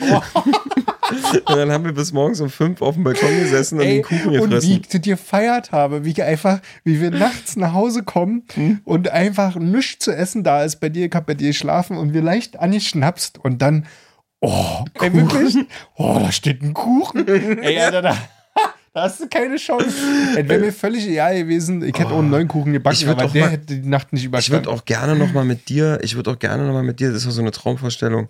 und 1.46 1.56
dann 1.56 1.70
haben 1.70 1.84
wir 1.84 1.92
bis 1.92 2.12
morgens 2.12 2.40
um 2.40 2.50
fünf 2.50 2.82
auf 2.82 2.94
dem 2.94 3.04
Balkon 3.04 3.28
gesessen 3.40 3.78
und 3.78 3.84
Ey, 3.84 3.94
den 3.96 4.02
Kuchen 4.02 4.26
und 4.40 4.50
gefressen. 4.50 4.68
wie 4.68 4.74
ich 4.80 4.88
das 4.88 5.00
gefeiert 5.02 5.72
habe, 5.72 6.04
wie 6.04 6.10
ich 6.10 6.22
einfach, 6.22 6.60
wie 6.84 7.00
wir 7.00 7.10
nachts 7.10 7.56
nach 7.56 7.72
Hause 7.72 8.02
kommen 8.02 8.44
Hm? 8.54 8.80
und 8.84 9.08
einfach 9.10 9.56
nichts 9.56 10.04
zu 10.04 10.12
essen 10.12 10.44
da 10.44 10.62
ist 10.64 10.76
bei 10.80 10.88
dir, 10.88 11.06
ich 11.06 11.12
hab 11.14 11.26
bei 11.26 11.34
dir 11.34 11.48
geschlafen 11.48 11.96
und 11.96 12.12
wir 12.14 12.22
leicht 12.22 12.58
angeschnapst 12.58 13.38
und 13.38 13.60
dann, 13.62 13.86
oh, 14.40 14.84
ey, 15.00 15.12
wirklich, 15.14 15.56
oh, 15.96 16.18
da 16.20 16.32
steht 16.32 16.62
ein 16.62 16.74
Kuchen. 16.74 17.26
ey, 17.62 17.78
Alter, 17.78 18.02
da, 18.02 18.16
da 18.94 19.02
hast 19.04 19.20
du 19.20 19.28
keine 19.28 19.56
Chance. 19.56 19.86
Es 20.36 20.48
wäre 20.48 20.58
mir 20.60 20.72
völlig 20.72 21.06
egal 21.08 21.36
gewesen, 21.38 21.82
ich 21.82 21.98
hätte 21.98 22.10
auch 22.10 22.18
einen 22.18 22.30
neuen 22.30 22.48
Kuchen 22.48 22.72
gebacken, 22.72 22.96
Ich 23.00 23.08
aber 23.08 23.26
der 23.26 23.42
mal- 23.44 23.50
hätte 23.52 23.78
die 23.78 23.88
Nacht 23.88 24.12
nicht 24.12 24.22
Ich 24.22 24.26
überstanden. 24.28 24.66
würde 24.66 24.76
auch 24.76 24.84
gerne 24.84 25.16
noch 25.16 25.32
mal 25.32 25.44
mit 25.44 25.68
dir, 25.68 25.98
ich 26.02 26.16
würde 26.16 26.30
auch 26.32 26.38
gerne 26.38 26.66
noch 26.66 26.72
mal 26.74 26.82
mit 26.82 27.00
dir, 27.00 27.12
das 27.12 27.24
ist 27.24 27.34
so 27.34 27.40
eine 27.40 27.52
Traumvorstellung, 27.52 28.28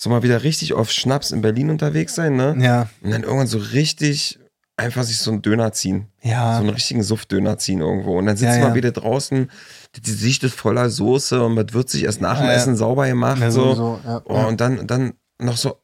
so 0.00 0.08
mal 0.10 0.22
wieder 0.22 0.44
richtig 0.44 0.72
auf 0.74 0.90
Schnaps 0.92 1.32
in 1.32 1.42
Berlin 1.42 1.70
unterwegs 1.70 2.14
sein, 2.14 2.36
ne? 2.36 2.56
ja, 2.60 2.88
Und 3.02 3.10
dann 3.10 3.24
irgendwann 3.24 3.48
so 3.48 3.58
richtig 3.58 4.38
einfach 4.76 5.02
sich 5.02 5.18
so 5.18 5.32
einen 5.32 5.42
Döner 5.42 5.72
ziehen. 5.72 6.06
ja. 6.22 6.54
So 6.54 6.60
einen 6.60 6.70
richtigen 6.70 7.02
Suftdöner 7.02 7.58
ziehen 7.58 7.80
irgendwo. 7.80 8.16
Und 8.16 8.26
dann 8.26 8.36
sitzen 8.36 8.52
Ja, 8.54 8.60
wir 8.60 8.68
ja. 8.68 8.74
wieder 8.76 8.92
draußen, 8.92 9.50
die 9.96 10.10
Sicht 10.12 10.44
ist 10.44 10.54
voller 10.54 10.88
Soße 10.88 11.44
und 11.44 11.54
man 11.54 11.72
wird 11.74 11.90
sich 11.90 12.04
erst 12.04 12.20
nach 12.20 12.38
dem 12.38 12.46
Ja. 12.46 12.52
Essen 12.52 12.76
sauber 12.76 13.08
gemacht. 13.08 13.40
Ja, 13.40 13.50
so. 13.50 14.00
ja. 14.04 14.22
Oh, 14.24 14.46
und 14.46 14.60
dann, 14.60 14.86
dann 14.86 15.14
noch 15.40 15.56
so 15.56 15.80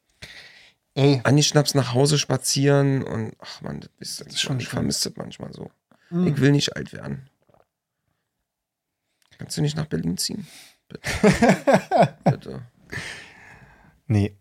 Ey, 0.97 1.19
angeschnapst 1.25 1.75
nach 1.75 1.93
Hause 1.93 2.17
spazieren 2.17 3.03
und 3.03 3.33
ach 3.39 3.61
man, 3.61 3.81
das 3.81 3.89
ist, 3.99 4.21
das 4.21 4.27
ist 4.27 4.39
schon 4.41 4.59
ich 4.61 4.67
schön. 4.69 4.75
vermisse 4.77 5.09
das 5.09 5.17
manchmal 5.17 5.51
so. 5.51 5.69
Mhm. 6.09 6.27
Ich 6.27 6.39
will 6.39 6.53
nicht 6.53 6.73
alt 6.77 6.93
werden. 6.93 7.29
Kannst 9.37 9.57
du 9.57 9.61
nicht 9.61 9.75
nach 9.75 9.87
Berlin 9.87 10.17
ziehen? 10.17 10.47
Bitte. 10.87 11.01
Bitte. 12.23 12.61
Nee. 14.07 14.35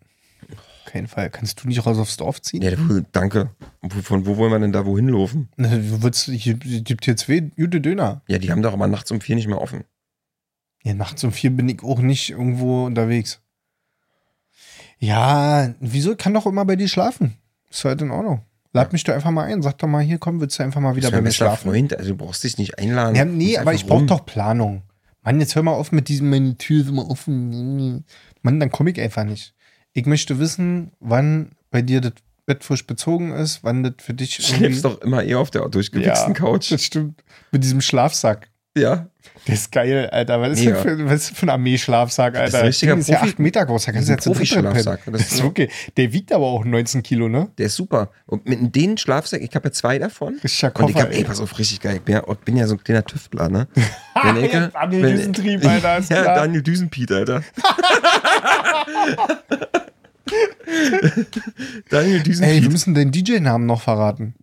Auf 0.53 0.93
keinen 0.93 1.07
Fall. 1.07 1.31
Kannst 1.31 1.62
du 1.62 1.69
nicht 1.69 1.85
raus 1.85 1.99
aufs 1.99 2.17
Dorf 2.17 2.41
ziehen? 2.43 2.62
Ja, 2.62 2.73
danke. 3.12 3.51
Von 4.03 4.27
wo 4.27 4.37
wollen 4.37 4.53
wir 4.53 4.59
denn 4.59 4.73
da 4.73 4.87
wohin 4.87 5.09
laufen? 5.09 5.49
Hier 5.57 6.55
gibt 6.55 7.05
hier 7.05 7.17
zwei 7.17 7.41
gute 7.41 7.81
Döner. 7.81 8.23
Ja, 8.29 8.39
die 8.39 8.51
haben 8.51 8.62
doch 8.62 8.73
aber 8.73 8.87
nachts 8.87 9.11
um 9.11 9.21
vier 9.21 9.37
nicht 9.37 9.49
mehr 9.49 9.61
offen. 9.61 9.85
Ja, 10.83 10.95
nachts 10.95 11.25
um 11.25 11.33
vier 11.33 11.51
bin 11.51 11.69
ich 11.69 11.83
auch 11.83 12.01
nicht 12.01 12.31
irgendwo 12.31 12.85
unterwegs. 12.85 13.41
Ja, 14.99 15.75
wieso? 15.81 16.15
Kann 16.17 16.35
doch 16.35 16.47
immer 16.47 16.65
bei 16.65 16.77
dir 16.77 16.89
schlafen. 16.89 17.35
Ist 17.71 17.85
halt 17.85 18.03
in 18.03 18.11
Ordnung. 18.11 18.43
Lad 18.73 18.93
mich 18.93 19.05
doch 19.05 19.15
einfach 19.15 19.31
mal 19.31 19.45
ein. 19.45 19.62
Sag 19.62 19.79
doch 19.79 19.87
mal, 19.87 20.03
hier 20.03 20.19
komm, 20.19 20.41
willst 20.41 20.59
du 20.59 20.62
einfach 20.62 20.81
mal 20.81 20.97
wieder 20.97 21.11
bei 21.11 21.21
mir 21.21 21.33
schlafen? 21.33 21.71
Freund, 21.71 21.97
also 21.97 22.11
du 22.11 22.17
brauchst 22.17 22.43
dich 22.45 22.59
nicht 22.59 22.79
einladen. 22.79 23.15
Ja, 23.15 23.25
nee, 23.25 23.57
aber 23.57 23.73
ich 23.73 23.87
brauch 23.87 24.01
rum. 24.01 24.07
doch 24.07 24.27
Planung. 24.27 24.83
Mann, 25.25 25.41
jetzt 25.41 25.55
hör 25.57 25.62
mal 25.62 25.72
auf 25.72 25.91
mit 25.91 26.09
diesem, 26.09 26.31
meine 26.31 26.57
Tür 26.57 26.83
ist 26.83 26.89
immer 26.89 27.11
offen. 27.11 28.05
Mann, 28.43 28.61
dann 28.61 28.70
komme 28.70 28.91
ich 28.91 29.01
einfach 29.01 29.25
nicht. 29.25 29.55
Ich 29.93 30.07
möchte 30.07 30.39
wissen, 30.39 30.93
wann 31.01 31.53
bei 31.70 31.83
dir 31.83 32.01
das 32.01 32.12
Bett 32.47 32.62
frisch 32.62 32.87
bezogen 32.87 33.33
ist, 33.33 33.64
wann 33.64 33.83
das 33.83 33.95
für 34.01 34.12
dich 34.12 34.37
Du 34.37 34.43
schläfst 34.43 34.85
doch 34.85 35.01
immer 35.01 35.22
eher 35.22 35.39
auf 35.39 35.51
der 35.51 35.66
durchgewichsten 35.68 36.35
Couch. 36.35 36.70
Das 36.70 36.85
stimmt. 36.85 37.25
Mit 37.53 37.64
diesem 37.64 37.81
Schlafsack. 37.81 38.51
Ja. 38.77 39.07
Der 39.47 39.55
ist 39.55 39.70
geil, 39.72 40.09
Alter. 40.11 40.41
Was 40.41 40.59
ist, 40.59 40.64
für, 40.64 41.05
was 41.07 41.14
ist 41.14 41.31
das 41.31 41.39
für 41.39 41.47
ein 41.47 41.51
Armeeschlafsack, 41.51 42.35
Alter? 42.35 42.47
ist 42.49 42.55
ein 42.57 42.66
richtiger 42.66 42.93
Ding 42.95 43.01
ist 43.03 43.09
ja 43.09 43.18
Profi- 43.18 43.29
8 43.31 43.39
Meter 43.39 43.66
groß. 43.66 43.85
Da 43.85 43.93
kannst 43.93 44.09
du. 44.09 44.16
Profi-Schlafsack. 44.16 45.01
Das 45.05 45.12
Das 45.12 45.20
ist 45.22 45.33
ist 45.35 45.45
okay. 45.45 45.68
Der 45.97 46.12
wiegt 46.12 46.33
aber 46.33 46.47
auch 46.47 46.64
19 46.64 47.03
Kilo, 47.03 47.29
ne? 47.29 47.49
Der 47.59 47.66
ist 47.66 47.77
super. 47.77 48.11
Und 48.27 48.47
mit 48.47 48.75
denen 48.75 48.97
Schlafsack, 48.99 49.43
ich 49.43 49.55
habe 49.55 49.68
ja 49.68 49.72
zwei 49.72 49.99
davon. 49.99 50.39
Richtiger 50.43 50.72
Und 50.81 50.89
ich 50.89 50.95
Koffer, 50.95 51.07
hab, 51.07 51.12
ey, 51.12 51.18
ey. 51.18 51.25
pass 51.25 51.41
auf, 51.41 51.57
richtig 51.59 51.81
geil. 51.81 51.97
Ich 51.97 52.03
bin 52.03 52.14
ja, 52.14 52.22
ich 52.29 52.39
bin 52.39 52.57
ja 52.57 52.66
so 52.66 52.75
ein 52.75 52.83
kleiner 52.83 53.05
Tüftler, 53.05 53.49
ne? 53.49 53.68
Wenn 54.22 54.37
ich- 54.45 54.51
Daniel 54.72 55.03
wenn- 55.03 55.16
Düsentrieb, 55.16 55.64
Alter, 55.66 55.99
ist 55.99 56.11
Ja, 56.16 56.22
klar. 56.22 56.35
Daniel 56.37 56.62
Düsenpiet, 56.62 57.12
Alter. 57.12 57.43
Daniel 61.91 62.12
Ey, 62.12 62.16
wir 62.18 62.22
Düsenpiet. 62.25 62.70
müssen 62.72 62.95
deinen 62.95 63.12
DJ-Namen 63.12 63.66
noch 63.66 63.83
verraten. 63.83 64.35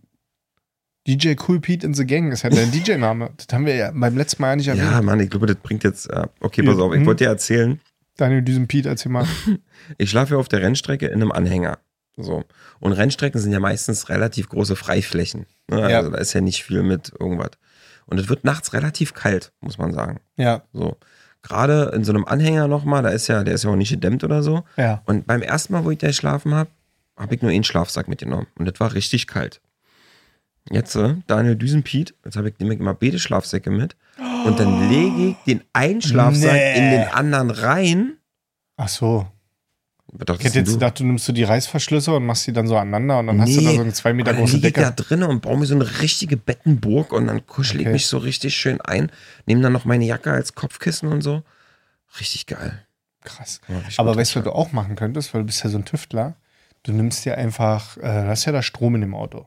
DJ 1.06 1.34
Cool 1.48 1.60
Pete 1.60 1.86
in 1.86 1.94
the 1.94 2.06
Gang 2.06 2.32
ist 2.32 2.42
ja 2.42 2.50
dein 2.50 2.70
DJ-Name. 2.72 3.30
Das 3.36 3.46
haben 3.52 3.66
wir 3.66 3.74
ja 3.74 3.90
beim 3.92 4.16
letzten 4.16 4.42
Mal 4.42 4.50
ja 4.50 4.56
nicht 4.56 4.68
erwähnt. 4.68 4.90
Ja, 4.90 5.02
Mann, 5.02 5.20
ich 5.20 5.30
glaube, 5.30 5.46
das 5.46 5.56
bringt 5.56 5.84
jetzt. 5.84 6.08
Äh, 6.10 6.26
okay, 6.40 6.62
pass 6.62 6.78
auf, 6.78 6.92
ich 6.92 7.00
hm. 7.00 7.06
wollte 7.06 7.24
dir 7.24 7.30
erzählen, 7.30 7.80
Daniel 8.16 8.42
Düsen 8.42 8.68
Pete, 8.68 8.88
erzähl 8.88 9.10
mal. 9.10 9.26
ich 9.98 10.10
schlafe 10.10 10.34
ja 10.34 10.40
auf 10.40 10.48
der 10.48 10.60
Rennstrecke 10.60 11.06
in 11.06 11.14
einem 11.14 11.32
Anhänger. 11.32 11.78
So. 12.16 12.44
Und 12.78 12.92
Rennstrecken 12.92 13.40
sind 13.40 13.52
ja 13.52 13.60
meistens 13.60 14.08
relativ 14.08 14.48
große 14.48 14.76
Freiflächen. 14.76 15.46
Ne? 15.68 15.90
Ja. 15.90 15.98
Also 15.98 16.10
da 16.10 16.18
ist 16.18 16.32
ja 16.34 16.40
nicht 16.40 16.62
viel 16.62 16.82
mit 16.82 17.12
irgendwas. 17.18 17.52
Und 18.06 18.20
es 18.20 18.28
wird 18.28 18.44
nachts 18.44 18.74
relativ 18.74 19.14
kalt, 19.14 19.52
muss 19.60 19.78
man 19.78 19.92
sagen. 19.92 20.20
Ja, 20.36 20.62
So. 20.72 20.96
Gerade 21.44 21.90
in 21.92 22.04
so 22.04 22.12
einem 22.12 22.24
Anhänger 22.24 22.68
nochmal, 22.68 23.02
da 23.02 23.08
ist 23.08 23.26
ja, 23.26 23.42
der 23.42 23.54
ist 23.54 23.64
ja 23.64 23.70
auch 23.70 23.76
nicht 23.76 23.90
gedämmt 23.90 24.22
oder 24.22 24.44
so. 24.44 24.62
ja. 24.76 25.02
Und 25.06 25.26
beim 25.26 25.42
ersten 25.42 25.72
Mal, 25.72 25.84
wo 25.84 25.90
ich 25.90 25.98
da 25.98 26.06
geschlafen 26.06 26.54
habe, 26.54 26.70
habe 27.16 27.34
ich 27.34 27.42
nur 27.42 27.50
einen 27.50 27.64
Schlafsack 27.64 28.06
mitgenommen. 28.06 28.46
Und 28.56 28.66
das 28.66 28.78
war 28.78 28.94
richtig 28.94 29.26
kalt. 29.26 29.60
Jetzt, 30.70 30.94
äh, 30.96 31.16
Daniel 31.26 31.56
Düsenpiet, 31.56 32.14
jetzt 32.24 32.36
habe 32.36 32.48
ich 32.48 32.58
nämlich 32.58 32.78
immer 32.78 32.94
beide 32.94 33.18
Schlafsäcke 33.18 33.70
mit. 33.70 33.96
Und 34.44 34.58
dann 34.60 34.88
lege 34.88 35.28
ich 35.30 35.36
den 35.46 35.62
einen 35.72 36.00
Schlafsack 36.02 36.52
Nee. 36.52 36.78
in 36.78 36.90
den 36.92 37.08
anderen 37.08 37.50
rein. 37.50 38.12
Ach 38.76 38.88
so. 38.88 39.26
Was 40.14 40.26
dachtest 40.26 40.40
Ich 40.40 40.46
hätte 40.46 40.58
jetzt 40.60 40.68
du? 40.68 40.72
gedacht, 40.74 41.00
du 41.00 41.04
nimmst 41.04 41.26
du 41.26 41.32
die 41.32 41.42
Reißverschlüsse 41.42 42.12
und 42.14 42.26
machst 42.26 42.46
die 42.46 42.52
dann 42.52 42.66
so 42.68 42.76
aneinander 42.76 43.18
und 43.18 43.28
dann 43.28 43.40
hast 43.40 43.56
du 43.56 43.60
da 43.62 43.70
so 43.72 43.80
eine 43.80 43.92
zwei 43.94 44.12
Meter 44.12 44.34
große 44.34 44.56
liege 44.56 44.68
ich 44.68 44.74
da 44.74 44.90
Decke. 44.90 45.02
drin 45.02 45.22
und 45.22 45.40
baue 45.40 45.58
mir 45.58 45.66
so 45.66 45.74
eine 45.74 46.00
richtige 46.00 46.36
Bettenburg 46.36 47.12
und 47.12 47.26
dann 47.28 47.46
kuschel 47.46 47.80
ich 47.80 47.86
Okay. 47.86 47.92
mich 47.94 48.06
so 48.06 48.18
richtig 48.18 48.54
schön 48.54 48.80
ein. 48.82 49.10
Nehme 49.46 49.62
dann 49.62 49.72
noch 49.72 49.84
meine 49.86 50.04
Jacke 50.04 50.30
als 50.30 50.54
Kopfkissen 50.54 51.08
und 51.08 51.22
so. 51.22 51.42
Richtig 52.20 52.46
geil. 52.46 52.86
Krass. 53.24 53.60
Ja, 53.68 53.76
Aber 53.98 54.14
weißt 54.16 54.34
du, 54.34 54.40
was 54.40 54.44
du 54.44 54.52
auch 54.52 54.72
machen 54.72 54.96
könntest, 54.96 55.32
weil 55.32 55.42
du 55.42 55.46
bist 55.46 55.64
ja 55.64 55.70
so 55.70 55.78
ein 55.78 55.84
Tüftler? 55.86 56.34
Du 56.82 56.92
nimmst 56.92 57.24
dir 57.24 57.38
einfach, 57.38 57.96
äh, 57.96 58.00
du 58.02 58.28
hast 58.28 58.44
ja 58.44 58.52
da 58.52 58.62
Strom 58.62 58.94
in 58.96 59.00
dem 59.00 59.14
Auto. 59.14 59.46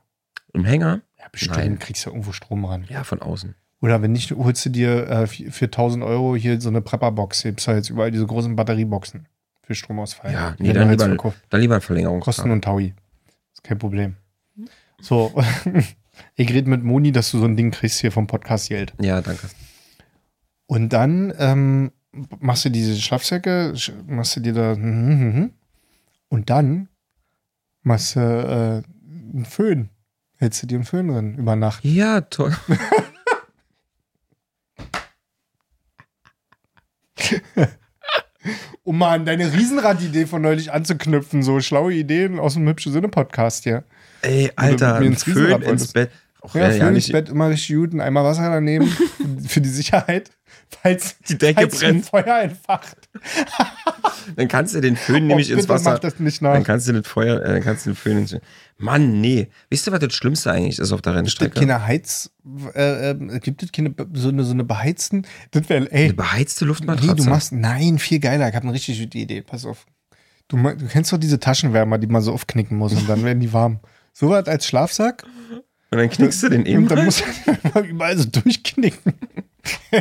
Im 0.55 0.65
Hänger? 0.65 1.01
Ja, 1.19 1.25
bestimmt 1.31 1.57
Nein. 1.57 1.79
kriegst 1.79 2.05
du 2.05 2.09
irgendwo 2.09 2.31
Strom 2.31 2.65
ran. 2.65 2.85
Ja, 2.89 3.03
von 3.03 3.21
außen. 3.21 3.55
Oder 3.81 4.01
wenn 4.01 4.13
nicht, 4.13 4.31
holst 4.31 4.65
du 4.65 4.69
dir 4.69 5.07
äh, 5.09 5.27
für 5.27 5.51
für 5.51 5.65
1000 5.65 6.03
Euro 6.03 6.35
hier 6.35 6.59
so 6.61 6.69
eine 6.69 6.81
Prepper-Box. 6.81 7.41
Hier 7.43 7.51
gibt's 7.51 7.65
ja 7.65 7.75
jetzt 7.75 7.89
überall 7.89 8.09
diese 8.11 8.25
großen 8.25 8.55
Batterieboxen 8.55 9.27
für 9.61 9.75
Stromausfall. 9.75 10.31
Ja, 10.31 10.55
nee, 10.57 10.67
werden 10.73 10.79
dann 10.79 10.89
lieber, 10.91 11.05
verkauft. 11.05 11.41
dann 11.49 11.61
lieber 11.61 11.75
ein 11.75 11.81
Verlängerungskabel. 11.81 12.33
Kosten 12.35 12.51
und 12.51 12.63
Taui. 12.63 12.93
Ist 13.53 13.63
kein 13.63 13.77
Problem. 13.77 14.15
So, 15.01 15.33
ich 16.35 16.49
rede 16.51 16.69
mit 16.69 16.83
Moni, 16.83 17.11
dass 17.11 17.31
du 17.31 17.39
so 17.39 17.45
ein 17.45 17.57
Ding 17.57 17.71
kriegst 17.71 17.99
hier 17.99 18.11
vom 18.11 18.27
Podcast 18.27 18.69
Geld. 18.69 18.93
Ja, 19.01 19.21
danke. 19.21 19.47
Und 20.67 20.93
dann 20.93 21.33
ähm, 21.37 21.91
machst 22.39 22.65
du 22.65 22.69
diese 22.69 22.95
Schlafsäcke, 22.95 23.73
sch- 23.75 23.91
machst 24.07 24.35
du 24.35 24.39
dir 24.39 24.53
da 24.53 24.71
und 24.71 26.49
dann 26.49 26.87
machst 27.83 28.15
du 28.15 28.19
äh, 28.19 29.33
einen 29.35 29.45
Föhn. 29.45 29.89
Hältst 30.45 30.61
du 30.61 30.67
dir 30.67 30.75
einen 30.75 30.83
Föhn 30.85 31.07
drin 31.07 31.39
über 31.39 31.55
Nacht. 31.55 31.83
Ja, 31.83 32.21
toll. 32.21 32.55
Um 38.83 38.99
mal 38.99 39.15
an 39.15 39.25
deine 39.25 39.51
Riesenrad-Idee 39.51 40.27
von 40.27 40.43
neulich 40.43 40.71
anzuknüpfen, 40.71 41.41
so 41.41 41.59
schlaue 41.61 41.93
Ideen 41.95 42.37
aus 42.39 42.53
dem 42.53 42.67
Hübsche 42.67 42.91
Sinne-Podcast 42.91 43.63
hier. 43.63 43.83
Ey, 44.21 44.51
Alter, 44.55 44.97
ein 44.97 45.03
ins 45.05 45.23
Föhn 45.23 45.63
ins. 45.63 45.93
Bett. 45.93 46.11
Auch, 46.41 46.53
Ja, 46.53 46.69
ja, 46.69 46.85
Föhn 46.85 46.95
ins 46.95 47.11
Bett 47.11 47.29
immer 47.29 47.49
richtig 47.49 47.75
gut, 47.75 47.93
ein 47.93 48.01
Eimer 48.01 48.23
Wasser 48.23 48.47
daneben 48.51 48.87
für 49.47 49.61
die 49.61 49.69
Sicherheit, 49.69 50.29
falls 50.69 51.17
Die 51.27 51.39
Decke 51.39 51.61
falls 51.61 51.81
ein 51.81 52.01
brennt. 52.03 52.05
Feuer 52.05 52.39
entfacht. 52.41 52.97
Dann 54.35 54.47
kannst 54.47 54.75
du 54.75 54.81
den 54.81 54.95
Föhn 54.95 55.27
nämlich 55.27 55.49
Oh, 55.49 55.53
ins 55.53 55.63
bitte 55.63 55.69
Wasser. 55.73 55.91
Mach 55.91 55.99
das 55.99 56.19
nicht 56.19 56.41
nach. 56.41 56.53
Dann 56.53 56.63
kannst 56.63 56.87
du 56.87 56.93
das 56.93 57.07
Feuer, 57.07 57.41
äh, 57.41 57.53
dann 57.53 57.61
kannst 57.63 57.85
du 57.85 57.91
den 57.91 57.95
Föhn 57.95 58.17
ins. 58.19 58.35
Mann, 58.77 59.21
nee. 59.21 59.47
Wisst 59.69 59.87
ihr, 59.87 59.91
was 59.93 59.99
das 59.99 60.13
Schlimmste 60.13 60.51
eigentlich 60.51 60.79
ist 60.79 60.91
auf 60.91 61.01
der 61.01 61.13
Gibt 61.13 61.27
es 61.27 61.39
Rennstrecke? 61.39 61.59
keine 61.59 61.85
Heiz, 61.85 62.31
äh, 62.75 63.11
äh, 63.11 63.39
gibt 63.39 63.63
es 63.63 63.71
keine 63.71 63.93
so 64.13 64.29
eine, 64.29 64.43
so 64.43 64.51
eine 64.53 64.63
beheizten? 64.63 65.25
Das 65.51 65.69
wäre, 65.69 65.89
ey, 65.91 66.05
Eine 66.05 66.13
beheizte 66.13 66.65
nee, 66.65 66.69
Luftmatratze. 66.69 67.15
du 67.15 67.29
machst, 67.29 67.51
nein, 67.53 67.99
viel 67.99 68.19
geiler. 68.19 68.49
Ich 68.49 68.55
habe 68.55 68.63
eine 68.65 68.73
richtig 68.73 68.99
gute 68.99 69.17
Idee. 69.17 69.41
Pass 69.41 69.65
auf. 69.65 69.85
Du, 70.47 70.57
du 70.57 70.87
kennst 70.87 71.11
doch 71.13 71.17
diese 71.17 71.39
Taschenwärmer, 71.39 71.97
die 71.97 72.07
man 72.07 72.21
so 72.21 72.33
aufknicken 72.33 72.77
muss 72.77 72.93
und 72.93 73.07
dann 73.09 73.23
werden 73.23 73.39
die 73.39 73.51
warm. 73.53 73.79
So 74.17 74.29
was 74.29 74.47
als 74.47 74.65
Schlafsack 74.65 75.23
und 75.91 75.97
dann 75.99 76.09
knickst 76.09 76.41
du 76.43 76.47
den 76.47 76.65
eben. 76.65 76.83
und 76.83 76.91
dann 76.91 77.03
musst 77.03 77.21
du 77.45 77.69
mal 77.73 77.85
überall 77.85 78.17
so 78.17 78.23
durchknicken. 78.29 79.13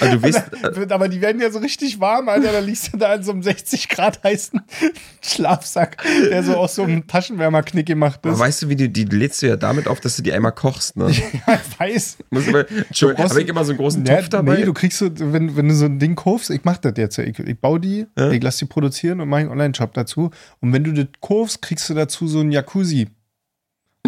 Also 0.00 0.16
du 0.18 0.22
weißt, 0.22 0.42
äh, 0.88 0.92
Aber 0.92 1.08
die 1.08 1.20
werden 1.20 1.40
ja 1.40 1.50
so 1.50 1.58
richtig 1.58 2.00
warm, 2.00 2.28
Alter. 2.28 2.52
Da 2.52 2.58
liegst 2.58 2.92
du 2.92 2.96
da 2.98 3.14
in 3.14 3.22
so 3.22 3.32
einem 3.32 3.42
60 3.42 3.88
Grad 3.88 4.22
heißen 4.24 4.60
Schlafsack, 5.22 6.02
der 6.30 6.42
so 6.42 6.56
aus 6.56 6.74
so 6.74 6.82
einem 6.82 7.06
Taschenwärmerknick 7.06 7.86
gemacht 7.86 8.20
aber 8.22 8.32
ist. 8.34 8.38
weißt 8.38 8.62
du, 8.62 8.68
wie 8.68 8.76
du 8.76 8.88
die 8.88 9.04
lädst 9.04 9.42
du 9.42 9.46
ja 9.48 9.56
damit 9.56 9.88
auf, 9.88 10.00
dass 10.00 10.16
du 10.16 10.22
die 10.22 10.32
einmal 10.32 10.52
kochst, 10.52 10.96
ne? 10.96 11.06
Ja, 11.46 11.60
ich 11.70 11.80
weiß. 11.80 12.18
Muss 12.30 12.48
aber, 12.48 12.70
Entschuldigung, 12.70 13.30
habe 13.30 13.42
ich 13.42 13.48
immer 13.48 13.64
so 13.64 13.72
einen 13.72 13.78
großen 13.78 14.04
Ja, 14.04 14.16
Topf 14.16 14.28
dabei? 14.28 14.56
Nee, 14.56 14.64
du 14.64 14.72
kriegst 14.74 14.98
so, 14.98 15.08
wenn, 15.14 15.56
wenn 15.56 15.68
du 15.68 15.74
so 15.74 15.84
ein 15.86 15.98
Ding 15.98 16.14
kaufst, 16.16 16.50
ich 16.50 16.64
mach 16.64 16.78
das 16.78 16.94
jetzt. 16.96 17.18
Ich, 17.18 17.38
ich 17.38 17.58
baue 17.60 17.80
die, 17.80 18.06
Ja. 18.18 18.30
ich 18.30 18.42
lass 18.42 18.56
die 18.58 18.64
produzieren 18.66 19.20
und 19.20 19.28
mache 19.28 19.40
einen 19.42 19.50
Online-Shop 19.50 19.94
dazu. 19.94 20.30
Und 20.60 20.72
wenn 20.72 20.84
du 20.84 20.92
das 20.92 21.06
kaufst, 21.20 21.62
kriegst 21.62 21.88
du 21.88 21.94
dazu 21.94 22.26
so 22.28 22.40
einen 22.40 22.52
Jacuzzi. 22.52 23.08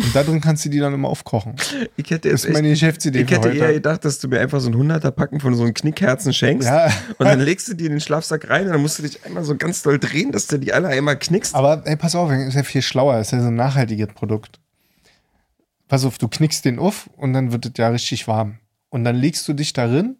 Und 0.04 0.14
da 0.14 0.22
drin 0.22 0.40
kannst 0.40 0.64
du 0.64 0.68
die 0.68 0.78
dann 0.78 0.94
immer 0.94 1.08
aufkochen. 1.08 1.54
ich 1.96 2.10
hätte 2.10 2.30
Das 2.30 2.44
ist 2.44 2.52
meine 2.52 2.68
echt, 2.68 2.80
Geschäftsidee 2.80 3.22
ich 3.22 3.30
hätte 3.30 3.50
eher 3.50 3.72
gedacht, 3.72 4.04
dass 4.04 4.18
du 4.20 4.28
mir 4.28 4.40
einfach 4.40 4.60
so 4.60 4.70
ein 4.70 4.74
100er 4.74 5.10
Packen 5.10 5.40
von 5.40 5.54
so 5.54 5.64
einem 5.64 5.74
Knickherzen 5.74 6.32
schenkst 6.32 6.66
Ja, 6.68 6.86
und 7.18 7.26
dann 7.26 7.40
legst 7.40 7.68
du 7.68 7.74
die 7.74 7.86
in 7.86 7.90
den 7.92 8.00
Schlafsack 8.00 8.48
rein 8.48 8.66
und 8.66 8.72
dann 8.72 8.82
musst 8.82 8.98
du 8.98 9.02
dich 9.02 9.24
einmal 9.24 9.44
so 9.44 9.56
ganz 9.56 9.82
doll 9.82 9.98
drehen, 9.98 10.32
dass 10.32 10.46
du 10.46 10.58
die 10.58 10.72
alle 10.72 10.88
einmal 10.88 11.18
knickst. 11.18 11.54
aber 11.54 11.82
ey, 11.84 11.96
pass 11.96 12.14
auf, 12.14 12.30
ist 12.30 12.54
ja 12.54 12.62
viel 12.62 12.82
schlauer. 12.82 13.18
Ist 13.18 13.32
ja 13.32 13.40
so 13.40 13.48
ein 13.48 13.54
nachhaltiges 13.56 14.08
Produkt. 14.14 14.60
Pass 15.88 16.04
auf, 16.04 16.18
du 16.18 16.28
knickst 16.28 16.64
den 16.64 16.78
auf 16.78 17.08
und 17.16 17.32
dann 17.32 17.50
wird 17.52 17.66
es 17.66 17.72
ja 17.76 17.88
richtig 17.88 18.28
warm. 18.28 18.58
Und 18.90 19.04
dann 19.04 19.16
legst 19.16 19.46
du 19.48 19.52
dich 19.52 19.72
darin 19.72 20.16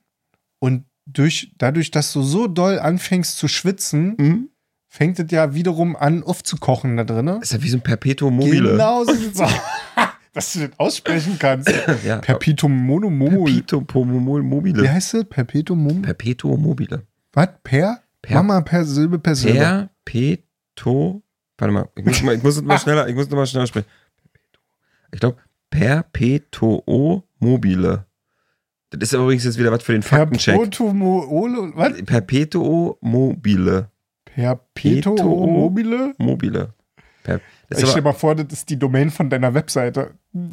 und 0.59 0.85
durch, 1.07 1.53
dadurch, 1.59 1.91
dass 1.91 2.12
du 2.12 2.22
so 2.22 2.49
doll 2.49 2.79
anfängst 2.79 3.39
zu 3.39 3.49
schwitzen, 3.49 4.16
Hm? 4.18 4.49
Fängt 4.89 5.18
es 5.18 5.30
ja 5.30 5.55
wiederum 5.55 5.95
an 5.97 6.22
aufzukochen 6.22 6.97
da 6.97 7.05
drin. 7.05 7.26
Das 7.26 7.43
ist 7.43 7.53
ja 7.53 7.62
wie 7.62 7.68
so 7.68 7.76
ein 7.76 7.82
Perpetuum 7.82 8.36
mobile. 8.36 8.70
Genau 8.72 9.05
so 9.05 9.12
sieht's 9.14 9.41
aus. 9.41 9.53
Dass 10.34 10.53
du 10.53 10.61
das 10.68 10.78
aussprechen 10.78 11.36
kannst. 11.39 11.72
Ja. 12.05 12.18
Perpetuum 12.18 12.72
monomomol. 12.72 13.51
Perpetuum 13.62 14.24
mobile. 14.49 14.82
Wie 14.82 14.89
heißt 14.89 15.14
das? 15.14 15.24
Perpetuum 15.24 15.82
mom 15.82 16.03
Perpetuum 16.03 16.62
mobile. 16.62 17.03
Was? 17.32 17.49
Per? 17.64 18.03
Per- 18.22 18.34
Mach 18.36 18.43
mal 18.45 18.62
per 18.62 18.84
Silbe 18.84 19.18
per 19.18 19.34
Silbe. 19.34 19.89
Perpetuum. 20.05 21.22
Warte 21.57 21.72
mal, 21.72 21.89
ich 21.97 22.05
muss, 22.05 22.22
mal, 22.22 22.34
ich 22.36 22.43
muss 22.43 22.57
es 22.57 22.62
mal 22.62 22.78
schneller, 22.80 23.09
ich 23.09 23.14
muss 23.16 23.28
mal 23.30 23.47
schneller 23.47 23.66
sprechen. 23.66 23.86
Ich 25.12 25.18
glaube, 25.20 25.39
Perpetuo 25.70 27.24
mobile. 27.39 28.05
Das 28.91 29.01
ist 29.03 29.12
übrigens 29.12 29.45
jetzt 29.45 29.59
wieder 29.59 29.72
was 29.72 29.82
für 29.82 29.93
den 29.93 30.03
Faktencheck. 30.03 30.55
Perpetuum 30.55 30.99
mo- 30.99 31.72
was? 31.74 31.93
Perpetuo 32.05 32.97
mobile. 33.01 33.91
Perpetuum. 34.43 35.53
mobile? 35.53 36.14
Mobile. 36.18 36.74
Per, 37.24 37.41
das 37.68 37.78
Ich 37.78 37.84
ist 37.84 37.91
stell 37.91 38.03
aber, 38.03 38.12
mal 38.12 38.18
vor, 38.18 38.34
das 38.34 38.47
ist 38.53 38.70
die 38.70 38.78
Domain 38.78 39.11
von 39.11 39.28
deiner 39.28 39.53
Webseite. 39.55 40.12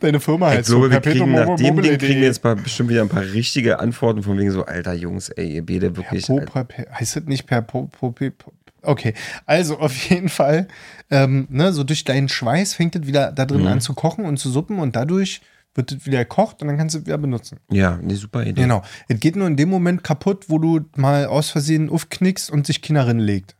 Deine 0.00 0.18
Firma 0.18 0.50
ich 0.50 0.58
heißt 0.58 0.68
glaube, 0.70 0.86
so 0.86 0.90
wir 0.92 1.00
kriegen 1.00 1.30
nach 1.32 1.54
dem 1.56 1.80
Ding 1.80 1.96
kriegen 1.98 2.20
wir 2.20 2.26
jetzt 2.26 2.42
mal 2.42 2.56
bestimmt 2.56 2.88
wieder 2.90 3.02
ein 3.02 3.08
paar 3.08 3.22
richtige 3.22 3.78
Antworten 3.78 4.22
von 4.24 4.36
wegen 4.36 4.50
so, 4.50 4.64
alter 4.64 4.94
Jungs, 4.94 5.28
ey, 5.28 5.54
ihr 5.54 5.64
beide 5.64 5.96
wirklich. 5.96 6.26
Per, 6.26 6.40
per, 6.40 6.64
per, 6.64 6.86
heißt 6.98 7.16
das 7.16 7.24
nicht 7.24 7.46
per 7.46 7.62
po, 7.62 7.86
po, 7.86 8.10
pe- 8.10 8.32
po, 8.32 8.52
Okay, 8.82 9.14
also 9.46 9.78
auf 9.78 9.94
jeden 10.08 10.28
Fall, 10.30 10.66
ähm, 11.10 11.46
ne, 11.50 11.72
so 11.72 11.84
durch 11.84 12.02
deinen 12.04 12.28
Schweiß 12.28 12.74
fängt 12.74 12.96
es 12.96 13.06
wieder 13.06 13.30
da 13.30 13.44
drin 13.44 13.60
Mhm. 13.60 13.66
an 13.68 13.80
zu 13.80 13.94
kochen 13.94 14.24
und 14.24 14.38
zu 14.38 14.50
suppen 14.50 14.78
und 14.78 14.96
dadurch 14.96 15.40
wird 15.74 15.92
es 15.92 16.06
wieder 16.06 16.18
gekocht 16.18 16.62
und 16.62 16.68
dann 16.68 16.76
kannst 16.76 16.94
du 16.94 16.98
es 17.00 17.06
wieder 17.06 17.18
benutzen. 17.18 17.58
ja, 17.70 17.94
eine 17.96 18.16
super 18.16 18.42
Idee. 18.42 18.62
Genau. 18.62 18.82
Es 19.08 19.20
geht 19.20 19.36
nur 19.36 19.46
in 19.46 19.56
dem 19.56 19.68
Moment 19.70 20.02
kaputt, 20.04 20.46
wo 20.48 20.58
du 20.58 20.80
mal 20.96 21.26
aus 21.26 21.50
Versehen 21.50 21.88
aufknickst 21.90 22.50
und 22.50 22.66
sich 22.66 22.82
keiner 22.82 23.12
legt. 23.14 23.56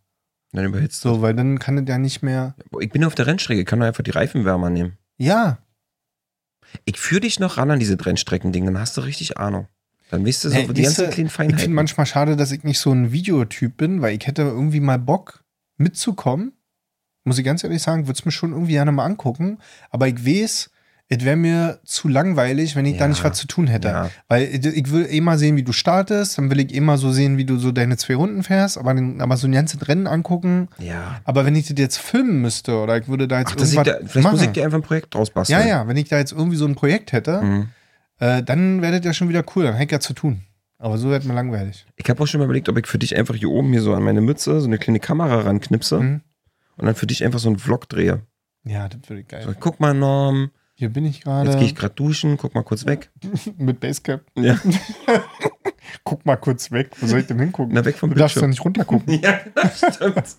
Dann 0.52 0.64
überhitzt 0.64 1.04
du. 1.04 1.11
So, 1.11 1.22
weil 1.22 1.34
dann 1.34 1.58
kann 1.61 1.78
es 1.78 1.84
ja 1.88 1.98
nicht 1.98 2.22
mehr. 2.22 2.56
Ich 2.80 2.90
bin 2.90 3.04
auf 3.04 3.14
der 3.14 3.26
Rennstrecke, 3.28 3.61
ich 3.61 3.66
kann 3.66 3.78
doch 3.78 3.86
einfach 3.86 4.02
die 4.02 4.11
Reifenwärmer 4.11 4.70
nehmen. 4.70 4.98
Ja, 5.18 5.58
Ich 6.84 6.98
führe 6.98 7.20
dich 7.20 7.38
noch 7.40 7.56
ran 7.56 7.70
an 7.70 7.78
diese 7.78 7.96
Rennstrecken-Ding, 8.04 8.64
dann 8.64 8.78
hast 8.78 8.96
du 8.96 9.00
richtig 9.02 9.38
Ahnung. 9.38 9.68
Dann 10.11 10.26
weißt 10.26 10.44
du 10.44 10.48
so 10.48 10.54
Hey, 10.56 10.66
die 10.66 10.82
ganzen 10.82 11.04
du, 11.04 11.11
kleinen 11.11 11.26
ich 11.28 11.32
finde 11.34 11.52
Feinheiten. 11.54 11.72
manchmal 11.74 12.06
schade, 12.06 12.36
dass 12.36 12.50
ich 12.50 12.64
nicht 12.64 12.80
so 12.80 12.90
ein 12.90 13.12
Videotyp 13.12 13.76
bin, 13.76 14.02
weil 14.02 14.16
ich 14.16 14.26
hätte 14.26 14.42
irgendwie 14.42 14.80
mal 14.80 14.98
Bock 14.98 15.44
mitzukommen. 15.76 16.52
Muss 17.24 17.38
ich 17.38 17.44
ganz 17.44 17.62
ehrlich 17.62 17.82
sagen, 17.82 18.06
würde 18.08 18.18
es 18.18 18.24
mir 18.24 18.32
schon 18.32 18.52
irgendwie 18.52 18.72
gerne 18.72 18.90
mal 18.92 19.04
angucken. 19.04 19.58
Aber 19.90 20.08
ich 20.08 20.24
weiß, 20.26 20.70
es 21.12 21.24
wäre 21.24 21.36
mir 21.36 21.80
zu 21.84 22.06
langweilig, 22.08 22.76
wenn 22.76 22.86
ich 22.86 22.96
da 22.96 23.04
Ja. 23.04 23.08
nicht 23.08 23.22
was 23.24 23.36
zu 23.36 23.46
tun 23.48 23.66
hätte. 23.66 23.88
Ja. 23.88 24.11
Weil 24.28 24.44
ich 24.44 24.64
ich 24.64 24.90
will 24.92 25.06
eh 25.11 25.20
mal 25.20 25.36
sehen, 25.38 25.56
wie 25.56 25.64
du 25.64 25.72
startest, 25.72 26.38
dann 26.38 26.48
will 26.50 26.61
ich 26.61 26.72
eh 26.74 26.80
mal 26.80 26.96
so 26.98 27.11
sehen, 27.11 27.36
wie 27.36 27.44
du 27.44 27.58
so 27.58 27.72
deine 27.72 27.96
zwei 27.96 28.14
Runden 28.14 28.42
fährst, 28.44 28.78
aber, 28.78 28.94
den, 28.94 29.20
aber 29.20 29.36
so 29.36 29.48
ein 29.48 29.52
ganzes 29.52 29.86
Rennen 29.88 30.06
angucken. 30.06 30.68
Ja. 30.78 31.20
Aber 31.24 31.44
wenn 31.44 31.56
ich 31.56 31.66
das 31.68 31.78
jetzt 31.78 31.98
filmen 31.98 32.40
müsste 32.40 32.78
oder 32.78 32.96
ich 32.96 33.08
würde 33.08 33.26
da 33.28 33.40
jetzt 33.40 33.52
Ach, 33.56 33.61
irgendwas 33.61 33.84
da, 33.84 33.92
vielleicht 34.06 34.14
muss 34.14 34.22
machen. 34.24 34.44
ich 34.44 34.50
dir 34.52 34.64
einfach 34.64 34.78
ein 34.78 34.82
Projekt 34.82 35.12
draus 35.14 35.30
basteln. 35.30 35.61
ja, 35.61 35.66
ja, 35.66 35.88
wenn 35.88 35.96
ich 35.96 36.08
da 36.08 36.16
jetzt 36.18 36.32
irgendwie 36.32 36.56
so 36.56 36.64
ein 36.66 36.76
Projekt 36.76 37.12
hätte, 37.12 37.42
Mhm. 37.42 37.68
äh, 38.20 38.42
dann 38.44 38.80
wäre 38.80 38.96
das 38.98 39.04
ja 39.04 39.12
schon 39.12 39.28
wieder 39.28 39.42
cool, 39.56 39.64
dann 39.64 39.74
hätte 39.74 39.84
ich 39.86 39.92
ja 39.92 40.00
zu 40.00 40.14
tun. 40.14 40.42
Aber 40.78 40.96
so 40.96 41.11
wird 41.11 41.24
mir 41.24 41.34
langweilig. 41.34 41.84
Ich 41.96 42.08
habe 42.08 42.22
auch 42.22 42.26
schon 42.26 42.38
mal 42.38 42.44
überlegt, 42.44 42.68
ob 42.70 42.78
ich 42.78 42.86
für 42.86 42.98
dich 42.98 43.16
einfach 43.16 43.34
hier 43.34 43.50
oben 43.50 43.70
hier 43.72 43.82
so 43.82 43.94
an 43.94 44.02
meine 44.02 44.20
Mütze 44.22 44.61
so 44.61 44.66
eine 44.66 44.78
kleine 44.78 45.00
Kamera 45.00 45.40
ranknipse 45.40 46.00
Mhm. 46.00 46.20
und 46.76 46.86
dann 46.86 46.94
für 46.94 47.06
dich 47.06 47.22
einfach 47.24 47.40
so 47.40 47.48
einen 47.48 47.58
Vlog 47.58 47.88
drehe. 47.88 48.22
Ja, 48.64 48.88
das 48.88 49.00
würde 49.08 49.22
ich 49.22 49.28
geil. 49.28 49.42
So, 49.44 49.52
guck 49.58 49.80
mal, 49.80 49.92
Norm, 49.92 50.50
Hier 50.80 50.88
bin 50.88 51.04
ich 51.04 51.20
gerade. 51.20 51.46
jetzt 51.50 51.58
gehe 51.58 51.66
ich 51.66 51.74
gerade 51.74 51.92
duschen, 51.94 52.38
guck 52.38 52.54
mal 52.54 52.62
kurz 52.62 52.86
weg. 52.86 53.10
Mit 53.58 53.80
Basecap. 53.80 54.22
Ja, 54.34 54.58
Guck 56.04 56.24
mal 56.24 56.36
kurz 56.36 56.70
weg. 56.72 56.92
Wo 57.00 57.06
soll 57.06 57.20
ich 57.20 57.26
denn 57.26 57.38
hingucken? 57.38 57.74
na 57.74 57.84
weg 57.84 57.96
vom 57.96 58.08
du 58.08 58.16
darfst 58.16 58.36
ja 58.36 58.40
Bildschirm. 58.46 58.50
nicht 58.50 58.64
runtergucken. 58.64 59.20
Ja, 59.22 59.40
das 59.54 59.96
stimmt. 59.96 60.36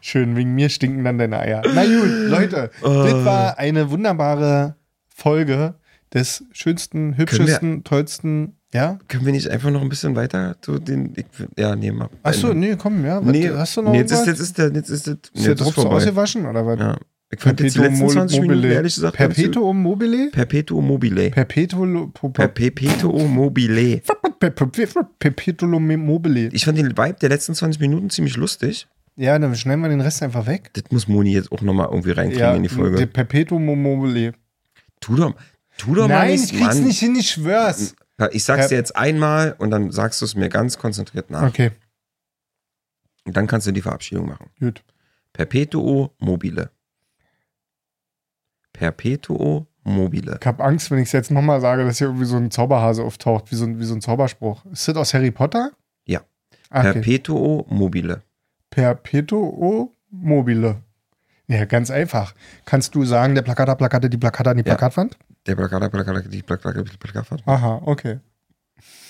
Schön, 0.00 0.34
wegen 0.36 0.54
mir 0.54 0.70
stinken 0.70 1.04
dann 1.04 1.18
deine 1.18 1.40
Eier. 1.40 1.62
Na 1.74 1.84
gut, 1.84 2.08
Leute, 2.08 2.70
Oh. 2.82 3.02
das 3.04 3.22
war 3.26 3.58
eine 3.58 3.90
wunderbare 3.90 4.76
Folge 5.08 5.74
des 6.14 6.44
schönsten, 6.52 7.18
hübschesten, 7.18 7.84
tollsten, 7.84 8.56
ja? 8.72 8.98
Können 9.08 9.26
wir 9.26 9.32
nicht 9.32 9.48
einfach 9.50 9.70
noch 9.70 9.82
ein 9.82 9.90
bisschen 9.90 10.16
weiter 10.16 10.56
zu 10.62 10.78
den. 10.78 11.12
Ich, 11.16 11.26
ja, 11.58 11.76
nee, 11.76 11.90
mal. 11.92 12.08
Achso, 12.22 12.54
nee, 12.54 12.76
komm, 12.76 13.04
ja. 13.04 13.18
Was, 13.22 13.30
nee, 13.32 13.50
hast 13.50 13.76
du 13.76 13.82
noch 13.82 13.92
nee, 13.92 13.98
jetzt 13.98 14.12
ist, 14.12 14.26
jetzt 14.26 14.40
ist 14.40 14.56
der, 14.56 14.72
jetzt 14.72 14.88
ist 14.88 15.06
der, 15.06 15.14
nee, 15.14 15.20
der 15.34 15.42
jetzt 15.42 15.60
ist 15.60 15.66
Druck 15.66 15.74
so 15.74 15.82
vorbei. 15.82 15.96
ausgewaschen 15.96 16.46
oder 16.46 16.64
was? 16.64 16.78
Ja. 16.78 16.96
Ich 17.30 17.40
fand 17.40 17.60
jetzt 17.60 17.76
die 17.76 17.80
letzten 17.80 18.04
mo- 18.04 18.10
20 18.10 18.40
Minuten, 18.40 18.58
mobile. 18.60 18.74
ehrlich 18.74 18.94
gesagt. 18.94 19.16
Perpetuum 19.16 19.82
mobile? 19.82 20.30
Perpetuum 20.30 20.86
mobile. 20.86 21.30
Perpetuum 21.30 22.12
mobile. 23.34 24.00
per- 24.40 24.50
per- 24.50 24.66
per- 24.66 25.04
Perpetuum 25.18 25.96
mobile. 26.06 26.48
Ich 26.52 26.64
fand 26.64 26.78
den 26.78 26.96
Vibe 26.96 27.16
der 27.20 27.28
letzten 27.28 27.54
20 27.54 27.80
Minuten 27.80 28.08
ziemlich 28.08 28.36
lustig. 28.36 28.86
Ja, 29.16 29.38
dann 29.38 29.54
schneiden 29.56 29.82
wir 29.82 29.88
den 29.88 30.00
Rest 30.00 30.22
einfach 30.22 30.46
weg. 30.46 30.70
Das 30.74 30.84
muss 30.90 31.08
Moni 31.08 31.32
jetzt 31.32 31.50
auch 31.52 31.60
nochmal 31.60 31.88
irgendwie 31.90 32.12
reinkriegen 32.12 32.56
in 32.56 32.62
die 32.62 32.68
der 32.68 32.78
Folge. 32.78 33.06
Perpetuum 33.06 33.64
mobile. 33.82 34.32
Tu 35.00 35.16
doch, 35.16 35.34
tu 35.76 35.94
doch 35.94 36.08
mal 36.08 36.26
Nein, 36.28 36.34
ich 36.34 36.48
krieg's 36.50 36.76
Mann. 36.76 36.84
nicht 36.84 37.00
hin, 37.00 37.16
ich 37.16 37.30
schwör's. 37.30 37.94
Ich 38.32 38.44
sag's 38.44 38.62
Per- 38.62 38.68
dir 38.68 38.76
jetzt 38.76 38.96
einmal 38.96 39.54
und 39.58 39.70
dann 39.70 39.90
sagst 39.90 40.20
du 40.20 40.24
es 40.24 40.34
mir 40.34 40.48
ganz 40.48 40.78
konzentriert 40.78 41.30
nach. 41.30 41.48
Okay, 41.48 41.72
Und 43.24 43.36
dann 43.36 43.46
kannst 43.46 43.66
du 43.66 43.72
die 43.72 43.82
Verabschiedung 43.82 44.26
machen. 44.26 44.50
gut. 44.60 44.82
Perpetuo 45.32 46.12
mobile. 46.18 46.70
Perpetuo 48.78 49.66
mobile. 49.84 50.38
Ich 50.40 50.46
hab 50.46 50.60
Angst, 50.60 50.90
wenn 50.90 50.98
ich 50.98 51.06
es 51.06 51.12
jetzt 51.12 51.30
nochmal 51.30 51.60
sage, 51.60 51.84
dass 51.84 51.98
hier 51.98 52.06
irgendwie 52.08 52.26
so 52.26 52.36
ein 52.36 52.50
Zauberhase 52.50 53.02
auftaucht, 53.02 53.50
wie 53.50 53.56
so 53.56 53.64
ein, 53.64 53.78
wie 53.80 53.84
so 53.84 53.94
ein 53.94 54.00
Zauberspruch. 54.00 54.64
Ist 54.66 54.86
das 54.88 54.96
aus 54.96 55.14
Harry 55.14 55.30
Potter? 55.30 55.72
Ja. 56.06 56.20
Ah, 56.70 56.80
Okay. 56.80 56.92
Perpetuo 56.94 57.66
mobile. 57.68 58.22
Perpetuo 58.70 59.92
mobile. 60.10 60.76
Ja, 61.48 61.64
ganz 61.64 61.90
einfach. 61.90 62.34
Kannst 62.66 62.94
du 62.94 63.04
sagen, 63.04 63.34
der 63.34 63.42
Plakata, 63.42 63.74
Plakate, 63.74 64.08
die 64.10 64.18
Plakate 64.18 64.50
an 64.50 64.56
die 64.58 64.60
Ja. 64.64 64.74
Plakatwand? 64.74 65.18
Der 65.46 65.56
Plakata, 65.56 65.88
Plakata, 65.88 66.20
die 66.28 66.42
Plakata, 66.42 66.82
die 66.82 66.96
Plakata. 66.98 67.36
Aha, 67.46 67.82
okay. 67.84 68.18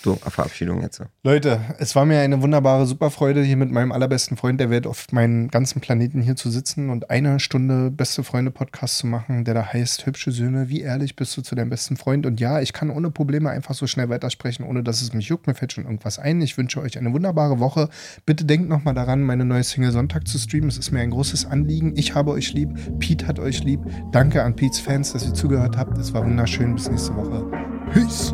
So, 0.02 0.14
Verabschiedung 0.16 0.80
jetzt. 0.82 1.02
Leute, 1.24 1.60
es 1.78 1.96
war 1.96 2.04
mir 2.04 2.20
eine 2.20 2.40
wunderbare 2.40 2.86
Superfreude, 2.86 3.42
hier 3.42 3.56
mit 3.56 3.70
meinem 3.70 3.90
allerbesten 3.90 4.36
Freund 4.36 4.60
der 4.60 4.70
Welt 4.70 4.86
auf 4.86 5.06
meinem 5.10 5.48
ganzen 5.48 5.80
Planeten 5.80 6.22
hier 6.22 6.36
zu 6.36 6.50
sitzen 6.50 6.90
und 6.90 7.10
eine 7.10 7.40
Stunde 7.40 7.90
Beste 7.90 8.22
Freunde 8.22 8.52
Podcast 8.52 8.98
zu 8.98 9.06
machen, 9.08 9.44
der 9.44 9.54
da 9.54 9.72
heißt 9.72 10.06
Hübsche 10.06 10.30
Söhne, 10.30 10.68
wie 10.68 10.82
ehrlich 10.82 11.16
bist 11.16 11.36
du 11.36 11.42
zu 11.42 11.54
deinem 11.56 11.70
besten 11.70 11.96
Freund? 11.96 12.26
Und 12.26 12.38
ja, 12.40 12.60
ich 12.60 12.72
kann 12.72 12.90
ohne 12.90 13.10
Probleme 13.10 13.50
einfach 13.50 13.74
so 13.74 13.86
schnell 13.86 14.08
weitersprechen, 14.08 14.64
ohne 14.64 14.84
dass 14.84 15.02
es 15.02 15.12
mich 15.12 15.28
juckt. 15.28 15.46
Mir 15.46 15.54
fällt 15.54 15.72
schon 15.72 15.84
irgendwas 15.84 16.18
ein. 16.18 16.40
Ich 16.40 16.56
wünsche 16.56 16.80
euch 16.80 16.96
eine 16.96 17.12
wunderbare 17.12 17.58
Woche. 17.58 17.88
Bitte 18.24 18.44
denkt 18.44 18.68
nochmal 18.68 18.94
daran, 18.94 19.22
meine 19.22 19.44
neue 19.44 19.64
Single 19.64 19.92
Sonntag 19.92 20.28
zu 20.28 20.38
streamen. 20.38 20.68
Es 20.68 20.78
ist 20.78 20.92
mir 20.92 21.00
ein 21.00 21.10
großes 21.10 21.46
Anliegen. 21.46 21.96
Ich 21.96 22.14
habe 22.14 22.30
euch 22.30 22.52
lieb. 22.52 22.70
Pete 23.00 23.26
hat 23.26 23.38
euch 23.40 23.64
lieb. 23.64 23.80
Danke 24.12 24.42
an 24.42 24.54
Pete's 24.54 24.78
Fans, 24.78 25.12
dass 25.12 25.26
ihr 25.26 25.34
zugehört 25.34 25.76
habt. 25.76 25.98
Es 25.98 26.14
war 26.14 26.24
wunderschön. 26.24 26.74
Bis 26.74 26.88
nächste 26.88 27.14
Woche. 27.16 27.44
Peace. 27.92 28.32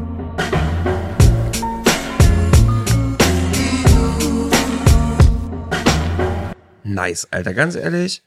Nice, 6.94 7.28
Alter. 7.30 7.54
Ganz 7.54 7.74
ehrlich, 7.74 8.22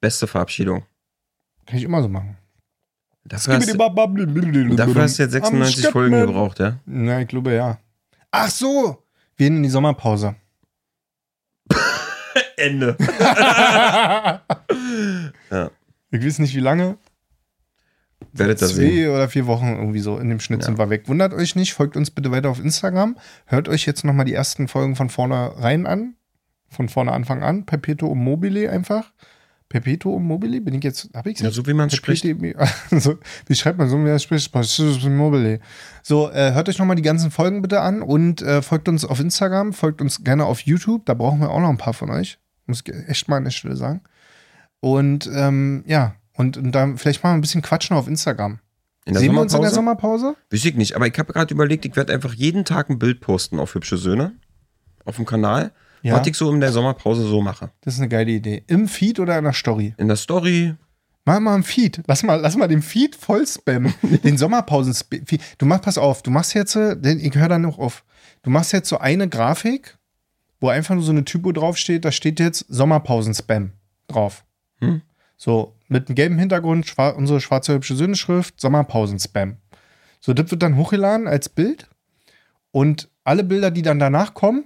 beste 0.00 0.26
Verabschiedung. 0.26 0.84
Kann 1.66 1.78
ich 1.78 1.84
immer 1.84 2.02
so 2.02 2.08
machen. 2.08 2.36
Dafür 3.24 3.54
hast, 3.54 3.68
dafür 3.68 5.02
hast 5.02 5.18
du 5.18 5.22
jetzt 5.22 5.32
96 5.32 5.86
Am 5.86 5.92
Folgen 5.92 6.20
gebraucht, 6.20 6.58
ja? 6.58 6.78
Na, 6.86 7.20
ich 7.20 7.28
glaube 7.28 7.52
ja. 7.52 7.78
Ach 8.30 8.50
so, 8.50 9.02
wir 9.36 9.46
gehen 9.46 9.58
in 9.58 9.62
die 9.62 9.68
Sommerpause. 9.68 10.34
Ende. 12.56 12.96
Ja. 15.50 15.70
Ich 16.10 16.24
weiß 16.24 16.38
nicht, 16.38 16.54
wie 16.54 16.60
lange. 16.60 16.96
Werdet 18.32 18.60
ihr 18.62 18.68
zwei 18.68 18.74
sehen. 18.74 19.10
oder 19.10 19.28
vier 19.28 19.46
Wochen 19.46 19.68
irgendwie 19.68 20.00
so 20.00 20.18
in 20.18 20.28
dem 20.28 20.40
Schnitt 20.40 20.62
sind 20.62 20.78
wir 20.78 20.90
weg. 20.90 21.08
Wundert 21.08 21.34
euch 21.34 21.56
nicht, 21.56 21.74
folgt 21.74 21.96
uns 21.96 22.10
bitte 22.10 22.30
weiter 22.30 22.50
auf 22.50 22.60
Instagram. 22.60 23.16
Hört 23.46 23.68
euch 23.68 23.86
jetzt 23.86 24.04
nochmal 24.04 24.24
die 24.24 24.34
ersten 24.34 24.68
Folgen 24.68 24.96
von 24.96 25.08
vorne 25.10 25.52
rein 25.56 25.86
an. 25.86 26.14
Von 26.72 26.88
vorne 26.88 27.12
Anfang 27.12 27.42
an. 27.42 27.66
Perpetuum 27.66 28.22
mobile 28.22 28.70
einfach. 28.70 29.12
Perpetuum 29.68 30.26
mobile? 30.26 30.60
Bin 30.60 30.74
ich 30.74 30.84
jetzt, 30.84 31.10
hab 31.14 31.26
ich 31.26 31.38
Ja, 31.40 31.50
so 31.50 31.66
wie 31.66 31.72
man 31.72 31.88
es 31.88 31.94
spricht. 31.94 32.24
Also, 32.90 33.18
wie 33.46 33.54
schreibt 33.54 33.78
man 33.78 33.88
so, 33.88 33.96
wie 33.96 34.02
man 34.02 34.12
es 34.12 34.22
spricht? 34.22 34.52
Perpetuum 34.52 35.16
mobile. 35.16 35.60
So, 36.02 36.30
äh, 36.30 36.52
hört 36.52 36.68
euch 36.68 36.78
nochmal 36.78 36.96
die 36.96 37.02
ganzen 37.02 37.30
Folgen 37.30 37.62
bitte 37.62 37.80
an 37.80 38.02
und 38.02 38.42
äh, 38.42 38.60
folgt 38.60 38.88
uns 38.88 39.04
auf 39.04 39.18
Instagram, 39.18 39.72
folgt 39.72 40.02
uns 40.02 40.24
gerne 40.24 40.44
auf 40.44 40.60
YouTube. 40.60 41.06
Da 41.06 41.14
brauchen 41.14 41.40
wir 41.40 41.50
auch 41.50 41.60
noch 41.60 41.70
ein 41.70 41.78
paar 41.78 41.94
von 41.94 42.10
euch. 42.10 42.38
Muss 42.66 42.82
ich 42.86 42.94
echt 43.08 43.28
mal 43.28 43.36
an 43.36 43.44
der 43.44 43.50
Stelle 43.50 43.76
sagen. 43.76 44.02
Und 44.80 45.30
ähm, 45.32 45.84
ja, 45.86 46.16
und, 46.34 46.56
und 46.56 46.72
dann 46.72 46.98
vielleicht 46.98 47.22
mal 47.22 47.34
ein 47.34 47.40
bisschen 47.40 47.62
quatschen 47.62 47.96
auf 47.96 48.08
Instagram. 48.08 48.58
In 49.04 49.14
der 49.14 49.20
Sehen 49.20 49.32
wir 49.32 49.40
uns 49.40 49.54
in 49.54 49.62
der 49.62 49.70
Sommerpause? 49.70 50.26
Sommerpause? 50.26 50.46
Weiß 50.50 50.64
ich 50.64 50.74
nicht, 50.76 50.94
aber 50.94 51.06
ich 51.06 51.18
habe 51.18 51.32
gerade 51.32 51.52
überlegt, 51.52 51.84
ich 51.84 51.96
werde 51.96 52.12
einfach 52.12 52.34
jeden 52.34 52.64
Tag 52.64 52.88
ein 52.88 52.98
Bild 52.98 53.20
posten 53.20 53.58
auf 53.58 53.74
Hübsche 53.74 53.96
Söhne. 53.96 54.32
Auf 55.04 55.16
dem 55.16 55.26
Kanal. 55.26 55.72
Ja. 56.02 56.18
Was 56.18 56.26
ich 56.26 56.36
so 56.36 56.52
in 56.52 56.60
der 56.60 56.72
Sommerpause 56.72 57.22
so 57.22 57.40
mache. 57.40 57.70
Das 57.80 57.94
ist 57.94 58.00
eine 58.00 58.08
geile 58.08 58.32
Idee. 58.32 58.64
Im 58.66 58.88
Feed 58.88 59.20
oder 59.20 59.38
in 59.38 59.44
der 59.44 59.52
Story? 59.52 59.94
In 59.98 60.08
der 60.08 60.16
Story. 60.16 60.74
Mach 61.24 61.38
mal 61.38 61.54
im 61.54 61.62
Feed. 61.62 62.02
Lass 62.06 62.24
mal, 62.24 62.40
lass 62.40 62.56
mal 62.56 62.66
den 62.66 62.82
Feed 62.82 63.14
voll 63.14 63.46
spammen. 63.46 63.94
den 64.24 64.36
Sommerpausen. 64.36 64.94
Du 65.58 65.66
machst, 65.66 65.84
pass 65.84 65.98
auf, 65.98 66.22
du 66.22 66.30
machst 66.30 66.54
jetzt, 66.54 66.74
äh, 66.74 66.96
ich 67.14 67.34
höre 67.34 67.48
da 67.48 67.58
noch 67.58 67.78
auf. 67.78 68.04
Du 68.42 68.50
machst 68.50 68.72
jetzt 68.72 68.88
so 68.88 68.98
eine 68.98 69.28
Grafik, 69.28 69.96
wo 70.60 70.68
einfach 70.68 70.94
nur 70.94 71.04
so 71.04 71.12
eine 71.12 71.24
Typo 71.24 71.52
draufsteht, 71.52 72.04
da 72.04 72.10
steht 72.10 72.40
jetzt 72.40 72.66
Sommerpausen-Spam 72.68 73.72
drauf. 74.08 74.44
Hm. 74.80 75.02
So, 75.36 75.76
mit 75.88 76.08
einem 76.08 76.14
gelben 76.16 76.38
Hintergrund, 76.38 76.86
schwa 76.86 77.10
unsere 77.10 77.40
schwarze 77.40 77.74
hübsche 77.74 77.94
Sündenschrift, 77.94 78.60
Sommerpausen-Spam. 78.60 79.56
So, 80.20 80.34
das 80.34 80.50
wird 80.50 80.62
dann 80.62 80.76
hochgeladen 80.76 81.28
als 81.28 81.48
Bild. 81.48 81.88
Und 82.72 83.08
alle 83.24 83.44
Bilder, 83.44 83.70
die 83.70 83.82
dann 83.82 83.98
danach 83.98 84.34
kommen, 84.34 84.64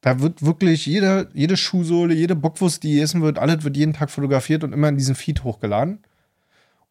da 0.00 0.20
wird 0.20 0.44
wirklich 0.44 0.86
jede, 0.86 1.28
jede 1.34 1.56
Schuhsohle, 1.56 2.14
jede 2.14 2.36
Bockwurst, 2.36 2.82
die 2.82 2.92
gegessen 2.94 3.22
wird, 3.22 3.38
alles 3.38 3.64
wird 3.64 3.76
jeden 3.76 3.92
Tag 3.92 4.10
fotografiert 4.10 4.62
und 4.64 4.72
immer 4.72 4.88
in 4.88 4.96
diesen 4.96 5.14
Feed 5.14 5.42
hochgeladen. 5.44 6.00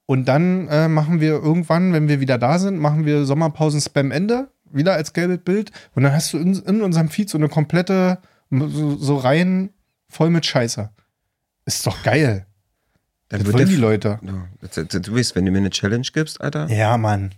Und 0.05 0.25
dann 0.27 0.67
äh, 0.67 0.87
machen 0.87 1.19
wir 1.19 1.31
irgendwann, 1.31 1.93
wenn 1.93 2.07
wir 2.07 2.19
wieder 2.19 2.37
da 2.37 2.59
sind, 2.59 2.77
machen 2.77 3.05
wir 3.05 3.25
Sommerpausen-Spam-Ende, 3.25 4.49
wieder 4.71 4.93
als 4.93 5.13
gelbes 5.13 5.39
Bild. 5.43 5.71
Und 5.95 6.03
dann 6.03 6.13
hast 6.13 6.33
du 6.33 6.37
in, 6.37 6.53
in 6.63 6.81
unserem 6.81 7.09
Feed 7.09 7.29
so 7.29 7.37
eine 7.37 7.49
komplette, 7.49 8.19
so, 8.51 8.95
so 8.97 9.15
Reihen 9.17 9.69
voll 10.09 10.29
mit 10.29 10.45
Scheiße. 10.45 10.89
Ist 11.65 11.87
doch 11.87 12.03
geil. 12.03 12.45
Dann 13.29 13.39
Das 13.39 13.47
wird 13.47 13.57
wollen 13.57 13.69
die 13.69 13.75
Leute. 13.75 14.19
Ja, 14.21 14.47
das- 14.61 14.87
das- 14.87 15.01
du 15.01 15.15
weißt, 15.15 15.35
wenn 15.35 15.45
du 15.45 15.51
mir 15.51 15.57
eine 15.57 15.71
Challenge 15.71 16.05
gibst, 16.13 16.39
Alter. 16.41 16.67
Ja, 16.69 16.97
Mann. 16.97 17.31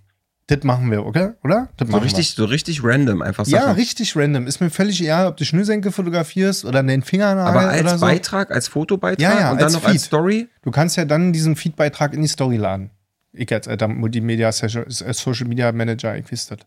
Das 0.49 0.63
machen 0.63 0.89
wir, 0.89 1.05
okay? 1.05 1.31
Oder? 1.43 1.67
Das 1.75 1.89
So 1.89 1.97
richtig, 1.97 2.31
so 2.31 2.45
richtig 2.45 2.81
random, 2.81 3.21
einfach 3.21 3.45
wir. 3.45 3.51
Ja, 3.51 3.61
Sachen. 3.63 3.75
richtig 3.75 4.15
random. 4.15 4.47
Ist 4.47 4.61
mir 4.61 4.69
völlig 4.69 5.01
egal, 5.01 5.27
ob 5.27 5.35
du 5.35 5.43
Schnürsenkel 5.43 5.91
fotografierst 5.91 6.63
oder 6.63 6.81
den 6.83 7.01
Fingernagel 7.01 7.59
Aber 7.59 7.69
als 7.69 7.81
oder 7.81 7.97
so. 7.97 8.05
Beitrag, 8.05 8.51
als 8.51 8.69
Fotobeitrag 8.69 9.19
Ja, 9.19 9.37
ja, 9.37 9.51
und 9.51 9.57
dann 9.57 9.65
als 9.65 9.73
noch 9.73 9.83
als 9.83 9.91
Feed. 9.91 10.01
Story. 10.01 10.47
Du 10.61 10.71
kannst 10.71 10.95
ja 10.95 11.03
dann 11.03 11.33
diesen 11.33 11.57
Feedbeitrag 11.57 12.13
in 12.13 12.21
die 12.21 12.29
Story 12.29 12.55
laden. 12.55 12.91
Ich 13.33 13.51
als 13.51 13.67
alter 13.67 13.89
Multimedia 13.89 14.51
Social 14.53 14.87
äh, 14.87 15.13
Social 15.13 15.47
Media 15.47 15.69
Manager, 15.73 16.17
ich 16.17 16.31
weiß 16.31 16.47
das. 16.47 16.59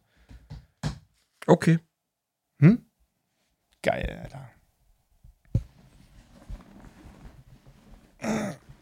Okay. 1.46 1.78
Hm? 2.60 2.84
Geil, 3.82 4.20
Alter. 4.22 4.50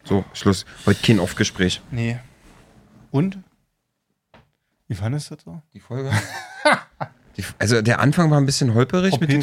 So, 0.03 0.25
Schluss. 0.33 0.67
Heute 0.87 1.01
kein 1.07 1.21
Aufgespräch. 1.21 1.81
Nee. 1.93 2.19
Und? 3.13 3.39
Wie 4.89 4.95
fandest 4.95 5.31
du 5.31 5.35
das 5.37 5.45
so? 5.45 5.63
Die 5.75 5.81
Folge? 5.81 6.11
Die, 7.37 7.45
also 7.61 7.81
der 7.83 8.01
Anfang 8.01 8.33
war 8.33 8.39
ein 8.41 8.47
bisschen 8.47 8.75
holperig. 8.75 9.21
Mit 9.21 9.31
dem, 9.31 9.39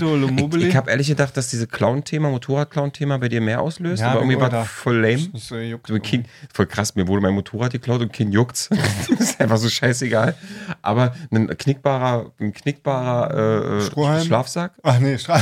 ich 0.59 0.63
ich 0.67 0.75
habe 0.75 0.91
ehrlich 0.91 1.07
gedacht, 1.07 1.37
dass 1.37 1.47
diese 1.47 1.65
Clown-Thema, 1.65 2.29
Motorrad-Clown-Thema 2.29 3.19
bei 3.19 3.29
dir 3.29 3.39
mehr 3.39 3.61
auslöst. 3.61 4.01
Ja, 4.01 4.09
aber 4.09 4.19
irgendwie 4.19 4.37
war 4.37 4.49
da- 4.49 4.65
voll 4.65 4.97
lame. 4.97 5.29
Nicht 5.31 5.47
so 5.47 5.55
juckt. 5.57 5.87
So, 5.87 5.97
kein, 6.01 6.25
voll 6.53 6.65
krass, 6.65 6.95
mir 6.95 7.07
wurde 7.07 7.21
mein 7.21 7.33
Motorrad 7.33 7.71
geklaut 7.71 8.01
und 8.01 8.11
kein 8.11 8.33
juckt's. 8.33 8.67
das 9.09 9.19
ist 9.21 9.39
einfach 9.39 9.55
so 9.55 9.69
scheißegal. 9.69 10.35
Aber 10.81 11.15
ein 11.31 11.47
knickbarer, 11.47 12.33
ein 12.37 12.51
knickbarer 12.51 13.77
äh, 13.77 13.81
Strohhalm? 13.85 14.25
Schlafsack, 14.25 14.73
Ach 14.83 14.99
nee, 14.99 15.17
Stra 15.17 15.35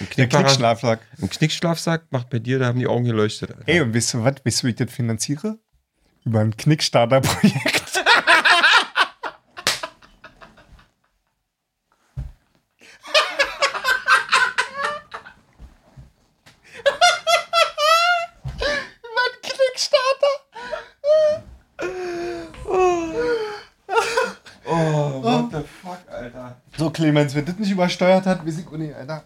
ein 0.00 0.08
Knickschlafsack. 0.10 0.98
ein 1.22 1.30
Knickschlafsack 1.30 2.06
macht 2.10 2.30
bei 2.30 2.40
dir, 2.40 2.58
da 2.58 2.66
haben 2.66 2.80
die 2.80 2.88
Augen 2.88 3.04
geleuchtet. 3.04 3.50
Alter. 3.52 3.62
Ey, 3.68 3.80
und 3.80 3.94
weißt 3.94 4.14
du 4.14 4.24
was? 4.24 4.34
Weißt 4.44 4.62
du, 4.64 4.66
wie 4.66 4.70
ich 4.70 4.76
das 4.76 4.90
finanziere? 4.90 5.56
Über 6.24 6.40
ein 6.40 6.56
Knickstarter-Projekt. 6.56 8.02
Über 19.02 19.20
einen 19.24 19.42
Knickstarter. 19.42 20.34
Oh, 24.68 25.22
what 25.22 25.50
the 25.52 25.62
fuck, 25.82 25.98
Alter. 26.10 26.56
So, 26.76 26.85
Clemens, 26.96 27.34
wenn 27.34 27.44
das 27.44 27.58
nicht 27.58 27.70
übersteuert 27.70 28.24
hat, 28.24 28.46
weiß 28.46 28.58
ich 28.58 28.66
auch 28.66 28.72
nicht, 28.72 28.94
Alter. 28.94 29.22